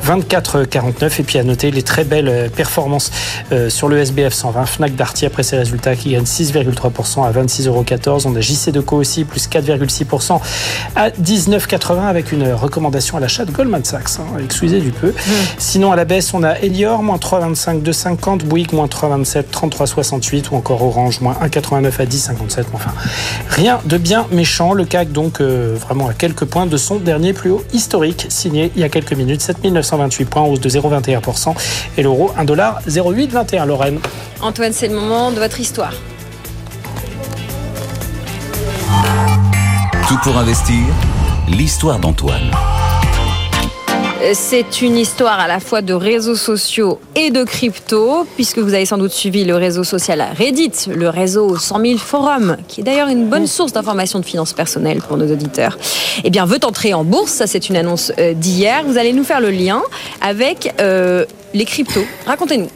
24,49, 0.05 1.19
et 1.19 1.23
puis 1.23 1.39
à 1.39 1.43
noter 1.43 1.71
les 1.71 1.83
très 1.83 2.03
belles 2.03 2.49
performances 2.55 3.11
euh, 3.51 3.69
sur 3.69 3.87
le 3.87 3.99
SBF 3.99 4.33
120, 4.33 4.65
Fnac 4.65 4.95
Darty 4.95 5.25
après 5.25 5.43
ses 5.43 5.57
résultats 5.57 5.95
qui 5.95 6.11
gagne 6.11 6.23
6,3% 6.23 7.25
à 7.25 7.31
26,14 7.35 7.67
euros. 7.67 8.19
On 8.25 8.35
a 8.35 8.39
JC2Co 8.39 8.95
aussi, 8.95 9.23
plus 9.23 9.47
4,6% 9.47 10.39
à 10.95 11.09
19,80 11.09 12.07
avec 12.07 12.31
une 12.31 12.51
recommandation 12.53 13.17
à 13.17 13.19
l'achat 13.19 13.45
de 13.45 13.51
Goldman 13.51 13.83
Sachs. 13.83 14.19
Hein, 14.19 14.39
excusez 14.43 14.79
du 14.79 14.91
peu. 14.91 15.13
Sinon, 15.57 15.91
à 15.91 15.95
la 15.95 16.05
baisse, 16.05 16.33
on 16.33 16.43
a 16.43 16.59
Elior, 16.59 17.03
moins 17.03 17.17
3,25, 17.17 17.81
2,50. 17.81 18.43
Bouygues, 18.43 18.73
moins 18.73 18.87
3,27, 18.87 19.43
33,68. 19.51 20.45
Ou 20.51 20.55
encore 20.55 20.81
Orange, 20.81 21.21
moins 21.21 21.33
1,89 21.43 22.01
à 22.01 22.05
10,57. 22.05 22.65
Enfin, 22.73 22.91
rien 23.49 23.79
de 23.85 23.97
bien 23.97 24.27
méchant. 24.31 24.73
Le 24.73 24.85
CAC, 24.85 25.11
donc, 25.11 25.41
euh, 25.41 25.75
vraiment 25.79 26.07
à 26.07 26.13
quelques 26.13 26.45
points 26.45 26.65
de 26.65 26.77
son 26.77 26.97
dernier 26.97 27.33
plus 27.33 27.51
haut 27.51 27.63
historique, 27.73 28.27
signé 28.29 28.71
il 28.75 28.81
y 28.81 28.83
a 28.83 28.89
quelques 28.89 29.13
minutes, 29.13 29.41
7928 29.41 30.25
points, 30.25 30.43
hausse 30.43 30.59
de 30.59 30.69
0,21%. 30.69 31.53
Et 31.97 32.03
l'euro, 32.03 32.31
1,0821. 32.37 33.65
Lorraine. 33.65 33.99
Antoine, 34.41 34.73
c'est 34.73 34.87
le 34.87 34.95
moment 34.95 35.31
de 35.31 35.39
votre 35.39 35.59
histoire. 35.59 35.93
Tout 40.07 40.19
pour 40.21 40.37
investir, 40.37 40.83
l'histoire 41.47 41.97
d'Antoine. 41.97 42.51
C'est 44.33 44.83
une 44.83 44.97
histoire 44.97 45.39
à 45.39 45.47
la 45.47 45.59
fois 45.59 45.81
de 45.81 45.95
réseaux 45.95 46.35
sociaux 46.35 46.99
et 47.15 47.31
de 47.31 47.43
crypto, 47.43 48.27
puisque 48.35 48.59
vous 48.59 48.75
avez 48.75 48.85
sans 48.85 48.99
doute 48.99 49.13
suivi 49.13 49.45
le 49.45 49.55
réseau 49.55 49.83
social 49.83 50.23
Reddit, 50.37 50.89
le 50.95 51.09
réseau 51.09 51.57
100 51.57 51.79
000 51.79 51.97
forums, 51.97 52.57
qui 52.67 52.81
est 52.81 52.83
d'ailleurs 52.83 53.07
une 53.07 53.29
bonne 53.29 53.47
source 53.47 53.73
d'informations 53.73 54.19
de 54.19 54.25
finances 54.25 54.53
personnelles 54.53 55.01
pour 55.01 55.17
nos 55.17 55.31
auditeurs. 55.31 55.79
Eh 56.23 56.29
bien, 56.29 56.45
veut 56.45 56.59
entrer 56.63 56.93
en 56.93 57.03
bourse, 57.03 57.31
ça 57.31 57.47
c'est 57.47 57.69
une 57.69 57.75
annonce 57.75 58.11
euh, 58.19 58.35
d'hier. 58.35 58.83
Vous 58.85 58.99
allez 58.99 59.11
nous 59.11 59.23
faire 59.23 59.41
le 59.41 59.49
lien 59.49 59.81
avec 60.21 60.71
euh, 60.79 61.25
les 61.55 61.65
cryptos. 61.65 62.05
Racontez-nous. 62.27 62.69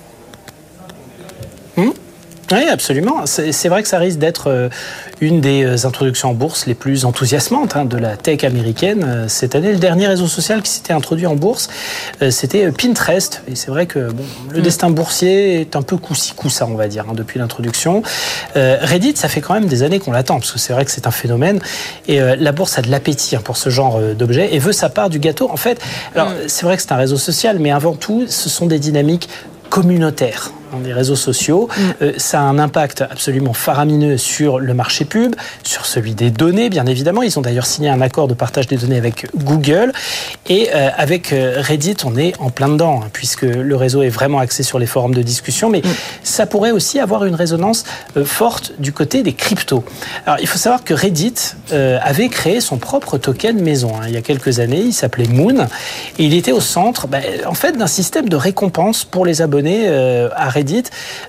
Oui, 2.52 2.68
absolument. 2.68 3.26
C'est 3.26 3.70
vrai 3.70 3.84
que 3.84 3.88
ça 3.88 4.00
risque 4.00 4.18
d'être 4.18 4.50
euh, 4.50 4.70
une 5.22 5.40
des 5.40 5.64
euh, 5.64 5.86
introductions 5.86 6.32
en 6.32 6.34
bourse 6.34 6.66
les 6.66 6.74
plus 6.74 7.06
enthousiasmantes 7.06 7.76
hein, 7.76 7.86
de 7.86 7.96
la 7.96 8.18
tech 8.18 8.44
américaine 8.44 9.06
euh, 9.08 9.26
cette 9.28 9.54
année. 9.54 9.72
Le 9.72 9.78
dernier 9.78 10.08
réseau 10.08 10.26
social 10.26 10.64
qui 10.64 10.72
s'était 10.72 10.94
introduit 10.94 11.28
en 11.28 11.36
bourse, 11.36 11.70
c'était 12.32 12.72
Pinterest. 12.72 13.44
Et 13.48 13.56
c'est 13.56 13.70
vrai 13.70 13.86
que 13.86 14.12
bon, 14.12 14.24
le 14.50 14.60
mm. 14.60 14.64
destin 14.64 14.90
boursier 14.90 15.62
est 15.62 15.76
un 15.76 15.84
peu 15.84 15.98
coup-ci, 15.98 16.34
coup-ça, 16.34 16.66
on 16.66 16.74
va 16.74 16.88
dire, 16.88 17.06
hein, 17.08 17.14
depuis 17.14 17.40
l'introduction. 17.40 18.02
Reddit, 18.56 19.16
ça 19.16 19.28
fait 19.28 19.42
quand 19.42 19.54
même 19.54 19.68
des 19.68 19.84
années 19.84 20.00
qu'on 20.00 20.12
l'attend, 20.12 20.40
parce 20.40 20.52
que 20.52 20.60
c'est 20.60 20.74
vrai 20.74 20.86
que 20.86 20.92
c'est 20.92 21.08
un 21.08 21.12
phénomène. 21.12 21.60
Et 22.08 22.20
la 22.20 22.52
bourse 22.52 22.78
a 22.78 22.82
de 22.82 22.90
l'appétit 22.90 23.36
hein, 23.36 23.42
pour 23.44 23.58
ce 23.58 23.70
genre 23.70 24.00
d'objet 24.18 24.54
et 24.54 24.60
veut 24.60 24.72
sa 24.72 24.90
part 24.90 25.10
du 25.10 25.20
gâteau. 25.20 25.50
En 25.52 25.58
fait, 25.58 25.80
alors 26.16 26.30
mm. 26.30 26.48
c'est 26.48 26.66
vrai 26.66 26.76
que 26.78 26.82
c'est 26.82 26.92
un 26.92 26.98
réseau 26.98 27.18
social, 27.18 27.60
mais 27.60 27.72
avant 27.72 27.94
tout, 27.94 28.26
ce 28.28 28.50
sont 28.50 28.66
des 28.66 28.80
dynamiques 28.80 29.30
communautaires 29.70 30.52
dans 30.72 30.80
les 30.80 30.94
réseaux 30.94 31.16
sociaux. 31.16 31.70
Mm. 31.70 31.82
Euh, 32.02 32.14
ça 32.18 32.40
a 32.40 32.44
un 32.44 32.60
impact 32.60 33.02
absolument 33.02 33.54
faramineux 33.54 34.18
sur 34.18 34.60
le 34.60 34.74
marché 34.74 35.06
pub, 35.06 35.36
sur 35.64 35.86
celui 35.86 36.14
des 36.14 36.32
données, 36.32 36.70
bien 36.70 36.86
évidemment. 36.86 37.22
Ils 37.22 37.38
ont 37.38 37.42
d'ailleurs 37.42 37.66
signé 37.66 37.90
un 37.90 38.02
accord 38.02 38.28
de 38.28 38.34
partage 38.34 38.68
des 38.68 38.78
données 38.78 38.98
avec 38.98 39.28
Google. 39.36 39.92
Et 40.48 40.70
euh, 40.74 40.90
avec 40.98 41.34
euh, 41.34 41.58
Reddit, 41.60 41.98
on 42.06 42.18
est 42.18 42.34
en 42.40 42.50
plein 42.50 42.70
dedans, 42.70 43.02
hein, 43.04 43.10
puisque 43.12 43.44
le 43.44 43.76
réseau 43.76 44.02
est 44.02 44.10
vraiment 44.10 44.40
axé 44.40 44.64
sur 44.64 44.80
les 44.80 44.86
forums 44.86 45.14
de 45.14 45.22
discussion. 45.22 45.70
Mais 45.70 45.80
mm. 45.80 45.90
ça 46.24 46.46
pourrait 46.46 46.72
aussi 46.72 47.00
avoir 47.00 47.26
une 47.26 47.36
résonance 47.36 47.84
forte 48.24 48.74
du 48.80 48.92
côté 48.92 49.24
des 49.24 49.34
cryptos. 49.34 49.84
Alors, 50.26 50.40
il 50.40 50.48
faut 50.48 50.58
savoir 50.58 50.84
que 50.84 50.94
Reddit 50.94 51.34
avait 51.72 52.30
créé 52.30 52.62
son 52.62 52.78
propre 52.78 53.18
token 53.18 53.62
maison 53.62 53.94
hein, 53.96 54.06
il 54.08 54.14
y 54.14 54.18
a 54.18 54.22
quelques 54.22 54.60
années. 54.60 54.82
Il 54.82 54.94
s'appelait 54.94 55.28
Moon. 55.28 55.68
Et 56.18 56.26
il 56.26 56.34
était 56.34 56.52
au 56.52 56.62
centre, 56.62 57.08
ben, 57.08 57.24
en 57.46 57.54
fait, 57.54 57.74
d'un 57.74 57.88
système 57.88 58.30
de 58.30 58.36
récompense 58.36 59.04
pour 59.04 59.26
les 59.26 59.42
abonnés 59.42 59.88
à 59.88 60.50
Reddit 60.50 60.59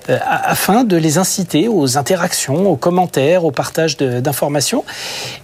euh, 0.09 0.17
afin 0.23 0.83
de 0.83 0.97
les 0.97 1.17
inciter 1.17 1.67
aux 1.67 1.97
interactions, 1.97 2.69
aux 2.69 2.75
commentaires, 2.75 3.45
au 3.45 3.51
partage 3.51 3.97
d'informations. 3.97 4.83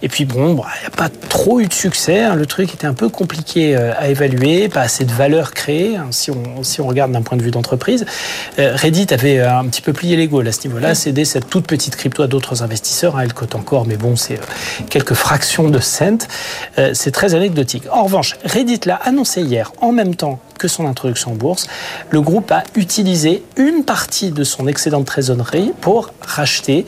Et 0.02 0.08
puis 0.08 0.24
bon, 0.24 0.54
bah, 0.54 0.66
il 0.76 0.80
n'y 0.80 0.86
a 0.86 0.96
pas 0.96 1.08
trop 1.28 1.60
eu 1.60 1.66
de 1.66 1.72
succès. 1.72 2.20
Hein. 2.20 2.34
Le 2.34 2.46
truc 2.46 2.74
était 2.74 2.86
un 2.86 2.94
peu 2.94 3.08
compliqué 3.08 3.76
euh, 3.76 3.92
à 3.98 4.08
évaluer, 4.08 4.68
pas 4.68 4.82
assez 4.82 5.04
de 5.04 5.12
valeur 5.12 5.52
créée 5.52 5.96
hein, 5.96 6.08
si, 6.10 6.30
on, 6.30 6.62
si 6.62 6.80
on 6.80 6.86
regarde 6.86 7.12
d'un 7.12 7.22
point 7.22 7.36
de 7.36 7.42
vue 7.42 7.50
d'entreprise. 7.50 8.04
Euh, 8.58 8.74
Reddit 8.74 9.08
avait 9.10 9.40
un 9.40 9.64
petit 9.66 9.82
peu 9.82 9.92
plié 9.92 10.16
les 10.16 10.28
à 10.28 10.52
ce 10.52 10.68
niveau-là, 10.68 10.94
cédé 10.94 11.24
cette 11.24 11.48
toute 11.48 11.66
petite 11.66 11.96
crypto 11.96 12.22
à 12.22 12.26
d'autres 12.26 12.62
investisseurs. 12.62 13.16
Hein. 13.16 13.22
Elle 13.24 13.32
cote 13.32 13.54
encore, 13.54 13.86
mais 13.86 13.96
bon, 13.96 14.14
c'est 14.14 14.38
quelques 14.90 15.14
fractions 15.14 15.70
de 15.70 15.80
cent. 15.80 16.28
C'est 16.92 17.10
très 17.12 17.34
anecdotique. 17.34 17.84
En 17.90 18.04
revanche, 18.04 18.36
Reddit 18.44 18.80
l'a 18.84 18.96
annoncé 18.96 19.40
hier 19.40 19.72
en 19.80 19.90
même 19.92 20.14
temps 20.14 20.38
que 20.58 20.68
son 20.68 20.86
introduction 20.86 21.32
en 21.32 21.34
bourse, 21.34 21.66
le 22.10 22.20
groupe 22.20 22.50
a 22.52 22.64
utilisé 22.74 23.42
une 23.56 23.84
partie 23.84 24.30
de 24.30 24.44
son 24.44 24.66
excédent 24.66 25.00
de 25.00 25.04
trésorerie 25.04 25.72
pour 25.80 26.10
racheter 26.20 26.84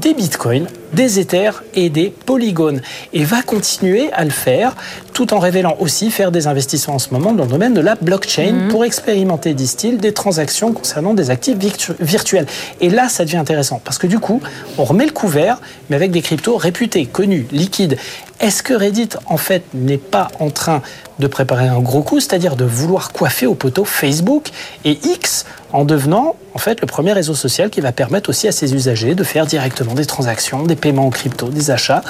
des 0.00 0.14
bitcoins, 0.14 0.66
des 0.92 1.20
Ethers 1.20 1.62
et 1.74 1.90
des 1.90 2.10
polygones. 2.10 2.80
Et 3.12 3.24
va 3.24 3.42
continuer 3.42 4.12
à 4.12 4.24
le 4.24 4.30
faire 4.30 4.74
tout 5.12 5.34
en 5.34 5.40
révélant 5.40 5.76
aussi 5.80 6.10
faire 6.10 6.30
des 6.30 6.46
investissements 6.46 6.94
en 6.94 6.98
ce 7.00 7.10
moment 7.12 7.32
dans 7.32 7.44
le 7.44 7.50
domaine 7.50 7.74
de 7.74 7.80
la 7.80 7.96
blockchain 7.96 8.52
mhm. 8.52 8.68
pour 8.68 8.84
expérimenter, 8.84 9.52
disent-ils, 9.52 9.98
des 9.98 10.12
transactions 10.12 10.72
concernant 10.72 11.12
des 11.12 11.30
actifs 11.30 11.58
virtuels. 11.98 12.46
Et 12.80 12.88
là, 12.88 13.08
ça 13.08 13.24
devient 13.24 13.38
intéressant 13.38 13.80
parce 13.84 13.98
que 13.98 14.06
du 14.06 14.18
coup, 14.20 14.40
on 14.78 14.84
remet 14.84 15.06
le 15.06 15.12
couvert, 15.12 15.60
mais 15.90 15.96
avec 15.96 16.12
des 16.12 16.22
cryptos 16.22 16.56
réputés, 16.56 17.06
connus, 17.06 17.48
liquides. 17.50 17.96
Est-ce 18.40 18.62
que 18.62 18.72
Reddit, 18.72 19.08
en 19.26 19.36
fait, 19.36 19.64
n'est 19.74 19.98
pas 19.98 20.28
en 20.38 20.50
train 20.50 20.82
de 21.18 21.26
préparer 21.26 21.66
un 21.66 21.80
gros 21.80 22.02
coup, 22.02 22.20
c'est-à-dire 22.20 22.54
de 22.54 22.64
vouloir 22.64 23.12
coiffer 23.12 23.46
au 23.46 23.54
poteau 23.54 23.84
Facebook 23.84 24.50
et 24.84 24.96
X 25.02 25.44
en 25.72 25.84
devenant, 25.84 26.36
en 26.54 26.58
fait, 26.58 26.80
le 26.80 26.86
premier 26.86 27.12
réseau 27.12 27.34
social 27.34 27.68
qui 27.68 27.80
va 27.80 27.90
permettre 27.90 28.30
aussi 28.30 28.46
à 28.46 28.52
ses 28.52 28.74
usagers 28.74 29.16
de 29.16 29.24
faire 29.24 29.46
directement 29.46 29.94
des 29.94 30.06
transactions, 30.06 30.62
des 30.62 30.76
paiements 30.78 31.06
en 31.06 31.10
crypto, 31.10 31.48
des 31.48 31.70
achats. 31.70 32.02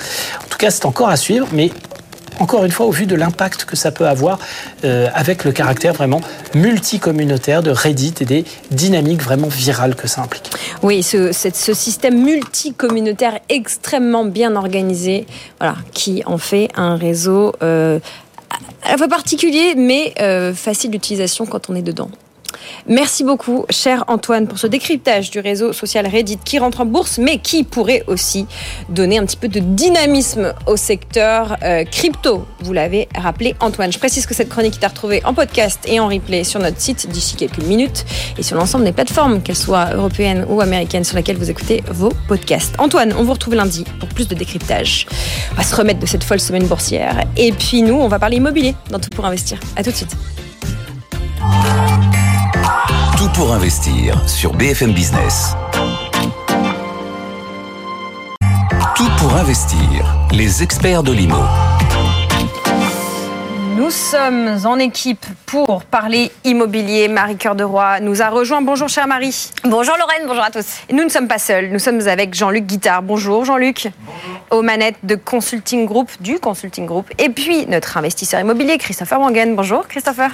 En 0.45 0.49
tout 0.49 0.59
cas, 0.59 0.71
c'est 0.71 0.87
encore 0.87 1.09
à 1.09 1.16
suivre, 1.16 1.49
mais 1.53 1.71
encore 2.41 2.64
une 2.64 2.71
fois, 2.71 2.87
au 2.87 2.91
vu 2.91 3.07
de 3.07 3.16
l'impact 3.16 3.64
que 3.64 3.77
ça 3.77 3.91
peut 3.91 4.07
avoir 4.07 4.39
euh, 4.85 5.09
avec 5.14 5.45
le 5.45 5.53
caractère 5.53 5.93
vraiment 5.93 6.21
multicommunautaire 6.55 7.62
de 7.62 7.71
Reddit 7.71 8.14
et 8.21 8.25
des 8.25 8.45
dynamiques 8.71 9.23
vraiment 9.23 9.49
virales 9.49 9.95
que 9.95 10.07
ça 10.07 10.23
implique. 10.23 10.51
Oui, 10.83 11.03
ce, 11.03 11.33
ce 11.33 11.75
système 11.75 12.23
multicommunautaire 12.23 13.41
extrêmement 13.49 14.25
bien 14.25 14.57
organisé, 14.57 15.27
voilà, 15.59 15.77
qui 15.93 16.23
en 16.27 16.39
fait 16.39 16.69
un 16.77 16.97
réseau 16.97 17.55
euh, 17.62 17.99
à 18.83 18.93
la 18.93 18.99
fois 18.99 19.09
particulier, 19.09 19.75
mais 19.77 20.14
euh, 20.21 20.55
facile 20.55 20.91
d'utilisation 20.91 21.47
quand 21.47 21.69
on 21.71 21.75
est 21.75 21.83
dedans. 21.83 22.11
Merci 22.86 23.24
beaucoup, 23.24 23.66
cher 23.70 24.05
Antoine, 24.09 24.46
pour 24.46 24.59
ce 24.59 24.66
décryptage 24.66 25.30
du 25.30 25.40
réseau 25.40 25.72
social 25.72 26.07
Reddit 26.07 26.38
qui 26.44 26.59
rentre 26.59 26.80
en 26.80 26.86
bourse, 26.86 27.18
mais 27.18 27.38
qui 27.38 27.64
pourrait 27.64 28.05
aussi 28.07 28.46
donner 28.88 29.18
un 29.18 29.26
petit 29.26 29.36
peu 29.36 29.49
de 29.49 29.61
dynamisme 29.61 30.55
au 30.66 30.76
secteur 30.76 31.57
euh, 31.62 31.84
crypto. 31.84 32.46
Vous 32.61 32.72
l'avez 32.72 33.09
rappelé, 33.14 33.55
Antoine. 33.61 33.92
Je 33.92 33.99
précise 33.99 34.26
que 34.26 34.34
cette 34.34 34.49
chronique 34.49 34.78
est 34.80 34.84
à 34.84 34.88
retrouver 34.88 35.22
en 35.24 35.34
podcast 35.34 35.80
et 35.86 36.01
en 36.01 36.09
replay 36.09 36.44
sur 36.44 36.61
notre 36.61 36.80
site 36.80 37.09
d'ici 37.11 37.36
quelques 37.36 37.62
minutes 37.62 38.05
et 38.38 38.42
sur 38.42 38.57
l'ensemble 38.57 38.84
des 38.84 38.92
plateformes, 38.92 39.42
qu'elles 39.42 39.57
soient 39.57 39.90
européennes 39.94 40.46
ou 40.49 40.61
américaines, 40.61 41.05
sur 41.05 41.16
lesquelles 41.16 41.36
vous 41.36 41.51
écoutez 41.51 41.82
vos 41.90 42.12
podcasts. 42.26 42.74
Antoine, 42.78 43.12
on 43.18 43.24
vous 43.24 43.32
retrouve 43.32 43.55
lundi 43.55 43.84
pour 44.01 44.09
plus 44.09 44.28
de 44.28 44.34
décryptage. 44.34 45.07
On 45.53 45.57
va 45.57 45.62
se 45.62 45.74
remettre 45.76 46.01
de 46.01 46.07
cette 46.07 46.24
folle 46.24 46.40
semaine 46.40 46.66
boursière. 46.66 47.24
Et 47.36 47.53
puis 47.53 47.82
nous, 47.82 47.94
on 47.94 48.09
va 48.09 48.18
parler 48.18 48.36
immobilier 48.38 48.74
dans 48.90 48.99
Tout 48.99 49.11
pour 49.11 49.26
investir. 49.26 49.59
À 49.76 49.82
tout 49.82 49.90
de 49.90 49.96
suite. 49.96 50.16
Pour 53.39 53.53
investir 53.53 54.20
sur 54.28 54.53
BFM 54.53 54.91
Business. 54.91 55.55
Tout 58.97 59.09
pour 59.16 59.32
investir, 59.36 59.78
les 60.32 60.64
experts 60.64 61.05
de 61.05 61.12
l'IMO. 61.12 61.36
Nous 63.76 63.91
sommes 63.91 64.59
en 64.64 64.80
équipe 64.80 65.24
pour 65.47 65.84
parler 65.84 66.32
immobilier. 66.43 67.07
Marie 67.07 67.36
Cœur 67.36 67.55
de 67.55 67.62
Roy 67.62 68.01
nous 68.01 68.22
a 68.22 68.28
rejoint. 68.28 68.61
Bonjour, 68.61 68.89
chère 68.89 69.07
Marie. 69.07 69.53
Bonjour, 69.62 69.97
Lorraine. 69.97 70.26
Bonjour 70.26 70.43
à 70.43 70.51
tous. 70.51 70.66
Et 70.89 70.93
nous 70.93 71.05
ne 71.05 71.09
sommes 71.09 71.28
pas 71.28 71.39
seuls. 71.39 71.70
Nous 71.70 71.78
sommes 71.78 72.01
avec 72.09 72.34
Jean-Luc 72.34 72.66
Guittard. 72.66 73.03
Bonjour, 73.03 73.45
Jean-Luc. 73.45 73.86
Aux 74.51 74.62
manettes 74.62 74.99
de 75.05 75.14
Consulting 75.14 75.86
Group, 75.86 76.11
du 76.18 76.41
Consulting 76.41 76.86
Group. 76.86 77.09
Et 77.18 77.28
puis, 77.28 77.66
notre 77.66 77.97
investisseur 77.97 78.41
immobilier, 78.41 78.78
Christopher 78.78 79.20
Wangen. 79.20 79.55
Bonjour, 79.55 79.86
Christopher. 79.86 80.32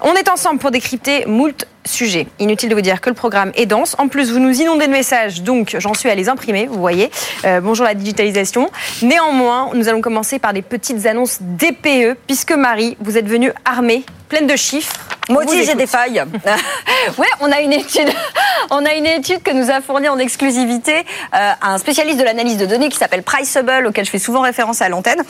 On 0.00 0.14
est 0.14 0.28
ensemble 0.28 0.60
pour 0.60 0.70
décrypter 0.70 1.26
moult 1.26 1.66
sujets. 1.84 2.26
Inutile 2.38 2.68
de 2.68 2.74
vous 2.74 2.80
dire 2.80 3.00
que 3.00 3.08
le 3.08 3.14
programme 3.14 3.52
est 3.54 3.66
dense. 3.66 3.96
En 3.98 4.08
plus, 4.08 4.32
vous 4.32 4.38
nous 4.38 4.60
inondez 4.60 4.86
de 4.86 4.92
messages, 4.92 5.42
donc 5.42 5.76
j'en 5.78 5.94
suis 5.94 6.08
à 6.10 6.14
les 6.14 6.28
imprimer, 6.28 6.66
vous 6.66 6.80
voyez. 6.80 7.10
Euh, 7.44 7.60
bonjour 7.60 7.84
la 7.84 7.94
digitalisation. 7.94 8.70
Néanmoins, 9.02 9.70
nous 9.74 9.88
allons 9.88 10.00
commencer 10.00 10.38
par 10.38 10.52
des 10.52 10.62
petites 10.62 11.06
annonces 11.06 11.38
DPE, 11.40 12.16
puisque 12.26 12.52
Marie, 12.52 12.96
vous 13.00 13.16
êtes 13.16 13.26
venue 13.26 13.52
armée, 13.64 14.04
pleine 14.28 14.46
de 14.46 14.56
chiffres. 14.56 14.94
Aussi, 15.28 15.64
j'ai 15.64 15.74
des 15.74 15.86
failles. 15.86 16.22
Ouais, 17.18 17.26
on 17.40 17.50
a 17.50 17.60
une 17.60 17.72
étude, 17.72 18.08
on 18.70 18.84
a 18.84 18.94
une 18.94 19.06
étude 19.06 19.42
que 19.42 19.50
nous 19.50 19.70
a 19.70 19.80
fournie 19.80 20.08
en 20.08 20.18
exclusivité 20.18 20.94
euh, 21.34 21.52
un 21.62 21.78
spécialiste 21.78 22.18
de 22.18 22.24
l'analyse 22.24 22.56
de 22.56 22.66
données 22.66 22.88
qui 22.88 22.98
s'appelle 22.98 23.22
Priceable, 23.22 23.86
auquel 23.86 24.04
je 24.04 24.10
fais 24.10 24.18
souvent 24.18 24.40
référence 24.40 24.82
à 24.82 24.88
l'antenne. 24.88 25.20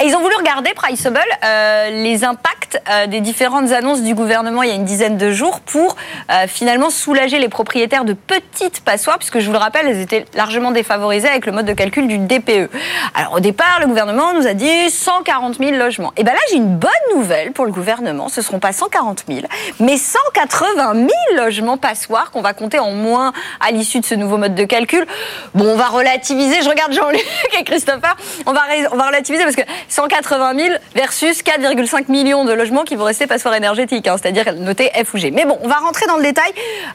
Et 0.00 0.06
ils 0.06 0.14
ont 0.14 0.20
voulu 0.20 0.34
regarder 0.36 0.72
Priceable 0.74 1.20
euh, 1.44 1.90
les 1.90 2.24
impacts 2.24 2.80
euh, 2.88 3.06
des 3.06 3.20
différentes 3.20 3.72
annonces 3.72 4.02
du 4.02 4.14
gouvernement 4.14 4.62
il 4.62 4.68
y 4.68 4.72
a 4.72 4.76
une 4.76 4.84
dizaine 4.84 5.16
de 5.16 5.30
jours 5.30 5.60
pour 5.60 5.95
euh, 6.30 6.46
finalement 6.46 6.90
soulager 6.90 7.38
les 7.38 7.48
propriétaires 7.48 8.04
de 8.04 8.12
petites 8.12 8.80
passoires, 8.80 9.18
puisque 9.18 9.38
je 9.38 9.46
vous 9.46 9.52
le 9.52 9.58
rappelle, 9.58 9.86
elles 9.88 10.00
étaient 10.00 10.24
largement 10.34 10.70
défavorisées 10.70 11.28
avec 11.28 11.46
le 11.46 11.52
mode 11.52 11.66
de 11.66 11.72
calcul 11.72 12.08
du 12.08 12.18
DPE. 12.18 12.70
Alors 13.14 13.34
au 13.34 13.40
départ, 13.40 13.78
le 13.80 13.86
gouvernement 13.86 14.34
nous 14.34 14.46
a 14.46 14.54
dit 14.54 14.90
140 14.90 15.58
000 15.58 15.72
logements. 15.72 16.12
Et 16.16 16.24
ben 16.24 16.32
là, 16.32 16.40
j'ai 16.50 16.56
une 16.56 16.76
bonne 16.76 16.90
nouvelle 17.14 17.52
pour 17.52 17.66
le 17.66 17.72
gouvernement. 17.72 18.28
Ce 18.28 18.42
seront 18.42 18.58
pas 18.58 18.72
140 18.72 19.24
000, 19.28 19.40
mais 19.80 19.96
180 19.96 20.94
000 20.94 21.08
logements 21.36 21.76
passoires 21.76 22.30
qu'on 22.30 22.42
va 22.42 22.52
compter 22.52 22.78
en 22.78 22.92
moins 22.92 23.32
à 23.60 23.70
l'issue 23.70 24.00
de 24.00 24.06
ce 24.06 24.14
nouveau 24.14 24.36
mode 24.36 24.54
de 24.54 24.64
calcul. 24.64 25.06
Bon, 25.54 25.66
on 25.66 25.76
va 25.76 25.86
relativiser. 25.86 26.62
Je 26.62 26.68
regarde 26.68 26.92
Jean-Luc 26.92 27.24
et 27.58 27.64
Christopher. 27.64 28.16
On 28.46 28.52
va, 28.52 28.62
on 28.92 28.96
va 28.96 29.06
relativiser 29.06 29.44
parce 29.44 29.56
que 29.56 29.62
180 29.88 30.54
000 30.56 30.74
versus 30.94 31.42
4,5 31.42 32.10
millions 32.10 32.44
de 32.44 32.52
logements 32.52 32.84
qui 32.84 32.96
vont 32.96 33.04
rester 33.04 33.26
passoires 33.26 33.54
énergétiques, 33.54 34.06
hein, 34.08 34.16
c'est-à-dire 34.20 34.54
notés 34.54 34.90
F 35.04 35.14
ou 35.14 35.18
G. 35.18 35.30
Mais 35.30 35.44
bon, 35.44 35.58
on 35.62 35.68
va 35.68 35.76
rentrer 35.86 36.06
dans 36.06 36.16
le 36.16 36.22
détail 36.22 36.52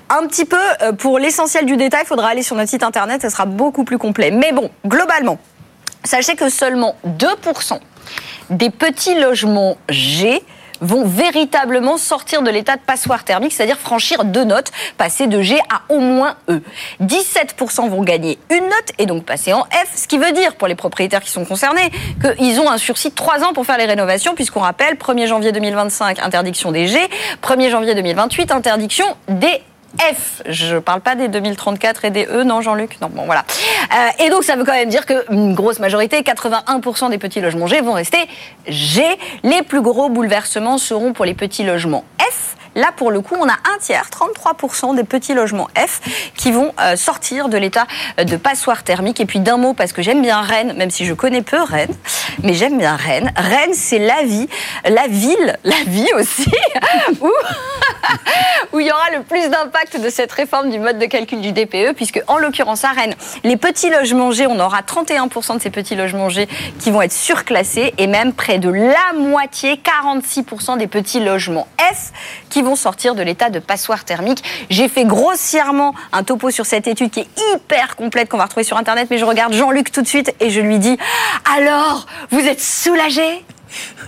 un 0.09 0.27
petit 0.27 0.45
peu. 0.45 0.57
euh, 0.81 0.91
Pour 0.93 1.17
l'essentiel 1.19 1.65
du 1.65 1.77
détail, 1.77 2.01
il 2.03 2.07
faudra 2.07 2.27
aller 2.27 2.43
sur 2.43 2.55
notre 2.55 2.69
site 2.69 2.83
internet, 2.83 3.21
ça 3.21 3.29
sera 3.29 3.45
beaucoup 3.45 3.83
plus 3.83 3.97
complet. 3.97 4.31
Mais 4.31 4.51
bon, 4.51 4.69
globalement, 4.85 5.39
sachez 6.03 6.35
que 6.35 6.49
seulement 6.49 6.95
2% 7.05 7.79
des 8.49 8.69
petits 8.69 9.15
logements 9.15 9.77
G 9.89 10.43
vont 10.81 11.05
véritablement 11.05 11.97
sortir 11.97 12.41
de 12.41 12.49
l'état 12.49 12.75
de 12.75 12.81
passoire 12.81 13.23
thermique, 13.23 13.53
c'est-à-dire 13.53 13.77
franchir 13.77 14.25
deux 14.25 14.43
notes, 14.43 14.71
passer 14.97 15.27
de 15.27 15.41
G 15.41 15.59
à 15.69 15.81
au 15.93 15.99
moins 15.99 16.35
E. 16.49 16.61
17% 17.01 17.89
vont 17.89 18.03
gagner 18.03 18.39
une 18.49 18.63
note 18.63 18.91
et 18.97 19.05
donc 19.05 19.23
passer 19.25 19.53
en 19.53 19.63
F, 19.65 19.95
ce 19.95 20.07
qui 20.07 20.17
veut 20.17 20.31
dire 20.31 20.55
pour 20.55 20.67
les 20.67 20.75
propriétaires 20.75 21.21
qui 21.21 21.29
sont 21.29 21.45
concernés 21.45 21.91
qu'ils 22.21 22.59
ont 22.59 22.69
un 22.69 22.77
sursis 22.77 23.09
de 23.09 23.15
3 23.15 23.43
ans 23.43 23.53
pour 23.53 23.65
faire 23.65 23.77
les 23.77 23.85
rénovations, 23.85 24.35
puisqu'on 24.35 24.61
rappelle 24.61 24.95
1er 24.95 25.27
janvier 25.27 25.51
2025, 25.51 26.19
interdiction 26.19 26.71
des 26.71 26.87
G, 26.87 26.99
1er 27.43 27.69
janvier 27.69 27.95
2028, 27.95 28.51
interdiction 28.51 29.05
des 29.27 29.61
F. 29.97 30.41
Je 30.47 30.77
parle 30.77 31.01
pas 31.01 31.15
des 31.15 31.27
2034 31.27 32.05
et 32.05 32.11
des 32.11 32.25
E, 32.25 32.43
non, 32.43 32.61
Jean-Luc? 32.61 32.99
Non, 33.01 33.09
bon, 33.09 33.25
voilà. 33.25 33.43
Euh, 33.93 34.25
et 34.25 34.29
donc, 34.29 34.43
ça 34.43 34.55
veut 34.55 34.63
quand 34.63 34.73
même 34.73 34.89
dire 34.89 35.05
qu'une 35.05 35.53
grosse 35.53 35.79
majorité, 35.79 36.21
81% 36.21 37.09
des 37.09 37.17
petits 37.17 37.41
logements 37.41 37.67
G 37.67 37.81
vont 37.81 37.93
rester 37.93 38.17
G. 38.67 39.03
Les 39.43 39.61
plus 39.61 39.81
gros 39.81 40.09
bouleversements 40.09 40.77
seront 40.77 41.13
pour 41.13 41.25
les 41.25 41.33
petits 41.33 41.63
logements 41.63 42.03
F. 42.19 42.40
Là, 42.75 42.91
pour 42.95 43.11
le 43.11 43.21
coup, 43.21 43.35
on 43.39 43.47
a 43.47 43.53
un 43.53 43.77
tiers, 43.79 44.09
33% 44.09 44.95
des 44.95 45.03
petits 45.03 45.33
logements 45.33 45.67
F 45.75 45.99
qui 46.35 46.51
vont 46.51 46.73
euh, 46.79 46.95
sortir 46.95 47.49
de 47.49 47.57
l'état 47.57 47.85
euh, 48.19 48.23
de 48.23 48.37
passoire 48.37 48.83
thermique. 48.83 49.19
Et 49.19 49.25
puis 49.25 49.39
d'un 49.39 49.57
mot, 49.57 49.73
parce 49.73 49.93
que 49.93 50.01
j'aime 50.01 50.21
bien 50.21 50.41
Rennes, 50.41 50.73
même 50.77 50.91
si 50.91 51.05
je 51.05 51.13
connais 51.13 51.41
peu 51.41 51.61
Rennes, 51.61 51.95
mais 52.43 52.53
j'aime 52.53 52.77
bien 52.77 52.95
Rennes. 52.95 53.31
Rennes, 53.35 53.73
c'est 53.73 53.99
la 53.99 54.23
vie, 54.23 54.47
la 54.85 55.07
ville, 55.07 55.57
la 55.63 55.83
vie 55.85 56.07
aussi, 56.15 56.51
où 58.73 58.79
il 58.79 58.87
y 58.87 58.91
aura 58.91 59.09
le 59.15 59.23
plus 59.23 59.49
d'impact 59.49 59.99
de 59.99 60.09
cette 60.09 60.31
réforme 60.31 60.69
du 60.69 60.79
mode 60.79 60.97
de 60.97 61.05
calcul 61.05 61.41
du 61.41 61.51
DPE, 61.51 61.93
puisque 61.95 62.21
en 62.27 62.37
l'occurrence 62.37 62.83
à 62.83 62.89
Rennes, 62.89 63.15
les 63.43 63.57
petits 63.57 63.89
logements 63.89 64.31
G, 64.31 64.47
on 64.47 64.59
aura 64.59 64.81
31% 64.81 65.57
de 65.57 65.61
ces 65.61 65.69
petits 65.69 65.95
logements 65.95 66.29
G 66.29 66.47
qui 66.79 66.91
vont 66.91 67.01
être 67.01 67.11
surclassés, 67.11 67.93
et 67.97 68.07
même 68.07 68.33
près 68.33 68.59
de 68.59 68.69
la 68.69 69.13
moitié, 69.17 69.81
46% 69.83 70.77
des 70.77 70.87
petits 70.87 71.19
logements 71.19 71.67
F 71.77 72.11
qui 72.49 72.60
vont 72.61 72.75
sortir 72.75 73.15
de 73.15 73.21
l'état 73.21 73.49
de 73.49 73.59
passoire 73.59 74.05
thermique. 74.05 74.43
J'ai 74.69 74.87
fait 74.87 75.05
grossièrement 75.05 75.93
un 76.11 76.23
topo 76.23 76.51
sur 76.51 76.65
cette 76.65 76.87
étude 76.87 77.11
qui 77.11 77.21
est 77.21 77.27
hyper 77.53 77.95
complète 77.95 78.29
qu'on 78.29 78.37
va 78.37 78.45
retrouver 78.45 78.63
sur 78.63 78.77
Internet, 78.77 79.07
mais 79.09 79.17
je 79.17 79.25
regarde 79.25 79.53
Jean-Luc 79.53 79.91
tout 79.91 80.01
de 80.01 80.07
suite 80.07 80.33
et 80.39 80.49
je 80.49 80.61
lui 80.61 80.79
dis, 80.79 80.97
alors, 81.57 82.05
vous 82.29 82.39
êtes 82.39 82.61
soulagé 82.61 83.43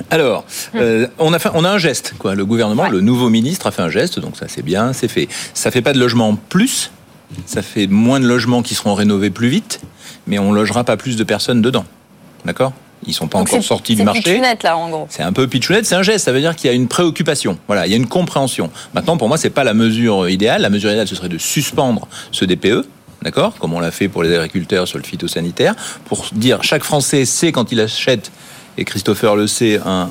Alors, 0.09 0.45
euh, 0.75 1.07
on, 1.19 1.33
a 1.33 1.39
fait, 1.39 1.49
on 1.53 1.63
a 1.63 1.69
un 1.69 1.77
geste, 1.77 2.13
quoi. 2.17 2.35
Le 2.35 2.45
gouvernement, 2.45 2.89
le 2.89 3.01
nouveau 3.01 3.29
ministre 3.29 3.67
a 3.67 3.71
fait 3.71 3.81
un 3.81 3.89
geste, 3.89 4.19
donc 4.19 4.37
ça 4.37 4.47
c'est 4.47 4.63
bien, 4.63 4.93
c'est 4.93 5.07
fait. 5.07 5.27
Ça 5.53 5.71
fait 5.71 5.81
pas 5.81 5.93
de 5.93 5.99
logements 5.99 6.29
en 6.29 6.35
plus, 6.35 6.91
ça 7.45 7.61
fait 7.61 7.87
moins 7.87 8.19
de 8.19 8.27
logements 8.27 8.61
qui 8.61 8.75
seront 8.75 8.93
rénovés 8.93 9.29
plus 9.29 9.49
vite, 9.49 9.81
mais 10.27 10.39
on 10.39 10.51
logera 10.51 10.83
pas 10.83 10.97
plus 10.97 11.15
de 11.15 11.23
personnes 11.23 11.61
dedans. 11.61 11.85
D'accord? 12.45 12.73
Ils 13.05 13.13
sont 13.13 13.27
pas 13.27 13.39
Donc 13.39 13.47
encore 13.49 13.61
c'est- 13.61 13.67
sortis 13.67 13.93
du 13.93 13.99
c'est 13.99 14.05
marché. 14.05 14.21
pitchounette, 14.21 14.63
là, 14.63 14.77
en 14.77 14.89
gros. 14.89 15.07
C'est 15.09 15.23
un 15.23 15.33
peu 15.33 15.47
pitchounette, 15.47 15.85
c'est 15.85 15.95
un 15.95 16.03
geste, 16.03 16.25
ça 16.25 16.31
veut 16.31 16.39
dire 16.39 16.55
qu'il 16.55 16.69
y 16.69 16.73
a 16.73 16.75
une 16.75 16.87
préoccupation. 16.87 17.57
Voilà, 17.67 17.85
il 17.87 17.91
y 17.91 17.93
a 17.93 17.97
une 17.97 18.07
compréhension. 18.07 18.69
Maintenant, 18.93 19.17
pour 19.17 19.27
moi, 19.27 19.37
c'est 19.37 19.49
pas 19.49 19.63
la 19.63 19.73
mesure 19.73 20.29
idéale. 20.29 20.61
La 20.61 20.69
mesure 20.69 20.89
idéale, 20.91 21.07
ce 21.07 21.15
serait 21.15 21.29
de 21.29 21.37
suspendre 21.37 22.07
ce 22.31 22.45
DPE. 22.45 22.85
D'accord 23.21 23.55
Comme 23.59 23.73
on 23.73 23.79
l'a 23.79 23.91
fait 23.91 24.07
pour 24.09 24.21
les 24.23 24.33
agriculteurs 24.35 24.87
sur 24.87 24.97
le 24.97 25.03
phytosanitaire, 25.03 25.75
pour 26.05 26.25
dire 26.33 26.61
chaque 26.63 26.83
Français 26.83 27.23
sait 27.25 27.51
quand 27.53 27.71
il 27.71 27.79
achète, 27.79 28.31
et 28.77 28.83
Christopher 28.85 29.35
le 29.35 29.47
sait, 29.47 29.79
un, 29.85 30.09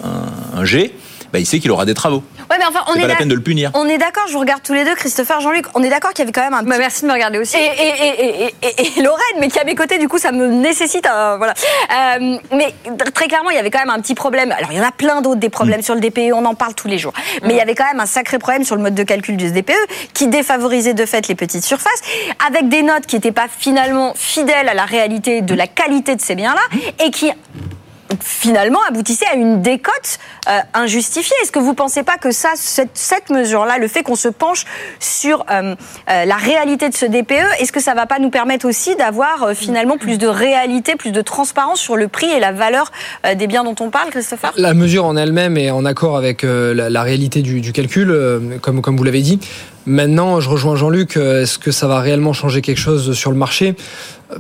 un, 0.55 0.59
un 0.61 0.65
G, 0.65 0.95
bah, 1.33 1.39
il 1.39 1.47
sait 1.47 1.59
qu'il 1.61 1.71
aura 1.71 1.85
des 1.85 1.95
travaux. 1.95 2.23
Ouais, 2.51 2.57
mais 2.59 2.65
enfin, 2.67 2.81
on 2.89 2.93
C'est 2.93 2.99
est 2.99 3.03
pas 3.03 3.09
la 3.09 3.15
peine 3.17 3.29
de 3.29 3.35
le 3.35 3.41
punir. 3.43 3.71
On 3.75 3.89
est 3.89 3.99
d'accord, 3.99 4.25
je 4.29 4.33
vous 4.35 4.39
regarde 4.41 4.63
tous 4.63 4.75
les 4.75 4.85
deux, 4.85 4.95
Christopher, 4.95 5.41
Jean-Luc. 5.41 5.65
On 5.75 5.83
est 5.83 5.89
d'accord 5.89 6.11
qu'il 6.13 6.21
y 6.21 6.23
avait 6.23 6.33
quand 6.33 6.43
même 6.43 6.55
un. 6.55 6.63
Bah, 6.63 6.77
merci 6.79 7.03
de 7.03 7.07
me 7.07 7.13
regarder 7.13 7.39
aussi. 7.39 7.57
Et, 7.57 7.61
et, 7.61 7.89
et, 8.07 8.45
et, 8.45 8.55
et- 8.63 8.99
et 8.99 9.03
Lorraine, 9.03 9.23
mais 9.41 9.49
qui 9.49 9.59
est 9.59 9.63
à 9.63 9.65
mes 9.65 9.75
côtés, 9.75 9.99
du 9.99 10.09
coup, 10.09 10.19
ça 10.19 10.33
me 10.33 10.47
nécessite 10.49 11.07
un. 11.07 11.37
Voilà. 11.39 11.55
Euh, 11.55 12.37
mais 12.53 12.75
très 13.15 13.29
clairement, 13.29 13.51
il 13.51 13.57
y 13.57 13.59
avait 13.59 13.71
quand 13.71 13.79
même 13.81 13.91
un 13.91 14.01
petit 14.01 14.15
problème. 14.15 14.53
Alors, 14.53 14.71
il 14.73 14.79
y 14.79 14.81
en 14.81 14.85
a 14.87 14.93
plein 14.93 15.21
d'autres 15.23 15.41
des 15.41 15.49
problèmes 15.51 15.81
Mm. 15.81 15.83
sur 15.83 15.95
le 15.95 16.01
DPE, 16.01 16.33
on 16.35 16.45
en 16.45 16.55
parle 16.55 16.75
tous 16.75 16.89
les 16.89 16.99
jours. 16.99 17.13
Mais 17.43 17.55
il 17.55 17.57
y 17.57 17.61
avait 17.61 17.75
quand 17.75 17.87
même 17.87 18.01
un 18.01 18.07
sacré 18.07 18.39
problème 18.39 18.65
sur 18.65 18.77
le 18.77 18.83
mode 18.83 18.95
de 18.95 19.03
calcul 19.03 19.37
du 19.37 19.51
DPE 19.51 19.73
qui 20.13 20.27
défavorisait 20.29 20.93
de 20.95 21.07
fait 21.07 21.29
les 21.29 21.35
petites 21.35 21.65
surfaces, 21.65 22.03
avec 22.47 22.69
des 22.69 22.83
notes 22.83 23.07
qui 23.07 23.17
n'étaient 23.17 23.33
pas 23.33 23.47
finalement 23.49 24.13
fidèles 24.15 24.69
à 24.69 24.75
la 24.75 24.85
réalité 24.85 25.41
de 25.41 25.55
la 25.55 25.67
qualité 25.67 26.15
de 26.17 26.21
ces 26.21 26.35
biens-là 26.35 26.61
et 27.05 27.11
qui 27.11 27.31
finalement 28.21 28.79
aboutissait 28.89 29.27
à 29.31 29.35
une 29.35 29.63
décote 29.63 30.19
euh, 30.49 30.59
injustifiée. 30.75 31.37
Est-ce 31.43 31.53
que 31.53 31.59
vous 31.59 31.71
ne 31.71 31.77
pensez 31.77 32.03
pas 32.03 32.17
que 32.17 32.33
ça, 32.33 32.51
cette, 32.57 33.31
mesure-là, 33.31 33.79
le 33.79 33.89
fait 33.89 34.03
qu'on 34.03 34.17
se 34.17 34.29
penche 34.29 34.65
sur 34.99 35.45
euh, 35.51 35.75
euh, 36.11 36.25
la 36.25 36.37
réalité 36.37 36.89
de 36.89 36.95
ce 36.95 37.07
DPE, 37.07 37.61
est-ce 37.61 37.73
que 37.73 37.81
ça 37.81 37.93
ne 37.93 37.97
va 37.97 38.07
pas 38.07 38.19
nous 38.19 38.31
permettre 38.31 38.67
aussi 38.67 38.97
d'avoir 38.97 39.53
finalement 39.55 39.99
plus 39.99 40.19
de 40.19 40.27
réalité, 40.27 40.97
plus 40.97 41.13
de 41.13 41.21
transparence 41.21 41.81
sur 41.81 41.97
le 41.97 42.09
prix 42.09 42.31
et 42.31 42.41
la 42.41 42.53
valeur 42.53 42.91
des 43.37 43.47
biens 43.47 43.65
dont 43.65 43.77
on 43.81 43.91
parle, 43.91 44.11
Christopher? 44.11 44.53
La 44.57 44.75
mesure 44.75 45.05
en 45.05 45.17
elle-même 45.17 45.57
est 45.57 45.71
en 45.71 45.85
accord 45.85 46.17
avec 46.17 46.43
la, 46.43 47.03
réalité 47.03 47.43
du, 47.43 47.73
calcul, 47.73 48.59
comme, 48.61 48.97
vous 48.97 49.05
l'avez 49.05 49.23
dit. 49.23 49.41
Maintenant, 49.87 50.41
je 50.41 50.49
rejoins 50.49 50.77
Jean-Luc, 50.77 51.17
est-ce 51.17 51.59
que 51.59 51.71
ça 51.71 51.87
va 51.87 52.01
réellement 52.01 52.33
changer 52.33 52.63
quelque 52.63 52.79
chose 52.79 53.13
sur 53.15 53.31
le 53.31 53.37
marché? 53.37 53.75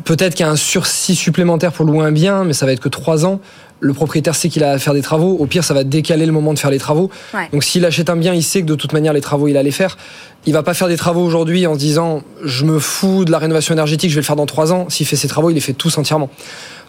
Peut-être 0.04 0.34
qu'il 0.34 0.44
y 0.46 0.48
a 0.48 0.52
un 0.52 0.56
sursis 0.56 1.14
supplémentaire 1.14 1.72
pour 1.72 1.84
louer 1.84 2.04
un 2.04 2.12
bien, 2.12 2.44
mais 2.44 2.52
ça 2.52 2.66
va 2.66 2.72
être 2.72 2.80
que 2.80 2.88
trois 2.88 3.24
ans. 3.26 3.40
Le 3.80 3.92
propriétaire 3.94 4.36
sait 4.36 4.48
qu'il 4.48 4.62
a 4.62 4.70
à 4.72 4.78
faire 4.78 4.94
des 4.94 5.02
travaux. 5.02 5.36
Au 5.38 5.46
pire, 5.46 5.64
ça 5.64 5.74
va 5.74 5.82
décaler 5.84 6.24
le 6.24 6.30
moment 6.32 6.54
de 6.54 6.58
faire 6.58 6.70
les 6.70 6.78
travaux. 6.78 7.10
Ouais. 7.34 7.48
Donc 7.52 7.64
s'il 7.64 7.84
achète 7.84 8.08
un 8.10 8.16
bien, 8.16 8.32
il 8.32 8.42
sait 8.44 8.60
que 8.62 8.66
de 8.66 8.74
toute 8.76 8.92
manière, 8.92 9.12
les 9.12 9.20
travaux, 9.20 9.48
il 9.48 9.56
allait 9.56 9.72
faire. 9.72 9.98
Il 10.46 10.52
va 10.52 10.62
pas 10.62 10.72
faire 10.74 10.86
des 10.88 10.96
travaux 10.96 11.22
aujourd'hui 11.22 11.66
en 11.66 11.74
se 11.74 11.78
disant 11.80 12.22
je 12.44 12.64
me 12.64 12.78
fous 12.78 13.24
de 13.24 13.30
la 13.32 13.38
rénovation 13.38 13.74
énergétique, 13.74 14.10
je 14.10 14.14
vais 14.14 14.20
le 14.20 14.24
faire 14.26 14.36
dans 14.36 14.46
trois 14.46 14.72
ans. 14.72 14.88
S'il 14.88 15.06
fait 15.06 15.16
ses 15.16 15.28
travaux, 15.28 15.50
il 15.50 15.54
les 15.54 15.60
fait 15.60 15.72
tous 15.72 15.98
entièrement. 15.98 16.30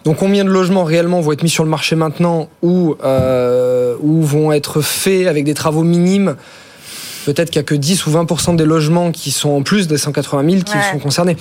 Donc 0.04 0.18
combien 0.18 0.44
de 0.44 0.50
logements 0.50 0.84
réellement 0.84 1.20
vont 1.20 1.32
être 1.32 1.42
mis 1.42 1.50
sur 1.50 1.64
le 1.64 1.70
marché 1.70 1.96
maintenant 1.96 2.48
ou, 2.62 2.94
euh, 3.04 3.96
ou 4.00 4.22
vont 4.22 4.52
être 4.52 4.80
faits 4.80 5.26
avec 5.26 5.44
des 5.44 5.54
travaux 5.54 5.82
minimes? 5.82 6.36
Peut-être 7.26 7.50
qu'il 7.50 7.58
n'y 7.58 7.64
a 7.64 7.66
que 7.66 7.74
10 7.74 8.06
ou 8.06 8.10
20% 8.10 8.54
des 8.54 8.66
logements 8.66 9.10
qui 9.12 9.30
sont 9.30 9.50
en 9.50 9.62
plus 9.62 9.88
des 9.88 9.96
180 9.98 10.48
000 10.48 10.62
qui 10.62 10.74
Ouais. 10.76 10.82
sont 10.92 10.98
concernés. 10.98 11.36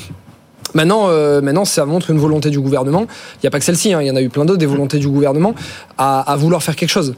Maintenant, 0.73 1.05
euh, 1.07 1.41
maintenant, 1.41 1.65
ça 1.65 1.85
montre 1.85 2.09
une 2.09 2.19
volonté 2.19 2.49
du 2.49 2.59
gouvernement. 2.59 3.05
Il 3.35 3.39
n'y 3.43 3.47
a 3.47 3.51
pas 3.51 3.59
que 3.59 3.65
celle-ci, 3.65 3.93
hein, 3.93 4.01
il 4.01 4.07
y 4.07 4.11
en 4.11 4.15
a 4.15 4.21
eu 4.21 4.29
plein 4.29 4.45
d'autres, 4.45 4.59
des 4.59 4.65
volontés 4.65 4.99
du 4.99 5.07
gouvernement 5.07 5.53
à, 5.97 6.21
à 6.21 6.35
vouloir 6.35 6.63
faire 6.63 6.75
quelque 6.75 6.89
chose. 6.89 7.15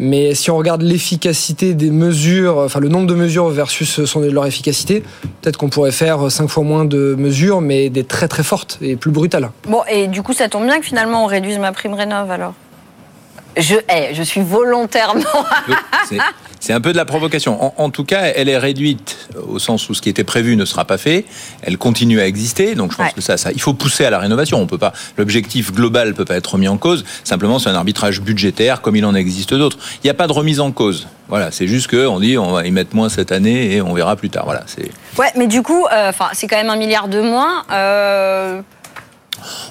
Mais 0.00 0.32
si 0.36 0.48
on 0.50 0.56
regarde 0.56 0.82
l'efficacité 0.82 1.74
des 1.74 1.90
mesures, 1.90 2.58
enfin 2.58 2.78
le 2.78 2.88
nombre 2.88 3.08
de 3.08 3.14
mesures 3.14 3.48
versus 3.48 4.04
son, 4.04 4.20
leur 4.20 4.46
efficacité, 4.46 5.02
peut-être 5.42 5.56
qu'on 5.56 5.70
pourrait 5.70 5.90
faire 5.90 6.30
cinq 6.30 6.46
fois 6.48 6.62
moins 6.62 6.84
de 6.84 7.16
mesures, 7.18 7.60
mais 7.60 7.90
des 7.90 8.04
très 8.04 8.28
très 8.28 8.44
fortes 8.44 8.78
et 8.80 8.94
plus 8.94 9.10
brutales. 9.10 9.50
Bon, 9.66 9.82
et 9.90 10.06
du 10.06 10.22
coup, 10.22 10.32
ça 10.32 10.48
tombe 10.48 10.66
bien 10.66 10.78
que 10.78 10.86
finalement 10.86 11.24
on 11.24 11.26
réduise 11.26 11.58
ma 11.58 11.72
prime 11.72 11.94
rénov 11.94 12.30
alors? 12.30 12.54
Je, 13.56 13.74
eh, 13.74 14.14
je 14.14 14.22
suis 14.22 14.40
volontairement. 14.40 15.24
C'est- 16.60 16.72
un 16.72 16.80
peu 16.80 16.92
de 16.92 16.96
la 16.96 17.04
provocation. 17.04 17.62
En, 17.64 17.74
en 17.76 17.90
tout 17.90 18.04
cas, 18.04 18.22
elle 18.34 18.48
est 18.48 18.58
réduite 18.58 19.16
au 19.48 19.58
sens 19.58 19.88
où 19.88 19.94
ce 19.94 20.02
qui 20.02 20.08
était 20.08 20.24
prévu 20.24 20.54
ne 20.56 20.64
sera 20.64 20.84
pas 20.84 20.98
fait. 20.98 21.24
Elle 21.62 21.78
continue 21.78 22.20
à 22.20 22.26
exister. 22.26 22.74
Donc, 22.74 22.92
je 22.92 22.96
pense 22.96 23.06
Ouais. 23.06 23.12
que 23.14 23.20
ça, 23.20 23.36
ça, 23.36 23.50
il 23.52 23.60
faut 23.60 23.74
pousser 23.74 24.04
à 24.04 24.10
la 24.10 24.18
rénovation. 24.18 24.60
On 24.60 24.66
peut 24.66 24.78
pas, 24.78 24.92
l'objectif 25.16 25.72
global 25.72 26.14
peut 26.14 26.24
pas 26.24 26.36
être 26.36 26.52
remis 26.54 26.68
en 26.68 26.76
cause. 26.78 27.04
Simplement, 27.24 27.58
c'est 27.58 27.68
un 27.70 27.74
arbitrage 27.74 28.20
budgétaire 28.20 28.80
comme 28.80 28.96
il 28.96 29.04
en 29.04 29.14
existe 29.14 29.54
d'autres. 29.54 29.78
Il 30.02 30.06
n'y 30.06 30.10
a 30.10 30.14
pas 30.14 30.26
de 30.26 30.32
remise 30.32 30.60
en 30.60 30.70
cause. 30.72 31.08
Voilà. 31.28 31.50
C'est 31.50 31.66
juste 31.66 31.88
que 31.88 32.06
on 32.06 32.20
dit, 32.20 32.38
on 32.38 32.52
va 32.52 32.66
y 32.66 32.70
mettre 32.70 32.94
moins 32.96 33.08
cette 33.08 33.32
année 33.32 33.74
et 33.74 33.82
on 33.82 33.92
verra 33.94 34.16
plus 34.16 34.30
tard. 34.30 34.44
Voilà. 34.44 34.62
C'est, 34.66 34.90
Ouais, 35.18 35.30
mais 35.36 35.46
du 35.46 35.62
coup, 35.62 35.84
euh, 35.92 36.10
enfin, 36.10 36.28
c'est 36.32 36.46
quand 36.46 36.56
même 36.56 36.70
un 36.70 36.76
milliard 36.76 37.08
de 37.08 37.20
moins. 37.20 37.64
Euh, 37.72 38.60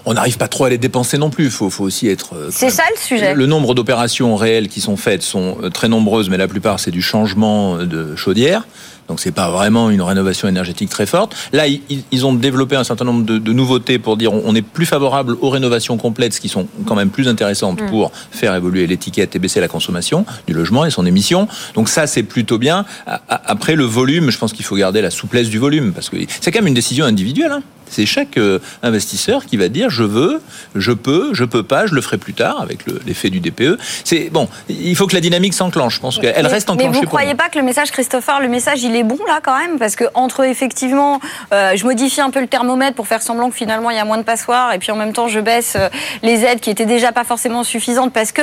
on 0.05 0.13
n'arrive 0.13 0.37
pas 0.37 0.47
trop 0.47 0.65
à 0.65 0.69
les 0.69 0.77
dépenser 0.77 1.17
non 1.17 1.29
plus. 1.29 1.45
Il 1.45 1.51
faut, 1.51 1.69
faut 1.69 1.83
aussi 1.83 2.07
être. 2.07 2.35
euh, 2.35 2.49
C'est 2.51 2.69
ça 2.69 2.83
le 2.93 2.99
sujet. 2.99 3.33
Le 3.33 3.45
nombre 3.45 3.73
d'opérations 3.75 4.35
réelles 4.35 4.67
qui 4.69 4.81
sont 4.81 4.97
faites 4.97 5.21
sont 5.23 5.57
euh, 5.63 5.69
très 5.69 5.87
nombreuses, 5.89 6.29
mais 6.29 6.37
la 6.37 6.47
plupart 6.47 6.79
c'est 6.79 6.91
du 6.91 7.01
changement 7.01 7.77
de 7.77 8.15
chaudière. 8.15 8.67
Donc 9.07 9.21
c'est 9.21 9.31
pas 9.31 9.49
vraiment 9.49 9.89
une 9.89 10.01
rénovation 10.01 10.49
énergétique 10.49 10.89
très 10.89 11.05
forte. 11.05 11.33
Là, 11.53 11.63
ils, 11.67 12.25
ont 12.25 12.33
développé 12.33 12.75
un 12.75 12.83
certain 12.83 13.05
nombre 13.05 13.23
de, 13.23 13.37
de 13.37 13.53
nouveautés 13.53 13.99
pour 13.99 14.17
dire 14.17 14.33
on 14.33 14.53
est 14.53 14.61
plus 14.61 14.85
favorable 14.85 15.37
aux 15.39 15.49
rénovations 15.49 15.95
complètes, 15.95 16.33
ce 16.33 16.41
qui 16.41 16.49
sont 16.49 16.67
quand 16.85 16.95
même 16.95 17.09
plus 17.09 17.29
intéressantes 17.29 17.81
Mm. 17.81 17.89
pour 17.89 18.11
faire 18.31 18.53
évoluer 18.53 18.85
l'étiquette 18.85 19.33
et 19.33 19.39
baisser 19.39 19.61
la 19.61 19.69
consommation 19.69 20.25
du 20.45 20.53
logement 20.53 20.83
et 20.83 20.89
son 20.91 21.05
émission. 21.05 21.47
Donc 21.73 21.87
ça, 21.87 22.05
c'est 22.05 22.23
plutôt 22.23 22.57
bien. 22.57 22.83
Après 23.29 23.75
le 23.75 23.85
volume, 23.85 24.29
je 24.29 24.37
pense 24.37 24.51
qu'il 24.51 24.65
faut 24.65 24.75
garder 24.75 25.01
la 25.01 25.09
souplesse 25.11 25.47
du 25.49 25.57
volume 25.57 25.93
parce 25.93 26.09
que 26.09 26.17
c'est 26.41 26.51
quand 26.51 26.59
même 26.59 26.67
une 26.67 26.73
décision 26.73 27.05
individuelle. 27.05 27.51
hein. 27.53 27.61
C'est 27.89 28.05
chaque 28.05 28.37
euh, 28.37 28.59
investisseur 28.83 29.45
qui 29.45 29.57
va 29.57 29.69
dire 29.69 29.89
je 29.89 30.03
veux, 30.03 30.41
je 30.75 30.91
peux, 30.91 31.33
je 31.33 31.43
peux 31.45 31.63
pas, 31.63 31.85
je 31.87 31.95
le 31.95 32.01
ferai 32.01 32.17
plus 32.17 32.33
tard 32.33 32.61
avec 32.61 32.85
le- 32.85 32.99
l'effet 33.05 33.29
du 33.29 33.39
DPE. 33.39 33.77
C'est 34.03 34.29
bon, 34.29 34.47
il 34.69 34.95
faut 34.95 35.07
que 35.07 35.13
la 35.15 35.21
dynamique 35.21 35.53
s'enclenche. 35.53 35.95
Je 35.95 35.99
pense 35.99 36.19
qu'elle 36.19 36.33
mais, 36.43 36.47
reste 36.49 36.67
mais 36.67 36.73
enclenchée. 36.73 36.93
vous 36.93 37.01
pour 37.01 37.09
croyez 37.09 37.35
pas 37.35 37.49
que 37.49 37.57
le 37.57 37.65
message, 37.65 37.91
Christopher, 37.91 38.39
le 38.41 38.47
message, 38.49 38.83
il 38.83 38.95
est 38.95 39.03
bon 39.03 39.17
là 39.27 39.39
quand 39.43 39.57
même? 39.57 39.79
Parce 39.79 39.95
que 39.95 40.05
entre 40.13 40.43
effectivement, 40.43 41.19
euh, 41.53 41.75
je 41.75 41.83
modifie 41.85 42.21
un 42.21 42.29
peu 42.29 42.41
le 42.41 42.47
thermomètre 42.47 42.95
pour 42.95 43.07
faire 43.07 43.21
semblant 43.21 43.49
que 43.49 43.55
finalement 43.55 43.89
il 43.89 43.95
y 43.97 43.99
a 43.99 44.05
moins 44.05 44.17
de 44.17 44.23
passoires, 44.23 44.73
et 44.73 44.79
puis 44.79 44.91
en 44.91 44.95
même 44.95 45.13
temps 45.13 45.27
je 45.27 45.39
baisse 45.39 45.73
euh, 45.75 45.89
les 46.23 46.43
aides 46.43 46.59
qui 46.59 46.69
étaient 46.69 46.85
déjà 46.85 47.11
pas 47.11 47.23
forcément 47.23 47.63
suffisantes 47.63 48.13
parce 48.13 48.31
que 48.31 48.41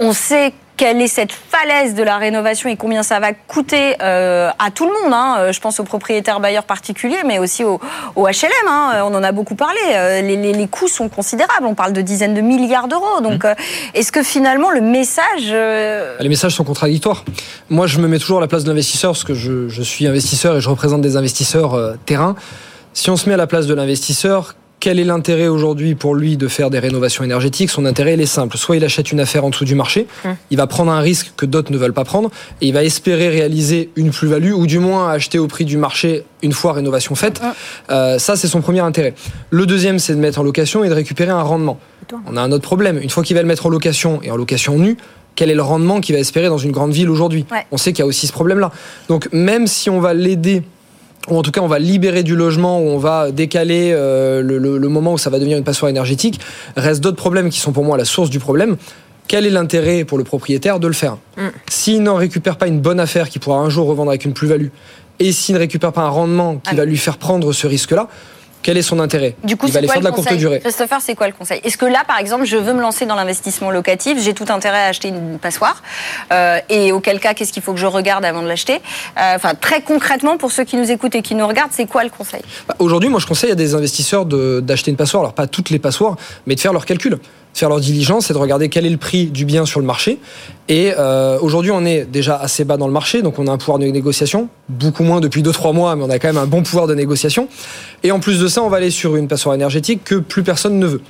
on 0.00 0.12
sait 0.12 0.52
quelle 0.76 1.00
est 1.02 1.06
cette 1.06 1.32
falaise 1.32 1.94
de 1.94 2.02
la 2.02 2.16
rénovation 2.16 2.68
et 2.68 2.76
combien 2.76 3.02
ça 3.02 3.20
va 3.20 3.32
coûter 3.32 3.94
euh, 4.00 4.50
à 4.58 4.70
tout 4.70 4.86
le 4.86 4.92
monde. 5.02 5.12
hein. 5.12 5.36
Euh, 5.38 5.52
Je 5.52 5.60
pense 5.60 5.78
aux 5.80 5.84
propriétaires 5.84 6.40
bailleurs 6.40 6.64
particuliers, 6.64 7.22
mais 7.26 7.38
aussi 7.38 7.62
aux, 7.62 7.80
aux 8.16 8.26
HLM. 8.26 8.50
hein. 8.68 8.92
Euh, 8.96 9.00
On 9.04 9.14
en 9.14 9.22
a 9.22 9.32
beaucoup 9.32 9.54
parlé. 9.54 9.78
Les, 10.22 10.36
les- 10.36 10.52
les 10.52 10.66
coûts 10.68 10.88
sont 10.88 11.08
considérables. 11.08 11.66
On 11.66 11.74
parle 11.74 11.92
de 11.92 12.00
dizaines 12.00 12.34
de 12.34 12.40
milliards 12.40 12.88
d'euros. 12.88 13.20
Donc, 13.22 13.44
euh, 13.44 13.54
est-ce 13.94 14.10
que 14.12 14.22
finalement 14.22 14.70
le 14.70 14.80
message 14.80 15.50
euh, 15.50 16.16
Les 16.20 16.28
messages 16.28 16.52
sont 16.54 16.64
contradictoires. 16.64 17.24
Moi, 17.70 17.86
je 17.86 17.98
me 17.98 18.08
mets 18.08 18.18
toujours 18.18 18.38
à 18.38 18.40
la 18.40 18.48
place 18.48 18.64
de 18.64 18.68
l'investisseur 18.70 19.12
parce 19.12 19.24
que 19.24 19.34
je, 19.34 19.68
je 19.68 19.82
suis 19.82 20.06
investisseur 20.06 20.56
et 20.56 20.60
je 20.60 20.68
représente 20.68 21.00
des 21.02 21.16
investisseurs 21.16 21.74
euh, 21.74 21.94
terrain. 22.06 22.34
Si 22.94 23.08
on 23.10 23.16
se 23.16 23.28
met 23.28 23.34
à 23.34 23.38
la 23.38 23.46
place 23.46 23.66
de 23.66 23.74
l'investisseur, 23.74 24.54
quel 24.82 24.98
est 24.98 25.04
l'intérêt 25.04 25.46
aujourd'hui 25.46 25.94
pour 25.94 26.16
lui 26.16 26.36
de 26.36 26.48
faire 26.48 26.68
des 26.68 26.80
rénovations 26.80 27.22
énergétiques? 27.22 27.70
Son 27.70 27.84
intérêt, 27.84 28.14
il 28.14 28.20
est 28.20 28.26
simple. 28.26 28.58
Soit 28.58 28.78
il 28.78 28.84
achète 28.84 29.12
une 29.12 29.20
affaire 29.20 29.44
en 29.44 29.50
dessous 29.50 29.64
du 29.64 29.76
marché, 29.76 30.08
il 30.50 30.56
va 30.56 30.66
prendre 30.66 30.90
un 30.90 30.98
risque 30.98 31.34
que 31.36 31.46
d'autres 31.46 31.70
ne 31.70 31.78
veulent 31.78 31.92
pas 31.92 32.02
prendre, 32.02 32.32
et 32.60 32.66
il 32.66 32.74
va 32.74 32.82
espérer 32.82 33.28
réaliser 33.28 33.90
une 33.94 34.10
plus-value, 34.10 34.52
ou 34.52 34.66
du 34.66 34.80
moins 34.80 35.08
acheter 35.08 35.38
au 35.38 35.46
prix 35.46 35.64
du 35.64 35.76
marché 35.76 36.24
une 36.42 36.50
fois 36.50 36.72
rénovation 36.72 37.14
faite. 37.14 37.40
Euh, 37.90 38.18
ça, 38.18 38.34
c'est 38.34 38.48
son 38.48 38.60
premier 38.60 38.80
intérêt. 38.80 39.14
Le 39.50 39.66
deuxième, 39.66 40.00
c'est 40.00 40.16
de 40.16 40.18
mettre 40.18 40.40
en 40.40 40.42
location 40.42 40.82
et 40.82 40.88
de 40.88 40.94
récupérer 40.94 41.30
un 41.30 41.42
rendement. 41.42 41.78
On 42.26 42.36
a 42.36 42.40
un 42.40 42.50
autre 42.50 42.64
problème. 42.64 42.98
Une 42.98 43.08
fois 43.08 43.22
qu'il 43.22 43.36
va 43.36 43.42
le 43.42 43.48
mettre 43.48 43.66
en 43.66 43.68
location 43.68 44.20
et 44.24 44.32
en 44.32 44.36
location 44.36 44.76
nue, 44.78 44.96
quel 45.36 45.48
est 45.48 45.54
le 45.54 45.62
rendement 45.62 46.00
qu'il 46.00 46.16
va 46.16 46.20
espérer 46.20 46.48
dans 46.48 46.58
une 46.58 46.72
grande 46.72 46.90
ville 46.90 47.08
aujourd'hui? 47.08 47.46
Ouais. 47.52 47.66
On 47.70 47.76
sait 47.76 47.92
qu'il 47.92 48.00
y 48.00 48.02
a 48.02 48.06
aussi 48.06 48.26
ce 48.26 48.32
problème-là. 48.32 48.72
Donc 49.08 49.28
même 49.30 49.68
si 49.68 49.90
on 49.90 50.00
va 50.00 50.12
l'aider 50.12 50.64
ou 51.28 51.36
en 51.36 51.42
tout 51.42 51.50
cas 51.50 51.60
on 51.60 51.66
va 51.68 51.78
libérer 51.78 52.22
du 52.22 52.34
logement, 52.36 52.80
ou 52.80 52.88
on 52.88 52.98
va 52.98 53.30
décaler 53.30 53.92
euh, 53.92 54.42
le, 54.42 54.58
le- 54.58 54.78
le 54.78 54.88
moment 54.88 55.12
où 55.14 55.18
ça 55.18 55.30
va 55.30 55.38
devenir 55.38 55.56
une 55.58 55.64
passoire 55.64 55.88
énergétique, 55.90 56.40
reste 56.76 57.00
d'autres 57.02 57.16
problèmes 57.16 57.48
qui 57.50 57.58
sont 57.60 57.72
pour 57.72 57.84
moi 57.84 57.96
la 57.96 58.04
source 58.04 58.30
du 58.30 58.38
problème. 58.38 58.76
Quel 59.28 59.46
est 59.46 59.50
l'intérêt 59.50 60.04
pour 60.04 60.18
le 60.18 60.24
propriétaire 60.24 60.80
de 60.80 60.86
le 60.88 60.92
faire 60.92 61.16
S'il 61.70 62.02
n'en 62.02 62.16
récupère 62.16 62.56
pas 62.58 62.66
une 62.66 62.80
bonne 62.80 63.00
affaire 63.00 63.28
qu'il 63.30 63.40
pourra 63.40 63.58
un 63.58 63.70
jour 63.70 63.86
revendre 63.86 64.10
avec 64.10 64.24
une 64.24 64.32
plus-value, 64.34 64.68
et 65.20 65.30
s'il 65.32 65.54
ne 65.54 65.60
récupère 65.60 65.92
pas 65.92 66.02
un 66.02 66.08
rendement 66.08 66.56
qui 66.56 66.74
va 66.74 66.84
lui 66.84 66.96
faire 66.96 67.16
prendre 67.18 67.52
ce 67.52 67.66
risque-là, 67.66 68.08
quel 68.62 68.76
est 68.76 68.82
son 68.82 69.00
intérêt 69.00 69.34
Du 69.44 69.56
coup, 69.56 69.66
Il 69.66 69.72
va 69.72 69.78
aller 69.78 69.88
faire 69.88 70.00
de 70.00 70.04
la 70.04 70.10
courte 70.12 70.32
durée. 70.34 70.60
Christopher, 70.60 71.00
c'est 71.00 71.14
quoi 71.14 71.26
le 71.26 71.32
conseil 71.32 71.60
Est-ce 71.64 71.76
que 71.76 71.84
là, 71.86 72.04
par 72.06 72.18
exemple, 72.18 72.44
je 72.44 72.56
veux 72.56 72.72
me 72.72 72.80
lancer 72.80 73.06
dans 73.06 73.14
l'investissement 73.16 73.70
locatif, 73.70 74.18
j'ai 74.22 74.34
tout 74.34 74.46
intérêt 74.48 74.82
à 74.84 74.86
acheter 74.86 75.08
une 75.08 75.38
passoire, 75.38 75.82
euh, 76.32 76.58
et 76.68 76.92
auquel 76.92 77.20
cas, 77.20 77.34
qu'est-ce 77.34 77.52
qu'il 77.52 77.62
faut 77.62 77.72
que 77.72 77.80
je 77.80 77.86
regarde 77.86 78.24
avant 78.24 78.42
de 78.42 78.48
l'acheter 78.48 78.80
Euh, 79.18 79.34
Enfin, 79.36 79.54
très 79.54 79.80
concrètement, 79.82 80.36
pour 80.36 80.52
ceux 80.52 80.64
qui 80.64 80.76
nous 80.76 80.90
écoutent 80.90 81.14
et 81.14 81.22
qui 81.22 81.34
nous 81.34 81.46
regardent, 81.46 81.72
c'est 81.72 81.86
quoi 81.86 82.04
le 82.04 82.10
conseil 82.10 82.42
Bah, 82.68 82.76
Aujourd'hui, 82.78 83.08
moi, 83.08 83.18
je 83.20 83.26
conseille 83.26 83.50
à 83.50 83.54
des 83.54 83.74
investisseurs 83.74 84.26
de- 84.26 84.60
d'acheter 84.60 84.90
une 84.90 84.96
passoire, 84.96 85.22
alors 85.22 85.34
pas 85.34 85.46
toutes 85.46 85.70
les 85.70 85.78
passoires, 85.78 86.16
mais 86.46 86.54
de 86.54 86.60
faire 86.60 86.72
leur 86.72 86.84
calcul, 86.86 87.12
de 87.12 87.18
faire 87.54 87.68
leur 87.68 87.80
diligence 87.80 88.30
et 88.30 88.34
de 88.34 88.38
regarder 88.38 88.68
quel 88.68 88.86
est 88.86 88.90
le 88.90 88.96
prix 88.96 89.26
du 89.26 89.44
bien 89.44 89.66
sur 89.66 89.80
le 89.80 89.86
marché. 89.86 90.18
Et 90.68 90.92
euh, 90.98 91.38
aujourd'hui, 91.40 91.70
on 91.70 91.84
est 91.84 92.04
déjà 92.04 92.36
assez 92.36 92.64
bas 92.64 92.76
dans 92.76 92.86
le 92.86 92.92
marché, 92.92 93.22
donc 93.22 93.38
on 93.38 93.46
a 93.46 93.52
un 93.52 93.58
pouvoir 93.58 93.78
de 93.78 93.86
négociation, 93.86 94.48
beaucoup 94.68 95.02
moins 95.02 95.20
depuis 95.20 95.42
2-3 95.42 95.74
mois, 95.74 95.96
mais 95.96 96.04
on 96.04 96.10
a 96.10 96.18
quand 96.18 96.28
même 96.28 96.38
un 96.38 96.46
bon 96.46 96.62
pouvoir 96.62 96.86
de 96.86 96.94
négociation. 96.94 97.48
Et 98.02 98.12
en 98.12 98.20
plus 98.20 98.40
de 98.40 98.48
ça, 98.48 98.62
on 98.62 98.68
va 98.68 98.78
aller 98.78 98.90
sur 98.90 99.16
une 99.16 99.28
passoire 99.28 99.54
énergétique 99.54 100.02
que 100.04 100.14
plus 100.16 100.42
personne 100.42 100.78
ne 100.78 100.86
veut. 100.86 101.02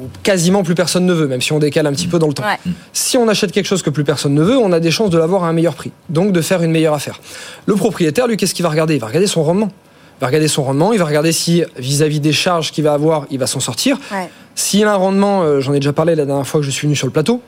Ou 0.00 0.08
Quasiment 0.22 0.62
plus 0.62 0.74
personne 0.74 1.06
ne 1.06 1.12
veut, 1.12 1.28
même 1.28 1.40
si 1.40 1.52
on 1.52 1.58
décale 1.58 1.86
un 1.86 1.92
petit 1.92 2.08
peu 2.08 2.18
dans 2.18 2.28
le 2.28 2.34
temps. 2.34 2.44
Ouais. 2.44 2.72
Si 2.92 3.16
on 3.16 3.28
achète 3.28 3.52
quelque 3.52 3.66
chose 3.66 3.82
que 3.82 3.90
plus 3.90 4.04
personne 4.04 4.34
ne 4.34 4.42
veut, 4.42 4.58
on 4.58 4.72
a 4.72 4.80
des 4.80 4.90
chances 4.90 5.10
de 5.10 5.18
l'avoir 5.18 5.44
à 5.44 5.48
un 5.48 5.52
meilleur 5.52 5.74
prix. 5.74 5.92
Donc 6.08 6.32
de 6.32 6.40
faire 6.40 6.62
une 6.62 6.72
meilleure 6.72 6.94
affaire. 6.94 7.20
Le 7.66 7.74
propriétaire, 7.74 8.26
lui, 8.26 8.36
qu'est-ce 8.36 8.54
qu'il 8.54 8.64
va 8.64 8.70
regarder? 8.70 8.94
Il 8.94 9.00
va 9.00 9.06
regarder 9.06 9.28
son 9.28 9.42
rendement. 9.42 9.70
Il 10.18 10.20
va 10.20 10.28
regarder 10.28 10.48
son 10.48 10.62
rendement, 10.62 10.92
il 10.92 10.98
va 10.98 11.06
regarder 11.06 11.32
si 11.32 11.64
vis-à-vis 11.76 12.20
des 12.20 12.32
charges 12.32 12.70
qu'il 12.70 12.84
va 12.84 12.92
avoir, 12.92 13.26
il 13.30 13.38
va 13.38 13.48
s'en 13.48 13.58
sortir. 13.58 13.98
Ouais. 14.12 14.30
S'il 14.54 14.84
a 14.84 14.92
un 14.92 14.96
rendement, 14.96 15.42
euh, 15.42 15.60
j'en 15.60 15.72
ai 15.72 15.80
déjà 15.80 15.92
parlé 15.92 16.14
la 16.14 16.24
dernière 16.24 16.46
fois 16.46 16.60
que 16.60 16.66
je 16.66 16.70
suis 16.70 16.86
venu 16.86 16.96
sur 16.96 17.06
le 17.06 17.12
plateau, 17.12 17.42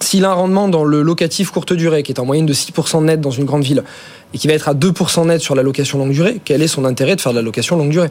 s'il 0.00 0.24
a 0.24 0.30
un 0.30 0.34
rendement 0.34 0.68
dans 0.68 0.84
le 0.84 1.02
locatif 1.02 1.50
courte 1.50 1.74
durée, 1.74 2.02
qui 2.02 2.10
est 2.10 2.18
en 2.18 2.24
moyenne 2.24 2.46
de 2.46 2.54
6% 2.54 3.04
net 3.04 3.20
dans 3.20 3.30
une 3.30 3.44
grande 3.44 3.62
ville, 3.62 3.84
et 4.32 4.38
qui 4.38 4.48
va 4.48 4.54
être 4.54 4.68
à 4.68 4.74
2% 4.74 5.26
net 5.26 5.40
sur 5.40 5.54
la 5.54 5.62
location 5.62 5.98
longue 5.98 6.12
durée, 6.12 6.40
quel 6.42 6.62
est 6.62 6.68
son 6.68 6.86
intérêt 6.86 7.16
de 7.16 7.20
faire 7.20 7.32
de 7.32 7.36
la 7.36 7.42
location 7.42 7.76
longue 7.76 7.90
durée? 7.90 8.10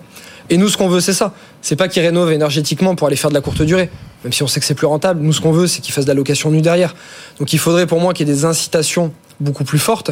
Et 0.51 0.57
nous, 0.57 0.69
ce 0.69 0.77
qu'on 0.77 0.87
veut, 0.87 0.99
c'est 0.99 1.13
ça. 1.13 1.33
C'est 1.61 1.75
pas 1.75 1.87
qu'il 1.87 2.03
rénove 2.03 2.31
énergétiquement 2.31 2.95
pour 2.95 3.07
aller 3.07 3.15
faire 3.15 3.31
de 3.31 3.35
la 3.35 3.41
courte 3.41 3.63
durée, 3.63 3.89
même 4.23 4.33
si 4.33 4.43
on 4.43 4.47
sait 4.47 4.59
que 4.59 4.65
c'est 4.65 4.75
plus 4.75 4.87
rentable. 4.87 5.21
Nous, 5.21 5.33
ce 5.33 5.41
qu'on 5.41 5.51
veut, 5.51 5.65
c'est 5.65 5.81
qu'il 5.81 5.93
fasse 5.93 6.05
de 6.05 6.09
la 6.09 6.15
location 6.15 6.51
nue 6.51 6.61
derrière. 6.61 6.95
Donc 7.39 7.53
il 7.53 7.59
faudrait 7.59 7.87
pour 7.87 7.99
moi 7.99 8.13
qu'il 8.13 8.27
y 8.27 8.31
ait 8.31 8.33
des 8.33 8.45
incitations 8.45 9.11
beaucoup 9.39 9.63
plus 9.63 9.79
fortes 9.79 10.11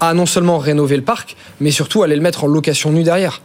à 0.00 0.14
non 0.14 0.26
seulement 0.26 0.58
rénover 0.58 0.96
le 0.96 1.02
parc, 1.02 1.36
mais 1.60 1.70
surtout 1.70 2.02
aller 2.02 2.16
le 2.16 2.22
mettre 2.22 2.44
en 2.44 2.46
location 2.46 2.92
nue 2.92 3.02
derrière. 3.02 3.42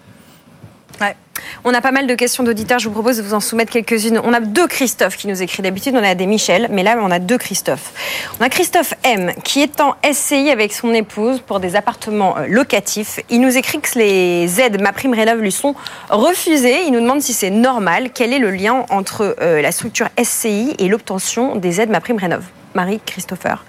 On 1.63 1.73
a 1.73 1.81
pas 1.81 1.91
mal 1.91 2.07
de 2.07 2.15
questions 2.15 2.43
d'auditeurs. 2.43 2.80
Je 2.80 2.88
vous 2.88 2.93
propose 2.93 3.17
de 3.17 3.23
vous 3.23 3.34
en 3.34 3.39
soumettre 3.39 3.72
quelques-unes. 3.72 4.19
On 4.23 4.34
a 4.34 4.39
deux 4.39 4.67
Christophe 4.67 5.17
qui 5.17 5.27
nous 5.27 5.41
écrit. 5.41 5.63
D'habitude, 5.63 5.95
on 5.95 6.03
a 6.03 6.15
des 6.15 6.27
Michel, 6.27 6.67
mais 6.72 6.84
là, 6.84 6.97
on 7.01 7.11
a 7.11 7.19
deux 7.19 7.38
Christophe. 7.38 7.91
On 8.39 8.43
a 8.43 8.49
Christophe 8.49 8.93
M 9.03 9.34
qui 9.43 9.61
est 9.61 9.81
en 9.81 9.95
SCI 10.09 10.49
avec 10.49 10.73
son 10.73 10.93
épouse 10.93 11.41
pour 11.45 11.59
des 11.59 11.76
appartements 11.76 12.38
euh, 12.38 12.47
locatifs. 12.47 13.19
Il 13.30 13.41
nous 13.41 13.57
écrit 13.57 13.80
que 13.80 13.97
les 13.97 14.61
aides 14.61 14.81
Ma 14.81 14.93
Prime 14.93 15.13
Rénov 15.13 15.41
lui 15.41 15.51
sont 15.51 15.76
refusées. 16.09 16.84
Il 16.85 16.93
nous 16.93 17.01
demande 17.01 17.22
si 17.22 17.34
c'est 17.34 17.49
normal. 17.49 18.11
Quel 18.13 18.34
est 18.34 18.39
le 18.39 18.51
lien 18.51 18.85
entre 18.89 19.35
euh, 19.41 19.61
la 19.61 19.72
structure 19.72 20.07
SCI 20.22 20.76
et 20.80 20.88
l'obtention 20.88 21.55
des 21.55 21.81
aides 21.81 21.89
Ma 21.89 21.99
Prime 21.99 22.17
Rénov? 22.17 22.43
Marie, 22.76 22.99
Christopher 23.06 23.64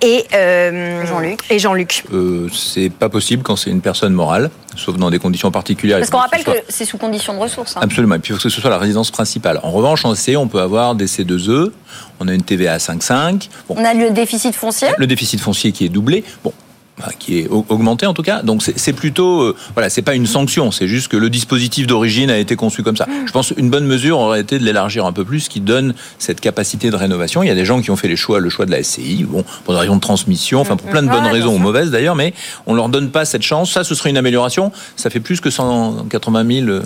et 0.00 0.24
euh, 0.34 1.04
Jean-Luc. 1.06 1.40
Et 1.50 1.58
Jean-Luc. 1.58 2.04
Euh, 2.12 2.48
c'est 2.52 2.90
pas 2.90 3.08
possible 3.08 3.42
quand 3.42 3.56
c'est 3.56 3.70
une 3.70 3.80
personne 3.80 4.12
morale, 4.12 4.50
sauf 4.76 4.96
dans 4.96 5.10
des 5.10 5.18
conditions 5.18 5.50
particulières. 5.50 5.98
Parce 5.98 6.10
qu'on 6.10 6.18
rappelle 6.18 6.40
ce 6.40 6.44
soit- 6.46 6.54
que 6.54 6.60
c'est 6.68 6.84
sous 6.84 6.98
condition 6.98 7.34
de 7.34 7.38
ressources. 7.38 7.76
hein. 7.76 7.80
Absolument, 7.82 8.14
et 8.14 8.18
puis 8.18 8.32
il 8.32 8.36
faut 8.36 8.42
que 8.42 8.48
ce 8.48 8.60
soit 8.60 8.70
la 8.70 8.78
résidence 8.78 9.10
principale. 9.10 9.60
En 9.62 9.70
revanche, 9.70 10.04
en 10.04 10.14
C, 10.14 10.36
on 10.36 10.48
peut 10.48 10.60
avoir 10.60 10.94
des 10.94 11.06
C2E, 11.06 11.72
on 12.20 12.28
a 12.28 12.32
une 12.34 12.42
TVA 12.42 12.74
à 12.74 12.78
5,5, 12.78 13.48
bon, 13.68 13.74
On 13.78 13.84
a 13.84 13.94
le 13.94 14.10
déficit 14.10 14.54
foncier. 14.54 14.88
le 14.96 15.06
déficit 15.06 15.40
foncier 15.40 15.72
qui 15.72 15.84
est 15.84 15.88
doublé, 15.88 16.24
bon, 16.44 16.52
qui 17.18 17.38
est 17.40 17.48
au- 17.48 17.64
augmenté 17.68 18.06
en 18.06 18.14
tout 18.14 18.22
cas. 18.22 18.42
Donc 18.42 18.62
c'est 18.62 18.92
plutôt, 18.92 19.42
euh, 19.42 19.56
voilà, 19.74 19.90
c'est 19.90 20.02
pas 20.02 20.14
une 20.14 20.26
sanction, 20.26 20.70
c'est 20.70 20.88
juste 20.88 21.08
que 21.08 21.16
le 21.16 21.30
dispositif 21.30 21.86
d'origine 21.86 22.30
a 22.30 22.38
été 22.38 22.56
conçu 22.56 22.82
comme 22.82 22.96
ça. 22.96 23.06
Je 23.26 23.32
pense 23.32 23.52
une 23.56 23.70
bonne 23.70 23.86
mesure 23.86 24.18
aurait 24.18 24.40
été 24.40 24.58
de 24.58 24.64
l'élargir 24.64 25.06
un 25.06 25.12
peu 25.12 25.24
plus, 25.24 25.48
qui 25.48 25.60
donne 25.60 25.94
cette 26.18 26.40
capacité 26.40 26.90
de 26.90 26.96
rénovation. 26.96 27.42
Il 27.42 27.48
y 27.48 27.50
a 27.50 27.54
des 27.54 27.64
gens 27.64 27.80
qui 27.80 27.90
ont 27.90 27.96
fait 27.96 28.08
les 28.08 28.16
choix, 28.16 28.40
le 28.40 28.50
choix 28.50 28.66
de 28.66 28.70
la 28.70 28.82
SCI, 28.82 29.24
bon, 29.24 29.44
pour 29.64 29.74
des 29.74 29.80
raisons 29.80 29.96
de 29.96 30.00
transmission, 30.00 30.60
enfin 30.60 30.76
pour 30.76 30.88
plein 30.90 31.02
de 31.02 31.08
bonnes 31.08 31.26
raisons 31.26 31.54
ou 31.54 31.58
mauvaises 31.58 31.90
d'ailleurs, 31.90 32.14
mais 32.16 32.34
on 32.66 32.74
leur 32.74 32.88
donne 32.88 33.10
pas 33.10 33.24
cette 33.24 33.42
chance. 33.42 33.72
Ça, 33.72 33.84
ce 33.84 33.94
serait 33.94 34.10
une 34.10 34.16
amélioration. 34.16 34.72
Ça 34.96 35.10
fait 35.10 35.20
plus 35.20 35.40
que 35.40 35.50
180 35.50 36.64
000. 36.66 36.80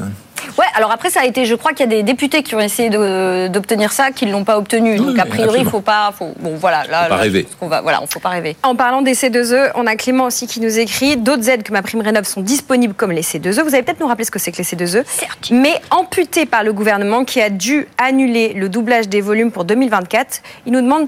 Ouais, 0.58 0.66
alors 0.74 0.90
après, 0.90 1.10
ça 1.10 1.20
a 1.20 1.24
été, 1.24 1.46
je 1.46 1.54
crois 1.54 1.72
qu'il 1.72 1.80
y 1.80 1.88
a 1.88 1.96
des 1.96 2.02
députés 2.02 2.42
qui 2.42 2.54
ont 2.54 2.60
essayé 2.60 2.90
d'obtenir 2.90 3.92
ça, 3.92 4.10
qui 4.10 4.26
ne 4.26 4.32
l'ont 4.32 4.44
pas 4.44 4.58
obtenu. 4.58 4.96
Donc, 4.96 5.18
a 5.18 5.24
priori, 5.24 5.34
il 5.36 5.42
absolument. 5.44 5.70
faut 5.70 5.80
pas. 5.80 6.12
Faut, 6.16 6.34
bon, 6.38 6.56
voilà, 6.56 6.84
là. 6.84 7.04
Faut 7.04 7.08
pas 7.08 7.16
là, 7.16 7.22
rêver. 7.22 7.46
on 7.60 7.68
va, 7.68 7.80
voilà, 7.80 8.02
on 8.02 8.06
faut 8.06 8.20
pas 8.20 8.30
rêver. 8.30 8.56
En 8.62 8.74
parlant 8.74 9.02
des 9.02 9.14
C2E, 9.14 9.72
on 9.74 9.86
a 9.86 9.96
Clément 9.96 10.24
aussi 10.24 10.46
qui 10.46 10.60
nous 10.60 10.78
écrit 10.78 11.16
d'autres 11.16 11.48
aides 11.48 11.62
que 11.62 11.72
ma 11.72 11.82
prime 11.82 12.00
rénov 12.00 12.24
sont 12.24 12.42
disponibles 12.42 12.94
comme 12.94 13.12
les 13.12 13.22
C2E. 13.22 13.62
Vous 13.62 13.74
allez 13.74 13.82
peut-être 13.82 14.00
nous 14.00 14.06
rappeler 14.06 14.24
ce 14.24 14.30
que 14.30 14.38
c'est 14.38 14.52
que 14.52 14.58
les 14.58 14.64
C2E, 14.64 15.04
mais 15.52 15.80
amputées 15.90 16.46
par 16.46 16.64
le 16.64 16.72
gouvernement 16.72 17.24
qui 17.24 17.40
a 17.40 17.50
dû 17.50 17.86
annuler 17.98 18.52
le 18.54 18.68
doublage 18.68 19.08
des 19.08 19.20
volumes 19.20 19.52
pour 19.52 19.64
2024. 19.64 20.42
Il 20.66 20.72
nous 20.72 20.80
demande 20.82 21.06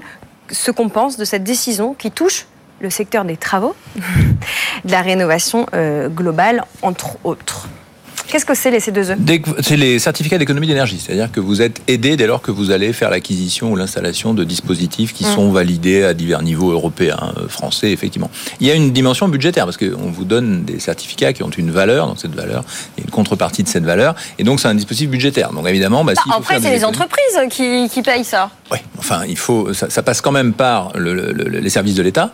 ce 0.51 0.71
qu'on 0.71 0.89
pense 0.89 1.17
de 1.17 1.25
cette 1.25 1.43
décision 1.43 1.93
qui 1.93 2.11
touche 2.11 2.45
le 2.79 2.89
secteur 2.89 3.25
des 3.25 3.37
travaux, 3.37 3.75
de 4.85 4.91
la 4.91 5.01
rénovation 5.01 5.65
euh, 5.73 6.09
globale, 6.09 6.63
entre 6.81 7.17
autres. 7.23 7.67
Qu'est-ce 8.27 8.45
que 8.45 8.55
c'est 8.55 8.71
les 8.71 8.79
C2E 8.79 9.15
Dès 9.19 9.39
que- 9.39 9.49
C'est 9.61 9.77
les 9.77 9.99
certificats 9.99 10.37
d'économie 10.37 10.67
d'énergie, 10.67 10.99
c'est-à-dire 11.03 11.31
que 11.31 11.39
vous 11.39 11.61
êtes 11.61 11.81
aidé 11.87 12.17
dès 12.17 12.27
lors 12.27 12.41
que 12.41 12.51
vous 12.51 12.71
allez 12.71 12.91
faire 12.93 13.09
l'acquisition 13.09 13.71
ou 13.71 13.75
l'installation 13.75 14.33
de 14.33 14.43
dispositifs 14.43 15.13
qui 15.13 15.25
Mm. 15.25 15.33
sont 15.35 15.51
validés 15.51 16.03
à 16.03 16.13
divers 16.13 16.41
niveaux 16.41 16.71
européens, 16.71 17.33
euh, 17.37 17.47
français, 17.47 17.91
effectivement. 17.91 18.29
Il 18.59 18.67
y 18.67 18.71
a 18.71 18.73
une 18.73 18.91
dimension 18.91 19.27
budgétaire 19.27 19.65
parce 19.65 19.77
qu'on 19.77 20.11
vous 20.11 20.25
donne 20.25 20.63
des 20.63 20.79
certificats 20.79 21.33
qui 21.33 21.43
ont 21.43 21.49
une 21.49 21.71
valeur, 21.71 22.07
donc 22.07 22.17
cette 22.19 22.35
valeur, 22.35 22.63
il 22.97 23.01
y 23.01 23.03
a 23.03 23.05
une 23.05 23.11
contrepartie 23.11 23.63
de 23.63 23.67
cette 23.69 23.85
valeur, 23.85 24.15
et 24.39 24.43
donc 24.43 24.59
c'est 24.59 24.67
un 24.67 24.75
dispositif 24.75 25.09
budgétaire. 25.09 25.51
Donc 25.53 25.67
évidemment, 25.67 26.03
bah, 26.03 26.13
Bah, 26.15 26.35
Après, 26.37 26.55
c'est 26.59 26.69
les 26.71 26.77
économies- 26.77 26.85
entreprises 26.85 27.39
qui, 27.51 27.89
qui 27.89 28.01
payent 28.01 28.23
ça. 28.23 28.49
Oui, 28.71 28.79
enfin, 28.97 29.21
il 29.27 29.37
faut, 29.37 29.73
ça, 29.73 29.89
ça 29.89 30.01
passe 30.01 30.21
quand 30.21 30.31
même 30.31 30.53
par 30.53 30.91
le- 30.97 31.13
le- 31.13 31.31
le- 31.31 31.59
les 31.59 31.69
services 31.69 31.95
de 31.95 32.01
l'État. 32.03 32.31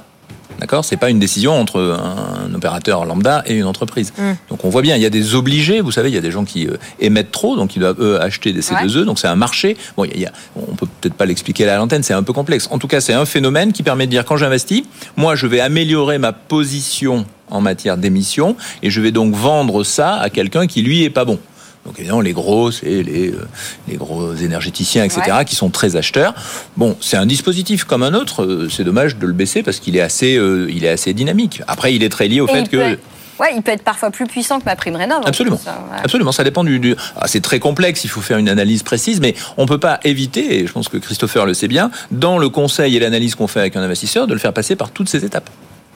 D'accord? 0.61 0.85
C'est 0.85 0.95
pas 0.97 1.09
une 1.09 1.17
décision 1.19 1.59
entre 1.59 1.79
un, 1.81 2.53
opérateur 2.53 3.03
lambda 3.05 3.43
et 3.47 3.55
une 3.55 3.65
entreprise. 3.65 4.13
Mm. 4.17 4.31
Donc 4.49 4.63
on 4.63 4.69
voit 4.69 4.83
bien, 4.83 4.95
il 4.95 5.01
y 5.01 5.05
a 5.07 5.09
des 5.09 5.33
obligés. 5.35 5.81
Vous 5.81 5.91
savez, 5.91 6.09
il 6.09 6.15
y 6.15 6.17
a 6.17 6.21
des 6.21 6.29
gens 6.31 6.45
qui 6.45 6.67
euh, 6.67 6.77
émettent 6.99 7.31
trop, 7.31 7.55
donc 7.55 7.75
ils 7.75 7.79
doivent 7.79 7.99
eux 7.99 8.21
acheter 8.21 8.53
des 8.53 8.61
C2E. 8.61 9.03
Donc 9.05 9.17
c'est 9.19 9.27
un 9.27 9.35
marché. 9.35 9.75
Bon, 9.97 10.05
il 10.05 10.11
y 10.11 10.13
a- 10.13 10.17
il 10.17 10.21
y 10.21 10.25
a- 10.27 10.31
on 10.55 10.75
peut 10.75 10.85
peut-être 11.01 11.15
pas 11.15 11.25
l'expliquer 11.25 11.67
à 11.67 11.77
l'antenne, 11.77 12.03
c'est 12.03 12.13
un 12.13 12.21
peu 12.23 12.31
complexe. 12.31 12.67
En 12.71 12.77
tout 12.77 12.87
cas, 12.87 13.01
c'est 13.01 13.13
un 13.13 13.25
phénomène 13.25 13.73
qui 13.73 13.81
permet 13.81 14.05
de 14.05 14.11
dire 14.11 14.23
quand 14.23 14.37
j'investis, 14.37 14.83
moi 15.17 15.35
je 15.35 15.47
vais 15.47 15.59
améliorer 15.61 16.19
ma 16.19 16.31
position 16.31 17.25
en 17.49 17.59
matière 17.59 17.97
d'émissions 17.97 18.55
et 18.83 18.89
je 18.91 19.01
vais 19.01 19.11
donc 19.11 19.33
vendre 19.33 19.83
ça 19.83 20.15
à 20.15 20.29
quelqu'un 20.29 20.67
qui 20.67 20.83
lui 20.83 21.03
est 21.03 21.09
pas 21.09 21.25
bon. 21.25 21.39
Donc 21.85 21.97
évidemment, 21.97 22.21
les 22.21 22.33
gros, 22.33 22.69
c'est 22.71 23.01
les, 23.01 23.29
euh, 23.31 23.47
les 23.87 23.95
gros 23.97 24.35
énergéticiens, 24.35 25.03
etc., 25.03 25.21
Ouais. 25.37 25.45
qui 25.45 25.55
sont 25.55 25.69
très 25.69 25.95
acheteurs. 25.95 26.35
Bon, 26.77 26.95
c'est 27.01 27.17
un 27.17 27.25
dispositif 27.25 27.85
comme 27.85 28.03
un 28.03 28.13
autre. 28.13 28.43
euh, 28.43 28.69
C'est 28.69 28.83
dommage 28.83 29.17
de 29.17 29.25
le 29.25 29.33
baisser 29.33 29.63
parce 29.63 29.79
qu'il 29.79 29.95
est 29.97 30.01
assez, 30.01 30.37
euh, 30.37 30.67
il 30.71 30.85
est 30.85 30.89
assez 30.89 31.13
dynamique. 31.13 31.63
Après, 31.67 31.93
il 31.95 32.03
est 32.03 32.09
très 32.09 32.27
lié 32.27 32.39
au 32.39 32.47
Et 32.47 32.51
fait 32.51 32.69
que. 32.69 32.97
Ouais, 33.39 33.53
il 33.55 33.63
peut 33.63 33.71
être 33.71 33.81
parfois 33.83 34.11
plus 34.11 34.27
puissant 34.27 34.59
que 34.59 34.65
ma 34.65 34.75
prime 34.75 34.95
rénov. 34.95 35.21
en 35.23 35.25
Absolument. 35.25 35.59
hein, 35.65 35.71
ouais. 35.91 35.97
Absolument, 36.03 36.31
ça 36.31 36.43
dépend 36.43 36.63
du. 36.63 36.77
du- 36.79 36.95
Ah, 37.17 37.27
c'est 37.27 37.41
très 37.41 37.57
complexe, 37.59 38.03
il 38.03 38.09
faut 38.09 38.21
faire 38.21 38.37
une 38.37 38.49
analyse 38.49 38.83
précise, 38.83 39.19
mais 39.19 39.33
on 39.57 39.65
peut 39.65 39.79
pas 39.79 39.99
éviter, 40.03 40.59
et 40.59 40.67
je 40.67 40.71
pense 40.71 40.87
que 40.89 40.97
Christopher 40.97 41.47
le 41.47 41.55
sait 41.55 41.67
bien, 41.67 41.89
dans 42.11 42.37
le 42.37 42.49
conseil 42.49 42.95
et 42.95 42.99
l'analyse 42.99 43.33
qu'on 43.33 43.47
fait 43.47 43.61
avec 43.61 43.75
un 43.75 43.81
investisseur, 43.81 44.27
de 44.27 44.33
le 44.33 44.39
faire 44.39 44.53
passer 44.53 44.75
par 44.75 44.91
toutes 44.91 45.09
ces 45.09 45.25
étapes. 45.25 45.49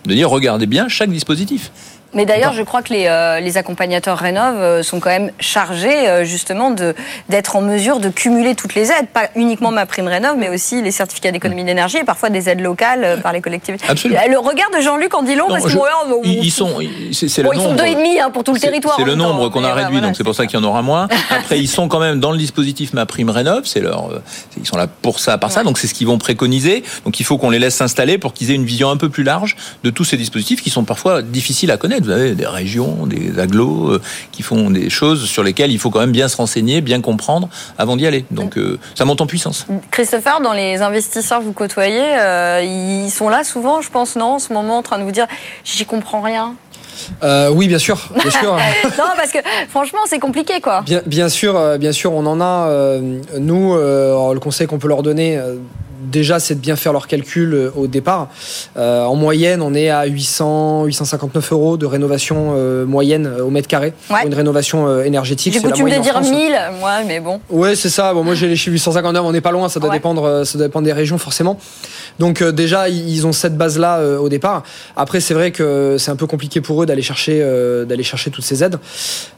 De 0.07 0.13
dire, 0.15 0.29
regardez 0.29 0.65
bien 0.65 0.87
chaque 0.87 1.11
dispositif. 1.11 1.71
Mais 2.15 2.25
d'ailleurs, 2.25 2.53
je 2.53 2.63
crois 2.63 2.81
que 2.81 2.93
les, 2.93 3.05
euh, 3.07 3.39
les 3.39 3.57
accompagnateurs 3.57 4.17
Rénov 4.17 4.55
euh, 4.57 4.81
sont 4.83 4.99
quand 4.99 5.09
même 5.09 5.31
chargés 5.39 6.07
euh, 6.07 6.23
justement 6.25 6.71
d'être 7.29 7.55
en 7.55 7.61
mesure 7.61 7.99
de 7.99 8.09
cumuler 8.09 8.55
toutes 8.55 8.73
les 8.73 8.89
aides, 8.91 9.07
pas 9.13 9.27
uniquement 9.35 9.71
ma 9.71 9.85
prime 9.85 10.07
Rénov, 10.07 10.35
mais 10.37 10.49
aussi 10.49 10.81
les 10.81 10.91
certificats 10.91 11.31
d'économie 11.31 11.63
d'énergie 11.63 11.97
et 11.97 12.03
parfois 12.03 12.29
des 12.29 12.49
aides 12.49 12.61
locales 12.61 13.19
par 13.21 13.33
les 13.33 13.41
collectivités. 13.41 13.85
Absolument. 13.87 14.19
Le 14.29 14.39
regard 14.39 14.69
de 14.75 14.81
Jean-Luc 14.81 15.13
en 15.13 15.21
dit 15.23 15.35
long 15.35 15.47
Non, 15.49 15.55
parce 15.55 15.67
je- 15.69 15.75
que 15.75 15.81
regarde, 15.81 16.11
on- 16.11 16.21
ils, 16.23 16.45
ils 16.45 16.51
sont, 16.51 16.69
c'est 17.11 17.43
bon, 17.43 17.51
le 17.51 17.57
ils 17.57 17.61
sont 17.61 17.75
deux 17.75 17.85
et 17.85 17.95
demi 17.95 18.19
hein, 18.19 18.29
pour 18.31 18.43
tout 18.43 18.53
le 18.53 18.59
territoire. 18.59 18.95
C'est 18.97 19.03
le 19.05 19.15
nombre 19.15 19.49
qu'on 19.49 19.63
a 19.63 19.73
réduit, 19.73 19.91
voilà, 19.93 20.07
donc 20.07 20.15
c'est 20.15 20.23
pour 20.23 20.35
ça 20.35 20.45
qu'il 20.47 20.59
y 20.59 20.61
en 20.63 20.65
aura 20.65 20.81
moins. 20.81 21.07
Après, 21.29 21.59
ils 21.59 21.67
sont 21.67 21.87
quand 21.87 21.99
même 21.99 22.19
dans 22.19 22.31
le 22.31 22.37
dispositif 22.37 22.93
Ma 22.93 23.05
Prime 23.05 23.29
Rénov, 23.29 23.63
c'est 23.65 23.81
leur, 23.81 24.09
c'est- 24.27 24.59
ils 24.61 24.65
sont 24.65 24.77
là 24.77 24.87
pour 24.87 25.19
ça, 25.19 25.37
par 25.37 25.51
ça, 25.51 25.63
donc 25.63 25.77
c'est 25.77 25.87
ce 25.87 25.93
qu'ils 25.93 26.07
vont 26.07 26.17
préconiser. 26.17 26.83
Donc 27.03 27.19
il 27.19 27.23
faut 27.23 27.37
qu'on 27.37 27.49
les 27.49 27.59
laisse 27.59 27.75
s'installer 27.75 28.17
pour 28.17 28.33
qu'ils 28.33 28.51
aient 28.51 28.55
une 28.55 28.65
vision 28.65 28.89
un 28.89 28.97
peu 28.97 29.09
plus 29.09 29.23
large 29.23 29.55
de 29.83 29.89
tous 29.89 30.05
ces 30.05 30.15
dispositifs 30.17 30.61
qui 30.61 30.69
sont 30.69 30.83
parfois 30.85 31.21
difficiles 31.21 31.71
à 31.71 31.77
connaître. 31.77 32.04
Vous 32.05 32.11
avez 32.11 32.35
des 32.35 32.45
régions, 32.45 33.07
des 33.07 33.39
agglos 33.39 33.89
euh, 33.89 34.01
qui 34.31 34.43
font 34.43 34.69
des 34.69 34.91
choses 34.91 35.25
sur 35.25 35.41
lesquelles 35.41 35.71
il 35.71 35.79
faut 35.79 35.89
quand 35.89 35.99
même 35.99 36.11
bien 36.11 36.27
se 36.27 36.37
renseigner, 36.37 36.81
bien 36.81 37.01
comprendre 37.01 37.49
avant 37.79 37.97
d'y 37.97 38.05
aller. 38.05 38.25
Donc 38.29 38.57
euh, 38.57 38.77
ça 38.93 39.05
monte 39.05 39.21
en 39.21 39.25
puissance. 39.25 39.65
Christopher, 39.89 40.39
dans 40.41 40.53
les 40.53 40.83
investisseurs 40.83 41.39
que 41.39 41.45
vous 41.45 41.53
côtoyez, 41.53 42.03
euh, 42.19 42.61
ils 42.63 43.09
sont 43.09 43.29
là 43.29 43.43
souvent, 43.43 43.81
je 43.81 43.89
pense, 43.89 44.15
non, 44.15 44.35
en 44.35 44.39
ce 44.39 44.53
moment, 44.53 44.77
en 44.77 44.83
train 44.83 44.99
de 44.99 45.03
vous 45.03 45.11
dire 45.11 45.25
j'y 45.63 45.85
comprends 45.85 46.21
rien. 46.21 46.53
Euh, 47.23 47.49
oui, 47.51 47.67
bien 47.67 47.79
sûr, 47.79 48.09
bien 48.21 48.31
sûr. 48.31 48.53
non, 48.97 49.05
parce 49.15 49.31
que 49.31 49.39
franchement, 49.69 49.99
c'est 50.07 50.19
compliqué, 50.19 50.61
quoi. 50.61 50.81
Bien, 50.81 51.01
bien 51.05 51.29
sûr, 51.29 51.55
euh, 51.57 51.77
bien 51.77 51.91
sûr, 51.91 52.13
on 52.13 52.25
en 52.25 52.41
a. 52.41 52.67
euh, 52.69 53.19
nous, 53.39 53.73
euh, 53.75 54.33
le 54.33 54.39
conseil 54.39 54.67
qu'on 54.67 54.77
peut 54.79 54.87
leur 54.87 55.03
donner, 55.03 55.39
déjà, 56.11 56.39
c'est 56.39 56.55
de 56.55 56.59
bien 56.59 56.75
faire 56.75 56.93
leurs 56.93 57.07
calculs 57.07 57.71
au 57.75 57.87
départ. 57.87 58.29
Euh, 58.77 59.03
en 59.03 59.15
moyenne, 59.15 59.61
on 59.61 59.73
est 59.73 59.89
à 59.89 60.05
800, 60.05 60.85
859 60.85 61.51
euros 61.51 61.77
de 61.77 61.85
rénovation 61.85 62.53
euh, 62.55 62.85
moyenne 62.85 63.27
au 63.41 63.49
mètre 63.49 63.67
carré 63.67 63.93
pour 64.07 64.17
une 64.25 64.33
rénovation 64.33 64.87
euh, 64.87 65.03
énergétique. 65.03 65.53
J'ai 65.53 65.61
coutume 65.61 65.89
de 65.89 65.97
dire 66.01 66.13
France. 66.13 66.29
1000, 66.29 66.57
moi, 66.79 66.91
mais 67.07 67.19
bon. 67.19 67.39
Ouais, 67.49 67.75
c'est 67.75 67.89
ça. 67.89 68.13
Bon, 68.13 68.23
moi, 68.23 68.35
j'ai 68.35 68.47
les 68.47 68.55
chiffres 68.55 68.73
859, 68.73 69.23
on 69.25 69.31
n'est 69.31 69.41
pas 69.41 69.51
loin. 69.51 69.67
Ça 69.69 69.79
doit 69.79 69.89
dépendre, 69.89 70.45
ça 70.45 70.57
doit 70.57 70.67
dépendre 70.67 70.85
des 70.85 70.93
régions 70.93 71.17
forcément. 71.17 71.57
Donc 72.19 72.41
euh, 72.41 72.51
déjà, 72.51 72.89
ils 72.89 73.27
ont 73.27 73.33
cette 73.33 73.57
base-là 73.57 73.97
euh, 73.97 74.17
au 74.17 74.29
départ. 74.29 74.63
Après, 74.95 75.19
c'est 75.19 75.33
vrai 75.33 75.51
que 75.51 75.97
c'est 75.99 76.11
un 76.11 76.15
peu 76.15 76.27
compliqué 76.27 76.61
pour 76.61 76.81
eux 76.83 76.85
d'aller 76.85 77.01
chercher, 77.01 77.39
euh, 77.41 77.85
d'aller 77.85 78.03
chercher 78.03 78.31
toutes 78.31 78.45
ces 78.45 78.63
aides 78.63 78.77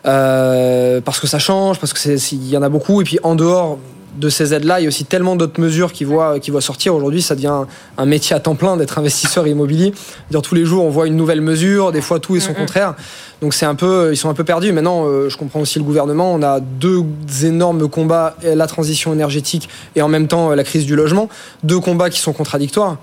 parce 0.04 1.20
que 1.20 1.28
ça 1.28 1.40
change, 1.40 1.80
parce 1.80 1.94
que 1.94 2.00
il 2.34 2.50
y 2.50 2.58
en 2.58 2.62
a 2.62 2.70
beaucoup. 2.70 3.02
Et 3.02 3.04
puis 3.04 3.20
en 3.24 3.36
dehors 3.36 3.78
de 4.18 4.30
ces 4.30 4.54
aides-là, 4.54 4.80
il 4.80 4.84
y 4.84 4.86
a 4.86 4.90
aussi 4.90 5.06
tellement 5.06 5.36
d'autres 5.36 5.62
mesures 5.62 5.94
qui 5.94 6.04
voient, 6.04 6.40
qui 6.40 6.52
voient 6.52 6.62
sortir. 6.62 6.96
Aujourd'hui, 6.96 7.22
ça 7.22 7.36
devient 7.36 7.66
un 7.98 8.06
métier 8.06 8.36
à 8.36 8.40
temps 8.40 8.56
plein 8.56 8.78
d'être 8.78 8.98
investisseur 8.98 9.48
immobilier. 9.48 9.94
Dire 10.32 10.42
tous 10.42 10.56
les 10.56 10.66
jours, 10.66 10.84
on 10.84 10.90
voit 10.90 11.08
une 11.08 11.16
nouvelle 11.16 11.42
mesure, 11.42 11.92
des 11.92 12.02
fois 12.02 12.20
tout 12.20 12.36
et 12.36 12.40
son 12.40 12.54
contraire. 12.54 12.96
Donc 13.42 13.54
c'est 13.54 13.66
un 13.66 13.76
peu, 13.76 14.10
ils 14.12 14.18
sont 14.18 14.30
un 14.30 14.34
peu 14.34 14.44
perdus. 14.44 14.72
Maintenant, 14.72 15.06
euh, 15.06 15.30
je 15.30 15.38
comprends 15.38 15.60
aussi 15.60 15.78
le 15.78 15.86
gouvernement. 15.86 16.34
On 16.34 16.42
a 16.42 16.60
deux 16.60 17.04
énormes 17.44 17.88
combats 17.88 18.36
la 18.44 18.68
transition 18.68 19.14
énergétique 19.14 19.70
et 19.96 20.02
en 20.02 20.08
même 20.08 20.28
temps 20.28 20.52
euh, 20.52 20.56
la 20.56 20.64
crise 20.64 20.86
du 20.86 20.96
logement. 20.96 21.30
Deux 21.64 21.80
combats 21.80 22.10
qui 22.10 22.20
sont 22.20 22.34
contradictoires. 22.34 22.98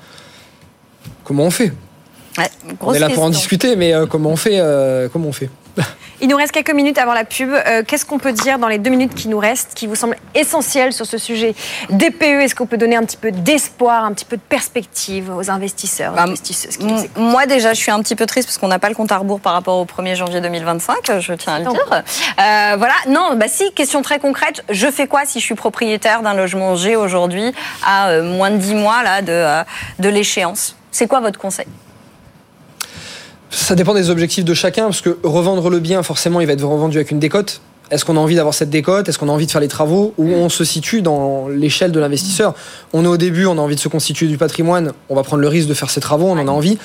Comment 1.25 1.45
on 1.45 1.51
fait? 1.51 1.73
Ouais, 2.39 2.51
On 2.81 2.93
est 2.93 2.99
là 2.99 3.09
pour 3.11 3.23
en 3.23 3.31
discuter, 3.31 3.77
mais 3.77 3.95
euh, 3.95 4.07
comment 4.07 4.31
on 4.31 4.37
fait 4.37 4.59
euh, 4.59 5.09
Comment 5.13 5.29
on 5.29 5.33
fait? 5.33 5.51
Il 6.21 6.29
nous 6.29 6.37
reste 6.37 6.53
quelques 6.53 6.73
minutes 6.73 6.99
avant 6.99 7.13
la 7.13 7.25
pub. 7.25 7.51
Euh, 7.53 7.83
Qu'est-ce 7.87 8.05
qu'on 8.07 8.19
peut 8.19 8.33
dire 8.33 8.59
dans 8.59 8.69
les 8.69 8.79
deux 8.79 8.91
minutes 8.91 9.15
qui 9.15 9.29
nous 9.29 9.39
restent 9.39 9.73
qui 9.75 9.87
vous 9.87 9.95
semble 9.95 10.17
essentiel 10.35 10.93
sur 10.93 11.07
ce 11.07 11.19
sujet 11.19 11.55
DPE 11.91 12.23
Est-ce 12.23 12.55
qu'on 12.55 12.67
peut 12.67 12.77
donner 12.77 12.97
un 12.97 13.05
petit 13.05 13.17
peu 13.17 13.31
d'espoir, 13.31 14.05
un 14.05 14.13
petit 14.13 14.25
peu 14.25 14.37
de 14.37 14.43
perspective 14.43 15.31
aux 15.35 15.51
investisseurs, 15.51 16.13
aux 16.13 16.17
Bah, 16.17 16.23
investisseuses 16.23 16.77
qui 16.77 16.87
Moi 17.17 17.47
déjà, 17.47 17.75
je 17.75 17.81
suis 17.81 17.91
un 17.91 18.01
petit 18.01 18.15
peu 18.17 18.27
triste 18.27 18.49
parce 18.49 18.59
qu'on 18.59 18.69
n'a 18.69 18.79
pas 18.79 18.89
le 18.89 18.95
compte 18.95 19.13
à 19.13 19.19
rebours 19.19 19.41
par 19.41 19.53
rapport 19.53 19.79
au 19.79 19.85
1er 19.85 20.15
janvier 20.15 20.41
2025, 20.41 21.21
je 21.21 21.33
tiens 21.35 21.55
à 21.55 21.59
le 21.59 21.65
Non. 21.65 21.73
dire. 21.73 21.83
Euh, 21.91 22.75
voilà, 22.79 22.95
non, 23.09 23.35
bah 23.37 23.47
si, 23.49 23.73
question 23.73 24.03
très 24.03 24.19
concrète, 24.19 24.63
je 24.71 24.89
fais 24.91 25.07
quoi 25.07 25.23
si 25.25 25.41
je 25.41 25.45
suis 25.45 25.55
propriétaire 25.55 26.23
d'un 26.23 26.35
logement 26.35 26.75
G 26.77 26.97
aujourd'hui 26.97 27.53
à 27.85 28.09
euh, 28.09 28.23
moins 28.23 28.51
de 28.51 28.57
10 28.57 28.75
mois 28.75 29.03
là, 29.03 29.23
de, 29.23 29.65
de 30.03 30.09
l'échéance? 30.09 30.77
C'est 30.91 31.07
quoi 31.09 31.21
votre 31.21 31.39
conseil? 31.39 31.67
Ça 33.55 33.77
dépend 33.77 33.95
des 33.95 34.11
objectifs 34.11 34.45
de 34.45 34.53
chacun, 34.53 34.87
parce 34.87 35.01
que 35.01 35.17
revendre 35.23 35.71
le 35.71 35.79
bien, 35.79 36.03
forcément, 36.03 36.41
il 36.41 36.47
va 36.47 36.55
être 36.55 36.65
revendu 36.65 36.97
avec 36.99 37.13
une 37.13 37.21
décote. 37.21 37.61
Est-ce 37.93 38.05
qu'on 38.05 38.17
a 38.17 38.21
envie 38.21 38.35
d'avoir 38.35 38.53
cette 38.53 38.69
décote? 38.69 39.09
Est-ce 39.09 39.17
qu'on 39.17 39.29
a 39.29 39.33
envie 39.33 39.47
de 39.47 39.51
faire 39.51 39.61
les 39.61 39.69
travaux? 39.69 40.13
Où 40.19 40.27
on 40.27 40.49
se 40.49 40.65
situe 40.65 41.03
dans 41.03 41.47
l'échelle 41.49 41.93
de 41.93 42.01
l'investisseur. 42.01 42.55
On 42.93 43.05
est 43.05 43.09
au 43.09 43.17
début, 43.17 43.47
on 43.47 43.53
a 43.53 43.61
envie 43.61 43.77
de 43.77 43.81
se 43.81 43.89
constituer 43.89 44.27
du 44.27 44.39
patrimoine, 44.39 44.93
on 45.09 45.15
va 45.15 45.23
prendre 45.23 45.41
le 45.41 45.47
risque 45.47 45.69
de 45.69 45.75
faire 45.75 45.89
ces 45.89 46.01
travaux, 46.01 46.27
on 46.27 46.39
en 46.39 46.49
a 46.49 46.51
envie. 46.51 46.79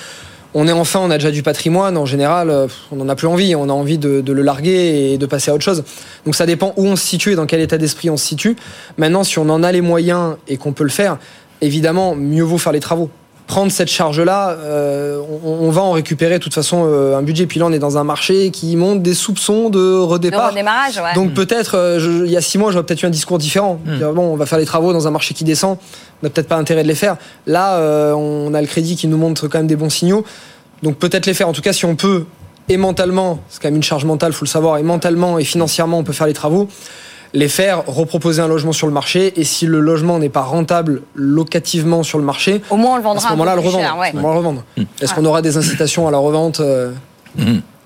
On 0.54 0.68
est 0.68 0.72
enfin, 0.72 1.00
on 1.02 1.10
a 1.10 1.18
déjà 1.18 1.32
du 1.32 1.42
patrimoine, 1.42 1.96
en 1.98 2.06
général, 2.06 2.50
euh, 2.50 2.68
on 2.92 2.96
n'en 2.96 3.08
a 3.08 3.16
plus 3.16 3.26
envie, 3.26 3.56
on 3.56 3.68
a 3.68 3.72
envie 3.72 3.98
de, 3.98 4.20
de 4.20 4.32
le 4.32 4.42
larguer 4.42 5.12
et 5.12 5.18
de 5.18 5.26
passer 5.26 5.50
à 5.50 5.54
autre 5.54 5.64
chose. 5.64 5.82
Donc 6.24 6.36
ça 6.36 6.46
dépend 6.46 6.72
où 6.76 6.86
on 6.86 6.94
se 6.94 7.04
situe 7.04 7.32
et 7.32 7.36
dans 7.36 7.46
quel 7.46 7.60
état 7.60 7.78
d'esprit 7.78 8.10
on 8.10 8.16
se 8.16 8.26
situe. 8.26 8.56
Maintenant, 8.96 9.24
si 9.24 9.40
on 9.40 9.48
en 9.48 9.64
a 9.64 9.72
les 9.72 9.80
moyens 9.80 10.36
et 10.46 10.56
qu'on 10.56 10.72
peut 10.72 10.84
le 10.84 10.90
faire, 10.90 11.18
évidemment, 11.60 12.14
mieux 12.14 12.44
vaut 12.44 12.58
faire 12.58 12.72
les 12.72 12.80
travaux 12.80 13.10
prendre 13.50 13.72
cette 13.72 13.88
charge-là, 13.88 14.50
euh, 14.50 15.20
on, 15.44 15.66
on 15.66 15.70
va 15.72 15.82
en 15.82 15.90
récupérer 15.90 16.38
de 16.38 16.42
toute 16.44 16.54
façon 16.54 16.84
euh, 16.86 17.18
un 17.18 17.22
budget. 17.22 17.46
Puis 17.46 17.58
là, 17.58 17.66
on 17.66 17.72
est 17.72 17.80
dans 17.80 17.98
un 17.98 18.04
marché 18.04 18.52
qui 18.52 18.76
monte 18.76 19.02
des 19.02 19.12
soupçons 19.12 19.70
de 19.70 19.98
redépart. 19.98 20.44
De 20.44 20.50
redémarrage, 20.50 20.98
ouais. 20.98 21.14
Donc 21.16 21.34
peut-être, 21.34 21.76
euh, 21.76 22.22
il 22.26 22.30
y 22.30 22.36
a 22.36 22.40
six 22.40 22.58
mois, 22.58 22.70
j'aurais 22.70 22.84
peut-être 22.84 23.02
eu 23.02 23.06
un 23.06 23.10
discours 23.10 23.38
différent. 23.38 23.80
Dire, 23.84 24.12
Bon, 24.12 24.22
on 24.22 24.36
va 24.36 24.46
faire 24.46 24.60
les 24.60 24.66
travaux 24.66 24.92
dans 24.92 25.08
un 25.08 25.10
marché 25.10 25.34
qui 25.34 25.42
descend, 25.42 25.78
on 26.22 26.26
n'a 26.26 26.30
peut-être 26.30 26.46
pas 26.46 26.58
intérêt 26.58 26.84
de 26.84 26.88
les 26.88 26.94
faire. 26.94 27.16
Là, 27.48 27.78
euh, 27.78 28.12
on 28.12 28.54
a 28.54 28.60
le 28.60 28.68
crédit 28.68 28.94
qui 28.94 29.08
nous 29.08 29.18
montre 29.18 29.48
quand 29.48 29.58
même 29.58 29.66
des 29.66 29.74
bons 29.74 29.90
signaux. 29.90 30.24
Donc 30.84 30.98
peut-être 30.98 31.26
les 31.26 31.34
faire. 31.34 31.48
En 31.48 31.52
tout 31.52 31.62
cas, 31.62 31.72
si 31.72 31.84
on 31.84 31.96
peut, 31.96 32.26
et 32.68 32.76
mentalement, 32.76 33.40
c'est 33.48 33.60
quand 33.60 33.68
même 33.68 33.76
une 33.76 33.82
charge 33.82 34.04
mentale, 34.04 34.32
faut 34.32 34.44
le 34.44 34.48
savoir, 34.50 34.78
et 34.78 34.84
mentalement 34.84 35.40
et 35.40 35.44
financièrement, 35.44 35.98
on 35.98 36.04
peut 36.04 36.12
faire 36.12 36.28
les 36.28 36.34
travaux 36.34 36.68
les 37.32 37.48
faire, 37.48 37.84
reproposer 37.86 38.42
un 38.42 38.48
logement 38.48 38.72
sur 38.72 38.86
le 38.86 38.92
marché, 38.92 39.38
et 39.40 39.44
si 39.44 39.66
le 39.66 39.80
logement 39.80 40.18
n'est 40.18 40.28
pas 40.28 40.42
rentable 40.42 41.02
locativement 41.14 42.02
sur 42.02 42.18
le 42.18 42.24
marché, 42.24 42.62
Au 42.70 42.76
moins, 42.76 42.94
on 42.94 42.96
le 42.96 43.02
vendra 43.02 43.24
à 43.24 43.28
ce 43.28 43.32
moment-là, 43.32 43.54
le 43.54 43.60
revendre. 43.60 43.84
cher, 43.84 43.98
ouais. 43.98 44.12
Le 44.12 44.20
revendre. 44.20 44.64
Est-ce 45.00 45.14
qu'on 45.14 45.24
aura 45.24 45.42
des 45.42 45.56
incitations 45.56 46.08
à 46.08 46.10
la 46.10 46.18
revente 46.18 46.60
euh, 46.60 46.92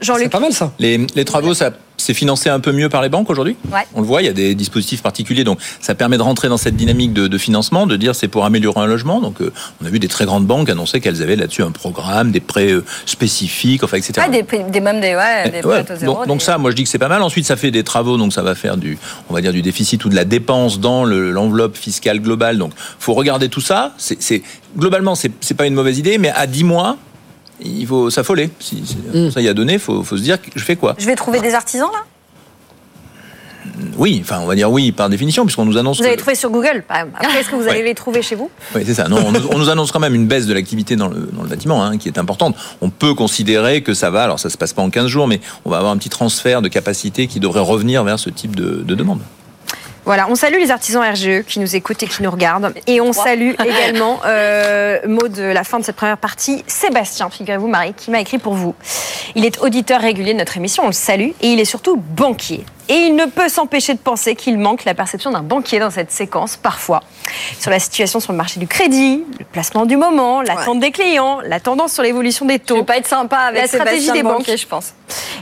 C'est 0.01 0.29
pas 0.29 0.41
mal 0.41 0.53
ça. 0.53 0.73
Les, 0.79 1.07
les 1.15 1.25
travaux, 1.25 1.55
ça 1.55 1.71
c'est 1.97 2.15
financé 2.15 2.49
un 2.51 2.61
peu 2.61 2.73
mieux 2.73 2.89
par 2.89 3.03
les 3.03 3.09
banques 3.09 3.31
aujourd'hui. 3.31 3.57
Ouais. 3.73 3.81
On 3.95 4.01
le 4.01 4.07
voit, 4.07 4.21
il 4.23 4.27
y 4.27 4.29
a 4.29 4.33
des 4.33 4.55
dispositifs 4.55 5.03
particuliers, 5.03 5.45
donc 5.45 5.59
ça 5.81 5.95
permet 5.95 6.17
de 6.17 6.23
rentrer 6.23 6.49
dans 6.49 6.57
cette 6.57 6.77
dynamique 6.77 7.13
de, 7.13 7.29
de 7.29 7.39
financement, 7.39 7.87
de 7.87 7.97
dire 7.97 8.15
c'est 8.15 8.29
pour 8.29 8.45
améliorer 8.45 8.81
un 8.81 8.87
logement. 8.87 9.21
Donc 9.21 9.41
euh, 9.41 9.53
on 9.83 9.87
a 9.87 9.89
vu 9.91 9.99
des 9.99 10.09
très 10.09 10.25
grandes 10.25 10.47
banques 10.47 10.69
annoncer 10.69 11.01
qu'elles 11.01 11.23
avaient 11.23 11.37
là-dessus 11.37 11.63
un 11.63 11.71
programme, 11.71 12.31
des 12.33 12.41
prêts 12.41 12.73
euh, 12.73 12.85
spécifiques, 13.07 13.83
enfin 13.85 13.97
etc. 13.97 14.15
Ouais, 14.19 14.29
des, 14.31 14.43
prix- 14.43 14.65
des 14.71 14.81
même 14.81 15.01
des, 15.01 15.15
ouais, 15.15 15.51
des 15.51 15.61
prêts 15.61 15.85
au 15.93 15.97
zéro. 15.97 16.15
donc, 16.19 16.27
donc 16.27 16.43
ça, 16.43 16.59
moi 16.59 16.71
je 16.71 16.77
dis 16.77 16.83
que 16.85 16.89
c'est 16.91 16.99
pas 16.99 17.09
mal. 17.09 17.23
Ensuite, 17.23 17.47
ça 17.47 17.57
fait 17.57 17.71
des 17.71 17.85
travaux, 17.85 18.17
donc 18.17 18.33
ça 18.33 18.43
va 18.43 18.55
faire 18.55 18.77
du, 18.77 18.99
on 19.31 19.35
va 19.35 19.41
dire 19.41 19.53
du 19.53 19.63
déficit 19.63 20.05
ou 20.05 20.09
de 20.09 20.15
la 20.17 20.25
dépense 20.25 20.81
dans 20.81 21.05
le- 21.05 21.31
l'enveloppe 21.31 21.77
fiscale 21.77 22.21
globale. 22.21 22.59
Donc, 22.59 22.73
faut 22.99 23.15
regarder 23.15 23.49
tout 23.49 23.61
ça. 23.61 23.93
C'est, 23.99 24.43
globalement, 24.77 25.15
c'est, 25.15 25.31
c'est 25.41 25.55
pas 25.55 25.67
une 25.67 25.75
mauvaise 25.75 25.99
idée, 25.99 26.19
mais 26.19 26.31
à 26.31 26.47
10 26.47 26.65
mois, 26.65 26.97
il 27.61 27.87
faut 27.87 28.11
s'affoler. 28.11 28.51
Si, 28.61 28.83
si 28.87 28.97
Mm. 28.97 29.31
ça 29.31 29.41
y 29.41 29.49
a 29.49 29.55
donné, 29.55 29.79
faut, 29.79 30.03
faut 30.03 30.17
se 30.17 30.23
dire, 30.23 30.39
je 30.55 30.65
fais 30.65 30.77
quoi 30.77 30.95
Je 30.99 31.07
vais 31.07 31.15
trouver 31.17 31.41
des 31.41 31.55
artisans 31.55 31.89
là? 31.93 32.01
Oui, 33.97 34.21
enfin, 34.23 34.41
on 34.43 34.47
va 34.47 34.55
dire 34.55 34.71
oui 34.71 34.93
par 34.93 35.09
définition, 35.09 35.45
puisqu'on 35.45 35.65
nous 35.65 35.79
annonce. 35.79 35.99
Vous 35.99 36.05
avez 36.07 36.17
trouvé 36.19 36.35
sur 36.35 36.51
Google. 36.51 36.85
Après, 36.89 37.41
est-ce 37.41 37.49
que 37.49 37.57
vous 37.57 37.67
allez 37.67 37.83
les 37.83 37.95
trouver 37.95 38.21
chez 38.21 38.35
vous? 38.35 38.51
Oui, 38.75 38.83
c'est 38.85 38.93
ça. 38.95 39.09
Non, 39.09 39.19
on, 39.27 39.33
nous, 39.33 39.41
on, 39.51 39.59
nous, 39.59 39.71
annonce 39.71 39.91
quand 39.91 40.01
même 40.01 40.15
une 40.15 40.27
baisse 40.27 40.47
de 40.47 40.53
l'activité 40.53 40.97
dans 40.97 41.09
le, 41.09 41.31
dans 41.33 41.43
le 41.43 41.49
bâtiment, 41.49 41.83
hein, 41.83 41.97
qui 41.97 42.09
est 42.09 42.19
importante. 42.19 42.57
On 42.83 42.91
peut 42.91 43.15
considérer 43.15 43.83
que 43.83 43.95
ça 43.95 44.11
va. 44.11 44.25
Alors, 44.25 44.39
ça 44.39 44.51
se 44.51 44.59
passe 44.59 44.75
pas 44.75 44.83
en 44.83 44.91
15 44.91 45.07
jours, 45.07 45.27
mais 45.27 45.41
on 45.65 45.71
va 45.71 45.79
avoir 45.79 45.93
un 45.93 45.97
petit 45.97 46.11
transfert 46.11 46.61
de 46.61 46.69
capacité 46.69 47.27
qui 47.27 47.41
devrait 47.41 47.61
revenir 47.61 48.05
vers 48.05 48.19
ce 48.19 48.29
type 48.29 48.55
de, 48.55 48.83
de 48.87 48.95
demande. 48.95 49.21
Voilà, 50.05 50.27
on 50.29 50.35
salue 50.35 50.59
les 50.59 50.71
artisans 50.71 51.03
RGE 51.03 51.45
qui 51.47 51.61
nous 51.61 51.77
écoutent 51.77 52.03
et 52.03 52.07
qui 52.07 52.23
nous 52.23 52.31
regardent. 52.31 52.75
Et 52.87 53.01
on 53.01 53.13
salue 53.13 53.53
également, 53.65 54.21
euh, 54.27 54.99
mot 55.07 55.29
de 55.29 55.43
la 55.43 55.65
fin 55.65 55.79
de 55.79 55.85
cette 55.85 55.97
première 55.97 56.19
partie, 56.19 56.63
Sébastien, 56.67 57.31
figurez-vous 57.31 57.69
Marie, 57.69 57.95
qui 57.95 58.11
m'a 58.11 58.21
écrit 58.21 58.39
pour 58.39 58.55
vous. 58.55 58.75
Il 59.35 59.45
est 59.45 59.61
auditeur 59.61 60.01
régulier 60.01 60.35
de 60.35 60.39
notre 60.39 60.57
émission, 60.57 60.85
on 60.85 60.89
le 60.89 60.93
salue, 60.93 61.31
et 61.41 61.49
il 61.49 61.61
est 61.61 61.65
surtout 61.65 61.97
banquier. 61.97 62.67
Et 62.89 62.95
il 62.95 63.17
ne 63.17 63.25
peut 63.25 63.49
s'empêcher 63.49 63.95
de 63.95 63.99
penser 63.99 64.35
qu'il 64.35 64.59
manque 64.59 64.85
la 64.85 64.95
perception 64.95 65.31
d'un 65.31 65.43
banquier 65.43 65.79
dans 65.79 65.91
cette 65.91 66.11
séquence, 66.11 66.57
parfois, 66.57 67.01
sur 67.59 67.71
la 67.71 67.79
situation 67.79 68.21
sur 68.21 68.33
le 68.33 68.37
marché 68.37 68.61
du 68.61 68.67
crédit, 68.67 69.25
le 69.39 69.45
placement 69.47 69.87
du 69.87 69.97
moment, 69.97 70.43
l'attente 70.43 70.81
des 70.81 70.91
clients, 70.91 71.41
la 71.45 71.61
tendance 71.61 71.93
sur 71.95 72.03
l'évolution 72.03 72.45
des 72.45 72.59
taux. 72.59 72.75
Je 72.75 72.81
vais 72.81 72.87
pas 72.87 72.99
être 72.99 73.07
sympa 73.07 73.39
avec 73.39 73.63
la 73.63 73.69
stratégie 73.69 74.03
Sébastien 74.03 74.15
des 74.15 74.23
banques, 74.23 74.39
Banquier, 74.39 74.57
je 74.59 74.67
pense. 74.67 74.93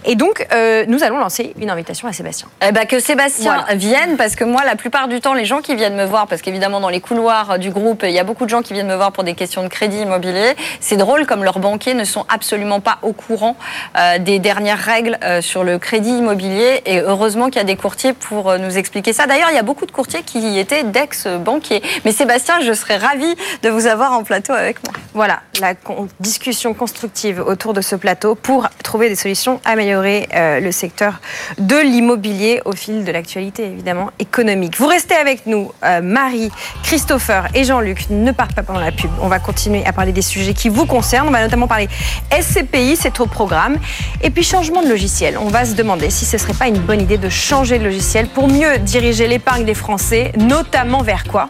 Et 0.05 0.15
donc, 0.15 0.47
euh, 0.53 0.85
nous 0.87 1.03
allons 1.03 1.19
lancer 1.19 1.53
une 1.61 1.71
invitation 1.71 2.07
à 2.07 2.13
Sébastien. 2.13 2.49
Eh 2.67 2.71
ben, 2.71 2.87
que 2.87 3.01
Sébastien 3.01 3.55
Voilà. 3.55 3.75
vienne, 3.75 4.17
parce 4.17 4.37
que 4.37 4.45
moi, 4.45 4.63
la 4.65 4.77
plupart 4.77 5.09
du 5.09 5.21
temps, 5.21 5.35
les 5.35 5.45
gens 5.45 5.61
qui 5.61 5.75
viennent 5.75 5.97
me 5.97 6.05
voir, 6.05 6.27
parce 6.29 6.43
qu'évidemment, 6.43 6.81
dans 6.81 6.89
les 6.89 7.01
couloirs 7.01 7.59
du 7.59 7.71
groupe, 7.71 8.05
il 8.05 8.13
y 8.13 8.19
a 8.19 8.25
beaucoup 8.25 8.45
de 8.45 8.51
gens 8.51 8.63
qui 8.63 8.73
viennent 8.73 8.89
me 8.89 8.97
voir 8.97 9.11
pour 9.13 9.25
des 9.25 9.35
questions 9.35 9.63
de 9.63 9.69
crédit 9.69 9.99
immobilier. 9.99 10.55
C'est 10.81 10.97
drôle, 10.97 11.27
comme 11.27 11.43
leurs 11.43 11.59
banquiers 11.59 11.95
ne 11.95 12.05
sont 12.05 12.25
absolument 12.29 12.81
pas 12.81 12.99
au 13.03 13.13
courant 13.13 13.57
euh, 13.99 14.19
des 14.19 14.39
dernières 14.39 14.79
règles 14.79 15.19
euh, 15.25 15.41
sur 15.41 15.65
le 15.65 15.79
crédit 15.79 16.19
immobilier. 16.19 16.83
Et 16.87 17.01
heureusement 17.01 17.32
qu'il 17.33 17.57
y 17.57 17.61
a 17.61 17.65
des 17.65 17.77
courtiers 17.77 18.13
pour 18.13 18.51
euh, 18.51 18.59
nous 18.59 18.79
expliquer 18.79 19.13
ça. 19.13 19.27
D'ailleurs, 19.27 19.49
il 19.51 19.57
y 19.57 19.59
a 19.59 19.63
beaucoup 19.63 19.87
de 19.87 19.93
courtiers 19.93 20.23
qui 20.23 20.59
étaient 20.59 20.85
d'ex-banquiers. 20.85 21.83
Mais 22.05 22.13
Sébastien, 22.13 22.61
je 22.61 22.73
serais 22.73 22.97
ravie 22.97 23.35
de 23.63 23.69
vous 23.69 23.87
avoir 23.87 24.13
en 24.13 24.23
plateau 24.23 24.53
avec 24.53 24.83
moi. 24.85 24.95
Voilà, 25.15 25.43
la 25.61 25.75
discussion 26.21 26.73
constructive 26.73 27.43
autour 27.47 27.75
de 27.75 27.83
ce 27.83 27.97
plateau 27.97 28.35
pour 28.35 28.69
trouver 28.83 29.09
des 29.09 29.15
solutions, 29.15 29.61
améliorer 29.65 30.29
euh, 30.35 30.61
le 30.61 30.73
secteur 30.73 31.21
de 31.59 31.77
l'immobilier 31.77 32.63
au 32.65 32.73
fil 32.73 33.05
de 33.05 33.13
l'actualité 33.13 33.65
évidemment 33.65 34.11
économique. 34.19 34.79
Vous 34.79 34.87
restez 34.87 35.15
avec 35.15 35.47
nous, 35.47 35.71
euh, 35.85 36.01
Marie, 36.01 36.51
Christopher 36.83 37.49
et 37.55 37.65
Jean-Luc. 37.65 38.09
Ne 38.11 38.33
partez 38.33 38.55
pas 38.55 38.63
pendant 38.63 38.81
la 38.81 38.93
pub. 38.93 39.11
On 39.21 39.29
va 39.29 39.39
continuer 39.39 39.85
à 39.85 39.93
parler 39.93 40.13
des 40.13 40.23
sujets 40.23 40.55
qui 40.55 40.69
vous 40.69 40.87
concernent. 40.87 41.29
On 41.29 41.33
va 41.33 41.43
notamment 41.43 41.69
parler 41.69 41.89
SCPI, 42.31 42.97
c'est 42.97 43.21
au 43.21 43.27
programme. 43.27 43.77
Et 44.23 44.31
puis 44.31 44.43
changement 44.43 44.83
de 44.83 44.89
logiciel. 44.89 45.37
On 45.39 45.49
va 45.49 45.65
se 45.65 45.75
demander 45.75 46.11
si 46.11 46.25
ce 46.25 46.39
serait 46.39 46.55
pas 46.55 46.69
une 46.69 46.79
bonne 46.79 47.01
idée 47.01 47.19
de 47.19 47.22
changer 47.29 47.79
de 47.79 47.85
logiciel 47.85 48.27
pour 48.27 48.49
mieux 48.49 48.79
diriger 48.79 49.27
l'épargne 49.27 49.65
des 49.65 49.75
Français, 49.75 50.33
notamment 50.37 51.03
vers 51.03 51.25
quoi? 51.25 51.47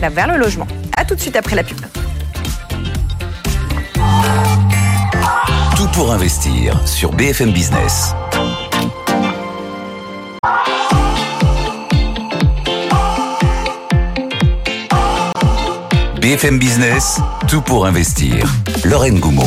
Là, 0.00 0.08
Vers 0.08 0.26
le 0.26 0.36
logement. 0.36 0.66
À 0.96 1.04
tout 1.04 1.14
de 1.14 1.20
suite 1.20 1.36
après 1.36 1.56
la 1.56 1.62
pub. 1.62 1.78
Tout 5.76 5.88
pour 5.92 6.12
investir 6.12 6.80
sur 6.86 7.12
BFM 7.12 7.52
Business. 7.52 8.14
BFM 16.26 16.58
Business, 16.58 17.20
tout 17.46 17.60
pour 17.60 17.86
investir. 17.86 18.52
Lorraine 18.84 19.20
Goumeau. 19.20 19.46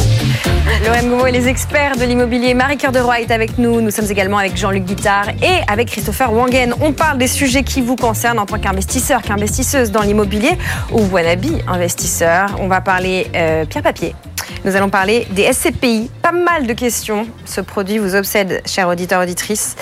Lorraine 0.85 1.09
Goumeau 1.09 1.25
et 1.25 1.31
les 1.33 1.49
experts 1.49 1.97
de 1.97 2.05
l'immobilier. 2.05 2.53
Marie-Cœur 2.53 2.93
de 2.93 2.99
Roy 2.99 3.19
est 3.19 3.31
avec 3.31 3.57
nous. 3.57 3.81
Nous 3.81 3.91
sommes 3.91 4.09
également 4.09 4.37
avec 4.37 4.55
Jean-Luc 4.55 4.85
Guittard 4.85 5.27
et 5.43 5.59
avec 5.67 5.89
Christopher 5.89 6.31
Wangen. 6.31 6.73
On 6.79 6.93
parle 6.93 7.17
des 7.17 7.27
sujets 7.27 7.63
qui 7.63 7.81
vous 7.81 7.97
concernent 7.97 8.39
en 8.39 8.45
tant 8.45 8.57
qu'investisseur, 8.59 9.21
qu'investisseuse 9.21 9.91
dans 9.91 10.03
l'immobilier 10.03 10.57
ou 10.93 11.01
wannabe 11.11 11.47
investisseur. 11.67 12.55
On 12.61 12.69
va 12.69 12.79
parler 12.79 13.27
euh, 13.35 13.65
pierre-papier. 13.65 14.15
Nous 14.63 14.77
allons 14.77 14.89
parler 14.89 15.27
des 15.31 15.51
SCPI. 15.51 16.09
Pas 16.21 16.31
mal 16.31 16.65
de 16.65 16.71
questions. 16.71 17.27
Ce 17.43 17.59
produit 17.59 17.97
vous 17.97 18.15
obsède, 18.15 18.61
chers 18.65 18.87
auditeurs, 18.87 19.21
auditrices. 19.21 19.75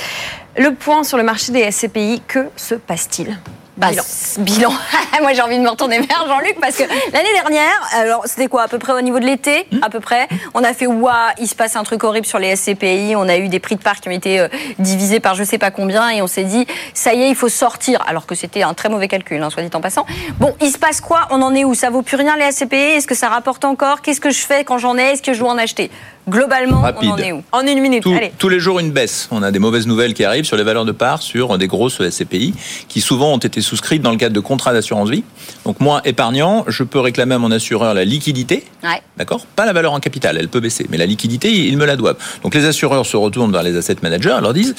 Le 0.57 0.73
point 0.73 1.03
sur 1.03 1.19
le 1.19 1.23
marché 1.23 1.51
des 1.51 1.69
SCPI, 1.69 2.23
que 2.27 2.47
se 2.55 2.73
passe-t-il? 2.73 3.37
Bah, 3.77 3.89
c- 3.93 4.41
bilan. 4.41 4.71
Moi, 5.21 5.33
j'ai 5.33 5.41
envie 5.41 5.57
de 5.57 5.63
me 5.63 5.69
retourner 5.69 5.99
vers 5.99 6.25
Jean-Luc 6.27 6.57
parce 6.61 6.75
que 6.75 6.83
l'année 6.83 7.33
dernière, 7.33 7.79
alors 7.93 8.23
c'était 8.25 8.47
quoi 8.47 8.63
à 8.63 8.67
peu 8.67 8.77
près 8.79 8.93
au 8.93 9.01
niveau 9.01 9.19
de 9.19 9.25
l'été, 9.25 9.65
à 9.81 9.89
peu 9.89 9.99
près, 9.99 10.27
on 10.53 10.63
a 10.63 10.73
fait 10.73 10.87
ouah, 10.87 11.29
il 11.39 11.47
se 11.47 11.55
passe 11.55 11.75
un 11.75 11.83
truc 11.83 12.03
horrible 12.03 12.25
sur 12.25 12.39
les 12.39 12.55
SCPI. 12.55 13.13
On 13.15 13.27
a 13.27 13.37
eu 13.37 13.49
des 13.49 13.59
prix 13.59 13.75
de 13.75 13.81
part 13.81 13.99
qui 13.99 14.09
ont 14.09 14.11
été 14.11 14.39
euh, 14.39 14.47
divisés 14.79 15.19
par 15.19 15.35
je 15.35 15.43
sais 15.43 15.57
pas 15.57 15.71
combien 15.71 16.09
et 16.09 16.21
on 16.21 16.27
s'est 16.27 16.43
dit 16.43 16.65
ça 16.93 17.13
y 17.13 17.23
est, 17.23 17.29
il 17.29 17.35
faut 17.35 17.49
sortir. 17.49 18.03
Alors 18.07 18.25
que 18.25 18.35
c'était 18.35 18.63
un 18.63 18.73
très 18.73 18.89
mauvais 18.89 19.07
calcul, 19.07 19.41
hein, 19.41 19.49
soit 19.49 19.63
dit 19.63 19.69
en 19.75 19.81
passant. 19.81 20.05
Bon, 20.39 20.55
il 20.61 20.71
se 20.71 20.77
passe 20.77 21.01
quoi? 21.01 21.27
On 21.31 21.41
en 21.41 21.53
est 21.55 21.63
où? 21.63 21.73
Ça 21.75 21.89
vaut 21.89 22.01
plus 22.03 22.17
rien 22.17 22.35
les 22.37 22.51
SCPI 22.51 22.75
Est-ce 22.75 23.07
que 23.07 23.15
ça 23.15 23.29
rapporte 23.29 23.65
encore? 23.65 24.01
Qu'est-ce 24.01 24.21
que 24.21 24.31
je 24.31 24.39
fais 24.45 24.63
quand 24.63 24.77
j'en 24.77 24.97
ai? 24.97 25.11
Est-ce 25.13 25.21
que 25.23 25.33
je 25.33 25.39
dois 25.39 25.51
en 25.51 25.57
acheter? 25.57 25.89
Globalement, 26.29 26.81
Rapide. 26.81 27.09
on 27.09 27.13
en 27.13 27.17
est 27.17 27.31
où? 27.31 27.41
En 27.53 27.61
une 27.61 27.79
minute, 27.79 28.03
Tout- 28.03 28.11
allez. 28.13 28.33
tous 28.37 28.49
les 28.49 28.59
jours 28.59 28.79
une 28.79 28.91
baisse. 28.91 29.29
On 29.31 29.41
a 29.43 29.49
des 29.51 29.59
mauvaises 29.59 29.87
nouvelles 29.87 30.13
qui 30.13 30.25
arrivent 30.25 30.43
sur 30.43 30.57
les 30.57 30.63
valeurs 30.63 30.83
de 30.83 30.91
part 30.91 31.21
sur 31.21 31.57
des 31.57 31.67
grosses 31.67 32.01
SCPI 32.01 32.53
qui 32.89 32.99
souvent 32.99 33.31
ont 33.33 33.37
été 33.37 33.61
souscrites 33.67 34.01
dans 34.01 34.11
le 34.11 34.17
cadre 34.17 34.33
de 34.33 34.39
contrats 34.39 34.73
d'assurance 34.73 35.09
vie. 35.09 35.23
Donc 35.65 35.79
moi, 35.79 36.01
épargnant, 36.05 36.63
je 36.67 36.83
peux 36.83 36.99
réclamer 36.99 37.35
à 37.35 37.37
mon 37.39 37.51
assureur 37.51 37.93
la 37.93 38.05
liquidité, 38.05 38.63
Ouais. 38.83 39.01
d'accord? 39.17 39.45
Pas 39.55 39.65
la 39.65 39.73
valeur 39.73 39.93
en 39.93 39.99
capital, 39.99 40.37
elle 40.39 40.49
peut 40.49 40.59
baisser, 40.59 40.87
mais 40.89 40.97
la 40.97 41.05
liquidité, 41.05 41.51
ils 41.51 41.77
me 41.77 41.85
la 41.85 41.95
doivent. 41.95 42.17
Donc 42.43 42.55
les 42.55 42.65
assureurs 42.65 43.05
se 43.05 43.17
retournent 43.17 43.51
vers 43.51 43.63
les 43.63 43.75
asset 43.77 43.97
managers, 44.01 44.37
leur 44.41 44.53
disent 44.53 44.73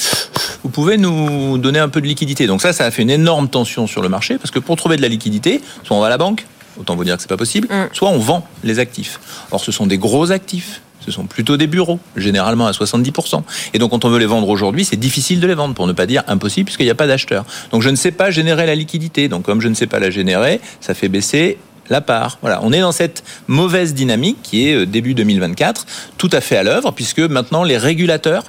vous 0.65 0.71
pouvez 0.71 0.97
nous 0.97 1.59
donner 1.59 1.79
un 1.79 1.89
peu 1.89 2.01
de 2.01 2.07
liquidité. 2.07 2.47
Donc 2.47 2.63
ça, 2.63 2.73
ça 2.73 2.85
a 2.85 2.91
fait 2.91 3.03
une 3.03 3.11
énorme 3.11 3.49
tension 3.49 3.87
sur 3.87 4.03
le 4.03 4.09
marché 4.09 4.39
parce 4.39 4.51
que 4.51 4.59
pour 4.59 4.77
trouver 4.77 4.97
de 4.97 5.03
la 5.03 5.09
liquidité, 5.09 5.61
soit 5.85 5.97
on 5.97 6.01
va 6.01 6.07
à 6.07 6.11
la 6.11 6.19
banque, 6.19 6.47
autant 6.81 6.97
vous 6.97 7.05
dire 7.05 7.17
que 7.17 7.23
c'est 7.23 7.29
pas 7.29 7.37
possible, 7.37 7.69
soit 7.93 8.09
on 8.09 8.19
vend 8.19 8.47
les 8.65 8.79
actifs. 8.79 9.21
Or 9.51 9.61
ce 9.61 9.71
sont 9.73 9.87
des 9.87 9.99
gros 9.99 10.31
actifs. 10.33 10.81
Ce 11.09 11.15
sont 11.15 11.25
plutôt 11.25 11.57
des 11.57 11.67
bureaux, 11.67 12.01
généralement 12.17 12.67
à 12.67 12.73
70%. 12.73 13.43
Et 13.73 13.79
donc, 13.79 13.93
quand 13.93 14.05
on 14.05 14.11
veut 14.11 14.19
les 14.19 14.27
vendre 14.27 14.47
aujourd'hui, 14.51 14.85
c'est 14.85 14.97
difficile 14.97 15.41
de 15.41 15.47
les 15.47 15.55
vendre, 15.55 15.75
pour 15.75 15.87
ne 15.87 15.95
pas 15.95 16.05
dire 16.05 16.23
impossible, 16.29 16.67
puisqu'il 16.67 16.85
n'y 16.85 16.91
a 16.91 16.95
pas 16.95 17.07
d'acheteurs. 17.07 17.47
Donc, 17.73 17.81
je 17.81 17.89
ne 17.89 17.97
sais 17.97 18.11
pas 18.11 18.31
générer 18.31 18.67
la 18.67 18.75
liquidité. 18.75 19.29
Donc, 19.29 19.45
comme 19.45 19.63
je 19.63 19.69
ne 19.69 19.75
sais 19.75 19.87
pas 19.87 20.01
la 20.01 20.11
générer, 20.11 20.61
ça 20.83 20.93
fait 20.93 21.09
baisser 21.09 21.57
la 21.89 22.03
part. 22.03 22.37
Voilà, 22.43 22.61
on 22.63 22.75
est 22.75 22.81
dans 22.81 22.93
cette 22.93 23.25
mauvaise 23.47 23.95
dynamique 23.95 24.37
qui 24.43 24.69
est 24.69 24.75
euh, 24.75 24.85
début 24.85 25.15
2024, 25.15 25.87
tout 26.19 26.29
à 26.31 26.43
fait 26.43 26.59
à 26.59 26.63
l'œuvre, 26.63 26.93
puisque 26.93 27.21
maintenant 27.21 27.65
les 27.65 27.79
régulateurs 27.79 28.45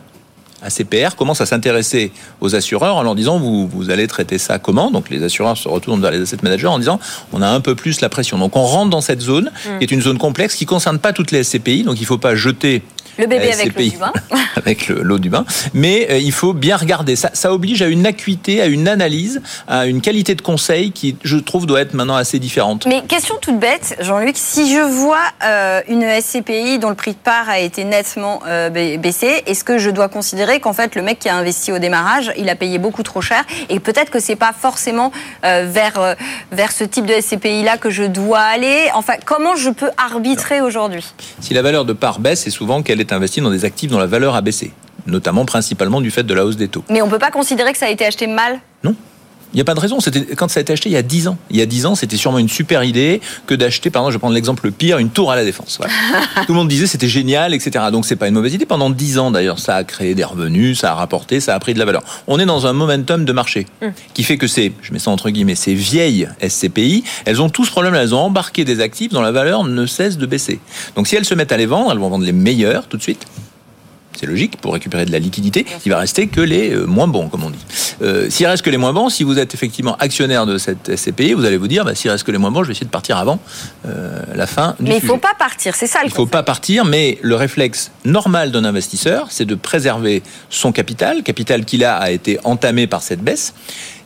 ACPR 0.64 1.15
commence 1.15 1.41
à 1.41 1.45
s'intéresser 1.45 2.11
aux 2.41 2.56
assureurs 2.56 2.95
en 2.95 3.03
leur 3.03 3.15
disant 3.15 3.40
vous, 3.40 3.68
vous 3.68 3.90
allez 3.90 4.07
traiter 4.07 4.38
ça 4.38 4.60
comment? 4.60 4.91
Donc 4.91 5.10
les 5.10 5.23
assureurs 5.23 5.57
se 5.57 5.68
retournent 5.68 6.02
vers 6.02 6.11
les 6.11 6.22
asset 6.22 6.38
managers 6.44 6.68
en 6.68 6.80
disant 6.80 6.99
on 7.34 7.41
a 7.41 7.48
un 7.48 7.61
peu 7.61 7.76
plus 7.76 8.02
la 8.02 8.10
pression. 8.10 8.38
Donc 8.38 8.56
on 8.56 8.64
rentre 8.64 8.90
dans 8.90 9.02
cette 9.02 9.22
zone 9.22 9.49
Mm. 9.49 9.77
qui 9.80 9.84
est 9.84 9.91
une 9.91 10.02
zone 10.02 10.18
complexe 10.18 10.56
qui 10.56 10.65
concerne 10.65 10.99
pas 10.99 11.14
toutes 11.14 11.31
les 11.31 11.44
SCPI, 11.44 11.84
donc 11.84 11.99
il 11.99 12.06
faut 12.06 12.18
pas 12.18 12.36
jeter 12.36 12.81
Le 13.20 13.28
bébé 13.28 13.50
la 13.50 13.54
avec 13.54 13.76
l'eau 13.76 13.84
du 13.90 13.98
bain. 13.98 14.14
avec 14.56 14.88
le- 14.88 15.02
l'eau 15.04 15.20
du 15.20 15.30
bain, 15.30 15.46
mais 15.74 16.08
euh, 16.10 16.18
il 16.18 16.32
faut 16.32 16.54
bien 16.54 16.78
regarder. 16.78 17.16
Ça, 17.16 17.30
ça 17.34 17.54
oblige 17.54 17.82
à 17.82 17.88
une 17.88 18.06
acuité, 18.06 18.62
à 18.62 18.66
une 18.66 18.88
analyse, 18.88 19.41
à 19.68 19.86
une 19.86 20.02
qualité 20.02 20.36
de 20.36 20.41
conseil 20.41 20.91
qui, 20.91 21.16
je 21.24 21.38
trouve, 21.38 21.66
doit 21.66 21.82
être 21.82 21.94
maintenant 21.94 22.16
assez 22.16 22.40
différente. 22.40 22.86
Mais 22.88 23.02
question 23.08 23.36
toute 23.41 23.60
bête, 23.60 23.98
Jean-Luc, 24.00 24.36
si 24.38 24.74
je 24.74 24.80
vois 24.80 25.18
euh, 25.44 25.82
une 25.88 26.04
SCPI 26.22 26.80
dont 26.80 26.90
le 26.90 26.96
prix 26.96 27.12
de 27.12 27.18
part 27.18 27.50
a 27.50 27.60
été 27.60 27.84
nettement 27.84 28.41
euh, 28.48 28.70
ba- 28.70 28.98
baissé, 28.98 29.44
est-ce 29.46 29.64
que 29.64 29.78
je 29.78 29.90
dois 29.90 30.08
considérer 30.10 30.60
qu'en 30.60 30.74
fait 30.74 30.96
le 30.96 31.02
mec 31.02 31.20
qui 31.20 31.30
a 31.30 31.36
investi 31.36 31.72
au 31.72 31.80
démarrage, 31.80 32.32
il 32.38 32.50
a 32.50 32.56
payé 32.56 32.78
beaucoup 32.80 33.04
trop 33.04 33.22
cher 33.22 33.44
et 33.70 33.80
peut-être 33.80 34.10
que 34.12 34.20
c'est 34.20 34.36
pas 34.38 34.54
forcément 34.58 35.12
euh, 35.46 35.66
vers 35.70 36.00
euh, 36.00 36.14
vers 36.52 36.72
ce 36.72 36.84
type 36.86 37.06
de 37.06 37.14
SCPI 37.20 37.64
là 37.64 37.78
que 37.78 37.90
je 37.90 38.04
dois 38.04 38.40
aller? 38.40 38.88
Enfin, 38.94 39.14
comment 39.26 39.56
je 39.56 39.70
peux 39.70 39.90
arbitrer 39.98 40.62
aujourd'hui? 40.62 41.06
Si 41.41 41.54
la 41.54 41.62
valeur 41.62 41.86
de 41.86 41.94
part 41.94 42.20
baisse, 42.20 42.41
c'est 42.44 42.50
souvent 42.50 42.82
qu'elle 42.82 43.02
est 43.02 43.09
investie 43.14 43.41
dans 43.41 43.52
des 43.52 43.65
actifs 43.65 43.91
dont 43.91 43.99
la 43.99 44.07
valeur 44.07 44.36
a 44.36 44.41
baissé, 44.41 44.72
notamment 45.06 45.45
principalement 45.45 46.02
du 46.02 46.11
fait 46.11 46.23
de 46.23 46.34
la 46.34 46.45
hausse 46.45 46.57
des 46.57 46.68
taux. 46.68 46.84
Mais 46.90 47.02
on 47.02 47.10
peut 47.10 47.19
pas 47.19 47.31
considérer 47.31 47.72
que 47.72 47.77
ça 47.77 47.88
a 47.88 47.90
été 47.90 48.06
acheté 48.06 48.27
mal? 48.27 48.60
Il 49.53 49.57
n'y 49.57 49.61
a 49.61 49.65
pas 49.65 49.73
de 49.73 49.80
raison. 49.80 49.99
C'était 49.99 50.21
quand 50.35 50.47
ça 50.47 50.59
a 50.59 50.61
été 50.61 50.73
acheté 50.73 50.89
il 50.89 50.93
y 50.93 50.97
a 50.97 51.01
10 51.01 51.27
ans. 51.27 51.38
Il 51.49 51.57
y 51.57 51.61
a 51.61 51.65
10 51.65 51.85
ans, 51.88 51.95
c'était 51.95 52.17
sûrement 52.17 52.38
une 52.39 52.49
super 52.49 52.84
idée 52.84 53.19
que 53.47 53.55
d'acheter, 53.55 53.89
par 53.89 54.03
exemple, 54.03 54.11
je 54.11 54.17
vais 54.17 54.19
prendre 54.19 54.35
l'exemple 54.35 54.65
le 54.65 54.71
pire, 54.71 54.99
une 54.99 55.09
tour 55.09 55.31
à 55.31 55.35
la 55.35 55.43
défense. 55.43 55.77
Voilà. 55.80 55.93
Tout 56.45 56.53
le 56.53 56.53
monde 56.53 56.67
disait 56.67 56.88
c'était 56.88 57.07
génial, 57.07 57.53
etc. 57.53 57.85
Donc 57.91 58.05
c'est 58.05 58.15
pas 58.15 58.27
une 58.27 58.35
mauvaise 58.35 58.53
idée. 58.53 58.65
Pendant 58.65 58.89
10 58.89 59.17
ans 59.17 59.31
d'ailleurs, 59.31 59.59
ça 59.59 59.76
a 59.76 59.84
créé 59.84 60.13
des 60.13 60.23
revenus, 60.23 60.80
ça 60.80 60.91
a 60.91 60.95
rapporté, 60.95 61.39
ça 61.39 61.55
a 61.55 61.59
pris 61.59 61.73
de 61.73 61.80
la 61.80 61.85
valeur. 61.85 62.03
On 62.27 62.39
est 62.39 62.45
dans 62.45 62.67
un 62.67 62.73
momentum 62.73 63.26
de 63.26 63.34
marché 63.34 63.65
qui 64.13 64.23
fait 64.23 64.38
que 64.38 64.47
c'est, 64.47 64.71
je 64.81 64.93
mets 64.93 64.99
ça 64.99 65.11
entre 65.11 65.30
guillemets, 65.30 65.55
ces 65.55 65.73
vieilles 65.73 66.30
SCPI, 66.47 67.03
elles 67.26 67.41
ont 67.41 67.49
tout 67.49 67.65
ce 67.65 67.71
problème. 67.71 67.95
Elles 67.95 68.13
ont 68.13 68.19
embarqué 68.19 68.65
des 68.65 68.81
actifs 68.81 69.11
dont 69.11 69.21
la 69.21 69.31
valeur 69.31 69.63
ne 69.63 69.85
cesse 69.85 70.17
de 70.17 70.26
baisser. 70.26 70.59
Donc 70.95 71.07
si 71.07 71.15
elles 71.15 71.26
se 71.26 71.34
mettent 71.34 71.51
à 71.51 71.57
les 71.57 71.65
vendre, 71.65 71.91
elles 71.91 71.97
vont 71.97 72.09
vendre 72.09 72.26
les 72.26 72.31
meilleurs 72.31 72.88
tout 72.88 72.97
de 72.97 73.01
suite 73.01 73.26
C'est 74.20 74.26
logique 74.26 74.58
pour 74.58 74.74
récupérer 74.74 75.06
de 75.06 75.14
la 75.14 75.20
liquidité. 75.20 75.66
Il 75.86 75.91
va 75.94 75.98
rester 75.98 76.28
que 76.28 76.41
les 76.41 76.72
euh, 76.72 76.86
moins 76.86 77.08
bons, 77.08 77.30
comme 77.30 77.46
on 77.46 77.52
dit. 77.52 77.66
Euh, 78.02 78.30
s'il 78.30 78.48
reste 78.48 78.64
que 78.64 78.70
les 78.70 78.76
moins 78.76 78.91
bons, 78.91 79.08
si 79.08 79.24
vous 79.24 79.40
êtes 79.40 79.54
effectivement 79.54 79.96
actionnaire 79.98 80.46
de 80.46 80.58
cette 80.58 80.94
SCPI, 80.94 81.32
vous 81.32 81.46
allez 81.46 81.56
vous 81.56 81.70
dire, 81.70 81.86
bah, 81.86 81.96
s'il 81.96 82.12
reste 82.12 82.26
que 82.26 82.32
les 82.32 82.38
moins 82.38 82.52
bons, 82.52 82.64
je 82.64 82.68
vais 82.68 82.74
essayer 82.74 82.86
de 82.86 82.91
partir 82.91 83.16
avant 83.16 83.40
euh, 83.88 84.22
la 84.36 84.46
fin 84.46 84.76
du 84.78 84.90
Mais 84.90 84.90
il 84.90 84.94
sujet. 84.96 85.08
faut 85.08 85.18
pas 85.20 85.36
partir, 85.40 85.74
c'est 85.74 85.88
ça 85.88 86.00
le 86.00 86.08
Il 86.08 86.10
ne 86.10 86.16
faut 86.16 86.26
pas 86.26 86.44
partir, 86.44 86.84
mais 86.84 87.18
le 87.22 87.36
réflexe 87.36 87.91
normal 88.04 88.52
d'un 88.52 88.66
investisseur, 88.66 89.28
c'est 89.30 89.46
de 89.46 89.56
préserver 89.56 90.22
son 90.50 90.74
capital, 90.74 91.24
capital 91.24 91.64
qui 91.64 91.78
là 91.78 91.96
a 91.96 92.12
été 92.12 92.40
entamé 92.44 92.88
par 92.88 93.04
cette 93.04 93.22
baisse. 93.22 93.54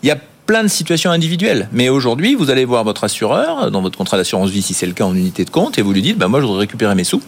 Il 0.03 0.09
y 0.09 0.11
a 0.11 0.17
plein 0.45 0.61
de 0.61 0.67
situations 0.67 1.09
individuelles. 1.09 1.69
Mais 1.71 1.89
aujourd'hui, 1.89 2.35
vous 2.35 2.51
allez 2.51 2.65
voir 2.65 2.83
votre 2.83 3.03
assureur 3.03 3.71
dans 3.71 3.81
votre 3.81 3.97
contrat 3.97 4.17
d'assurance 4.17 4.51
vie, 4.51 4.61
si 4.61 4.75
c'est 4.75 4.85
le 4.85 4.93
cas 4.93 5.05
en 5.05 5.15
unité 5.15 5.43
de 5.43 5.49
compte, 5.49 5.79
et 5.79 5.81
vous 5.81 5.91
lui 5.91 6.03
dites, 6.03 6.19
bah, 6.19 6.27
moi, 6.27 6.39
je 6.39 6.45
voudrais 6.45 6.59
récupérer 6.61 6.93
mes 6.93 7.03
sous 7.03 7.21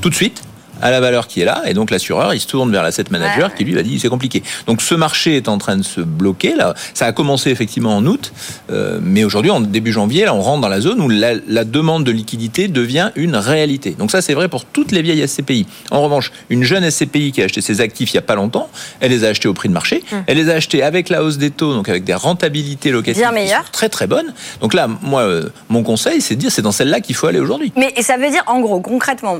tout 0.00 0.08
de 0.08 0.14
suite 0.14 0.42
à 0.82 0.90
la 0.90 1.00
valeur 1.00 1.26
qui 1.28 1.40
est 1.40 1.44
là, 1.44 1.62
et 1.66 1.74
donc 1.74 1.90
l'assureur, 1.90 2.34
il 2.34 2.40
se 2.40 2.46
tourne 2.46 2.70
vers 2.70 2.82
l'asset 2.82 3.04
manager 3.10 3.48
Ouais, 3.48 3.54
qui 3.56 3.64
lui 3.64 3.74
va 3.74 3.82
dire 3.82 3.98
c'est 4.00 4.08
compliqué. 4.08 4.42
Donc 4.66 4.82
ce 4.82 4.94
marché 4.94 5.36
est 5.36 5.48
en 5.48 5.56
train 5.58 5.76
de 5.76 5.82
se 5.82 6.00
bloquer 6.00 6.54
là. 6.54 6.74
Ça 6.94 7.06
a 7.06 7.12
commencé 7.12 7.50
effectivement 7.50 7.96
en 7.96 8.04
août, 8.06 8.32
euh, 8.70 8.98
mais 9.02 9.24
aujourd'hui 9.24 9.50
en 9.50 9.60
début 9.60 9.92
janvier, 9.92 10.24
là, 10.24 10.34
on 10.34 10.40
rentre 10.42 10.60
dans 10.60 10.68
la 10.68 10.80
zone 10.80 11.00
où 11.00 11.08
la, 11.08 11.34
la 11.48 11.64
demande 11.64 12.04
de 12.04 12.10
liquidité 12.12 12.68
devient 12.68 13.10
une 13.16 13.36
réalité. 13.36 13.92
Donc 13.98 14.10
ça 14.10 14.20
c'est 14.20 14.34
vrai 14.34 14.48
pour 14.48 14.64
toutes 14.64 14.92
les 14.92 15.02
vieilles 15.02 15.26
SCPI. 15.26 15.66
En 15.90 16.02
revanche, 16.02 16.32
une 16.50 16.64
jeune 16.64 16.88
SCPI 16.90 17.32
qui 17.32 17.40
a 17.42 17.44
acheté 17.46 17.60
ses 17.60 17.80
actifs 17.80 18.12
il 18.12 18.16
y 18.16 18.18
a 18.18 18.22
pas 18.22 18.34
longtemps, 18.34 18.68
elle 19.00 19.10
les 19.12 19.24
a 19.24 19.28
achetés 19.28 19.48
au 19.48 19.54
prix 19.54 19.68
de 19.68 19.74
marché, 19.74 20.02
Hum. 20.12 20.24
elle 20.26 20.36
les 20.36 20.50
a 20.50 20.54
achetés 20.54 20.82
avec 20.82 21.08
la 21.08 21.22
hausse 21.22 21.38
des 21.38 21.50
taux, 21.50 21.74
donc 21.74 21.88
avec 21.88 22.04
des 22.04 22.14
rentabilités 22.14 22.90
locatives 22.90 23.22
Bien 23.32 23.44
qui 23.44 23.50
sont 23.50 23.56
très 23.72 23.88
très 23.88 24.06
bonnes. 24.06 24.32
Donc 24.60 24.74
là, 24.74 24.88
moi, 25.00 25.22
euh, 25.22 25.48
mon 25.68 25.82
conseil, 25.82 26.20
c'est 26.20 26.34
de 26.34 26.40
dire 26.40 26.50
c'est 26.50 26.62
dans 26.62 26.72
celle-là 26.72 27.00
qu'il 27.00 27.14
faut 27.14 27.26
aller 27.28 27.38
aujourd'hui. 27.40 27.72
Mais 27.76 27.94
ça 28.02 28.16
veut 28.16 28.30
dire, 28.30 28.42
en 28.46 28.60
gros, 28.60 28.80
concrètement, 28.80 29.38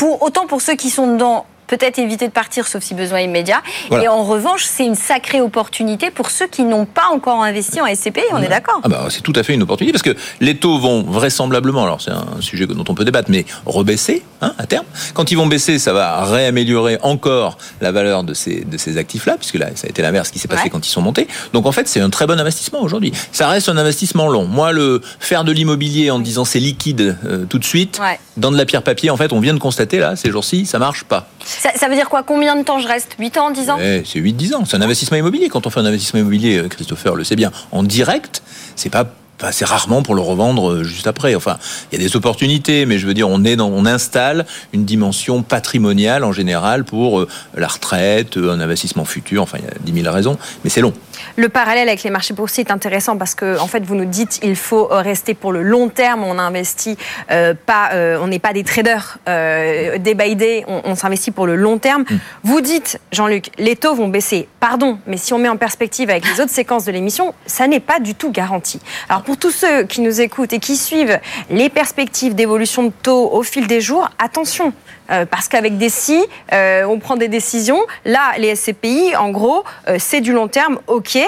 pour, 0.00 0.22
autant 0.22 0.46
pour 0.46 0.62
ceux 0.62 0.76
qui 0.76 0.88
sont 0.88 1.12
dedans, 1.12 1.44
peut-être 1.70 1.98
éviter 2.00 2.26
de 2.26 2.32
partir 2.32 2.66
sauf 2.66 2.82
si 2.82 2.94
besoin 2.94 3.20
immédiat. 3.20 3.62
Voilà. 3.88 4.04
Et 4.04 4.08
en 4.08 4.24
revanche, 4.24 4.64
c'est 4.64 4.84
une 4.84 4.96
sacrée 4.96 5.40
opportunité 5.40 6.10
pour 6.10 6.30
ceux 6.30 6.48
qui 6.48 6.64
n'ont 6.64 6.84
pas 6.84 7.06
encore 7.12 7.42
investi 7.44 7.80
en 7.80 7.86
SCPI, 7.86 8.22
on 8.32 8.42
est 8.42 8.48
d'accord 8.48 8.80
Ah 8.82 8.88
bah, 8.88 9.06
c'est 9.08 9.22
tout 9.22 9.32
à 9.36 9.42
fait 9.44 9.54
une 9.54 9.62
opportunité 9.62 9.92
parce 9.92 10.02
que 10.02 10.20
les 10.40 10.56
taux 10.56 10.78
vont 10.78 11.02
vraisemblablement, 11.02 11.84
alors 11.84 12.00
c'est 12.00 12.10
un 12.10 12.26
sujet 12.40 12.66
dont 12.66 12.84
on 12.88 12.94
peut 12.94 13.04
débattre, 13.04 13.30
mais 13.30 13.44
rebaisser 13.66 14.22
hein, 14.42 14.52
à 14.58 14.66
terme. 14.66 14.84
Quand 15.14 15.30
ils 15.30 15.36
vont 15.36 15.46
baisser, 15.46 15.78
ça 15.78 15.92
va 15.92 16.24
réaméliorer 16.24 16.98
encore 17.02 17.56
la 17.80 17.92
valeur 17.92 18.24
de 18.24 18.34
ces, 18.34 18.64
de 18.64 18.76
ces 18.76 18.98
actifs-là, 18.98 19.36
puisque 19.38 19.54
là, 19.54 19.68
ça 19.76 19.86
a 19.86 19.90
été 19.90 20.02
l'inverse 20.02 20.30
qui 20.30 20.38
s'est 20.38 20.48
passé 20.48 20.64
Ouais. 20.64 20.70
quand 20.70 20.84
ils 20.86 20.90
sont 20.90 21.00
montés. 21.02 21.28
Donc 21.52 21.64
en 21.66 21.72
fait, 21.72 21.86
c'est 21.88 22.00
un 22.00 22.10
très 22.10 22.26
bon 22.26 22.38
investissement 22.38 22.82
aujourd'hui. 22.82 23.12
Ça 23.32 23.48
reste 23.48 23.68
un 23.68 23.76
investissement 23.76 24.28
long. 24.28 24.44
Moi, 24.44 24.72
le 24.72 25.00
faire 25.20 25.44
de 25.44 25.52
l'immobilier 25.52 26.10
en 26.10 26.18
disant 26.18 26.44
c'est 26.44 26.58
liquide 26.58 27.16
euh, 27.24 27.44
tout 27.46 27.58
de 27.58 27.64
suite, 27.64 27.98
Ouais. 28.00 28.18
dans 28.36 28.50
de 28.50 28.56
la 28.58 28.66
pierre 28.66 28.82
papier, 28.82 29.08
en 29.10 29.16
fait, 29.16 29.32
on 29.32 29.40
vient 29.40 29.54
de 29.54 29.58
constater 29.58 29.98
là, 29.98 30.16
ces 30.16 30.30
jours-ci, 30.30 30.66
ça 30.66 30.78
marche 30.78 31.04
pas. 31.04 31.28
Ça, 31.60 31.88
veut 31.88 31.94
dire 31.94 32.08
quoi? 32.08 32.22
Combien 32.22 32.56
de 32.56 32.62
temps 32.62 32.78
je 32.78 32.88
reste? 32.88 33.16
8 33.18 33.36
ans, 33.36 33.50
10 33.50 33.70
ans? 33.70 33.78
C'est 33.78 34.18
8-10 34.18 34.54
ans. 34.54 34.64
C'est 34.64 34.76
un 34.76 34.82
investissement 34.82 35.18
immobilier. 35.18 35.48
Quand 35.48 35.66
on 35.66 35.70
fait 35.70 35.80
un 35.80 35.84
investissement 35.84 36.20
immobilier, 36.20 36.58
euh, 36.58 36.68
Christopher 36.68 37.14
le 37.14 37.24
sait 37.24 37.36
bien, 37.36 37.52
en 37.72 37.82
direct, 37.82 38.42
c'est 38.76 38.88
pas. 38.88 39.04
enfin, 39.38 39.52
c'est 39.52 39.66
rarement 39.66 40.02
pour 40.02 40.14
le 40.14 40.22
revendre 40.22 40.70
euh, 40.70 40.84
juste 40.84 41.06
après. 41.06 41.34
Enfin, 41.34 41.58
il 41.92 42.00
y 42.00 42.02
a 42.02 42.06
des 42.06 42.16
opportunités, 42.16 42.86
mais 42.86 42.98
je 42.98 43.06
veux 43.06 43.14
dire, 43.14 43.28
on 43.28 43.44
est 43.44 43.56
dans, 43.56 43.68
on 43.68 43.84
installe 43.84 44.46
une 44.72 44.84
dimension 44.86 45.42
patrimoniale 45.42 46.24
en 46.24 46.32
général 46.32 46.84
pour 46.84 47.20
euh, 47.20 47.28
la 47.54 47.68
retraite, 47.68 48.38
un 48.38 48.60
investissement 48.60 49.04
futur. 49.04 49.42
Enfin, 49.42 49.58
il 49.58 49.64
y 49.64 49.68
a 49.68 49.74
10 49.80 50.02
000 50.02 50.14
raisons, 50.14 50.38
mais 50.64 50.70
c'est 50.70 50.80
long. 50.80 50.94
Le 51.36 51.48
parallèle 51.48 51.88
avec 51.88 52.02
les 52.02 52.10
marchés 52.10 52.34
boursiers 52.34 52.64
est 52.64 52.70
intéressant 52.70 53.16
parce 53.16 53.34
que, 53.34 53.58
en 53.58 53.66
fait, 53.66 53.84
vous 53.84 53.94
nous 53.94 54.04
dites 54.04 54.40
il 54.42 54.56
faut 54.56 54.90
euh, 54.90 55.00
rester 55.00 55.34
pour 55.34 55.52
le 55.52 55.62
long 55.62 55.88
terme. 55.88 56.24
On 56.24 56.38
investit 56.38 56.96
euh, 57.30 57.54
pas, 57.54 57.90
euh, 57.92 58.18
on 58.20 58.28
n'est 58.28 58.38
pas 58.38 58.52
des 58.52 58.64
traders 58.64 59.18
euh, 59.28 59.98
day 59.98 60.14
by 60.14 60.36
day. 60.36 60.64
On, 60.68 60.82
on 60.84 60.94
s'investit 60.94 61.30
pour 61.30 61.46
le 61.46 61.56
long 61.56 61.78
terme. 61.78 62.04
Vous 62.42 62.60
dites, 62.60 63.00
Jean-Luc, 63.12 63.50
les 63.58 63.76
taux 63.76 63.94
vont 63.94 64.08
baisser. 64.08 64.48
Pardon, 64.60 64.98
mais 65.06 65.16
si 65.16 65.32
on 65.32 65.38
met 65.38 65.48
en 65.48 65.56
perspective 65.56 66.10
avec 66.10 66.24
les 66.26 66.40
autres 66.40 66.52
séquences 66.52 66.84
de 66.84 66.92
l'émission, 66.92 67.34
ça 67.46 67.66
n'est 67.66 67.80
pas 67.80 68.00
du 68.00 68.14
tout 68.14 68.30
garanti. 68.30 68.80
Alors 69.08 69.22
pour 69.22 69.36
tous 69.36 69.50
ceux 69.50 69.84
qui 69.84 70.00
nous 70.00 70.20
écoutent 70.20 70.52
et 70.52 70.58
qui 70.58 70.76
suivent 70.76 71.18
les 71.50 71.68
perspectives 71.68 72.34
d'évolution 72.34 72.84
de 72.84 72.92
taux 73.02 73.30
au 73.32 73.42
fil 73.42 73.66
des 73.66 73.80
jours, 73.80 74.10
attention. 74.18 74.72
Euh, 75.10 75.26
parce 75.26 75.48
qu'avec 75.48 75.76
des 75.78 75.88
si, 75.88 76.24
euh, 76.52 76.84
on 76.84 76.98
prend 76.98 77.16
des 77.16 77.28
décisions. 77.28 77.80
Là, 78.04 78.32
les 78.38 78.54
SCPI, 78.54 79.16
en 79.16 79.30
gros, 79.30 79.64
euh, 79.88 79.96
c'est 79.98 80.20
du 80.20 80.32
long 80.32 80.48
terme, 80.48 80.78
ok. 80.86 81.18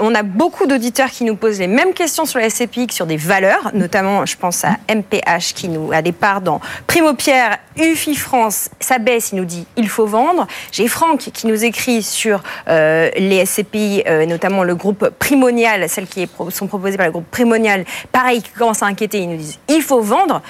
On 0.00 0.14
a 0.14 0.22
beaucoup 0.22 0.66
d'auditeurs 0.66 1.10
qui 1.10 1.24
nous 1.24 1.36
posent 1.36 1.58
les 1.58 1.66
mêmes 1.66 1.92
questions 1.92 2.26
sur 2.26 2.38
les 2.38 2.50
SCPI 2.50 2.86
que 2.88 2.94
sur 2.94 3.06
des 3.06 3.16
valeurs, 3.16 3.70
notamment, 3.74 4.26
je 4.26 4.36
pense 4.36 4.64
à 4.64 4.76
MPH 4.88 5.54
qui 5.54 5.68
nous 5.68 5.92
a 5.92 6.02
des 6.02 6.12
parts 6.12 6.40
dans 6.40 6.60
Primo 6.86 7.14
Pierre, 7.14 7.58
UFI 7.76 8.14
France, 8.14 8.70
ça 8.80 8.98
baisse, 8.98 9.30
il 9.32 9.36
nous 9.36 9.44
dit 9.44 9.66
il 9.76 9.88
faut 9.88 10.06
vendre. 10.06 10.46
J'ai 10.72 10.88
Franck 10.88 11.30
qui 11.32 11.46
nous 11.46 11.64
écrit 11.64 12.02
sur 12.02 12.42
les 12.66 13.44
SCPI, 13.44 14.04
notamment 14.26 14.64
le 14.64 14.74
groupe 14.74 15.10
Primonial, 15.18 15.88
celles 15.88 16.06
qui 16.06 16.28
sont 16.50 16.66
proposées 16.66 16.96
par 16.96 17.06
le 17.06 17.12
groupe 17.12 17.30
Primonial, 17.30 17.84
pareil, 18.12 18.42
qui 18.42 18.50
commence 18.50 18.82
à 18.82 18.86
inquiéter, 18.86 19.18
ils 19.18 19.30
nous 19.30 19.36
disent 19.36 19.58
il 19.68 19.82
faut 19.82 20.00
vendre. 20.00 20.42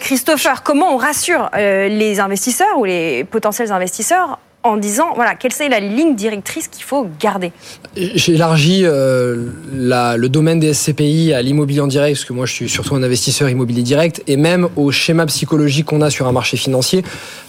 Christopher, 0.00 0.63
comment 0.64 0.94
on 0.94 0.96
rassure 0.96 1.50
euh, 1.56 1.88
les 1.88 2.20
investisseurs 2.20 2.78
ou 2.78 2.84
les 2.84 3.24
potentiels 3.24 3.70
investisseurs 3.72 4.38
en 4.66 4.78
disant 4.78 5.12
voilà 5.14 5.34
quelle 5.34 5.52
est 5.60 5.68
la 5.68 5.78
ligne 5.78 6.14
directrice 6.16 6.68
qu'il 6.68 6.84
faut 6.84 7.06
garder? 7.20 7.52
J'ai 7.96 8.32
élargi 8.32 8.80
euh, 8.84 9.48
la- 9.74 10.16
le 10.16 10.28
domaine 10.30 10.58
des 10.58 10.72
SCPI 10.72 11.34
à 11.34 11.42
l'immobilier 11.42 11.80
en 11.80 11.86
direct, 11.86 12.16
parce 12.16 12.24
que 12.24 12.32
moi 12.32 12.46
je 12.46 12.52
suis 12.54 12.68
surtout 12.70 12.94
un 12.94 13.02
investisseur 13.02 13.50
immobilier 13.50 13.82
direct, 13.82 14.22
et 14.26 14.38
même 14.38 14.68
au 14.76 14.90
schéma 14.90 15.26
psychologique 15.26 15.84
qu'on 15.84 16.00
a 16.00 16.08
sur 16.08 16.26
un 16.26 16.32
marché 16.32 16.56
financier. 16.56 17.04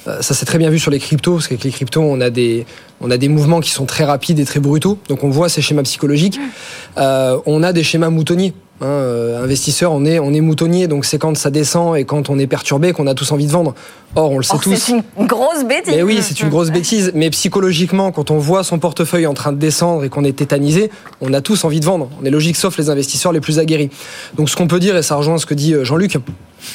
Euh, 0.10 0.22
ça 0.22 0.34
s'est 0.34 0.46
très 0.46 0.58
bien 0.58 0.70
vu 0.70 0.78
sur 0.78 0.92
les 0.92 1.00
cryptos, 1.00 1.36
parce 1.36 1.48
qu'avec 1.48 1.64
les 1.64 1.72
cryptos, 1.72 2.02
on 2.02 2.20
a 2.20 2.30
des, 2.30 2.66
on 3.00 3.10
a 3.10 3.16
des 3.16 3.30
mouvements 3.30 3.62
qui 3.62 3.72
sont 3.72 3.86
très 3.86 4.04
rapides 4.04 4.40
et 4.40 4.46
très 4.46 4.60
brutaux, 4.60 5.00
donc 5.08 5.24
on 5.24 5.30
voit 5.30 5.48
ces 5.48 5.62
schémas 5.62 5.84
psychologiques. 5.84 6.38
Euh, 6.98 7.38
on 7.46 7.64
a 7.64 7.72
des 7.72 7.84
schémas 7.84 8.10
moutonniers. 8.10 8.54
Hein, 8.82 8.88
euh, 8.88 9.42
investisseur, 9.42 9.94
on 9.94 10.04
est, 10.04 10.20
on 10.20 10.34
est 10.34 10.42
moutonnier, 10.42 10.88
donc 10.88 11.06
c'est 11.06 11.18
quand 11.18 11.38
ça 11.38 11.50
descend 11.50 11.96
et 11.96 12.04
quand 12.04 12.30
on 12.30 12.38
est 12.38 12.48
perturbé 12.48 12.92
qu'on 12.92 13.08
a 13.08 13.14
tous 13.14 13.32
envie 13.32 13.48
de 13.48 13.52
vendre. 13.52 13.74
Or, 14.16 14.32
on 14.32 14.38
le 14.38 14.44
sait 14.44 14.54
Or, 14.54 14.62
tous. 14.62 14.76
C'est 14.76 14.92
une 14.94 15.04
grosse 15.28 15.64
bêtise. 15.66 15.94
Mais 15.96 16.04
oui, 16.04 16.20
c'est 16.22 16.40
une 16.40 16.50
grosse 16.50 16.70
bêtise. 16.72 17.12
Mais 17.16 17.30
psychologiquement, 17.30 18.12
quand 18.12 18.32
on 18.32 18.38
voit 18.38 18.64
son 18.64 18.80
portefeuille 18.80 19.28
en 19.28 19.34
train 19.34 19.52
de 19.52 19.58
descendre 19.58 20.04
et 20.04 20.10
qu'on 20.10 20.24
est 20.24 20.36
tétanisé, 20.38 20.90
on 21.22 21.34
a 21.34 21.42
tous 21.42 21.64
envie 21.66 21.80
de 21.80 21.86
vendre. 21.86 22.10
On 22.22 22.26
est 22.26 22.30
logique, 22.30 22.56
sauf 22.56 22.78
les 22.78 22.90
investisseurs 22.90 23.32
les 23.32 23.42
plus 23.42 23.60
aguerris. 23.60 23.90
Donc, 24.36 24.50
ce 24.50 24.56
qu'on 24.56 24.68
peut 24.68 24.80
dire, 24.80 24.96
et 24.96 25.04
ça 25.04 25.16
rejoint 25.16 25.38
ce 25.38 25.46
que 25.46 25.54
dit 25.54 25.74
euh, 25.74 25.84
Jean-Luc, 25.84 26.18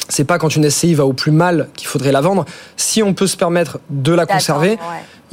c'est 0.09 0.25
pas 0.25 0.39
quand 0.39 0.55
une 0.55 0.69
SCI 0.69 0.95
va 0.95 1.07
au 1.07 1.13
plus 1.13 1.33
mal 1.33 1.69
qu'il 1.77 1.89
faudrait 1.89 2.13
la 2.13 2.21
vendre. 2.21 2.45
Si 2.77 3.03
on 3.03 3.15
peut 3.15 3.27
se 3.27 3.37
permettre 3.37 3.79
de 3.91 4.13
la 4.13 4.27
conserver, 4.27 4.79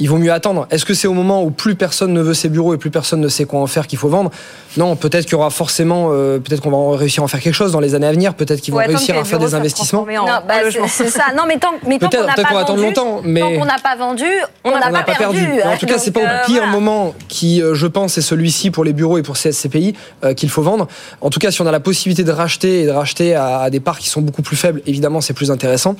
il 0.00 0.08
vaut 0.08 0.16
mieux 0.18 0.32
attendre. 0.32 0.66
Est-ce 0.70 0.84
que 0.84 0.94
c'est 0.94 1.08
au 1.08 1.12
moment 1.12 1.42
où 1.42 1.50
plus 1.50 1.74
personne 1.74 2.12
ne 2.12 2.20
veut 2.22 2.34
ses 2.34 2.48
bureaux 2.48 2.72
et 2.72 2.78
plus 2.78 2.90
personne 2.90 3.20
ne 3.20 3.26
sait 3.28 3.44
quoi 3.46 3.60
en 3.60 3.66
faire 3.66 3.86
qu'il 3.88 3.98
faut 3.98 4.08
vendre? 4.08 4.30
Non, 4.76 4.94
peut-être 4.94 5.24
qu'il 5.24 5.32
y 5.32 5.34
aura 5.36 5.50
forcément, 5.50 6.10
euh, 6.12 6.38
peut-être 6.38 6.60
qu'on 6.62 6.70
va 6.92 6.96
réussir 6.96 7.22
à 7.22 7.24
en 7.24 7.28
faire 7.28 7.40
quelque 7.40 7.54
chose 7.54 7.72
dans 7.72 7.80
les 7.80 7.96
années 7.96 8.06
à 8.06 8.12
venir. 8.12 8.34
Peut-être 8.34 8.60
qu'ils 8.60 8.72
vont 8.72 8.78
réussir 8.98 9.16
à 9.16 9.24
faire 9.24 9.38
des 9.40 9.54
investissements. 9.56 10.02
en- 10.02 10.26
Non, 10.26 10.32
bah, 10.46 10.54
c'est- 10.70 10.88
c'est 10.88 11.10
ça. 11.10 11.24
Non, 11.36 11.42
mais 11.48 11.58
tant, 11.58 11.72
mais 11.86 11.97
Peut-être- 11.98 12.34
pas 12.34 12.44
qu'on 12.44 12.54
va 12.54 12.60
attendre 12.60 12.82
longtemps, 12.82 13.20
mais- 13.24 13.40
tant 13.40 13.52
qu'on 13.58 13.64
n'a 13.64 13.78
pas 13.78 13.96
vendu, 13.96 14.24
on 14.64 14.70
n'a 14.70 14.88
on 14.88 14.92
pas, 14.92 15.02
perdu. 15.02 15.46
En 15.64 15.76
tout 15.76 15.86
cas, 15.86 15.98
c'est 15.98 16.10
pas 16.10 16.20
au 16.20 16.24
euh, 16.24 16.44
pire 16.46 16.62
voilà. 16.62 16.72
moment 16.72 17.14
qui, 17.28 17.62
euh, 17.62 17.74
je 17.74 17.86
pense, 17.86 18.18
est 18.18 18.22
celui-ci 18.22 18.70
pour 18.70 18.84
les 18.84 18.92
bureaux 18.92 19.18
et 19.18 19.22
pour 19.22 19.36
ces 19.36 19.52
SCPI 19.52 19.94
euh, 20.24 20.34
qu'il 20.34 20.48
faut 20.50 20.62
vendre. 20.62 20.88
En 21.20 21.30
tout 21.30 21.38
cas, 21.38 21.50
si 21.50 21.60
on 21.62 21.66
a 21.66 21.72
la 21.72 21.80
possibilité 21.80 22.24
de 22.24 22.32
racheter 22.32 22.80
et 22.82 22.86
de 22.86 22.90
racheter 22.90 23.34
à, 23.34 23.68
des 23.70 23.80
parts 23.80 23.98
qui 23.98 24.08
sont 24.08 24.20
beaucoup 24.20 24.42
plus 24.42 24.56
faibles, 24.56 24.82
évidemment, 24.86 25.20
c'est 25.20 25.34
plus 25.34 25.50
intéressant. 25.50 25.96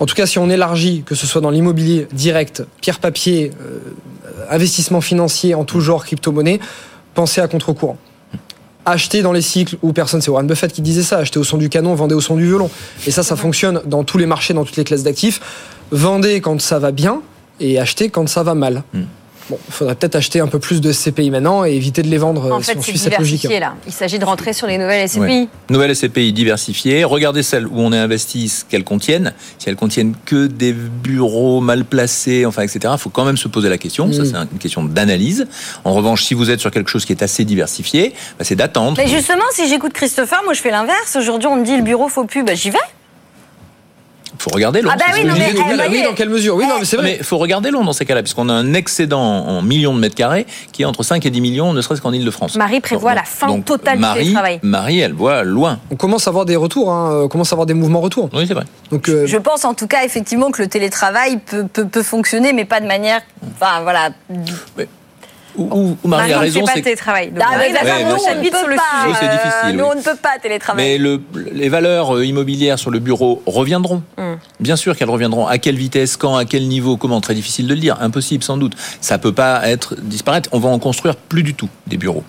En 0.00 0.06
tout 0.06 0.14
cas, 0.14 0.26
si 0.26 0.38
on 0.38 0.48
élargit, 0.50 1.02
que 1.04 1.14
ce 1.14 1.26
soit 1.26 1.40
dans 1.40 1.50
l'immobilier 1.50 2.06
direct, 2.12 2.62
pierre 2.80 2.98
papier, 2.98 3.52
euh, 3.60 3.78
investissement 4.50 5.00
financier 5.00 5.54
en 5.54 5.64
tout 5.64 5.80
genre, 5.80 6.04
crypto-monnaie, 6.04 6.60
pensez 7.14 7.40
à 7.40 7.48
contre-courant. 7.48 7.98
Acheter 8.84 9.22
dans 9.22 9.32
les 9.32 9.42
cycles 9.42 9.76
où 9.82 9.92
personne, 9.92 10.20
c'est 10.20 10.30
Warren 10.30 10.46
Buffett 10.46 10.72
qui 10.72 10.82
disait 10.82 11.02
ça, 11.02 11.18
acheter 11.18 11.38
au 11.38 11.44
son 11.44 11.58
du 11.58 11.68
canon, 11.68 11.94
vendez 11.94 12.14
au 12.14 12.20
son 12.20 12.36
du 12.36 12.46
violon. 12.46 12.70
Et 13.06 13.10
ça, 13.10 13.22
ça 13.22 13.36
fonctionne 13.36 13.82
dans 13.84 14.04
tous 14.04 14.18
les 14.18 14.26
marchés, 14.26 14.54
dans 14.54 14.64
toutes 14.64 14.76
les 14.76 14.84
classes 14.84 15.02
d'actifs. 15.02 15.40
Vendez 15.90 16.40
quand 16.40 16.60
ça 16.60 16.78
va 16.78 16.90
bien 16.90 17.20
et 17.60 17.78
achetez 17.78 18.08
quand 18.08 18.28
ça 18.28 18.42
va 18.42 18.54
mal. 18.54 18.82
Bon, 19.50 19.58
il 19.66 19.72
faudrait 19.72 19.94
peut-être 19.94 20.16
acheter 20.16 20.40
un 20.40 20.46
peu 20.46 20.58
plus 20.58 20.80
de 20.80 20.92
SCPI 20.92 21.30
maintenant 21.30 21.64
et 21.64 21.72
éviter 21.72 22.02
de 22.02 22.08
les 22.08 22.18
vendre 22.18 22.52
En 22.52 22.58
euh, 22.58 22.60
si 22.62 22.72
fait, 22.72 22.78
on 22.78 22.82
c'est 22.82 22.90
suit 22.90 22.98
cette 22.98 23.18
logique. 23.18 23.40
diversifié 23.40 23.60
là. 23.60 23.74
Il 23.86 23.92
s'agit 23.92 24.18
de 24.18 24.24
rentrer 24.24 24.52
sur 24.52 24.66
les 24.66 24.76
nouvelles 24.78 25.08
SCPI. 25.08 25.20
Ouais. 25.20 25.48
Nouvelle 25.70 25.96
SCPI 25.96 26.32
diversifiée. 26.32 27.04
Regardez 27.04 27.42
celles 27.42 27.66
où 27.66 27.74
on 27.80 27.92
est 27.92 27.98
investi, 27.98 28.48
ce 28.48 28.64
qu'elles 28.64 28.84
contiennent. 28.84 29.32
Si 29.58 29.68
elles 29.68 29.76
contiennent 29.76 30.14
que 30.26 30.46
des 30.46 30.72
bureaux 30.72 31.60
mal 31.60 31.84
placés, 31.84 32.44
enfin, 32.46 32.62
etc., 32.62 32.80
il 32.92 32.98
faut 32.98 33.10
quand 33.10 33.24
même 33.24 33.36
se 33.38 33.48
poser 33.48 33.68
la 33.68 33.78
question. 33.78 34.12
Ça, 34.12 34.22
Mm. 34.22 34.24
c'est 34.26 34.52
une 34.52 34.58
question 34.58 34.84
d'analyse. 34.84 35.46
En 35.84 35.94
revanche, 35.94 36.24
si 36.24 36.34
vous 36.34 36.50
êtes 36.50 36.60
sur 36.60 36.70
quelque 36.70 36.90
chose 36.90 37.04
qui 37.04 37.12
est 37.12 37.22
assez 37.22 37.44
diversifié, 37.44 38.12
bah, 38.38 38.44
c'est 38.44 38.56
d'attendre. 38.56 38.96
Mais 38.98 39.08
justement, 39.08 39.44
si 39.52 39.68
j'écoute 39.68 39.92
Christopher, 39.92 40.42
moi 40.44 40.52
je 40.54 40.60
fais 40.60 40.70
l'inverse. 40.70 41.16
Aujourd'hui, 41.16 41.48
on 41.48 41.56
me 41.56 41.64
dit 41.64 41.76
le 41.76 41.82
bureau 41.82 42.08
faut 42.08 42.24
plus, 42.24 42.42
bah, 42.44 42.54
j'y 42.54 42.70
vais. 42.70 42.78
Faut 44.48 44.54
regarder 44.54 44.82
Londres. 44.82 44.96
Ah 44.98 45.04
bah 45.06 45.12
oui, 45.14 45.24
non, 45.24 45.34
mais, 45.90 46.02
dans 46.02 46.14
quelle 46.14 46.28
mesure? 46.28 46.56
Oui, 46.56 46.66
non, 46.66 46.76
mais 46.78 46.84
c'est 46.84 46.96
vrai. 46.96 47.06
Mais 47.06 47.16
il 47.18 47.24
faut 47.24 47.38
regarder 47.38 47.70
Londres 47.70 47.86
dans 47.86 47.92
ces 47.92 48.04
cas-là, 48.04 48.22
puisqu'on 48.22 48.48
a 48.48 48.52
un 48.52 48.74
excédent 48.74 49.20
en 49.20 49.62
millions 49.62 49.94
de 49.94 50.00
mètres 50.00 50.14
carrés 50.14 50.46
qui 50.72 50.82
est 50.82 50.84
entre 50.84 51.02
5 51.02 51.24
et 51.26 51.30
10 51.30 51.40
millions, 51.40 51.72
ne 51.72 51.80
serait-ce 51.80 52.00
qu'en 52.00 52.12
Ile-de-France. 52.12 52.56
Marie 52.56 52.80
prévoit 52.80 53.14
la 53.14 53.24
fin 53.24 53.46
Donc, 53.46 53.64
totale 53.64 53.96
du 53.96 54.00
Marie, 54.00 54.20
télétravail. 54.20 54.60
Marie, 54.62 55.00
elle 55.00 55.12
voit 55.12 55.42
loin. 55.42 55.78
On 55.90 55.96
commence 55.96 56.26
à 56.26 56.30
avoir 56.30 56.44
des 56.44 56.56
retours, 56.56 56.90
hein, 56.92 57.22
on 57.24 57.28
commence 57.28 57.52
à 57.52 57.54
avoir 57.54 57.66
des 57.66 57.74
mouvements 57.74 58.00
retour. 58.00 58.28
Oui, 58.32 58.44
c'est 58.46 58.54
vrai. 58.54 58.64
Donc, 58.90 59.08
euh, 59.08 59.26
Je 59.26 59.36
pense 59.36 59.64
en 59.64 59.74
tout 59.74 59.86
cas 59.86 60.04
effectivement 60.04 60.50
que 60.50 60.62
le 60.62 60.68
télétravail 60.68 61.38
peut, 61.38 61.66
peut, 61.72 61.86
peut 61.86 62.02
fonctionner, 62.02 62.52
mais 62.52 62.64
pas 62.64 62.80
de 62.80 62.86
manière. 62.86 63.20
Enfin 63.54 63.82
voilà. 63.82 64.10
Où- 65.56 65.96
où 66.02 66.08
Marie 66.08 66.32
a 66.32 66.36
on 66.36 66.40
ne 66.40 66.44
raison, 66.44 66.64
c'est 66.66 66.82
télétravail. 66.82 67.30
Donc, 67.30 67.42
Ah, 67.46 67.58
ouais, 67.58 67.72
nous, 67.72 68.10
on 68.10 68.34
ne 68.34 68.44
peut 68.44 68.76
pas, 68.76 69.18
c'est 69.20 69.28
difficile, 69.28 69.76
Nous, 69.76 69.84
oui. 69.84 69.90
on 69.92 69.94
ne 69.96 70.02
peut 70.02 70.16
pas 70.20 70.38
télétravailler. 70.40 70.92
Mais 70.92 70.98
le, 70.98 71.20
les 71.52 71.68
valeurs 71.68 72.16
euh, 72.16 72.24
immobilières 72.24 72.78
sur 72.78 72.90
le 72.90 72.98
bureau 72.98 73.42
reviendront. 73.46 74.02
Hmm. 74.16 74.34
Bien 74.60 74.76
sûr 74.76 74.96
qu'elles 74.96 75.10
reviendront. 75.10 75.46
À 75.46 75.58
quelle 75.58 75.76
vitesse, 75.76 76.16
quand, 76.16 76.36
à 76.36 76.44
quel 76.44 76.68
niveau, 76.68 76.96
comment 76.96 77.20
Très 77.20 77.34
difficile 77.34 77.66
de 77.66 77.74
le 77.74 77.80
dire. 77.80 77.96
Impossible, 78.00 78.42
sans 78.44 78.56
doute. 78.56 78.74
Ça 79.00 79.18
peut 79.18 79.32
pas 79.32 79.68
être 79.68 79.96
disparaître. 80.00 80.48
On 80.52 80.58
va 80.58 80.68
en 80.68 80.78
construire 80.78 81.16
plus 81.16 81.42
du 81.42 81.54
tout 81.54 81.68
des 81.86 81.96
bureaux. 81.96 82.24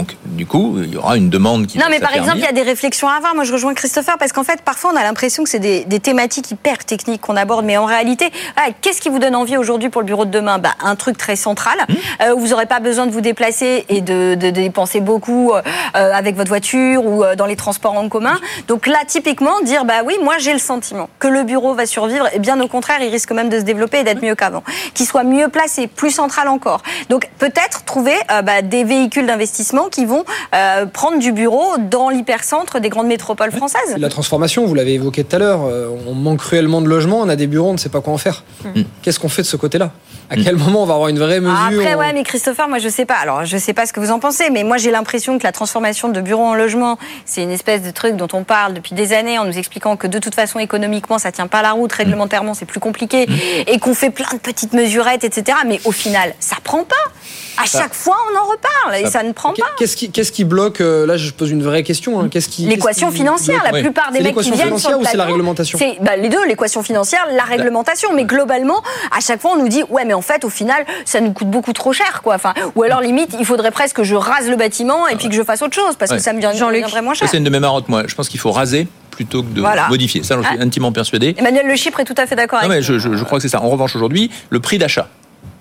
Donc, 0.00 0.16
du 0.24 0.46
coup, 0.46 0.78
il 0.82 0.94
y 0.94 0.96
aura 0.96 1.18
une 1.18 1.28
demande 1.28 1.66
qui 1.66 1.76
Non, 1.76 1.84
va 1.84 1.90
mais 1.90 2.00
par 2.00 2.14
exemple, 2.14 2.38
il 2.38 2.42
y 2.44 2.46
a 2.46 2.52
des 2.52 2.62
réflexions 2.62 3.06
à 3.06 3.12
avoir. 3.16 3.34
Moi, 3.34 3.44
je 3.44 3.52
rejoins 3.52 3.74
Christopher 3.74 4.16
parce 4.18 4.32
qu'en 4.32 4.44
fait, 4.44 4.62
parfois, 4.62 4.92
on 4.94 4.96
a 4.96 5.02
l'impression 5.02 5.44
que 5.44 5.50
c'est 5.50 5.58
des, 5.58 5.84
des 5.84 6.00
thématiques 6.00 6.50
hyper 6.50 6.78
techniques 6.86 7.20
qu'on 7.20 7.36
aborde, 7.36 7.66
mais 7.66 7.76
en 7.76 7.84
réalité, 7.84 8.30
ah, 8.56 8.68
qu'est-ce 8.80 9.02
qui 9.02 9.10
vous 9.10 9.18
donne 9.18 9.36
envie 9.36 9.58
aujourd'hui 9.58 9.90
pour 9.90 10.00
le 10.00 10.06
bureau 10.06 10.24
de 10.24 10.30
demain? 10.30 10.56
Bah, 10.58 10.70
Un 10.82 10.96
truc 10.96 11.18
très 11.18 11.36
central 11.36 11.76
Mmh. 11.88 11.94
euh, 12.22 12.34
où 12.34 12.40
vous 12.40 12.48
n'aurez 12.48 12.64
pas 12.66 12.80
besoin 12.80 13.06
de 13.06 13.10
vous 13.12 13.20
déplacer 13.20 13.84
et 13.90 14.00
de, 14.00 14.34
de- 14.34 14.46
de 14.46 14.60
dépenser 14.62 15.00
beaucoup 15.00 15.52
euh, 15.52 15.60
avec 15.94 16.34
votre 16.36 16.48
voiture 16.48 17.04
ou 17.04 17.22
euh, 17.24 17.34
dans 17.36 17.46
les 17.46 17.56
transports 17.56 17.94
en 17.96 18.08
commun. 18.08 18.38
Donc 18.68 18.86
là, 18.86 18.98
typiquement, 19.06 19.60
dire 19.62 19.84
bah 19.84 20.02
oui, 20.06 20.14
moi, 20.22 20.34
j'ai 20.38 20.52
le 20.54 20.58
sentiment 20.58 21.08
que 21.18 21.28
le 21.28 21.42
bureau 21.42 21.74
va 21.74 21.84
survivre. 21.84 22.26
Et 22.32 22.38
bien 22.38 22.58
au 22.60 22.68
contraire, 22.68 22.98
il 23.02 23.10
risque 23.10 23.32
même 23.32 23.50
de 23.50 23.58
se 23.58 23.64
développer 23.64 23.98
et 23.98 24.04
d'être 24.04 24.22
mieux 24.22 24.34
qu'avant. 24.34 24.62
Qu'il 24.94 25.04
soit 25.06 25.24
mieux 25.24 25.48
placé, 25.48 25.86
plus 25.88 26.10
central 26.10 26.48
encore. 26.48 26.82
Donc 27.10 27.28
peut-être 27.38 27.84
trouver 27.84 28.14
bah, 28.44 28.62
des 28.62 28.84
véhicules 28.84 29.26
d'investissement 29.26 29.88
qui 29.90 30.04
vont 30.06 30.24
euh, 30.54 30.86
prendre 30.86 31.18
du 31.18 31.32
bureau 31.32 31.76
dans 31.78 32.08
l'hypercentre 32.08 32.80
des 32.80 32.88
grandes 32.88 33.06
métropoles 33.08 33.52
françaises. 33.52 33.96
La 33.98 34.08
transformation, 34.08 34.64
vous 34.66 34.74
l'avez 34.74 34.94
évoqué 34.94 35.24
tout 35.24 35.36
à 35.36 35.38
l'heure, 35.38 35.60
euh, 35.64 35.88
on 36.06 36.14
manque 36.14 36.38
cruellement 36.38 36.80
de 36.80 36.88
logements, 36.88 37.18
on 37.20 37.28
a 37.28 37.36
des 37.36 37.46
bureaux, 37.46 37.68
on 37.70 37.74
ne 37.74 37.78
sait 37.78 37.88
pas 37.88 38.00
quoi 38.00 38.12
en 38.12 38.18
faire. 38.18 38.44
Qu'est-ce 39.02 39.18
qu'on 39.20 39.28
fait 39.28 39.42
de 39.42 39.46
ce 39.46 39.56
côté-là? 39.56 39.90
À 40.32 40.36
quel 40.36 40.54
moment 40.56 40.84
on 40.84 40.86
va 40.86 40.94
avoir 40.94 41.08
une 41.08 41.18
vraie 41.18 41.40
mesure 41.40 41.56
Ah, 41.60 41.70
Après, 41.72 41.94
ouais, 41.96 42.12
mais 42.12 42.22
Christopher, 42.22 42.68
moi, 42.68 42.78
je 42.78 42.88
sais 42.88 43.04
pas. 43.04 43.16
Alors, 43.16 43.44
je 43.44 43.56
sais 43.56 43.72
pas 43.72 43.84
ce 43.86 43.92
que 43.92 43.98
vous 43.98 44.12
en 44.12 44.20
pensez, 44.20 44.48
mais 44.50 44.62
moi, 44.62 44.76
j'ai 44.76 44.92
l'impression 44.92 45.36
que 45.38 45.42
la 45.42 45.50
transformation 45.50 46.08
de 46.08 46.20
bureau 46.20 46.44
en 46.44 46.54
logement, 46.54 46.98
c'est 47.24 47.42
une 47.42 47.50
espèce 47.50 47.82
de 47.82 47.90
truc 47.90 48.14
dont 48.14 48.28
on 48.32 48.44
parle 48.44 48.74
depuis 48.74 48.94
des 48.94 49.12
années 49.12 49.40
en 49.40 49.44
nous 49.44 49.58
expliquant 49.58 49.96
que 49.96 50.06
de 50.06 50.20
toute 50.20 50.36
façon, 50.36 50.60
économiquement, 50.60 51.18
ça 51.18 51.32
tient 51.32 51.48
pas 51.48 51.62
la 51.62 51.72
route, 51.72 51.92
réglementairement, 51.92 52.54
c'est 52.54 52.64
plus 52.64 52.78
compliqué, 52.78 53.26
et 53.66 53.80
qu'on 53.80 53.92
fait 53.94 54.10
plein 54.10 54.28
de 54.32 54.38
petites 54.38 54.72
mesurettes, 54.72 55.24
etc. 55.24 55.58
Mais 55.66 55.80
au 55.84 55.90
final, 55.90 56.32
ça 56.38 56.56
prend 56.62 56.84
pas. 56.84 56.94
À 57.60 57.66
Ça- 57.66 57.80
chaque 57.80 57.94
fois, 57.94 58.16
on 58.32 58.38
en 58.38 58.44
reparle, 58.44 59.04
et 59.04 59.10
ça 59.10 59.24
ne 59.24 59.32
prend 59.32 59.52
pas. 59.52 59.66
Qu'est-ce 59.80 59.96
qui, 59.96 60.10
qu'est-ce 60.10 60.30
qui 60.30 60.44
bloque 60.44 60.82
euh, 60.82 61.06
Là, 61.06 61.16
je 61.16 61.30
pose 61.30 61.50
une 61.50 61.62
vraie 61.62 61.82
question. 61.82 62.20
hein, 62.20 62.28
Qu'est-ce 62.30 62.50
qui 62.50 62.66
L'équation 62.66 63.06
qu'est-ce 63.06 63.16
qui 63.16 63.22
financière, 63.22 63.60
bloque 63.62 63.72
la 63.72 63.80
plupart 63.80 64.12
des 64.12 64.18
C'est 64.18 64.24
mecs 64.24 64.34
qui 64.36 64.50
viennent 64.50 64.58
sur 64.58 64.66
financière 64.66 64.90
le 64.92 64.96
ou 64.98 65.04
c'est 65.04 65.16
la 65.16 65.24
plateau, 65.24 65.32
réglementation 65.32 65.78
C'est 65.78 65.96
bah, 66.02 66.16
les 66.16 66.28
deux, 66.28 66.46
l'équation 66.46 66.82
financière, 66.82 67.26
la 67.34 67.44
réglementation. 67.44 68.10
Mais 68.14 68.24
globalement, 68.24 68.82
à 69.10 69.20
chaque 69.20 69.40
fois, 69.40 69.52
on 69.54 69.56
nous 69.62 69.68
dit 69.68 69.82
ouais, 69.88 70.04
mais 70.04 70.12
en 70.12 70.20
fait, 70.20 70.44
au 70.44 70.50
final, 70.50 70.84
ça 71.06 71.22
nous 71.22 71.32
coûte 71.32 71.48
beaucoup 71.48 71.72
trop 71.72 71.94
cher, 71.94 72.20
quoi. 72.22 72.34
Enfin, 72.34 72.52
ou 72.76 72.82
alors 72.82 73.00
limite, 73.00 73.34
il 73.38 73.46
faudrait 73.46 73.70
presque 73.70 73.96
que 73.96 74.04
je 74.04 74.14
rase 74.14 74.50
le 74.50 74.56
bâtiment 74.56 75.08
et 75.08 75.16
puis 75.16 75.30
que 75.30 75.34
je 75.34 75.42
fasse 75.42 75.62
autre 75.62 75.74
chose 75.74 75.96
parce 75.98 76.10
Ouais. 76.10 76.18
que 76.18 76.22
ça 76.22 76.34
me 76.34 76.40
vient- 76.40 76.52
viendrait 76.52 77.00
moins 77.00 77.14
cher. 77.14 77.26
c'est 77.30 77.38
une 77.38 77.44
de 77.44 77.48
mes 77.50 77.60
marottes, 77.60 77.88
moi. 77.88 78.02
Je 78.06 78.14
pense 78.14 78.28
qu'il 78.28 78.38
faut 78.40 78.52
raser 78.52 78.86
plutôt 79.10 79.42
que 79.42 79.48
de 79.48 79.60
Voilà. 79.62 79.88
modifier. 79.88 80.22
Ça, 80.22 80.34
j'en 80.36 80.42
suis 80.46 80.56
Ah. 80.60 80.62
intimement 80.62 80.92
persuadé. 80.92 81.34
Emmanuel 81.38 81.66
Le 81.66 81.76
Chypre 81.76 82.00
est 82.00 82.04
tout 82.04 82.14
à 82.18 82.26
fait 82.26 82.36
d'accord 82.36 82.58
Non, 82.60 82.66
avec 82.66 82.78
mais 82.78 82.82
je, 82.82 82.98
je- 82.98 83.16
je 83.16 83.24
crois 83.24 83.38
que 83.38 83.42
c'est 83.42 83.48
ça. 83.48 83.62
En 83.62 83.68
revanche, 83.70 83.96
aujourd'hui, 83.96 84.30
le 84.50 84.60
prix 84.60 84.76
d'achat 84.76 85.08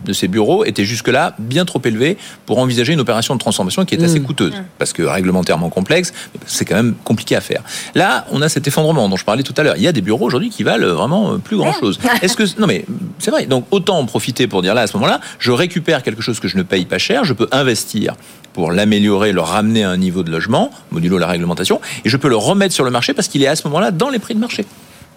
de 0.06 0.14
ces 0.14 0.28
bureaux 0.28 0.66
était 0.66 0.86
jusque-là 0.86 1.36
bien 1.40 1.66
trop 1.66 1.82
élevé 1.84 2.18
pour 2.46 2.60
envisager 2.60 2.94
une 2.94 3.00
opération 3.00 3.34
de 3.34 3.40
transformation 3.40 3.86
qui 3.86 3.96
est 3.96 4.04
assez 4.04 4.22
coûteuse, 4.22 4.54
parce 4.78 4.94
que 4.94 5.04
réglementairement 5.04 5.70
complexe, 5.70 6.14
c'est 6.46 6.66
quand 6.66 6.76
même 6.76 6.96
compliqué 7.04 7.36
à 7.36 7.42
faire. 7.42 7.64
Là, 7.96 8.26
on 8.32 8.42
a 8.42 8.50
cet 8.50 8.68
effondrement 8.68 9.10
dont 9.10 9.18
je 9.18 9.26
parlais 9.26 9.44
tout 9.44 9.54
à 9.58 9.64
l'heure. 9.64 9.76
Il 9.78 9.84
y 9.84 9.88
a 9.88 9.92
des 9.92 10.02
bureaux 10.02 10.26
aujourd'hui 10.26 10.50
qui 10.50 10.64
valent 10.64 10.96
vraiment 10.96 11.38
plus 11.40 11.58
grand-chose. 11.58 12.00
Est-ce 12.22 12.36
que 12.36 12.44
non 12.60 12.68
mais 12.68 12.86
c'est 13.20 13.32
vrai. 13.32 13.46
Donc 13.46 13.66
autant 13.72 13.98
en 13.98 14.06
profiter 14.06 14.48
pour 14.48 14.62
dire 14.62 14.74
là 14.74 14.82
à 14.82 14.88
ce 14.88 14.96
moment-là, 14.98 15.20
je 15.40 15.52
récupère 15.52 16.04
quelque 16.04 16.22
chose 16.22 16.40
que 16.40 16.48
je 16.48 16.58
ne 16.58 16.64
paye 16.64 16.86
pas 16.86 16.98
cher, 16.98 17.24
je 17.24 17.34
peux 17.34 17.48
investir 17.52 18.16
pour 18.54 18.72
l'améliorer, 18.72 19.32
le 19.32 19.42
ramener 19.42 19.84
à 19.84 19.90
un 19.90 19.98
niveau 19.98 20.24
de 20.24 20.32
logement, 20.32 20.72
modulo 20.92 21.18
la 21.18 21.28
réglementation, 21.28 21.80
et 22.04 22.10
je 22.10 22.18
peux 22.18 22.30
le 22.30 22.36
remettre 22.36 22.74
sur 22.74 22.84
le 22.84 22.92
marché 22.92 23.14
parce 23.14 23.28
qu'il 23.28 23.44
est 23.44 23.48
à 23.48 23.56
ce 23.56 23.68
moment-là 23.68 23.92
dans 23.92 24.10
les 24.10 24.20
prix 24.20 24.34
de 24.34 24.40
marché 24.40 24.66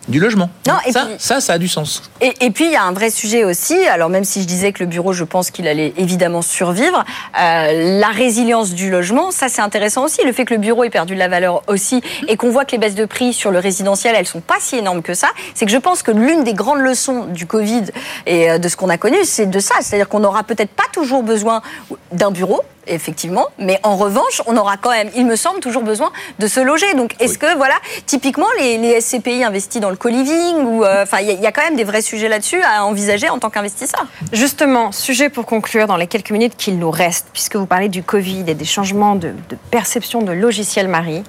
du 0.08 0.18
logement. 0.18 0.50
Non, 0.66 0.74
et 0.86 0.92
ça, 0.92 1.04
puis- 1.06 1.14
ça, 1.18 1.40
ça 1.40 1.52
a 1.54 1.58
du 1.58 1.68
sens. 1.68 2.02
Et, 2.20 2.32
et 2.40 2.50
puis 2.50 2.64
il 2.66 2.72
y 2.72 2.76
a 2.76 2.82
un 2.82 2.92
vrai 2.92 3.10
sujet 3.10 3.44
aussi. 3.44 3.74
Alors 3.86 4.08
même 4.08 4.24
si 4.24 4.42
je 4.42 4.46
disais 4.46 4.72
que 4.72 4.80
le 4.80 4.86
bureau, 4.86 5.12
je 5.12 5.24
pense 5.24 5.50
qu'il 5.50 5.68
allait 5.68 5.92
évidemment 5.96 6.42
survivre, 6.42 7.04
euh, 7.40 7.98
la 8.00 8.08
résilience 8.08 8.72
du 8.72 8.90
logement, 8.90 9.30
ça 9.30 9.48
c'est 9.48 9.62
intéressant 9.62 10.04
aussi. 10.04 10.22
Le 10.24 10.32
fait 10.32 10.44
que 10.44 10.54
le 10.54 10.60
bureau 10.60 10.84
ait 10.84 10.90
perdu 10.90 11.14
de 11.14 11.18
la 11.18 11.28
valeur 11.28 11.62
aussi 11.68 12.02
et 12.28 12.36
qu'on 12.36 12.50
voit 12.50 12.64
que 12.64 12.72
les 12.72 12.78
baisses 12.78 12.94
de 12.96 13.04
prix 13.04 13.32
sur 13.32 13.50
le 13.52 13.58
résidentiel, 13.60 14.14
elles 14.16 14.26
sont 14.26 14.40
pas 14.40 14.56
si 14.60 14.76
énormes 14.76 15.02
que 15.02 15.14
ça. 15.14 15.28
C'est 15.54 15.66
que 15.66 15.72
je 15.72 15.78
pense 15.78 16.02
que 16.02 16.10
l'une 16.10 16.42
des 16.44 16.54
grandes 16.54 16.80
leçons 16.80 17.26
du 17.26 17.46
Covid 17.46 17.84
et 18.26 18.50
euh, 18.50 18.58
de 18.58 18.68
ce 18.68 18.76
qu'on 18.76 18.88
a 18.88 18.98
connu, 18.98 19.18
c'est 19.24 19.46
de 19.46 19.58
ça. 19.60 19.74
C'est-à-dire 19.82 20.08
qu'on 20.08 20.20
n'aura 20.20 20.42
peut-être 20.42 20.70
pas 20.72 20.84
toujours 20.92 21.22
besoin 21.22 21.62
d'un 22.10 22.30
bureau. 22.32 22.60
Effectivement, 22.88 23.46
mais 23.60 23.78
en 23.84 23.96
revanche, 23.96 24.42
on 24.48 24.56
aura 24.56 24.76
quand 24.76 24.90
même, 24.90 25.08
il 25.14 25.24
me 25.24 25.36
semble, 25.36 25.60
toujours 25.60 25.84
besoin 25.84 26.10
de 26.40 26.48
se 26.48 26.58
loger. 26.58 26.92
Donc, 26.94 27.14
est-ce 27.20 27.38
que, 27.38 27.56
voilà, 27.56 27.76
typiquement, 28.06 28.48
les, 28.58 28.76
les 28.76 29.00
SCPI 29.00 29.44
investissent 29.44 29.80
dans 29.80 29.88
le 29.92 29.96
co-living 29.96 30.56
ou, 30.64 30.84
euh, 30.84 31.04
enfin, 31.04 31.18
il 31.20 31.28
y, 31.28 31.30
a- 31.30 31.34
il 31.34 31.40
y 31.40 31.46
a 31.46 31.52
quand 31.52 31.62
même 31.62 31.76
des 31.76 31.84
vrais 31.84 32.02
sujets 32.02 32.28
là-dessus 32.28 32.60
à 32.62 32.84
envisager 32.84 33.28
en 33.30 33.38
tant 33.38 33.48
qu'investisseur. 33.50 34.04
Justement, 34.32 34.90
sujet 34.92 35.28
pour 35.28 35.46
conclure 35.46 35.86
dans 35.86 35.96
les 35.96 36.06
quelques 36.08 36.30
minutes 36.32 36.54
qu'il 36.56 36.78
nous 36.78 36.90
reste, 36.90 37.28
puisque 37.32 37.56
vous 37.56 37.66
parlez 37.66 37.88
du 37.88 38.02
Covid 38.02 38.44
et 38.48 38.54
des 38.54 38.64
changements 38.64 39.14
de, 39.14 39.28
de 39.48 39.56
perception 39.70 40.22
de 40.22 40.32
logiciel 40.32 40.88
Marie. 40.88 41.22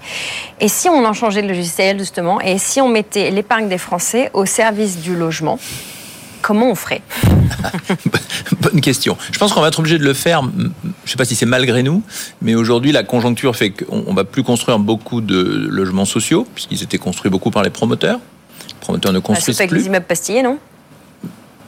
Et 0.60 0.68
si 0.68 0.90
on 0.90 1.06
en 1.06 1.14
changeait 1.14 1.44
de 1.44 1.48
logiciel, 1.48 2.00
justement, 2.00 2.42
et 2.42 2.58
si 2.58 2.82
on 2.82 2.90
mettait 2.90 3.30
l'épargne 3.32 3.70
des 3.70 3.78
Français 3.78 4.32
au 4.34 4.46
service 4.46 4.98
du 5.00 5.16
logement, 5.16 5.60
comment 6.42 6.70
on 6.70 6.76
ferait? 6.76 7.02
Bonne 8.62 8.82
question. 8.82 9.18
Je 9.32 9.38
pense 9.40 9.54
qu'on 9.54 9.62
va 9.62 9.68
être 9.70 9.80
obligé 9.80 9.98
de 9.98 10.04
le 10.04 10.14
faire. 10.14 10.42
Je 10.44 10.64
ne 10.64 10.70
sais 11.06 11.16
pas 11.18 11.26
si 11.26 11.36
c'est 11.36 11.46
malgré 11.46 11.84
nous, 11.84 12.02
mais 12.42 12.56
aujourd'hui 12.56 12.92
la 12.92 13.04
conjoncture 13.04 13.56
fait 13.56 13.72
qu'on 13.72 14.04
on 14.08 14.14
va 14.14 14.24
plus 14.24 14.44
construire 14.44 14.80
beaucoup 14.80 15.22
de 15.22 15.68
logements 15.70 16.06
sociaux 16.06 16.48
puisqu'ils 16.54 16.84
étaient 16.84 16.98
construits 16.98 17.32
beaucoup 17.32 17.52
par 17.52 17.64
les 17.64 17.70
promoteurs. 17.70 18.20
Promoteurs 18.84 19.14
ne 19.14 19.20
Bah, 19.20 19.24
construisent 19.28 19.56
C'est 19.58 19.64
pas 19.64 19.64
avec 19.64 19.70
plus. 19.72 19.80
les 19.80 19.86
immeubles 19.88 20.06
pastillés, 20.06 20.44
non 20.44 20.58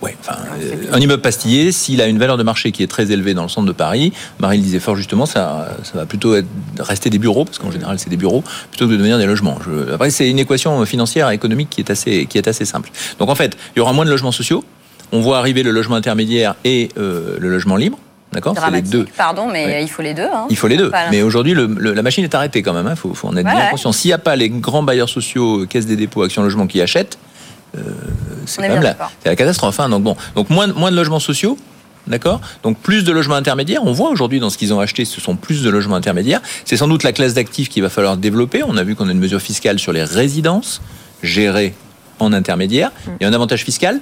Ouais, 0.02 0.16
enfin, 0.20 0.38
euh, 0.62 0.76
un 0.92 1.00
immeuble 1.00 1.22
pastillé, 1.22 1.72
s'il 1.72 2.02
a 2.02 2.06
une 2.08 2.20
valeur 2.20 2.38
de 2.38 2.44
marché 2.44 2.72
qui 2.74 2.84
est 2.84 2.88
très 2.88 3.12
élevée 3.12 3.34
dans 3.34 3.44
le 3.44 3.50
centre 3.50 3.66
de 3.66 3.72
Paris, 3.72 4.12
Marie 4.40 4.58
le 4.58 4.64
disait 4.64 4.80
fort 4.82 4.96
justement, 4.98 5.26
ça, 5.26 5.70
ça 5.84 5.94
va 5.98 6.06
plutôt 6.06 6.36
être, 6.36 6.46
rester 6.80 7.10
des 7.10 7.18
bureaux, 7.18 7.46
parce 7.46 7.58
qu'en 7.60 7.72
général 7.72 7.98
c'est 7.98 8.10
des 8.10 8.18
bureaux, 8.18 8.44
plutôt 8.70 8.86
que 8.88 8.92
de 8.92 8.98
devenir 8.98 9.18
des 9.18 9.26
logements. 9.26 9.58
Je- 9.66 9.94
après, 9.94 10.10
c'est 10.10 10.30
une 10.30 10.38
équation 10.38 10.86
financière 10.86 11.32
et 11.32 11.34
économique 11.36 11.70
qui 11.70 11.80
est, 11.82 11.90
assez, 11.90 12.26
qui 12.26 12.38
est 12.38 12.48
assez 12.48 12.66
simple. 12.66 12.92
Donc 13.20 13.30
en 13.30 13.36
fait, 13.36 13.56
il 13.76 13.80
y 13.80 13.82
aura 13.82 13.94
moins 13.94 14.06
de 14.06 14.10
logements 14.12 14.34
sociaux, 14.34 14.64
on 15.14 15.22
voit 15.22 15.38
arriver 15.40 15.64
le 15.64 15.72
logement 15.72 15.96
intermédiaire 15.96 16.56
et 16.66 16.90
euh, 16.98 17.38
le 17.40 17.50
logement 17.50 17.78
libre, 17.78 17.98
d'accord 18.36 18.56
C'est 18.64 18.72
les 18.72 18.82
deux. 18.84 19.06
pardon, 19.18 19.48
mais 19.52 19.66
Ouais. 19.66 19.84
il 19.84 19.90
faut 19.90 20.02
les 20.04 20.14
deux. 20.14 20.24
hein. 20.32 20.46
Il 20.50 20.56
faut 20.58 20.68
les 20.68 20.78
deux. 20.78 20.92
Pas- 20.92 21.10
Mais 21.10 21.24
aujourd'hui, 21.24 21.54
le- 21.54 21.66
le- 21.66 21.94
la 21.94 22.02
machine 22.04 22.24
est 22.24 22.36
arrêtée 22.36 22.62
quand 22.62 22.74
même. 22.74 22.88
Il 22.90 22.96
faut, 22.96 23.14
faut 23.16 23.28
en 23.28 23.36
être 23.36 23.46
Ouais, 23.46 23.52
bien 23.52 23.64
ouais. 23.66 23.70
conscient. 23.72 23.92
S'il 23.92 24.10
n'y 24.10 24.14
a 24.14 24.18
pas 24.20 24.36
les 24.36 24.50
grands 24.50 24.84
bailleurs 24.84 25.10
sociaux, 25.10 25.62
euh, 25.62 25.66
caisses 25.66 25.88
des 25.88 25.96
dépôts, 25.96 26.22
actions 26.24 26.44
logement 26.44 26.68
qui 26.68 26.82
achètent, 26.82 27.18
euh, 27.78 27.82
c'est 28.46 28.62
quand 28.62 28.68
même 28.70 28.84
la, 28.84 28.96
la 29.26 29.36
catastrophe. 29.36 29.80
hein. 29.80 29.90
Donc 29.90 30.04
bon, 30.04 30.16
donc 30.36 30.50
moins, 30.52 30.68
de- 30.68 30.74
moins 30.74 30.92
de 30.92 30.96
logements 30.96 31.20
sociaux. 31.20 31.58
D'accord 32.08 32.40
Donc 32.62 32.78
plus 32.78 33.04
de 33.04 33.12
logements 33.12 33.34
intermédiaires. 33.34 33.82
On 33.84 33.92
voit 33.92 34.10
aujourd'hui 34.12 34.40
dans 34.40 34.52
ce 34.52 34.60
qu'ils 34.60 34.72
ont 34.76 34.80
acheté, 34.80 35.06
ce 35.06 35.20
sont 35.20 35.36
plus 35.36 35.64
de 35.64 35.72
logements 35.72 35.96
intermédiaires. 35.96 36.40
C'est 36.64 36.78
sans 36.78 36.88
doute 36.88 37.02
la 37.02 37.12
classe 37.14 37.34
d'actifs 37.34 37.68
qu'il 37.68 37.82
va 37.82 37.90
falloir 37.90 38.16
développer. 38.16 38.62
On 38.62 38.78
a 38.78 38.84
vu 38.84 38.94
qu'on 38.96 39.10
a 39.10 39.12
une 39.12 39.18
mesure 39.20 39.42
fiscale 39.42 39.80
sur 39.80 39.92
les 39.92 40.04
résidences 40.04 40.82
gérées 41.24 41.74
en 42.20 42.32
intermédiaire. 42.32 42.92
Il 43.20 43.24
y 43.24 43.26
a 43.26 43.30
un 43.30 43.34
avantage 43.34 43.64
fiscal. 43.64 44.00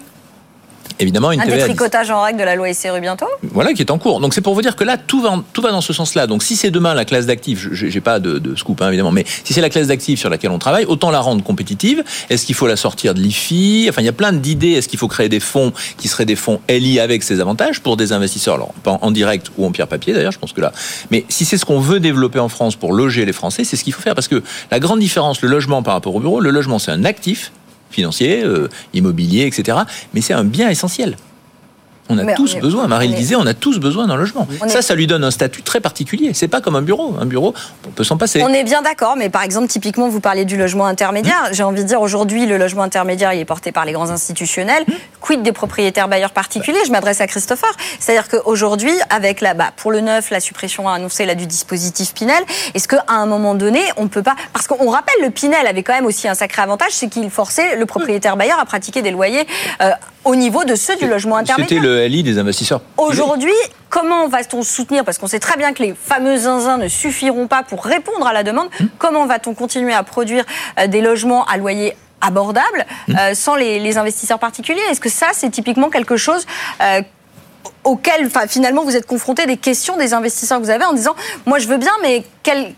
Évidemment, 1.00 1.32
une 1.32 1.42
Un 1.42 1.46
TVA 1.46 1.58
détricotage 1.58 2.12
en 2.12 2.22
règle 2.22 2.40
de 2.40 2.44
la 2.44 2.56
loi 2.56 2.72
SRU 2.74 3.02
bientôt 3.02 3.26
voilà, 3.42 3.74
qui 3.74 3.82
est 3.82 3.90
en 3.92 3.98
cours. 3.98 4.20
Donc 4.20 4.34
c'est 4.34 4.42
pour 4.42 4.54
vous 4.54 4.62
dire 4.62 4.76
que 4.76 4.84
là, 4.84 4.96
tout 4.98 5.22
va, 5.22 5.42
tout 5.54 5.62
va 5.62 5.72
dans 5.72 5.82
ce 5.82 5.92
sens-là. 5.92 6.28
Donc 6.28 6.44
si 6.44 6.56
c'est 6.56 6.72
demain 6.72 6.94
la 6.94 7.04
classe 7.06 7.26
d'actifs, 7.26 7.60
je- 7.72 7.88
j'ai 7.90 8.02
pas 8.02 8.20
de, 8.20 8.38
de 8.40 8.56
scoop 8.56 8.82
hein, 8.82 8.88
évidemment, 8.90 9.12
mais 9.12 9.26
si 9.44 9.54
c'est 9.54 9.62
la 9.62 9.70
classe 9.70 9.88
d'actifs 9.88 10.20
sur 10.20 10.30
laquelle 10.30 10.52
on 10.52 10.60
travaille, 10.60 10.86
autant 10.86 11.10
la 11.12 11.20
rendre 11.20 11.44
compétitive. 11.44 12.04
Est-ce 12.30 12.46
qu'il 12.46 12.56
faut 12.56 12.68
la 12.68 12.76
sortir 12.76 13.14
de 13.14 13.20
l'IFI 13.20 13.88
Enfin, 13.90 14.02
il 14.02 14.06
y 14.06 14.10
a 14.10 14.14
plein 14.14 14.32
d'idées. 14.34 14.72
Est-ce 14.74 14.88
qu'il 14.88 15.00
faut 15.00 15.08
créer 15.08 15.30
des 15.30 15.40
fonds 15.40 15.74
qui 15.98 16.08
seraient 16.08 16.26
des 16.26 16.36
fonds 16.36 16.62
LI 16.70 17.00
avec 17.00 17.24
ces 17.24 17.40
avantages 17.40 17.82
pour 17.82 17.98
des 17.98 18.14
investisseurs? 18.14 18.56
Alors 18.56 18.74
pas 18.84 18.92
en, 18.92 19.00
en 19.02 19.12
direct 19.12 19.48
ou 19.58 19.66
en 19.66 19.72
pierre 19.72 19.88
papier 19.88 20.14
d'ailleurs, 20.14 20.32
je 20.32 20.40
pense 20.40 20.54
que 20.54 20.62
là. 20.62 20.72
Mais 21.12 21.26
si 21.30 21.44
c'est 21.46 21.58
ce 21.58 21.66
qu'on 21.66 21.80
veut 21.80 22.00
développer 22.00 22.40
en 22.40 22.50
France 22.50 22.76
pour 22.76 22.94
loger 22.94 23.26
les 23.26 23.34
Français, 23.34 23.64
c'est 23.64 23.76
ce 23.78 23.84
qu'il 23.84 23.94
faut 23.94 24.02
faire 24.02 24.16
parce 24.16 24.28
que 24.28 24.44
la 24.72 24.80
grande 24.80 25.00
différence, 25.00 25.42
le 25.42 25.50
logement 25.50 25.82
par 25.84 25.96
rapport 25.96 26.16
au 26.16 26.20
bureau, 26.20 26.40
le 26.40 26.52
logement 26.52 26.78
c'est 26.80 26.92
un 26.92 27.04
actif 27.04 27.52
financier, 27.94 28.44
euh, 28.44 28.68
immobilier, 28.94 29.46
etc. 29.46 29.78
Mais 30.14 30.22
c'est 30.22 30.34
un 30.34 30.44
bien 30.44 30.70
essentiel. 30.70 31.16
On 32.14 32.18
a 32.20 32.24
Mais 32.24 32.34
tous 32.36 32.54
on 32.54 32.58
est- 32.58 32.62
besoin. 32.62 32.88
Marie 32.88 33.08
le 33.10 33.16
disait, 33.16 33.36
on 33.36 33.46
a 33.46 33.54
tous 33.54 33.80
besoin 33.80 34.08
d'un 34.08 34.16
logement. 34.16 34.48
Ça, 34.68 34.80
est- 34.80 34.82
ça 34.82 34.96
lui 34.96 35.08
donne 35.08 35.24
un 35.24 35.32
statut 35.32 35.62
très 35.64 35.80
particulier. 35.80 36.32
C'est 36.34 36.48
pas 36.48 36.62
comme 36.62 36.76
un 36.76 36.82
bureau. 36.82 37.16
Un 37.20 37.26
bureau, 37.26 37.54
on 37.88 37.92
peut 37.92 38.04
s'en 38.04 38.18
passer. 38.18 38.42
On 38.44 38.50
est 38.54 38.64
bien 38.64 38.82
d'accord, 38.82 39.16
mais 39.18 39.30
par 39.30 39.44
exemple, 39.44 39.68
typiquement, 39.68 40.10
vous 40.10 40.20
parliez 40.20 40.46
du 40.46 40.58
logement 40.58 40.86
intermédiaire. 40.86 41.50
J'ai 41.52 41.64
envie 41.64 41.84
de 41.84 41.88
dire, 41.88 42.02
aujourd'hui, 42.02 42.46
le 42.46 42.58
logement 42.58 42.84
intermédiaire, 42.84 43.34
il 43.34 43.40
est 43.40 43.46
porté 43.46 43.72
par 43.72 43.86
les 43.86 43.92
grands 43.92 44.10
institutionnels. 44.10 44.86
Quid 45.22 45.42
des 45.44 45.52
propriétaires 45.52 46.08
bailleurs 46.08 46.32
particuliers? 46.32 46.80
Je 46.86 46.92
m'adresse 46.92 47.22
à 47.22 47.28
Christopher. 47.28 47.70
C'est-à-dire 48.00 48.28
qu'aujourd'hui, 48.30 48.92
avec 49.10 49.42
la, 49.42 49.54
bah, 49.54 49.72
pour 49.76 49.92
le 49.92 50.02
neuf, 50.02 50.30
la 50.32 50.40
suppression 50.40 50.88
annoncée 50.90 51.26
là, 51.26 51.36
du 51.36 51.46
dispositif 51.48 52.14
Pinel, 52.14 52.44
est-ce 52.74 52.88
qu'à 52.88 53.04
un 53.08 53.26
moment 53.26 53.56
donné, 53.56 53.82
on 53.98 54.08
peut 54.08 54.24
pas. 54.24 54.36
Parce 54.54 54.68
qu'on 54.68 54.90
rappelle, 54.90 55.16
le 55.24 55.30
Pinel 55.30 55.66
avait 55.68 55.84
quand 55.84 55.94
même 55.94 56.06
aussi 56.06 56.28
un 56.28 56.36
sacré 56.36 56.62
avantage, 56.62 56.92
c'est 56.92 57.08
qu'il 57.10 57.30
forçait 57.30 57.76
le 57.78 57.86
propriétaire 57.86 58.38
bailleur 58.38 58.60
à 58.60 58.66
pratiquer 58.66 59.02
des 59.02 59.12
loyers 59.12 59.46
euh, 59.82 59.92
au 60.26 60.36
niveau 60.36 60.64
de 60.64 60.76
ceux 60.76 60.96
du 60.96 61.08
logement 61.08 61.38
C'était 61.40 61.52
intermédiaire. 61.54 61.82
le 61.82 62.03
Des 62.10 62.38
investisseurs. 62.38 62.82
Aujourd'hui, 62.98 63.54
comment 63.90 64.28
va-t-on 64.28 64.62
soutenir 64.62 65.06
Parce 65.06 65.18
qu'on 65.18 65.28
sait 65.28 65.40
très 65.40 65.58
bien 65.58 65.72
que 65.74 65.82
les 65.82 65.94
fameux 65.94 66.36
zinzins 66.36 66.78
ne 66.78 66.90
suffiront 66.90 67.48
pas 67.48 67.64
pour 67.64 67.84
répondre 67.86 68.28
à 68.28 68.34
la 68.34 68.44
demande. 68.44 68.68
Comment 68.98 69.26
va-t-on 69.26 69.54
continuer 69.54 69.94
à 69.94 70.04
produire 70.04 70.44
euh, 70.80 70.88
des 70.88 71.00
logements 71.02 71.46
à 71.46 71.56
loyer 71.58 71.96
abordable 72.20 72.86
euh, 73.10 73.34
sans 73.34 73.56
les, 73.56 73.80
les 73.80 73.98
investisseurs 73.98 74.38
particuliers? 74.40 74.82
Est-ce 74.92 75.00
que 75.00 75.10
ça, 75.10 75.28
c'est 75.32 75.50
typiquement 75.50 75.90
quelque 75.90 76.18
chose 76.18 76.46
euh, 76.82 77.02
auquel, 77.86 78.30
finalement, 78.50 78.84
vous 78.84 78.96
êtes 78.98 79.08
confronté 79.08 79.46
des 79.46 79.58
questions 79.58 79.96
des 79.96 80.14
investisseurs 80.14 80.60
que 80.60 80.64
vous 80.66 80.70
avez 80.72 80.86
en 80.86 80.94
disant, 80.94 81.16
moi, 81.46 81.60
je 81.60 81.68
veux 81.70 81.78
bien, 81.78 81.92
mais 82.02 82.24
quel- 82.44 82.74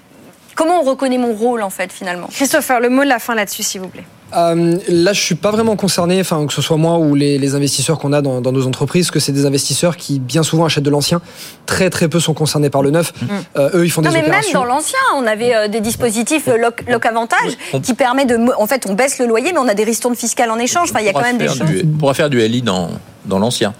comment 0.56 0.80
on 0.82 0.84
reconnaît 0.84 1.18
mon 1.18 1.34
rôle, 1.34 1.62
en 1.62 1.70
fait, 1.70 1.92
finalement? 1.92 2.28
Christopher, 2.32 2.80
le 2.80 2.90
mot 2.90 3.04
de 3.04 3.10
la 3.10 3.20
fin 3.20 3.36
là-dessus, 3.36 3.64
s'il 3.64 3.82
vous 3.82 3.90
plaît. 3.90 4.04
Euh, 4.36 4.78
là, 4.90 5.14
je 5.14 5.22
suis 5.22 5.36
pas 5.36 5.52
vraiment 5.52 5.76
concerné, 5.76 6.20
enfin 6.20 6.46
que 6.48 6.52
ce 6.54 6.62
soit 6.62 6.76
moi 6.78 6.98
ou 6.98 7.14
les, 7.14 7.38
les 7.38 7.54
investisseurs 7.56 8.00
qu'on 8.00 8.12
a 8.12 8.22
dans, 8.24 8.42
dans 8.42 8.52
nos 8.52 8.66
entreprises, 8.66 9.12
que 9.12 9.20
c'est 9.20 9.32
des 9.32 9.46
investisseurs 9.46 9.96
qui 9.98 10.20
bien 10.20 10.42
souvent 10.42 10.66
achètent 10.66 10.84
de 10.84 10.90
l'ancien. 10.90 11.22
Très 11.68 11.90
très 11.92 12.08
peu 12.10 12.20
sont 12.20 12.34
concernés 12.34 12.72
par 12.72 12.82
le 12.82 12.90
neuf. 12.90 13.14
Euh, 13.56 13.70
eux, 13.76 13.86
ils 13.86 13.92
font 13.92 14.02
Non, 14.02 14.10
des 14.10 14.22
mais 14.22 14.28
même 14.28 14.42
dans 14.52 14.66
l'ancien, 14.66 14.98
on 15.16 15.28
avait 15.28 15.54
euh, 15.56 15.68
des 15.68 15.80
dispositifs 15.80 16.48
euh, 16.48 16.58
loc, 16.58 16.84
loc 16.90 17.06
avantage 17.06 17.54
on- 17.72 17.80
qui 17.80 17.94
permet 17.94 18.26
de. 18.26 18.38
En 18.58 18.66
fait, 18.66 18.88
on 18.90 18.94
baisse 18.94 19.20
le 19.20 19.28
loyer, 19.28 19.54
mais 19.54 19.60
on 19.60 19.68
a 19.68 19.76
des 19.76 19.84
ristournes 19.86 20.16
fiscales 20.16 20.50
en 20.50 20.58
échange. 20.58 20.90
Enfin, 20.90 21.02
il 21.02 21.06
y 21.06 21.10
a 21.10 21.14
quand 21.14 21.22
même 21.22 21.38
des 21.38 21.48
choses. 21.48 21.62
du- 21.62 21.84
on 21.86 21.98
pourra 22.00 22.16
faire 22.16 22.30
du 22.32 22.40
LI 22.46 22.64
dans, 22.64 22.90
dans 23.26 23.38
l'ancien. 23.40 23.74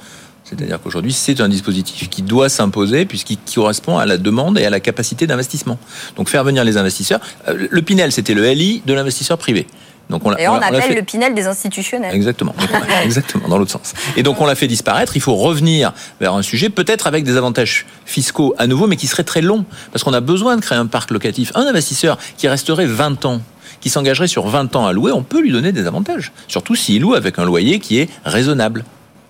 C'est-à-dire 0.48 0.80
qu'aujourd'hui, 0.82 1.12
c'est 1.12 1.42
un 1.42 1.50
dispositif 1.50 2.08
qui 2.10 2.22
doit 2.22 2.50
s'imposer 2.50 3.06
puisqu'il 3.06 3.38
correspond 3.54 3.98
à 3.98 4.06
la 4.06 4.18
demande 4.18 4.60
et 4.60 4.66
à 4.66 4.70
la 4.70 4.80
capacité 4.80 5.26
d'investissement. 5.26 5.80
Donc 6.18 6.30
faire 6.30 6.44
venir 6.44 6.64
les 6.64 6.78
investisseurs. 6.78 7.20
euh, 7.48 7.68
Le 7.70 7.82
Pinel, 7.82 8.12
c'était 8.12 8.36
le 8.36 8.46
LI 8.46 8.84
de 8.86 8.94
l'investisseur 8.94 9.40
privé. 9.40 9.66
Donc 10.12 10.24
on 10.24 10.36
Et 10.38 10.48
on, 10.48 10.54
appelle 10.54 10.84
fait- 10.84 10.94
le 10.96 11.02
Pinel 11.02 11.34
des 11.34 11.48
institutionnels. 11.48 12.14
Exactement. 12.14 12.54
Donc, 12.60 12.70
Exactement, 13.04 13.48
dans 13.48 13.58
l'autre 13.58 13.72
sens. 13.72 13.96
Et 14.16 14.22
donc 14.22 14.40
on 14.40 14.46
l'a 14.46 14.54
fait 14.54 14.68
disparaître. 14.68 15.18
Il 15.18 15.22
faut 15.22 15.34
revenir 15.34 15.94
vers 16.22 16.36
un 16.36 16.44
sujet, 16.44 16.70
peut-être 16.70 17.08
avec 17.08 17.24
des 17.24 17.38
avantages 17.38 17.88
fiscaux 18.06 18.54
à 18.60 18.68
nouveau, 18.68 18.86
mais 18.86 18.98
qui 18.98 19.08
seraient 19.08 19.24
très 19.24 19.42
longs. 19.42 19.66
Parce 19.92 20.04
qu'on 20.04 20.14
a 20.14 20.22
besoin 20.22 20.58
de 20.58 20.62
créer 20.62 20.78
un 20.78 20.86
parc 20.86 21.10
locatif. 21.10 21.52
Un 21.56 21.66
investisseur 21.66 22.20
qui 22.38 22.48
resterait 22.48 22.86
20 22.86 23.26
ans, 23.26 23.42
qui 23.82 23.90
s'engagerait 23.90 24.28
sur 24.28 24.46
20 24.48 24.76
ans 24.76 24.86
à 24.86 24.94
louer, 24.94 25.12
on 25.12 25.24
peut 25.24 25.42
lui 25.42 25.52
donner 25.52 25.72
des 25.72 25.88
avantages. 25.88 26.34
Surtout 26.48 26.76
s'il 26.76 27.02
loue 27.02 27.16
avec 27.16 27.40
un 27.40 27.46
loyer 27.46 27.80
qui 27.80 27.98
est 27.98 28.08
raisonnable, 28.26 28.86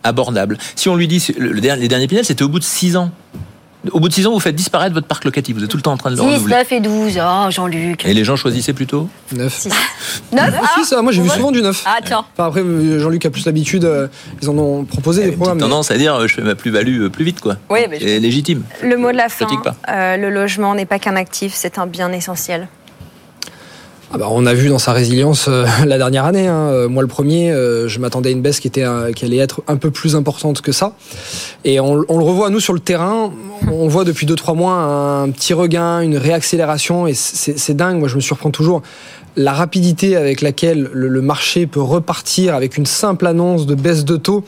abordable. 0.05 0.57
Si 0.75 0.87
on 0.89 0.95
lui 0.95 1.07
dit, 1.07 1.25
le- 1.37 1.59
dernier- 1.59 1.81
les 1.81 1.87
derniers 1.87 2.07
Pinel, 2.07 2.25
c'était 2.25 2.43
au 2.43 2.49
bout 2.49 2.59
de 2.59 2.63
6 2.63 2.95
ans. 2.97 3.11
Au 3.91 3.99
bout 3.99 4.09
de 4.09 4.13
6 4.15 4.25
ans, 4.25 4.31
vous 4.31 4.39
faites 4.39 4.55
disparaître 4.55 4.95
votre 4.95 5.05
parc 5.05 5.25
locatif. 5.25 5.55
Vous 5.55 5.63
êtes 5.63 5.69
tout 5.69 5.77
le 5.77 5.83
temps 5.83 5.91
en 5.93 5.97
train 5.97 6.09
de 6.09 6.15
le 6.15 6.21
10, 6.21 6.27
renouveler. 6.27 6.55
9 6.55 6.71
et 6.71 6.79
12. 6.79 7.19
Oh, 7.23 7.51
Jean-Luc. 7.51 8.03
Et 8.05 8.15
les 8.15 8.23
gens 8.23 8.35
choisissaient 8.35 8.73
plutôt 8.73 9.07
9. 9.31 9.67
9 10.31 10.53
Ah, 10.59 10.67
si, 10.75 10.85
ça, 10.85 11.01
moi 11.03 11.11
j'ai 11.11 11.21
vu 11.21 11.29
souvent 11.29 11.51
du 11.51 11.61
neuf. 11.61 11.83
Ah, 11.85 11.99
tiens. 12.03 12.25
Enfin, 12.33 12.47
après, 12.47 12.61
euh, 12.61 12.97
Jean-Luc 12.99 13.23
a 13.27 13.29
plus 13.29 13.45
l'habitude, 13.45 13.85
euh, 13.85 14.07
ils 14.41 14.49
en 14.49 14.57
ont 14.57 14.85
proposé 14.85 15.25
des 15.25 15.33
programmes. 15.33 15.57
mais- 15.57 15.63
Tendance 15.63 15.91
à 15.91 15.97
dire, 15.99 16.15
euh, 16.15 16.27
je 16.27 16.33
fais 16.33 16.41
ma 16.41 16.55
plus-value 16.55 17.09
plus 17.09 17.25
vite, 17.25 17.41
quoi. 17.41 17.57
Oui, 17.69 17.81
mais 17.87 17.99
je- 17.99 18.05
C'est 18.07 18.19
légitime. 18.19 18.63
Le 18.81 18.97
mot 18.97 19.11
de 19.11 19.17
la 19.17 19.29
fin. 19.29 19.45
Pas. 19.63 19.75
euh, 19.89 20.17
le 20.17 20.31
logement 20.31 20.73
n'est 20.73 20.87
pas 20.87 20.97
qu'un 20.97 21.15
actif, 21.15 21.53
c'est 21.55 21.77
un 21.77 21.85
bien 21.85 22.11
essentiel. 22.11 22.67
Ah 24.15 24.17
bah, 24.17 24.27
on 24.31 24.45
a 24.45 24.53
vu 24.53 24.69
dans 24.69 24.79
sa 24.79 24.93
résilience 24.93 25.49
euh, 25.49 25.65
la 25.85 25.97
dernière 25.97 26.23
année. 26.23 26.47
hein. 26.47 26.69
Euh, 26.71 26.87
Moi, 26.87 27.03
le 27.03 27.07
premier, 27.09 27.51
euh, 27.51 27.89
je 27.89 27.99
m'attendais 27.99 28.29
à 28.29 28.31
une 28.31 28.41
baisse 28.41 28.61
qui, 28.61 28.71
allait 28.79 29.35
être 29.35 29.61
un 29.67 29.75
peu 29.75 29.91
plus 29.91 30.15
importante 30.15 30.61
que 30.61 30.71
ça. 30.71 30.93
Et 31.65 31.81
on, 31.81 32.01
on 32.07 32.17
le 32.17 32.23
revoit, 32.23 32.49
nous, 32.49 32.61
sur 32.61 32.71
le 32.71 32.79
terrain. 32.79 33.33
On 33.69 33.89
voit 33.89 34.05
depuis 34.05 34.25
2-3 34.25 34.55
mois 34.55 34.73
un 34.75 35.29
petit 35.31 35.53
regain, 35.53 35.99
une 35.99 36.15
réaccélération. 36.15 37.07
Et 37.07 37.13
c'est 37.13 37.73
dingue. 37.73 37.99
Moi, 37.99 38.07
je 38.07 38.15
me 38.15 38.21
surprends 38.21 38.51
toujours. 38.51 38.83
La 39.37 39.51
rapidité 39.53 40.15
avec 40.15 40.41
laquelle 40.41 40.89
le, 40.93 41.07
le 41.09 41.21
marché 41.21 41.67
peut 41.67 41.81
repartir 41.81 42.55
avec 42.55 42.77
une 42.77 42.85
simple 42.85 43.27
annonce 43.27 43.65
de 43.65 43.75
baisse 43.75 44.05
de 44.05 44.15
taux, 44.15 44.45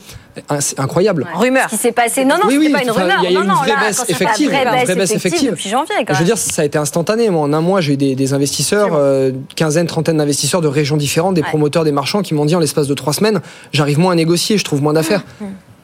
hein, 0.48 0.60
c'est 0.60 0.80
incroyable. 0.80 1.26
Rumeur. 1.34 1.66
Ce 1.68 1.74
qui 1.74 1.80
s'est 1.82 1.92
passé. 1.92 2.24
Non, 2.24 2.36
non, 2.36 2.42
Oui, 2.46 2.54
c'était 2.54 2.66
oui, 2.66 2.72
pas 2.72 2.82
une 2.84 2.90
rumeur. 2.90 3.16
il 3.20 3.24
y 3.24 3.26
a 3.26 3.30
eu 3.30 3.34
non, 3.34 3.42
une 3.42 3.48
non, 3.48 3.54
vraie 3.56 3.68
là, 3.68 3.76
baisse 3.86 4.04
effective, 4.08 4.48
vraie 4.48 4.64
vraie 4.64 4.84
baisse 4.86 5.10
effective 5.10 5.16
effective. 5.26 5.50
depuis 5.50 5.68
janvier, 5.68 5.94
quand 6.06 6.14
Je 6.14 6.18
veux 6.20 6.24
dire, 6.24 6.38
ça 6.38 6.62
a 6.62 6.64
été 6.64 6.78
instantané. 6.78 7.28
Moi, 7.28 7.42
en 7.42 7.52
un 7.52 7.60
mois, 7.60 7.82
j'ai 7.82 7.92
eu 7.92 7.96
des, 7.98 8.14
des 8.14 8.32
investisseurs, 8.32 8.90
euh, 8.94 9.30
quinzaine, 9.56 9.86
trentaine 9.86 10.16
d'investisseurs 10.16 10.62
de 10.62 10.68
régions 10.68 10.96
différentes, 10.96 11.34
des 11.34 11.42
promoteurs, 11.42 11.84
des 11.84 11.92
marchands, 11.92 12.22
qui 12.22 12.32
m'ont 12.32 12.46
dit 12.46 12.54
en 12.56 12.60
l'espace 12.60 12.86
de 12.88 12.94
trois 12.94 13.12
semaines, 13.12 13.40
j'arrive 13.74 13.98
moins 13.98 14.12
à 14.12 14.16
négocier, 14.16 14.56
je 14.56 14.64
trouve 14.64 14.80
moins 14.82 14.94
d'affaires. 14.94 15.22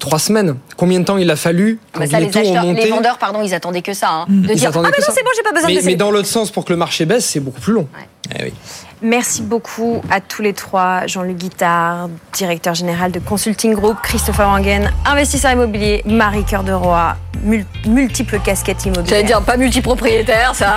Trois 0.01 0.18
semaines. 0.18 0.56
Combien 0.76 1.01
de 1.01 1.05
temps 1.05 1.16
il 1.18 1.31
a 1.31 1.36
fallu 1.36 1.78
Ah 1.94 2.01
bah 2.01 2.06
ça, 2.06 2.18
les 2.20 2.26
les, 2.26 2.31
taux 2.31 2.39
ont 2.40 2.43
acheteurs, 2.43 2.64
monté 2.66 2.85
les 2.85 2.90
vendeurs, 2.90 3.16
pardon, 3.16 3.40
ils 3.43 3.55
attendaient 3.55 3.81
que 3.81 3.94
ça. 3.94 4.09
hein, 4.10 4.26
de 4.28 4.35
Ils 4.51 4.56
dire 4.56 4.70
Ah, 4.74 4.81
mais 4.82 4.90
que 4.90 5.01
non, 5.01 5.06
c'est 5.14 5.22
bon, 5.22 5.31
j'ai 5.36 5.43
pas 5.43 5.52
besoin 5.52 5.68
mais, 5.70 5.81
de 5.81 5.86
mais 5.86 5.94
dans 5.94 6.10
l'autre 6.10 6.28
sens, 6.28 6.51
pour 6.51 6.64
que 6.64 6.72
le 6.72 6.76
marché 6.76 7.06
baisse, 7.06 7.24
c'est 7.24 7.40
beaucoup 7.40 7.60
plus 7.60 7.72
long. 7.72 7.86
Eh 8.39 8.44
oui. 8.44 8.52
Merci 9.06 9.43
beaucoup 9.43 10.01
à 10.10 10.22
tous 10.22 10.40
les 10.40 10.55
trois. 10.55 11.06
Jean-Luc 11.06 11.36
Guittard, 11.36 12.09
directeur 12.32 12.72
général 12.74 13.12
de 13.12 13.18
Consulting 13.18 13.74
Group, 13.74 13.98
Christopher 14.02 14.48
Wangen, 14.48 14.90
investisseur 15.05 15.52
immobilier, 15.52 16.01
Marie 16.06 16.43
Cœur 16.44 16.64
de 16.64 16.72
Roi, 16.72 17.14
mul- 17.43 17.66
multiples 17.86 18.39
casquettes 18.40 18.86
immobilières. 18.86 19.06
J'allais 19.10 19.24
dire 19.24 19.43
pas 19.43 19.59
multipropriétaire, 19.59 20.55
ça. 20.55 20.76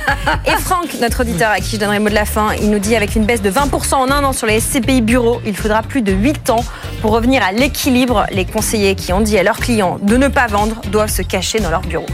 Et 0.44 0.60
Franck, 0.60 0.88
notre 1.00 1.20
auditeur 1.20 1.50
à 1.52 1.60
qui 1.60 1.76
je 1.76 1.76
donnerai 1.76 1.98
le 1.98 2.02
mot 2.02 2.10
de 2.10 2.14
la 2.16 2.24
fin, 2.24 2.48
il 2.60 2.68
nous 2.68 2.80
dit 2.80 2.96
avec 2.96 3.14
une 3.14 3.24
baisse 3.24 3.42
de 3.42 3.50
20% 3.50 3.94
en 3.94 4.10
un 4.10 4.24
an 4.24 4.32
sur 4.32 4.48
les 4.48 4.58
SCPI 4.58 5.00
bureaux, 5.00 5.40
il 5.46 5.56
faudra 5.56 5.82
plus 5.82 6.02
de 6.02 6.12
8 6.12 6.50
ans 6.50 6.64
pour 7.00 7.12
revenir 7.12 7.44
à 7.44 7.52
l'équilibre. 7.52 8.26
Les 8.32 8.44
conseillers 8.44 8.96
qui 8.96 9.12
ont 9.12 9.20
dit 9.20 9.38
à 9.38 9.44
leurs 9.44 9.58
clients 9.60 9.98
de 10.02 10.16
ne 10.16 10.26
pas 10.26 10.48
vendre 10.48 10.80
doivent 10.90 11.10
se 11.10 11.22
cacher 11.22 11.60
dans 11.60 11.70
leur 11.70 11.82
bureau. 11.82 12.06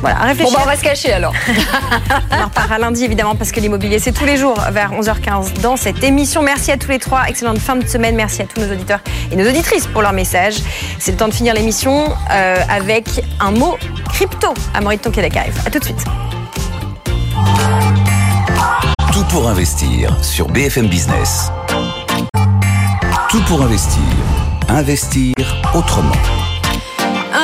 Voilà, 0.00 0.20
à 0.20 0.34
Bon, 0.34 0.50
bah, 0.52 0.60
on 0.62 0.66
va 0.66 0.76
se 0.76 0.82
cacher 0.82 1.12
alors. 1.12 1.32
On 2.30 2.42
en 2.42 2.44
reparlera 2.44 2.78
lundi 2.78 3.04
évidemment 3.04 3.34
parce 3.34 3.50
que 3.52 3.60
l'immobilier 3.60 3.98
c'est 3.98 4.12
tous 4.12 4.24
les 4.24 4.36
jours 4.36 4.58
vers 4.70 4.92
11h15 4.92 5.60
dans 5.60 5.76
cette 5.76 6.02
émission. 6.04 6.42
Merci 6.42 6.70
à 6.72 6.76
tous 6.76 6.90
les 6.90 6.98
trois, 6.98 7.28
excellente 7.28 7.58
fin 7.58 7.76
de 7.76 7.86
semaine. 7.86 8.14
Merci 8.14 8.42
à 8.42 8.46
tous 8.46 8.60
nos 8.60 8.70
auditeurs 8.70 9.00
et 9.32 9.36
nos 9.36 9.48
auditrices 9.48 9.86
pour 9.86 10.02
leur 10.02 10.12
message. 10.12 10.56
C'est 10.98 11.12
le 11.12 11.16
temps 11.16 11.28
de 11.28 11.34
finir 11.34 11.54
l'émission 11.54 12.08
euh, 12.30 12.56
avec 12.68 13.08
un 13.40 13.50
mot 13.50 13.76
crypto. 14.12 14.52
Amaury 14.74 14.96
de 14.98 15.02
Tonquédec 15.02 15.36
arrive. 15.36 15.58
À 15.66 15.70
tout 15.70 15.78
de 15.78 15.84
suite. 15.84 16.04
Tout 19.12 19.24
pour 19.30 19.48
investir 19.48 20.14
sur 20.22 20.48
BFM 20.48 20.88
Business. 20.88 21.50
Tout 23.30 23.42
pour 23.44 23.62
investir. 23.62 24.02
Investir 24.68 25.34
autrement. 25.74 26.12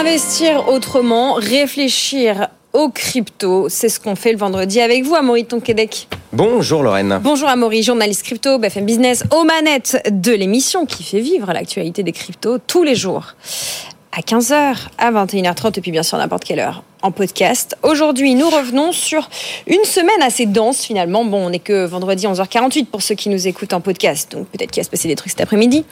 Investir 0.04 0.68
autrement, 0.68 1.34
réfléchir 1.34 2.48
aux 2.72 2.88
crypto, 2.88 3.68
c'est 3.68 3.88
ce 3.88 4.00
qu'on 4.00 4.16
fait 4.16 4.32
le 4.32 4.38
vendredi 4.38 4.80
avec 4.80 5.04
vous, 5.04 5.14
Amaury 5.14 5.44
de 5.44 5.48
Tonquédec. 5.48 6.08
Bonjour 6.32 6.82
Lorraine. 6.82 7.20
Bonjour 7.22 7.48
Amaury, 7.48 7.84
journaliste 7.84 8.24
crypto, 8.24 8.58
BFM 8.58 8.84
Business, 8.84 9.22
aux 9.30 9.44
manettes 9.44 10.02
de 10.10 10.32
l'émission 10.32 10.86
qui 10.86 11.04
fait 11.04 11.20
vivre 11.20 11.52
l'actualité 11.52 12.02
des 12.02 12.10
cryptos 12.10 12.58
tous 12.58 12.82
les 12.82 12.96
jours. 12.96 13.36
À 14.10 14.22
15h, 14.22 14.76
à 14.98 15.12
21h30 15.12 15.78
et 15.78 15.80
puis 15.80 15.92
bien 15.92 16.02
sûr 16.02 16.18
à 16.18 16.20
n'importe 16.20 16.42
quelle 16.42 16.58
heure 16.58 16.82
en 17.02 17.10
podcast. 17.10 17.76
Aujourd'hui, 17.82 18.34
nous 18.34 18.48
revenons 18.48 18.92
sur 18.92 19.28
une 19.66 19.84
semaine 19.84 20.22
assez 20.22 20.46
dense 20.46 20.84
finalement. 20.84 21.24
Bon, 21.24 21.46
on 21.46 21.50
n'est 21.50 21.58
que 21.58 21.84
vendredi 21.84 22.26
11h48 22.26 22.86
pour 22.86 23.02
ceux 23.02 23.14
qui 23.14 23.28
nous 23.28 23.48
écoutent 23.48 23.72
en 23.72 23.80
podcast, 23.80 24.32
donc 24.32 24.48
peut-être 24.48 24.70
qu'il 24.70 24.80
va 24.80 24.84
se 24.84 24.90
passer 24.90 25.08
des 25.08 25.16
trucs 25.16 25.30
cet 25.30 25.40
après-midi. 25.40 25.84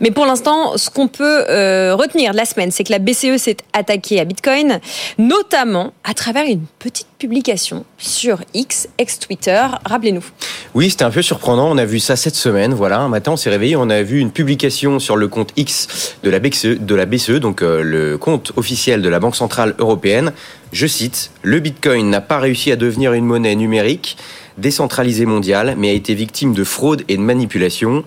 Mais 0.00 0.10
pour 0.10 0.26
l'instant, 0.26 0.76
ce 0.76 0.90
qu'on 0.90 1.08
peut 1.08 1.44
euh, 1.48 1.94
retenir 1.94 2.32
de 2.32 2.36
la 2.36 2.44
semaine, 2.44 2.70
c'est 2.70 2.84
que 2.84 2.92
la 2.92 2.98
BCE 2.98 3.36
s'est 3.36 3.56
attaquée 3.72 4.20
à 4.20 4.24
Bitcoin, 4.24 4.80
notamment 5.18 5.92
à 6.04 6.14
travers 6.14 6.44
une 6.46 6.64
petite 6.78 7.06
publication 7.18 7.84
sur 7.98 8.40
X, 8.54 8.88
ex-Twitter. 8.98 9.64
Rappelez-nous. 9.84 10.24
Oui, 10.74 10.90
c'était 10.90 11.04
un 11.04 11.10
peu 11.10 11.22
surprenant. 11.22 11.70
On 11.70 11.78
a 11.78 11.84
vu 11.84 12.00
ça 12.00 12.16
cette 12.16 12.34
semaine. 12.34 12.74
Voilà, 12.74 12.98
un 12.98 13.08
matin, 13.08 13.32
on 13.32 13.36
s'est 13.36 13.50
réveillé. 13.50 13.76
On 13.76 13.88
a 13.88 14.02
vu 14.02 14.20
une 14.20 14.30
publication 14.30 14.98
sur 14.98 15.16
le 15.16 15.28
compte 15.28 15.52
X 15.56 16.16
de 16.22 16.30
la 16.30 16.38
BCE, 16.38 16.78
BCE 16.78 17.40
donc 17.40 17.62
euh, 17.62 17.82
le 17.82 18.18
compte 18.18 18.52
officiel 18.56 19.02
de 19.02 19.08
la 19.08 19.18
Banque 19.18 19.36
Centrale 19.36 19.74
Européenne. 19.78 20.32
Je 20.72 20.86
cite 20.86 21.30
Le 21.42 21.60
Bitcoin 21.60 22.10
n'a 22.10 22.20
pas 22.20 22.38
réussi 22.38 22.72
à 22.72 22.76
devenir 22.76 23.12
une 23.12 23.24
monnaie 23.24 23.54
numérique 23.54 24.16
décentralisée 24.58 25.26
mondiale, 25.26 25.74
mais 25.78 25.90
a 25.90 25.92
été 25.92 26.14
victime 26.14 26.54
de 26.54 26.64
fraude 26.64 27.04
et 27.08 27.16
de 27.16 27.22
manipulation. 27.22 28.04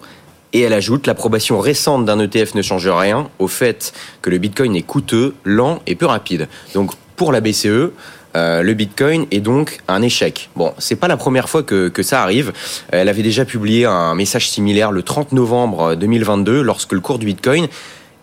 Et 0.51 0.61
elle 0.61 0.73
ajoute 0.73 1.07
l'approbation 1.07 1.59
récente 1.59 2.05
d'un 2.05 2.19
ETF 2.19 2.55
ne 2.55 2.61
change 2.61 2.87
rien 2.87 3.29
au 3.37 3.47
fait 3.47 3.93
que 4.21 4.29
le 4.29 4.39
Bitcoin 4.39 4.75
est 4.75 4.81
coûteux, 4.81 5.35
lent 5.45 5.79
et 5.85 5.95
peu 5.95 6.07
rapide. 6.07 6.47
Donc 6.73 6.91
pour 7.15 7.31
la 7.31 7.39
BCE, 7.39 7.91
euh, 8.35 8.61
le 8.61 8.73
Bitcoin 8.73 9.25
est 9.31 9.39
donc 9.39 9.79
un 9.87 10.01
échec. 10.01 10.49
Bon, 10.55 10.73
c'est 10.79 10.95
pas 10.95 11.07
la 11.07 11.17
première 11.17 11.49
fois 11.49 11.63
que, 11.63 11.87
que 11.87 12.03
ça 12.03 12.23
arrive. 12.23 12.51
Elle 12.91 13.09
avait 13.09 13.23
déjà 13.23 13.45
publié 13.45 13.85
un 13.85 14.15
message 14.15 14.49
similaire 14.49 14.91
le 14.91 15.03
30 15.03 15.31
novembre 15.33 15.95
2022 15.95 16.61
lorsque 16.61 16.93
le 16.93 16.99
cours 16.99 17.19
du 17.19 17.27
Bitcoin 17.27 17.67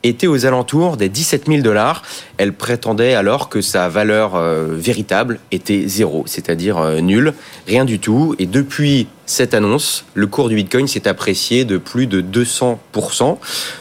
était 0.03 0.27
aux 0.27 0.47
alentours 0.47 0.97
des 0.97 1.09
17 1.09 1.47
000 1.47 1.63
dollars. 1.63 2.03
Elle 2.39 2.53
prétendait 2.53 3.15
alors 3.15 3.49
que 3.49 3.63
sa 3.63 3.89
valeur 3.89 4.35
euh, 4.35 4.67
véritable 4.71 5.39
était 5.53 5.85
zéro, 5.87 6.25
c'est-à-dire 6.27 6.77
euh, 6.77 7.01
nulle, 7.01 7.33
rien 7.67 7.87
du 7.87 7.99
tout. 7.99 8.35
Et 8.39 8.45
depuis 8.45 9.07
cette 9.25 9.55
annonce, 9.55 10.05
le 10.13 10.27
cours 10.27 10.51
du 10.51 10.55
Bitcoin 10.55 10.87
s'est 10.87 11.09
apprécié 11.09 11.65
de 11.65 11.79
plus 11.79 12.07
de 12.07 12.21
200%. 12.21 13.39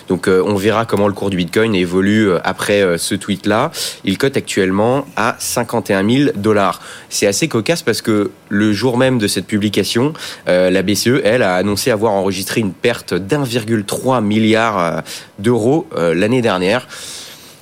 Donc 0.07 0.29
euh, 0.29 0.41
on 0.45 0.55
verra 0.55 0.85
comment 0.85 1.09
le 1.09 1.13
cours 1.13 1.29
du 1.29 1.35
Bitcoin 1.35 1.75
évolue 1.75 2.31
après 2.45 2.97
ce 2.97 3.13
tweet-là. 3.13 3.71
Il 4.05 4.17
cote 4.17 4.37
actuellement 4.37 5.05
à 5.17 5.35
51 5.37 6.09
000 6.09 6.31
dollars. 6.37 6.81
C'est 7.09 7.27
assez 7.27 7.49
cocasse 7.49 7.81
parce 7.81 8.01
que 8.01 8.31
le 8.47 8.71
jour 8.71 8.97
même 8.97 9.17
de 9.17 9.27
cette 9.27 9.47
publication, 9.47 10.13
la 10.47 10.81
BCE, 10.81 11.21
elle, 11.23 11.43
a 11.43 11.55
annoncé 11.55 11.91
avoir 11.91 12.13
enregistré 12.13 12.61
une 12.61 12.73
perte 12.73 13.13
d'1,3 13.13 14.23
milliard 14.23 15.03
d'euros 15.39 15.87
l'année 15.95 16.41
dernière. 16.41 16.87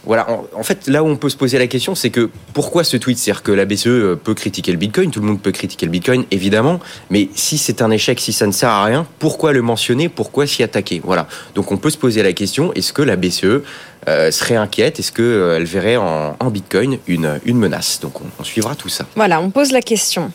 Voilà, 0.05 0.27
en, 0.53 0.63
fait, 0.63 0.87
là 0.87 1.01
où 1.01 1.07
on 1.07 1.15
peut 1.15 1.29
se 1.29 1.37
poser 1.37 1.57
la 1.57 1.67
question, 1.67 1.95
c'est 1.95 2.09
que 2.09 2.29
pourquoi 2.53 2.83
ce 2.83 2.97
tweet? 2.97 3.17
C'est-à-dire 3.17 3.43
que 3.43 3.51
la 3.51 3.65
BCE 3.65 3.87
euh, 3.87 4.19
peut 4.21 4.33
critiquer 4.33 4.71
le 4.71 4.77
Bitcoin, 4.77 5.11
tout 5.11 5.21
le 5.21 5.27
monde 5.27 5.41
peut 5.41 5.51
critiquer 5.51 5.85
le 5.85 5.91
Bitcoin, 5.91 6.25
évidemment, 6.29 6.79
mais 7.09 7.29
si 7.35 7.57
c'est 7.57 7.81
un 7.81 7.89
échec, 7.89 8.19
si 8.19 8.33
ça 8.33 8.45
ne 8.45 8.51
sert 8.51 8.69
à 8.69 8.83
rien, 8.83 9.07
pourquoi 9.19 9.53
le 9.53 9.61
mentionner? 9.61 10.09
Pourquoi 10.09 10.45
s'y 10.45 10.61
attaquer? 10.61 11.01
Voilà. 11.03 11.27
Donc 11.55 11.71
on 11.71 11.77
peut 11.77 11.89
se 11.89 11.97
poser 11.97 12.21
la 12.21 12.33
question 12.33 12.73
est-ce 12.73 12.91
que 12.91 13.01
la 13.01 13.15
BCE 13.15 13.63
euh, 14.07 14.31
serait 14.31 14.57
inquiète? 14.57 14.99
Est-ce 14.99 15.13
qu'elle 15.13 15.65
verrait 15.65 15.97
en, 15.97 16.35
Bitcoin 16.51 16.97
une, 17.07 17.39
une 17.45 17.57
menace? 17.57 17.99
Donc 18.01 18.19
on, 18.19 18.25
on 18.39 18.43
suivra 18.43 18.75
tout 18.75 18.89
ça. 18.89 19.05
Voilà, 19.15 19.39
on 19.39 19.51
pose 19.51 19.71
la 19.71 19.81
question. 19.81 20.31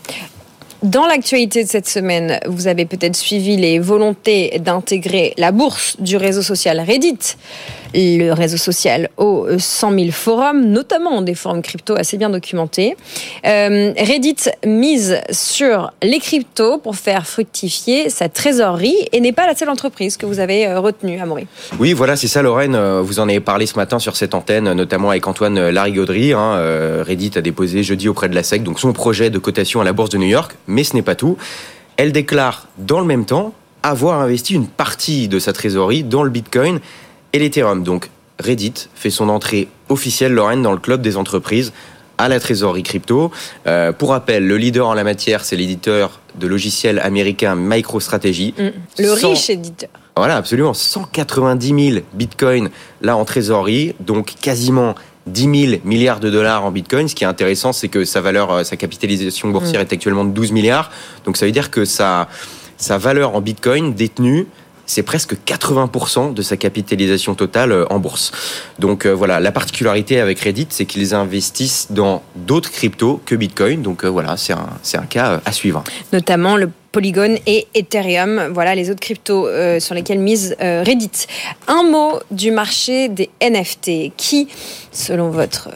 Dans 0.85 1.09
l'actualité 1.09 1.65
de 1.65 1.69
cette 1.69 1.89
semaine, 1.89 2.39
vous 2.47 2.69
avez 2.69 2.87
peut-être 2.87 3.17
suivi 3.17 3.57
les 3.57 3.81
volontés 3.81 4.61
d'intégrer 4.61 5.35
la 5.37 5.51
bourse 5.51 5.97
du 5.99 6.17
réseau 6.17 6.41
social 6.41 6.79
Reddit, 6.79 7.37
le 7.95 8.33
réseau 8.33 8.57
social 8.57 9.09
aux 9.17 9.47
100 9.59 9.93
000 9.93 10.11
forums, 10.11 10.67
notamment 10.67 11.23
des 11.23 11.35
forums 11.35 11.63
crypto 11.63 11.97
assez 11.97 12.17
bien 12.17 12.31
documentés. 12.31 12.97
Euh, 13.47 13.93
Reddit 13.97 14.37
mise 14.67 15.21
sur 15.31 15.93
les 16.03 16.19
cryptos 16.19 16.79
pour 16.79 16.97
faire 16.97 17.27
fructifier 17.27 18.11
sa 18.11 18.29
trésorerie 18.29 19.09
et 19.13 19.21
n'est 19.21 19.33
pas 19.33 19.47
la 19.47 19.55
seule 19.55 19.71
entreprise 19.71 20.17
que 20.17 20.27
vous 20.27 20.41
avez 20.41 20.67
euh, 20.67 20.81
retenue, 20.81 21.21
Amaury. 21.21 21.47
Oui, 21.79 21.93
voilà, 21.93 22.17
c'est 22.17 22.29
ça, 22.29 22.43
Lorraine. 22.43 22.75
Euh, 22.75 23.03
Vous 23.03 23.21
en 23.21 23.29
avez 23.29 23.41
parlé 23.41 23.67
ce 23.67 23.77
matin 23.77 23.99
sur 23.99 24.17
cette 24.17 24.35
antenne, 24.35 24.73
notamment 24.73 25.11
avec 25.11 25.27
Antoine 25.27 25.71
Larigauderie. 25.71 26.33
Hein. 26.33 27.03
Reddit 27.03 27.33
a 27.37 27.41
déposé 27.41 27.83
jeudi 27.83 28.09
auprès 28.09 28.29
de 28.29 28.35
la 28.35 28.43
SEC 28.43 28.63
donc 28.63 28.81
son 28.81 28.93
projet 28.93 29.31
de 29.31 29.39
cotation 29.39 29.81
à 29.81 29.85
la 29.85 29.93
bourse 29.93 30.11
de 30.11 30.19
New 30.19 30.27
York, 30.27 30.57
mais 30.67 30.85
ce 30.85 30.95
n'est 30.95 31.03
pas 31.03 31.15
tout. 31.15 31.37
Elle 31.97 32.13
déclare 32.13 32.69
dans 32.79 33.01
le 33.01 33.07
même 33.07 33.25
temps 33.25 33.53
avoir 33.83 34.21
investi 34.21 34.55
une 34.55 34.67
partie 34.67 35.29
de 35.29 35.39
sa 35.39 35.53
trésorerie 35.53 36.05
dans 36.05 36.23
le 36.23 36.31
Bitcoin 36.31 36.81
et 37.33 37.39
l'Ethereum. 37.39 37.83
Donc 37.83 38.11
Reddit 38.39 38.75
fait 38.95 39.11
son 39.11 39.29
entrée 39.29 39.69
officielle, 39.89 40.33
Lorraine, 40.33 40.63
dans 40.63 40.73
le 40.73 40.79
club 40.79 41.03
des 41.03 41.17
entreprises 41.17 41.73
à 42.19 42.29
la 42.29 42.41
trésorerie 42.41 42.83
crypto. 42.83 43.31
Euh, 43.67 43.93
pour 43.93 44.11
rappel, 44.11 44.47
le 44.47 44.57
leader 44.57 44.89
en 44.89 44.95
la 44.95 45.05
matière, 45.05 45.45
c'est 45.45 45.55
l'éditeur 45.57 46.19
de 46.35 46.47
logiciels 46.49 46.99
américain 46.99 47.55
MicroStrategy. 47.55 48.55
Le 48.99 49.15
Sans- 49.17 49.31
riche 49.31 49.51
éditeur. 49.51 49.89
voilà, 50.17 50.37
absolument. 50.37 50.75
190 50.75 51.91
000 51.93 52.05
bitcoins 52.15 52.71
là 53.03 53.17
en 53.17 53.25
trésorerie, 53.25 53.95
donc 54.01 54.35
quasiment 54.41 54.95
10 55.27 55.69
000 55.71 55.81
milliards 55.85 56.21
de 56.21 56.31
dollars 56.31 56.65
en 56.65 56.71
bitcoin. 56.73 57.07
Ce 57.09 57.15
qui 57.15 57.23
est 57.25 57.27
intéressant, 57.29 57.73
c'est 57.73 57.89
que 57.89 58.05
sa 58.05 58.21
valeur, 58.21 58.51
euh, 58.51 58.65
sa 58.65 58.77
capitalisation 58.77 59.49
boursière 59.51 59.81
Mm. 59.81 59.85
est 59.87 59.93
actuellement 59.93 60.25
de 60.25 60.31
12 60.31 60.53
milliards. 60.53 60.91
Donc 61.25 61.37
ça 61.37 61.47
veut 61.47 61.53
dire 61.53 61.71
que 61.71 61.85
sa, 61.85 62.29
sa 62.79 62.99
valeur 62.99 63.35
en 63.37 63.41
bitcoin 63.41 63.95
détenue, 63.95 64.47
c'est 64.89 65.05
presque 65.05 65.35
80% 65.47 66.35
de 66.35 66.43
sa 66.43 66.57
capitalisation 66.57 67.35
totale 67.37 67.71
euh, 67.71 67.85
en 67.91 68.01
bourse. 68.01 68.33
Donc 68.81 69.07
euh, 69.07 69.13
voilà, 69.13 69.39
la 69.39 69.53
particularité 69.53 70.19
avec 70.19 70.41
Reddit, 70.41 70.67
c'est 70.71 70.87
qu'ils 70.87 71.15
investissent 71.15 71.89
dans 71.91 72.23
d'autres 72.35 72.73
cryptos 72.73 73.21
que 73.25 73.37
Bitcoin. 73.37 73.83
Donc 73.83 74.05
euh, 74.05 74.09
voilà, 74.09 74.37
c'est 74.37 74.55
un, 74.55 74.69
un 74.95 75.07
cas 75.07 75.41
à 75.45 75.53
suivre. 75.53 75.85
notamment 76.13 76.57
le 76.57 76.71
Polygon 76.91 77.37
et 77.47 77.69
Ethereum. 77.75 78.49
Voilà 78.53 78.75
les 78.75 78.91
autres 78.91 79.01
cryptos 79.01 79.47
sur 79.79 79.95
lesquels 79.95 80.19
mise 80.19 80.57
euh, 80.61 80.83
Reddit. 80.85 81.27
Un 81.67 81.83
mot 81.83 82.19
du 82.31 82.51
marché 82.51 83.09
des 83.09 83.31
NFT 83.43 84.13
qui, 84.17 84.49
selon 84.91 85.29
votre 85.29 85.69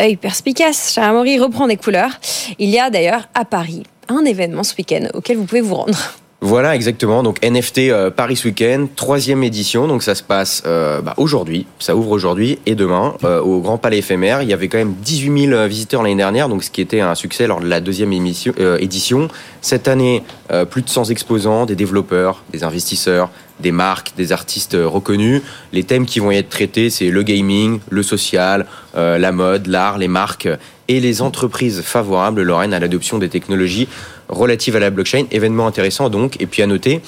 œil 0.00 0.16
perspicace, 0.16 0.96
Amaury, 0.96 1.38
reprend 1.38 1.66
des 1.66 1.76
couleurs. 1.76 2.12
Il 2.58 2.70
y 2.70 2.78
a 2.78 2.90
d'ailleurs 2.90 3.28
à 3.34 3.44
Paris 3.44 3.82
un 4.08 4.24
événement 4.24 4.62
ce 4.62 4.74
week-end 4.76 5.08
auquel 5.14 5.36
vous 5.36 5.44
pouvez 5.44 5.60
vous 5.60 5.74
rendre. 5.74 5.98
Voilà, 6.42 6.74
exactement. 6.74 7.22
Donc 7.22 7.44
NFT 7.44 7.90
euh, 7.90 8.10
Paris 8.10 8.40
Weekend, 8.44 8.88
troisième 8.96 9.42
édition. 9.42 9.86
Donc 9.86 10.02
ça 10.02 10.14
se 10.14 10.22
passe 10.22 10.62
euh, 10.66 11.02
bah, 11.02 11.12
aujourd'hui, 11.18 11.66
ça 11.78 11.94
ouvre 11.94 12.10
aujourd'hui 12.12 12.58
et 12.64 12.74
demain 12.74 13.14
euh, 13.24 13.40
au 13.40 13.60
Grand 13.60 13.76
Palais 13.76 13.98
éphémère. 13.98 14.40
Il 14.40 14.48
y 14.48 14.54
avait 14.54 14.68
quand 14.68 14.78
même 14.78 14.94
18 15.02 15.48
000 15.48 15.66
visiteurs 15.66 16.02
l'année 16.02 16.16
dernière, 16.16 16.48
donc 16.48 16.64
ce 16.64 16.70
qui 16.70 16.80
était 16.80 17.00
un 17.00 17.14
succès 17.14 17.46
lors 17.46 17.60
de 17.60 17.66
la 17.66 17.80
deuxième 17.80 18.14
émission, 18.14 18.54
euh, 18.58 18.78
édition. 18.78 19.28
Cette 19.60 19.86
année, 19.86 20.22
euh, 20.50 20.64
plus 20.64 20.80
de 20.80 20.88
100 20.88 21.10
exposants, 21.10 21.66
des 21.66 21.76
développeurs, 21.76 22.42
des 22.52 22.64
investisseurs, 22.64 23.30
des 23.60 23.72
marques, 23.72 24.12
des 24.16 24.32
artistes 24.32 24.74
euh, 24.74 24.86
reconnus. 24.86 25.42
Les 25.72 25.84
thèmes 25.84 26.06
qui 26.06 26.18
vont 26.20 26.30
y 26.30 26.36
être 26.36 26.48
traités, 26.48 26.90
c'est 26.90 27.10
le 27.10 27.22
gaming, 27.22 27.80
le 27.88 28.02
social, 28.02 28.66
euh, 28.96 29.18
la 29.18 29.32
mode, 29.32 29.66
l'art, 29.66 29.98
les 29.98 30.08
marques 30.08 30.48
et 30.88 30.98
les 30.98 31.22
entreprises 31.22 31.82
favorables, 31.82 32.42
Lorraine, 32.42 32.74
à 32.74 32.80
l'adoption 32.80 33.18
des 33.18 33.28
technologies 33.28 33.88
relatives 34.28 34.76
à 34.76 34.80
la 34.80 34.90
blockchain. 34.90 35.24
Événement 35.30 35.66
intéressant 35.66 36.08
donc. 36.08 36.40
Et 36.40 36.46
puis 36.46 36.62
à 36.62 36.66
noter, 36.66 37.00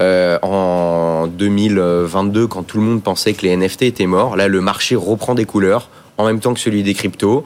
euh, 0.00 0.38
en 0.42 1.26
2022, 1.26 2.46
quand 2.46 2.62
tout 2.62 2.78
le 2.78 2.84
monde 2.84 3.02
pensait 3.02 3.32
que 3.32 3.46
les 3.46 3.56
NFT 3.56 3.82
étaient 3.82 4.06
morts, 4.06 4.36
là 4.36 4.48
le 4.48 4.60
marché 4.60 4.96
reprend 4.96 5.34
des 5.34 5.46
couleurs 5.46 5.88
en 6.18 6.26
même 6.26 6.40
temps 6.40 6.52
que 6.54 6.60
celui 6.60 6.82
des 6.82 6.94
cryptos. 6.94 7.44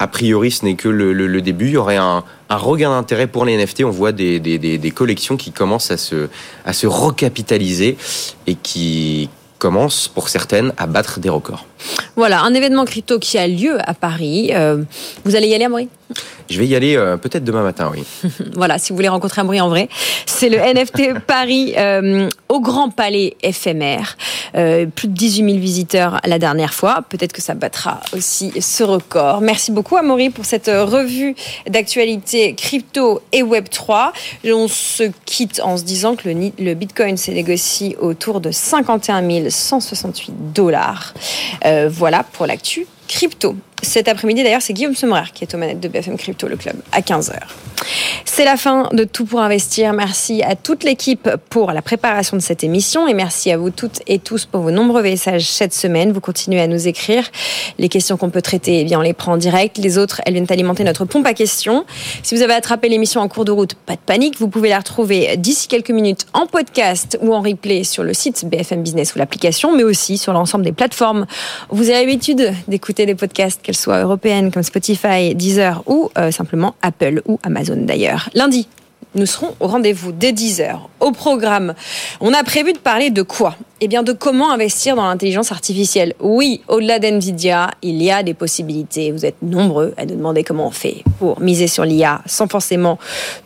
A 0.00 0.06
priori, 0.08 0.50
ce 0.50 0.64
n'est 0.64 0.74
que 0.74 0.88
le, 0.88 1.12
le- 1.12 1.26
le 1.28 1.40
début. 1.40 1.66
Il 1.66 1.72
y 1.72 1.76
aurait 1.76 1.96
un, 1.96 2.24
un 2.50 2.56
regain 2.56 2.90
d'intérêt 2.90 3.26
pour 3.26 3.44
les 3.44 3.56
NFT. 3.56 3.84
On 3.84 3.90
voit 3.90 4.12
des, 4.12 4.40
des- 4.40 4.58
des- 4.58 4.76
des 4.78 4.90
collections 4.90 5.36
qui 5.36 5.52
commencent 5.52 5.90
à 5.90 5.96
se, 5.96 6.28
à 6.64 6.72
se 6.72 6.86
recapitaliser 6.86 7.96
et 8.46 8.54
qui 8.56 9.28
commencent, 9.58 10.08
pour 10.08 10.28
certaines, 10.28 10.72
à 10.76 10.86
battre 10.86 11.20
des 11.20 11.28
records. 11.30 11.64
Voilà, 12.16 12.42
un 12.42 12.54
événement 12.54 12.84
crypto 12.84 13.18
qui 13.18 13.38
a 13.38 13.46
lieu 13.46 13.78
à 13.84 13.94
Paris. 13.94 14.50
Euh, 14.52 14.82
vous 15.24 15.36
allez 15.36 15.48
y 15.48 15.54
aller, 15.54 15.64
Amaury? 15.64 15.88
Je 16.50 16.58
vais 16.58 16.66
y 16.66 16.76
aller 16.76 16.96
euh, 16.96 17.16
peut-être 17.16 17.42
demain 17.42 17.62
matin, 17.62 17.90
oui. 17.92 18.04
Voilà, 18.54 18.78
si 18.78 18.90
vous 18.90 18.96
voulez 18.96 19.08
rencontrer 19.08 19.40
Amaury 19.40 19.60
en 19.60 19.68
vrai, 19.68 19.88
c'est 20.26 20.48
le 20.48 20.58
NFT 20.58 21.20
Paris 21.26 21.74
euh, 21.76 22.28
au 22.48 22.60
Grand 22.60 22.90
Palais 22.90 23.36
éphémère. 23.42 24.16
Plus 24.52 25.08
de 25.08 25.14
18 25.14 25.44
000 25.46 25.58
visiteurs 25.58 26.20
la 26.24 26.38
dernière 26.38 26.74
fois. 26.74 27.02
Peut-être 27.08 27.32
que 27.32 27.42
ça 27.42 27.54
battra 27.54 28.00
aussi 28.16 28.52
ce 28.60 28.84
record. 28.84 29.40
Merci 29.40 29.72
beaucoup 29.72 29.96
Amaury 29.96 30.30
pour 30.30 30.44
cette 30.44 30.66
revue 30.68 31.34
d'actualité 31.68 32.54
crypto 32.54 33.20
et 33.32 33.42
Web 33.42 33.68
3. 33.68 34.12
On 34.44 34.68
se 34.68 35.10
quitte 35.24 35.60
en 35.64 35.76
se 35.76 35.82
disant 35.82 36.14
que 36.14 36.28
le, 36.28 36.52
le 36.56 36.74
Bitcoin 36.74 37.16
se 37.16 37.32
négocie 37.32 37.96
autour 37.98 38.40
de 38.40 38.52
51 38.52 39.50
168 39.50 40.52
dollars. 40.52 41.14
Euh, 41.74 41.88
voilà 41.90 42.22
pour 42.22 42.46
l'actu 42.46 42.86
crypto. 43.08 43.56
Cet 43.84 44.08
après-midi, 44.08 44.42
d'ailleurs, 44.42 44.62
c'est 44.62 44.72
Guillaume 44.72 44.94
Semerer 44.94 45.30
qui 45.32 45.44
est 45.44 45.54
aux 45.54 45.58
manettes 45.58 45.80
de 45.80 45.88
BFM 45.88 46.16
Crypto, 46.16 46.48
le 46.48 46.56
club, 46.56 46.76
à 46.92 47.00
15h. 47.00 47.34
C'est 48.24 48.44
la 48.44 48.56
fin 48.56 48.88
de 48.92 49.04
Tout 49.04 49.26
pour 49.26 49.40
investir. 49.40 49.92
Merci 49.92 50.42
à 50.42 50.56
toute 50.56 50.84
l'équipe 50.84 51.28
pour 51.50 51.72
la 51.72 51.82
préparation 51.82 52.36
de 52.36 52.42
cette 52.42 52.64
émission 52.64 53.06
et 53.06 53.14
merci 53.14 53.50
à 53.50 53.58
vous 53.58 53.70
toutes 53.70 54.00
et 54.06 54.18
tous 54.18 54.46
pour 54.46 54.62
vos 54.62 54.70
nombreux 54.70 55.02
messages 55.02 55.46
cette 55.46 55.74
semaine. 55.74 56.12
Vous 56.12 56.20
continuez 56.20 56.60
à 56.60 56.66
nous 56.66 56.88
écrire. 56.88 57.30
Les 57.78 57.88
questions 57.88 58.16
qu'on 58.16 58.30
peut 58.30 58.42
traiter, 58.42 58.80
eh 58.80 58.84
bien, 58.84 58.98
on 58.98 59.02
les 59.02 59.12
prend 59.12 59.32
en 59.32 59.36
direct. 59.36 59.76
Les 59.78 59.98
autres, 59.98 60.22
elles 60.24 60.32
viennent 60.32 60.46
alimenter 60.48 60.82
notre 60.82 61.04
pompe 61.04 61.26
à 61.26 61.34
questions. 61.34 61.84
Si 62.22 62.34
vous 62.34 62.42
avez 62.42 62.54
attrapé 62.54 62.88
l'émission 62.88 63.20
en 63.20 63.28
cours 63.28 63.44
de 63.44 63.52
route, 63.52 63.74
pas 63.74 63.94
de 63.94 64.00
panique. 64.04 64.38
Vous 64.38 64.48
pouvez 64.48 64.70
la 64.70 64.78
retrouver 64.78 65.36
d'ici 65.36 65.68
quelques 65.68 65.90
minutes 65.90 66.26
en 66.32 66.46
podcast 66.46 67.18
ou 67.20 67.34
en 67.34 67.42
replay 67.42 67.84
sur 67.84 68.02
le 68.02 68.14
site 68.14 68.46
BFM 68.46 68.82
Business 68.82 69.14
ou 69.14 69.18
l'application, 69.18 69.76
mais 69.76 69.84
aussi 69.84 70.16
sur 70.16 70.32
l'ensemble 70.32 70.64
des 70.64 70.72
plateformes. 70.72 71.26
Vous 71.70 71.90
avez 71.90 72.06
l'habitude 72.06 72.52
d'écouter 72.66 73.03
des 73.06 73.14
podcasts, 73.14 73.62
qu'elles 73.62 73.76
soient 73.76 74.00
européennes 74.00 74.50
comme 74.50 74.62
Spotify, 74.62 75.34
Deezer 75.34 75.82
ou 75.86 76.10
euh, 76.18 76.30
simplement 76.30 76.74
Apple 76.82 77.22
ou 77.26 77.38
Amazon 77.42 77.76
d'ailleurs. 77.78 78.28
Lundi, 78.34 78.68
nous 79.14 79.26
serons 79.26 79.54
au 79.60 79.66
rendez-vous 79.66 80.12
dès 80.12 80.32
10h. 80.32 80.78
Au 81.00 81.12
programme, 81.12 81.74
on 82.20 82.32
a 82.32 82.42
prévu 82.42 82.72
de 82.72 82.78
parler 82.78 83.10
de 83.10 83.22
quoi? 83.22 83.56
Eh 83.84 83.88
bien, 83.88 84.02
de 84.02 84.12
comment 84.12 84.50
investir 84.50 84.96
dans 84.96 85.06
l'intelligence 85.06 85.52
artificielle. 85.52 86.14
Oui, 86.18 86.62
au-delà 86.68 86.98
d'NVIDIA, 86.98 87.70
il 87.82 88.02
y 88.02 88.10
a 88.10 88.22
des 88.22 88.32
possibilités. 88.32 89.12
Vous 89.12 89.26
êtes 89.26 89.42
nombreux 89.42 89.92
à 89.98 90.06
nous 90.06 90.16
demander 90.16 90.42
comment 90.42 90.68
on 90.68 90.70
fait 90.70 91.04
pour 91.18 91.38
miser 91.38 91.66
sur 91.66 91.84
l'IA 91.84 92.22
sans 92.24 92.48
forcément 92.48 92.98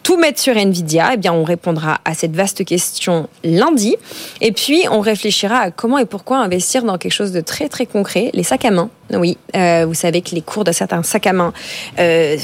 tout 0.05 0.17
mettre 0.17 0.39
sur 0.39 0.55
NVIDIA. 0.55 1.11
Eh 1.15 1.17
bien, 1.17 1.33
on 1.33 1.43
répondra 1.43 1.99
à 2.05 2.15
cette 2.15 2.37
vaste 2.37 2.65
question 2.65 3.29
lundi. 3.43 3.97
Et 4.41 4.53
puis, 4.53 4.85
on 4.93 5.01
réfléchira 5.01 5.57
à 5.57 5.71
comment 5.73 5.99
et 5.99 6.07
pourquoi 6.07 6.39
investir 6.39 6.85
dans 6.85 6.99
quelque 6.99 7.15
chose 7.15 7.33
de 7.33 7.41
très, 7.41 7.69
très 7.69 7.87
concret, 7.87 8.31
les 8.33 8.45
sacs 8.45 8.65
à 8.65 8.71
main. 8.71 8.91
Oui, 9.15 9.39
euh, 9.57 9.87
vous 9.87 9.95
savez 9.95 10.21
que 10.21 10.35
les 10.35 10.43
cours 10.43 10.65
de 10.65 10.73
certains 10.73 11.03
sacs 11.03 11.27
à 11.27 11.33
main 11.33 11.53
euh, 11.99 12.37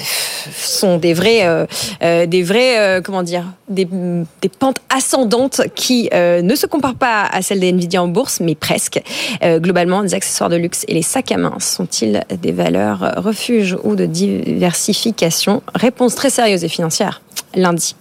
sont 0.57 0.97
des 0.97 1.13
vrais, 1.13 1.43
euh, 1.43 2.27
des 2.27 2.43
vrais, 2.43 3.01
comment 3.05 3.23
dire, 3.23 3.45
des, 3.69 3.87
pentes 4.59 4.79
ascendantes 4.95 5.63
qui 5.75 6.09
euh, 6.13 6.43
ne 6.43 6.55
se 6.55 6.67
comparent 6.67 6.97
pas 6.97 7.25
à 7.25 7.43
celles 7.43 7.61
des 7.61 7.71
Nvidia 7.71 8.03
en 8.03 8.09
bourse, 8.09 8.41
mais 8.41 8.55
presque. 8.55 9.01
Euh, 9.43 9.59
globalement, 9.59 10.03
les 10.03 10.15
accessoires 10.15 10.51
de 10.51 10.57
luxe 10.57 10.85
et 10.89 10.95
les 10.95 11.03
sacs 11.03 11.33
à 11.33 11.37
main 11.37 11.57
sont-ils 11.61 12.23
des 12.43 12.53
valeurs 12.53 13.15
refuge 13.17 13.77
ou 13.85 13.95
de 13.95 14.07
diversification? 14.07 15.63
Réponse 15.75 16.15
très 16.15 16.31
sérieuse 16.31 16.65
et 16.65 16.69
financière 16.69 17.23
lundi. 17.57 17.95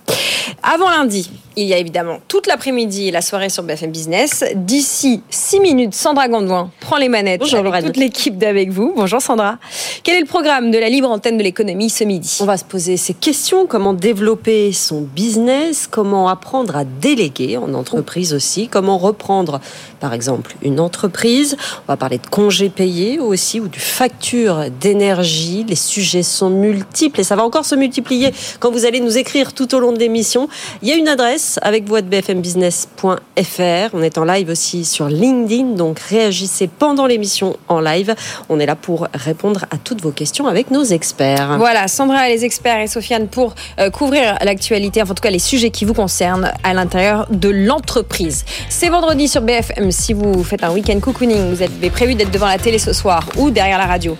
Avant 0.63 0.89
lundi, 0.89 1.29
il 1.55 1.65
y 1.65 1.73
a 1.73 1.77
évidemment 1.77 2.19
toute 2.27 2.47
l'après-midi 2.47 3.07
et 3.07 3.11
la 3.11 3.21
soirée 3.21 3.49
sur 3.49 3.63
BFM 3.63 3.91
Business. 3.91 4.43
D'ici 4.55 5.21
6 5.29 5.59
minutes, 5.59 5.93
Sandra 5.93 6.27
Gondouin 6.27 6.71
prend 6.79 6.97
les 6.97 7.09
manettes 7.09 7.41
Bonjour, 7.41 7.59
avec 7.59 7.85
toute 7.85 7.97
l'équipe 7.97 8.37
d'Avec 8.37 8.71
vous. 8.71 8.93
Bonjour 8.95 9.21
Sandra. 9.21 9.57
Quel 10.03 10.17
est 10.17 10.21
le 10.21 10.25
programme 10.25 10.71
de 10.71 10.77
la 10.77 10.89
libre 10.89 11.09
antenne 11.09 11.37
de 11.37 11.43
l'économie 11.43 11.89
ce 11.89 12.03
midi? 12.03 12.37
On 12.41 12.45
va 12.45 12.57
se 12.57 12.63
poser 12.63 12.97
ces 12.97 13.13
questions, 13.13 13.67
comment 13.67 13.93
développer 13.93 14.71
son 14.73 15.01
business, 15.01 15.87
comment 15.89 16.27
apprendre 16.27 16.75
à 16.75 16.85
déléguer 16.85 17.57
en 17.57 17.73
entreprise 17.73 18.33
aussi, 18.33 18.67
comment 18.67 18.97
reprendre 18.97 19.59
par 19.99 20.13
exemple 20.13 20.55
une 20.61 20.79
entreprise? 20.79 21.57
On 21.87 21.91
va 21.91 21.97
parler 21.97 22.17
de 22.17 22.27
congés 22.27 22.69
payés 22.69 23.19
aussi 23.19 23.59
ou 23.59 23.67
du 23.67 23.79
facture 23.79 24.65
d'énergie. 24.79 25.65
Les 25.67 25.75
sujets 25.75 26.23
sont 26.23 26.49
multiples 26.49 27.19
et 27.19 27.23
ça 27.23 27.35
va 27.35 27.43
encore 27.43 27.65
se 27.65 27.75
multiplier 27.75 28.33
quand 28.59 28.71
vous 28.71 28.85
allez 28.85 28.99
nous 28.99 29.17
écrire 29.17 29.53
tout 29.53 29.75
au 29.75 29.79
long 29.79 29.91
de 29.91 29.99
l'émission. 29.99 30.49
Il 30.81 30.89
y 30.89 30.91
a 30.91 30.95
une 30.95 31.07
adresse 31.07 31.42
avec 31.61 31.85
vous 31.87 31.95
à 31.95 32.01
bfmbusiness.fr. 32.01 33.93
On 33.93 34.01
est 34.01 34.17
en 34.17 34.25
live 34.25 34.49
aussi 34.49 34.85
sur 34.85 35.07
LinkedIn, 35.07 35.75
donc 35.75 35.99
réagissez 35.99 36.67
pendant 36.67 37.05
l'émission 37.05 37.57
en 37.67 37.79
live. 37.79 38.15
On 38.49 38.59
est 38.59 38.65
là 38.65 38.75
pour 38.75 39.07
répondre 39.13 39.65
à 39.71 39.77
toutes 39.77 40.01
vos 40.01 40.11
questions 40.11 40.47
avec 40.47 40.71
nos 40.71 40.83
experts. 40.83 41.57
Voilà, 41.57 41.87
Sandra 41.87 42.29
et 42.29 42.33
les 42.33 42.45
experts 42.45 42.79
et 42.81 42.87
Sofiane 42.87 43.27
pour 43.27 43.55
euh, 43.79 43.89
couvrir 43.89 44.37
l'actualité, 44.43 45.01
enfin, 45.01 45.11
en 45.11 45.15
tout 45.15 45.23
cas 45.23 45.29
les 45.29 45.39
sujets 45.39 45.69
qui 45.69 45.85
vous 45.85 45.93
concernent 45.93 46.51
à 46.63 46.73
l'intérieur 46.73 47.27
de 47.29 47.49
l'entreprise. 47.49 48.45
C'est 48.69 48.89
vendredi 48.89 49.27
sur 49.27 49.41
BFM. 49.41 49.91
Si 49.91 50.13
vous 50.13 50.43
faites 50.43 50.63
un 50.63 50.71
week-end 50.71 50.99
cocooning, 50.99 51.53
vous 51.53 51.61
avez 51.61 51.89
prévu 51.89 52.15
d'être 52.15 52.31
devant 52.31 52.47
la 52.47 52.57
télé 52.57 52.79
ce 52.79 52.93
soir 52.93 53.27
ou 53.37 53.49
derrière 53.49 53.77
la 53.77 53.85
radio. 53.85 54.17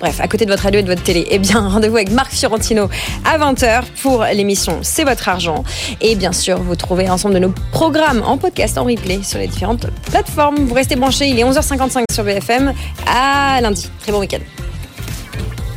Bref, 0.00 0.20
à 0.20 0.28
côté 0.28 0.44
de 0.44 0.50
votre 0.50 0.62
radio 0.62 0.80
et 0.80 0.82
de 0.82 0.88
votre 0.88 1.02
télé, 1.02 1.26
eh 1.30 1.38
bien, 1.38 1.60
rendez-vous 1.68 1.96
avec 1.96 2.10
Marc 2.10 2.32
Fiorentino 2.32 2.88
à 3.24 3.38
20h 3.38 3.84
pour 4.02 4.24
l'émission 4.24 4.78
C'est 4.82 5.04
votre 5.04 5.28
argent. 5.28 5.64
Et 6.00 6.14
bien 6.14 6.32
sûr, 6.32 6.60
vous 6.60 6.76
trouvez 6.76 7.06
l'ensemble 7.06 7.34
de 7.34 7.40
nos 7.40 7.54
programmes 7.72 8.22
en 8.26 8.36
podcast, 8.36 8.76
en 8.78 8.84
replay 8.84 9.20
sur 9.22 9.38
les 9.38 9.46
différentes 9.48 9.86
plateformes. 10.10 10.56
Vous 10.56 10.74
restez 10.74 10.96
branchés, 10.96 11.28
il 11.28 11.38
est 11.38 11.44
11h55 11.44 12.04
sur 12.12 12.24
BFM. 12.24 12.72
À 13.06 13.60
lundi. 13.60 13.90
Très 14.00 14.12
bon 14.12 14.20
week-end. 14.20 14.65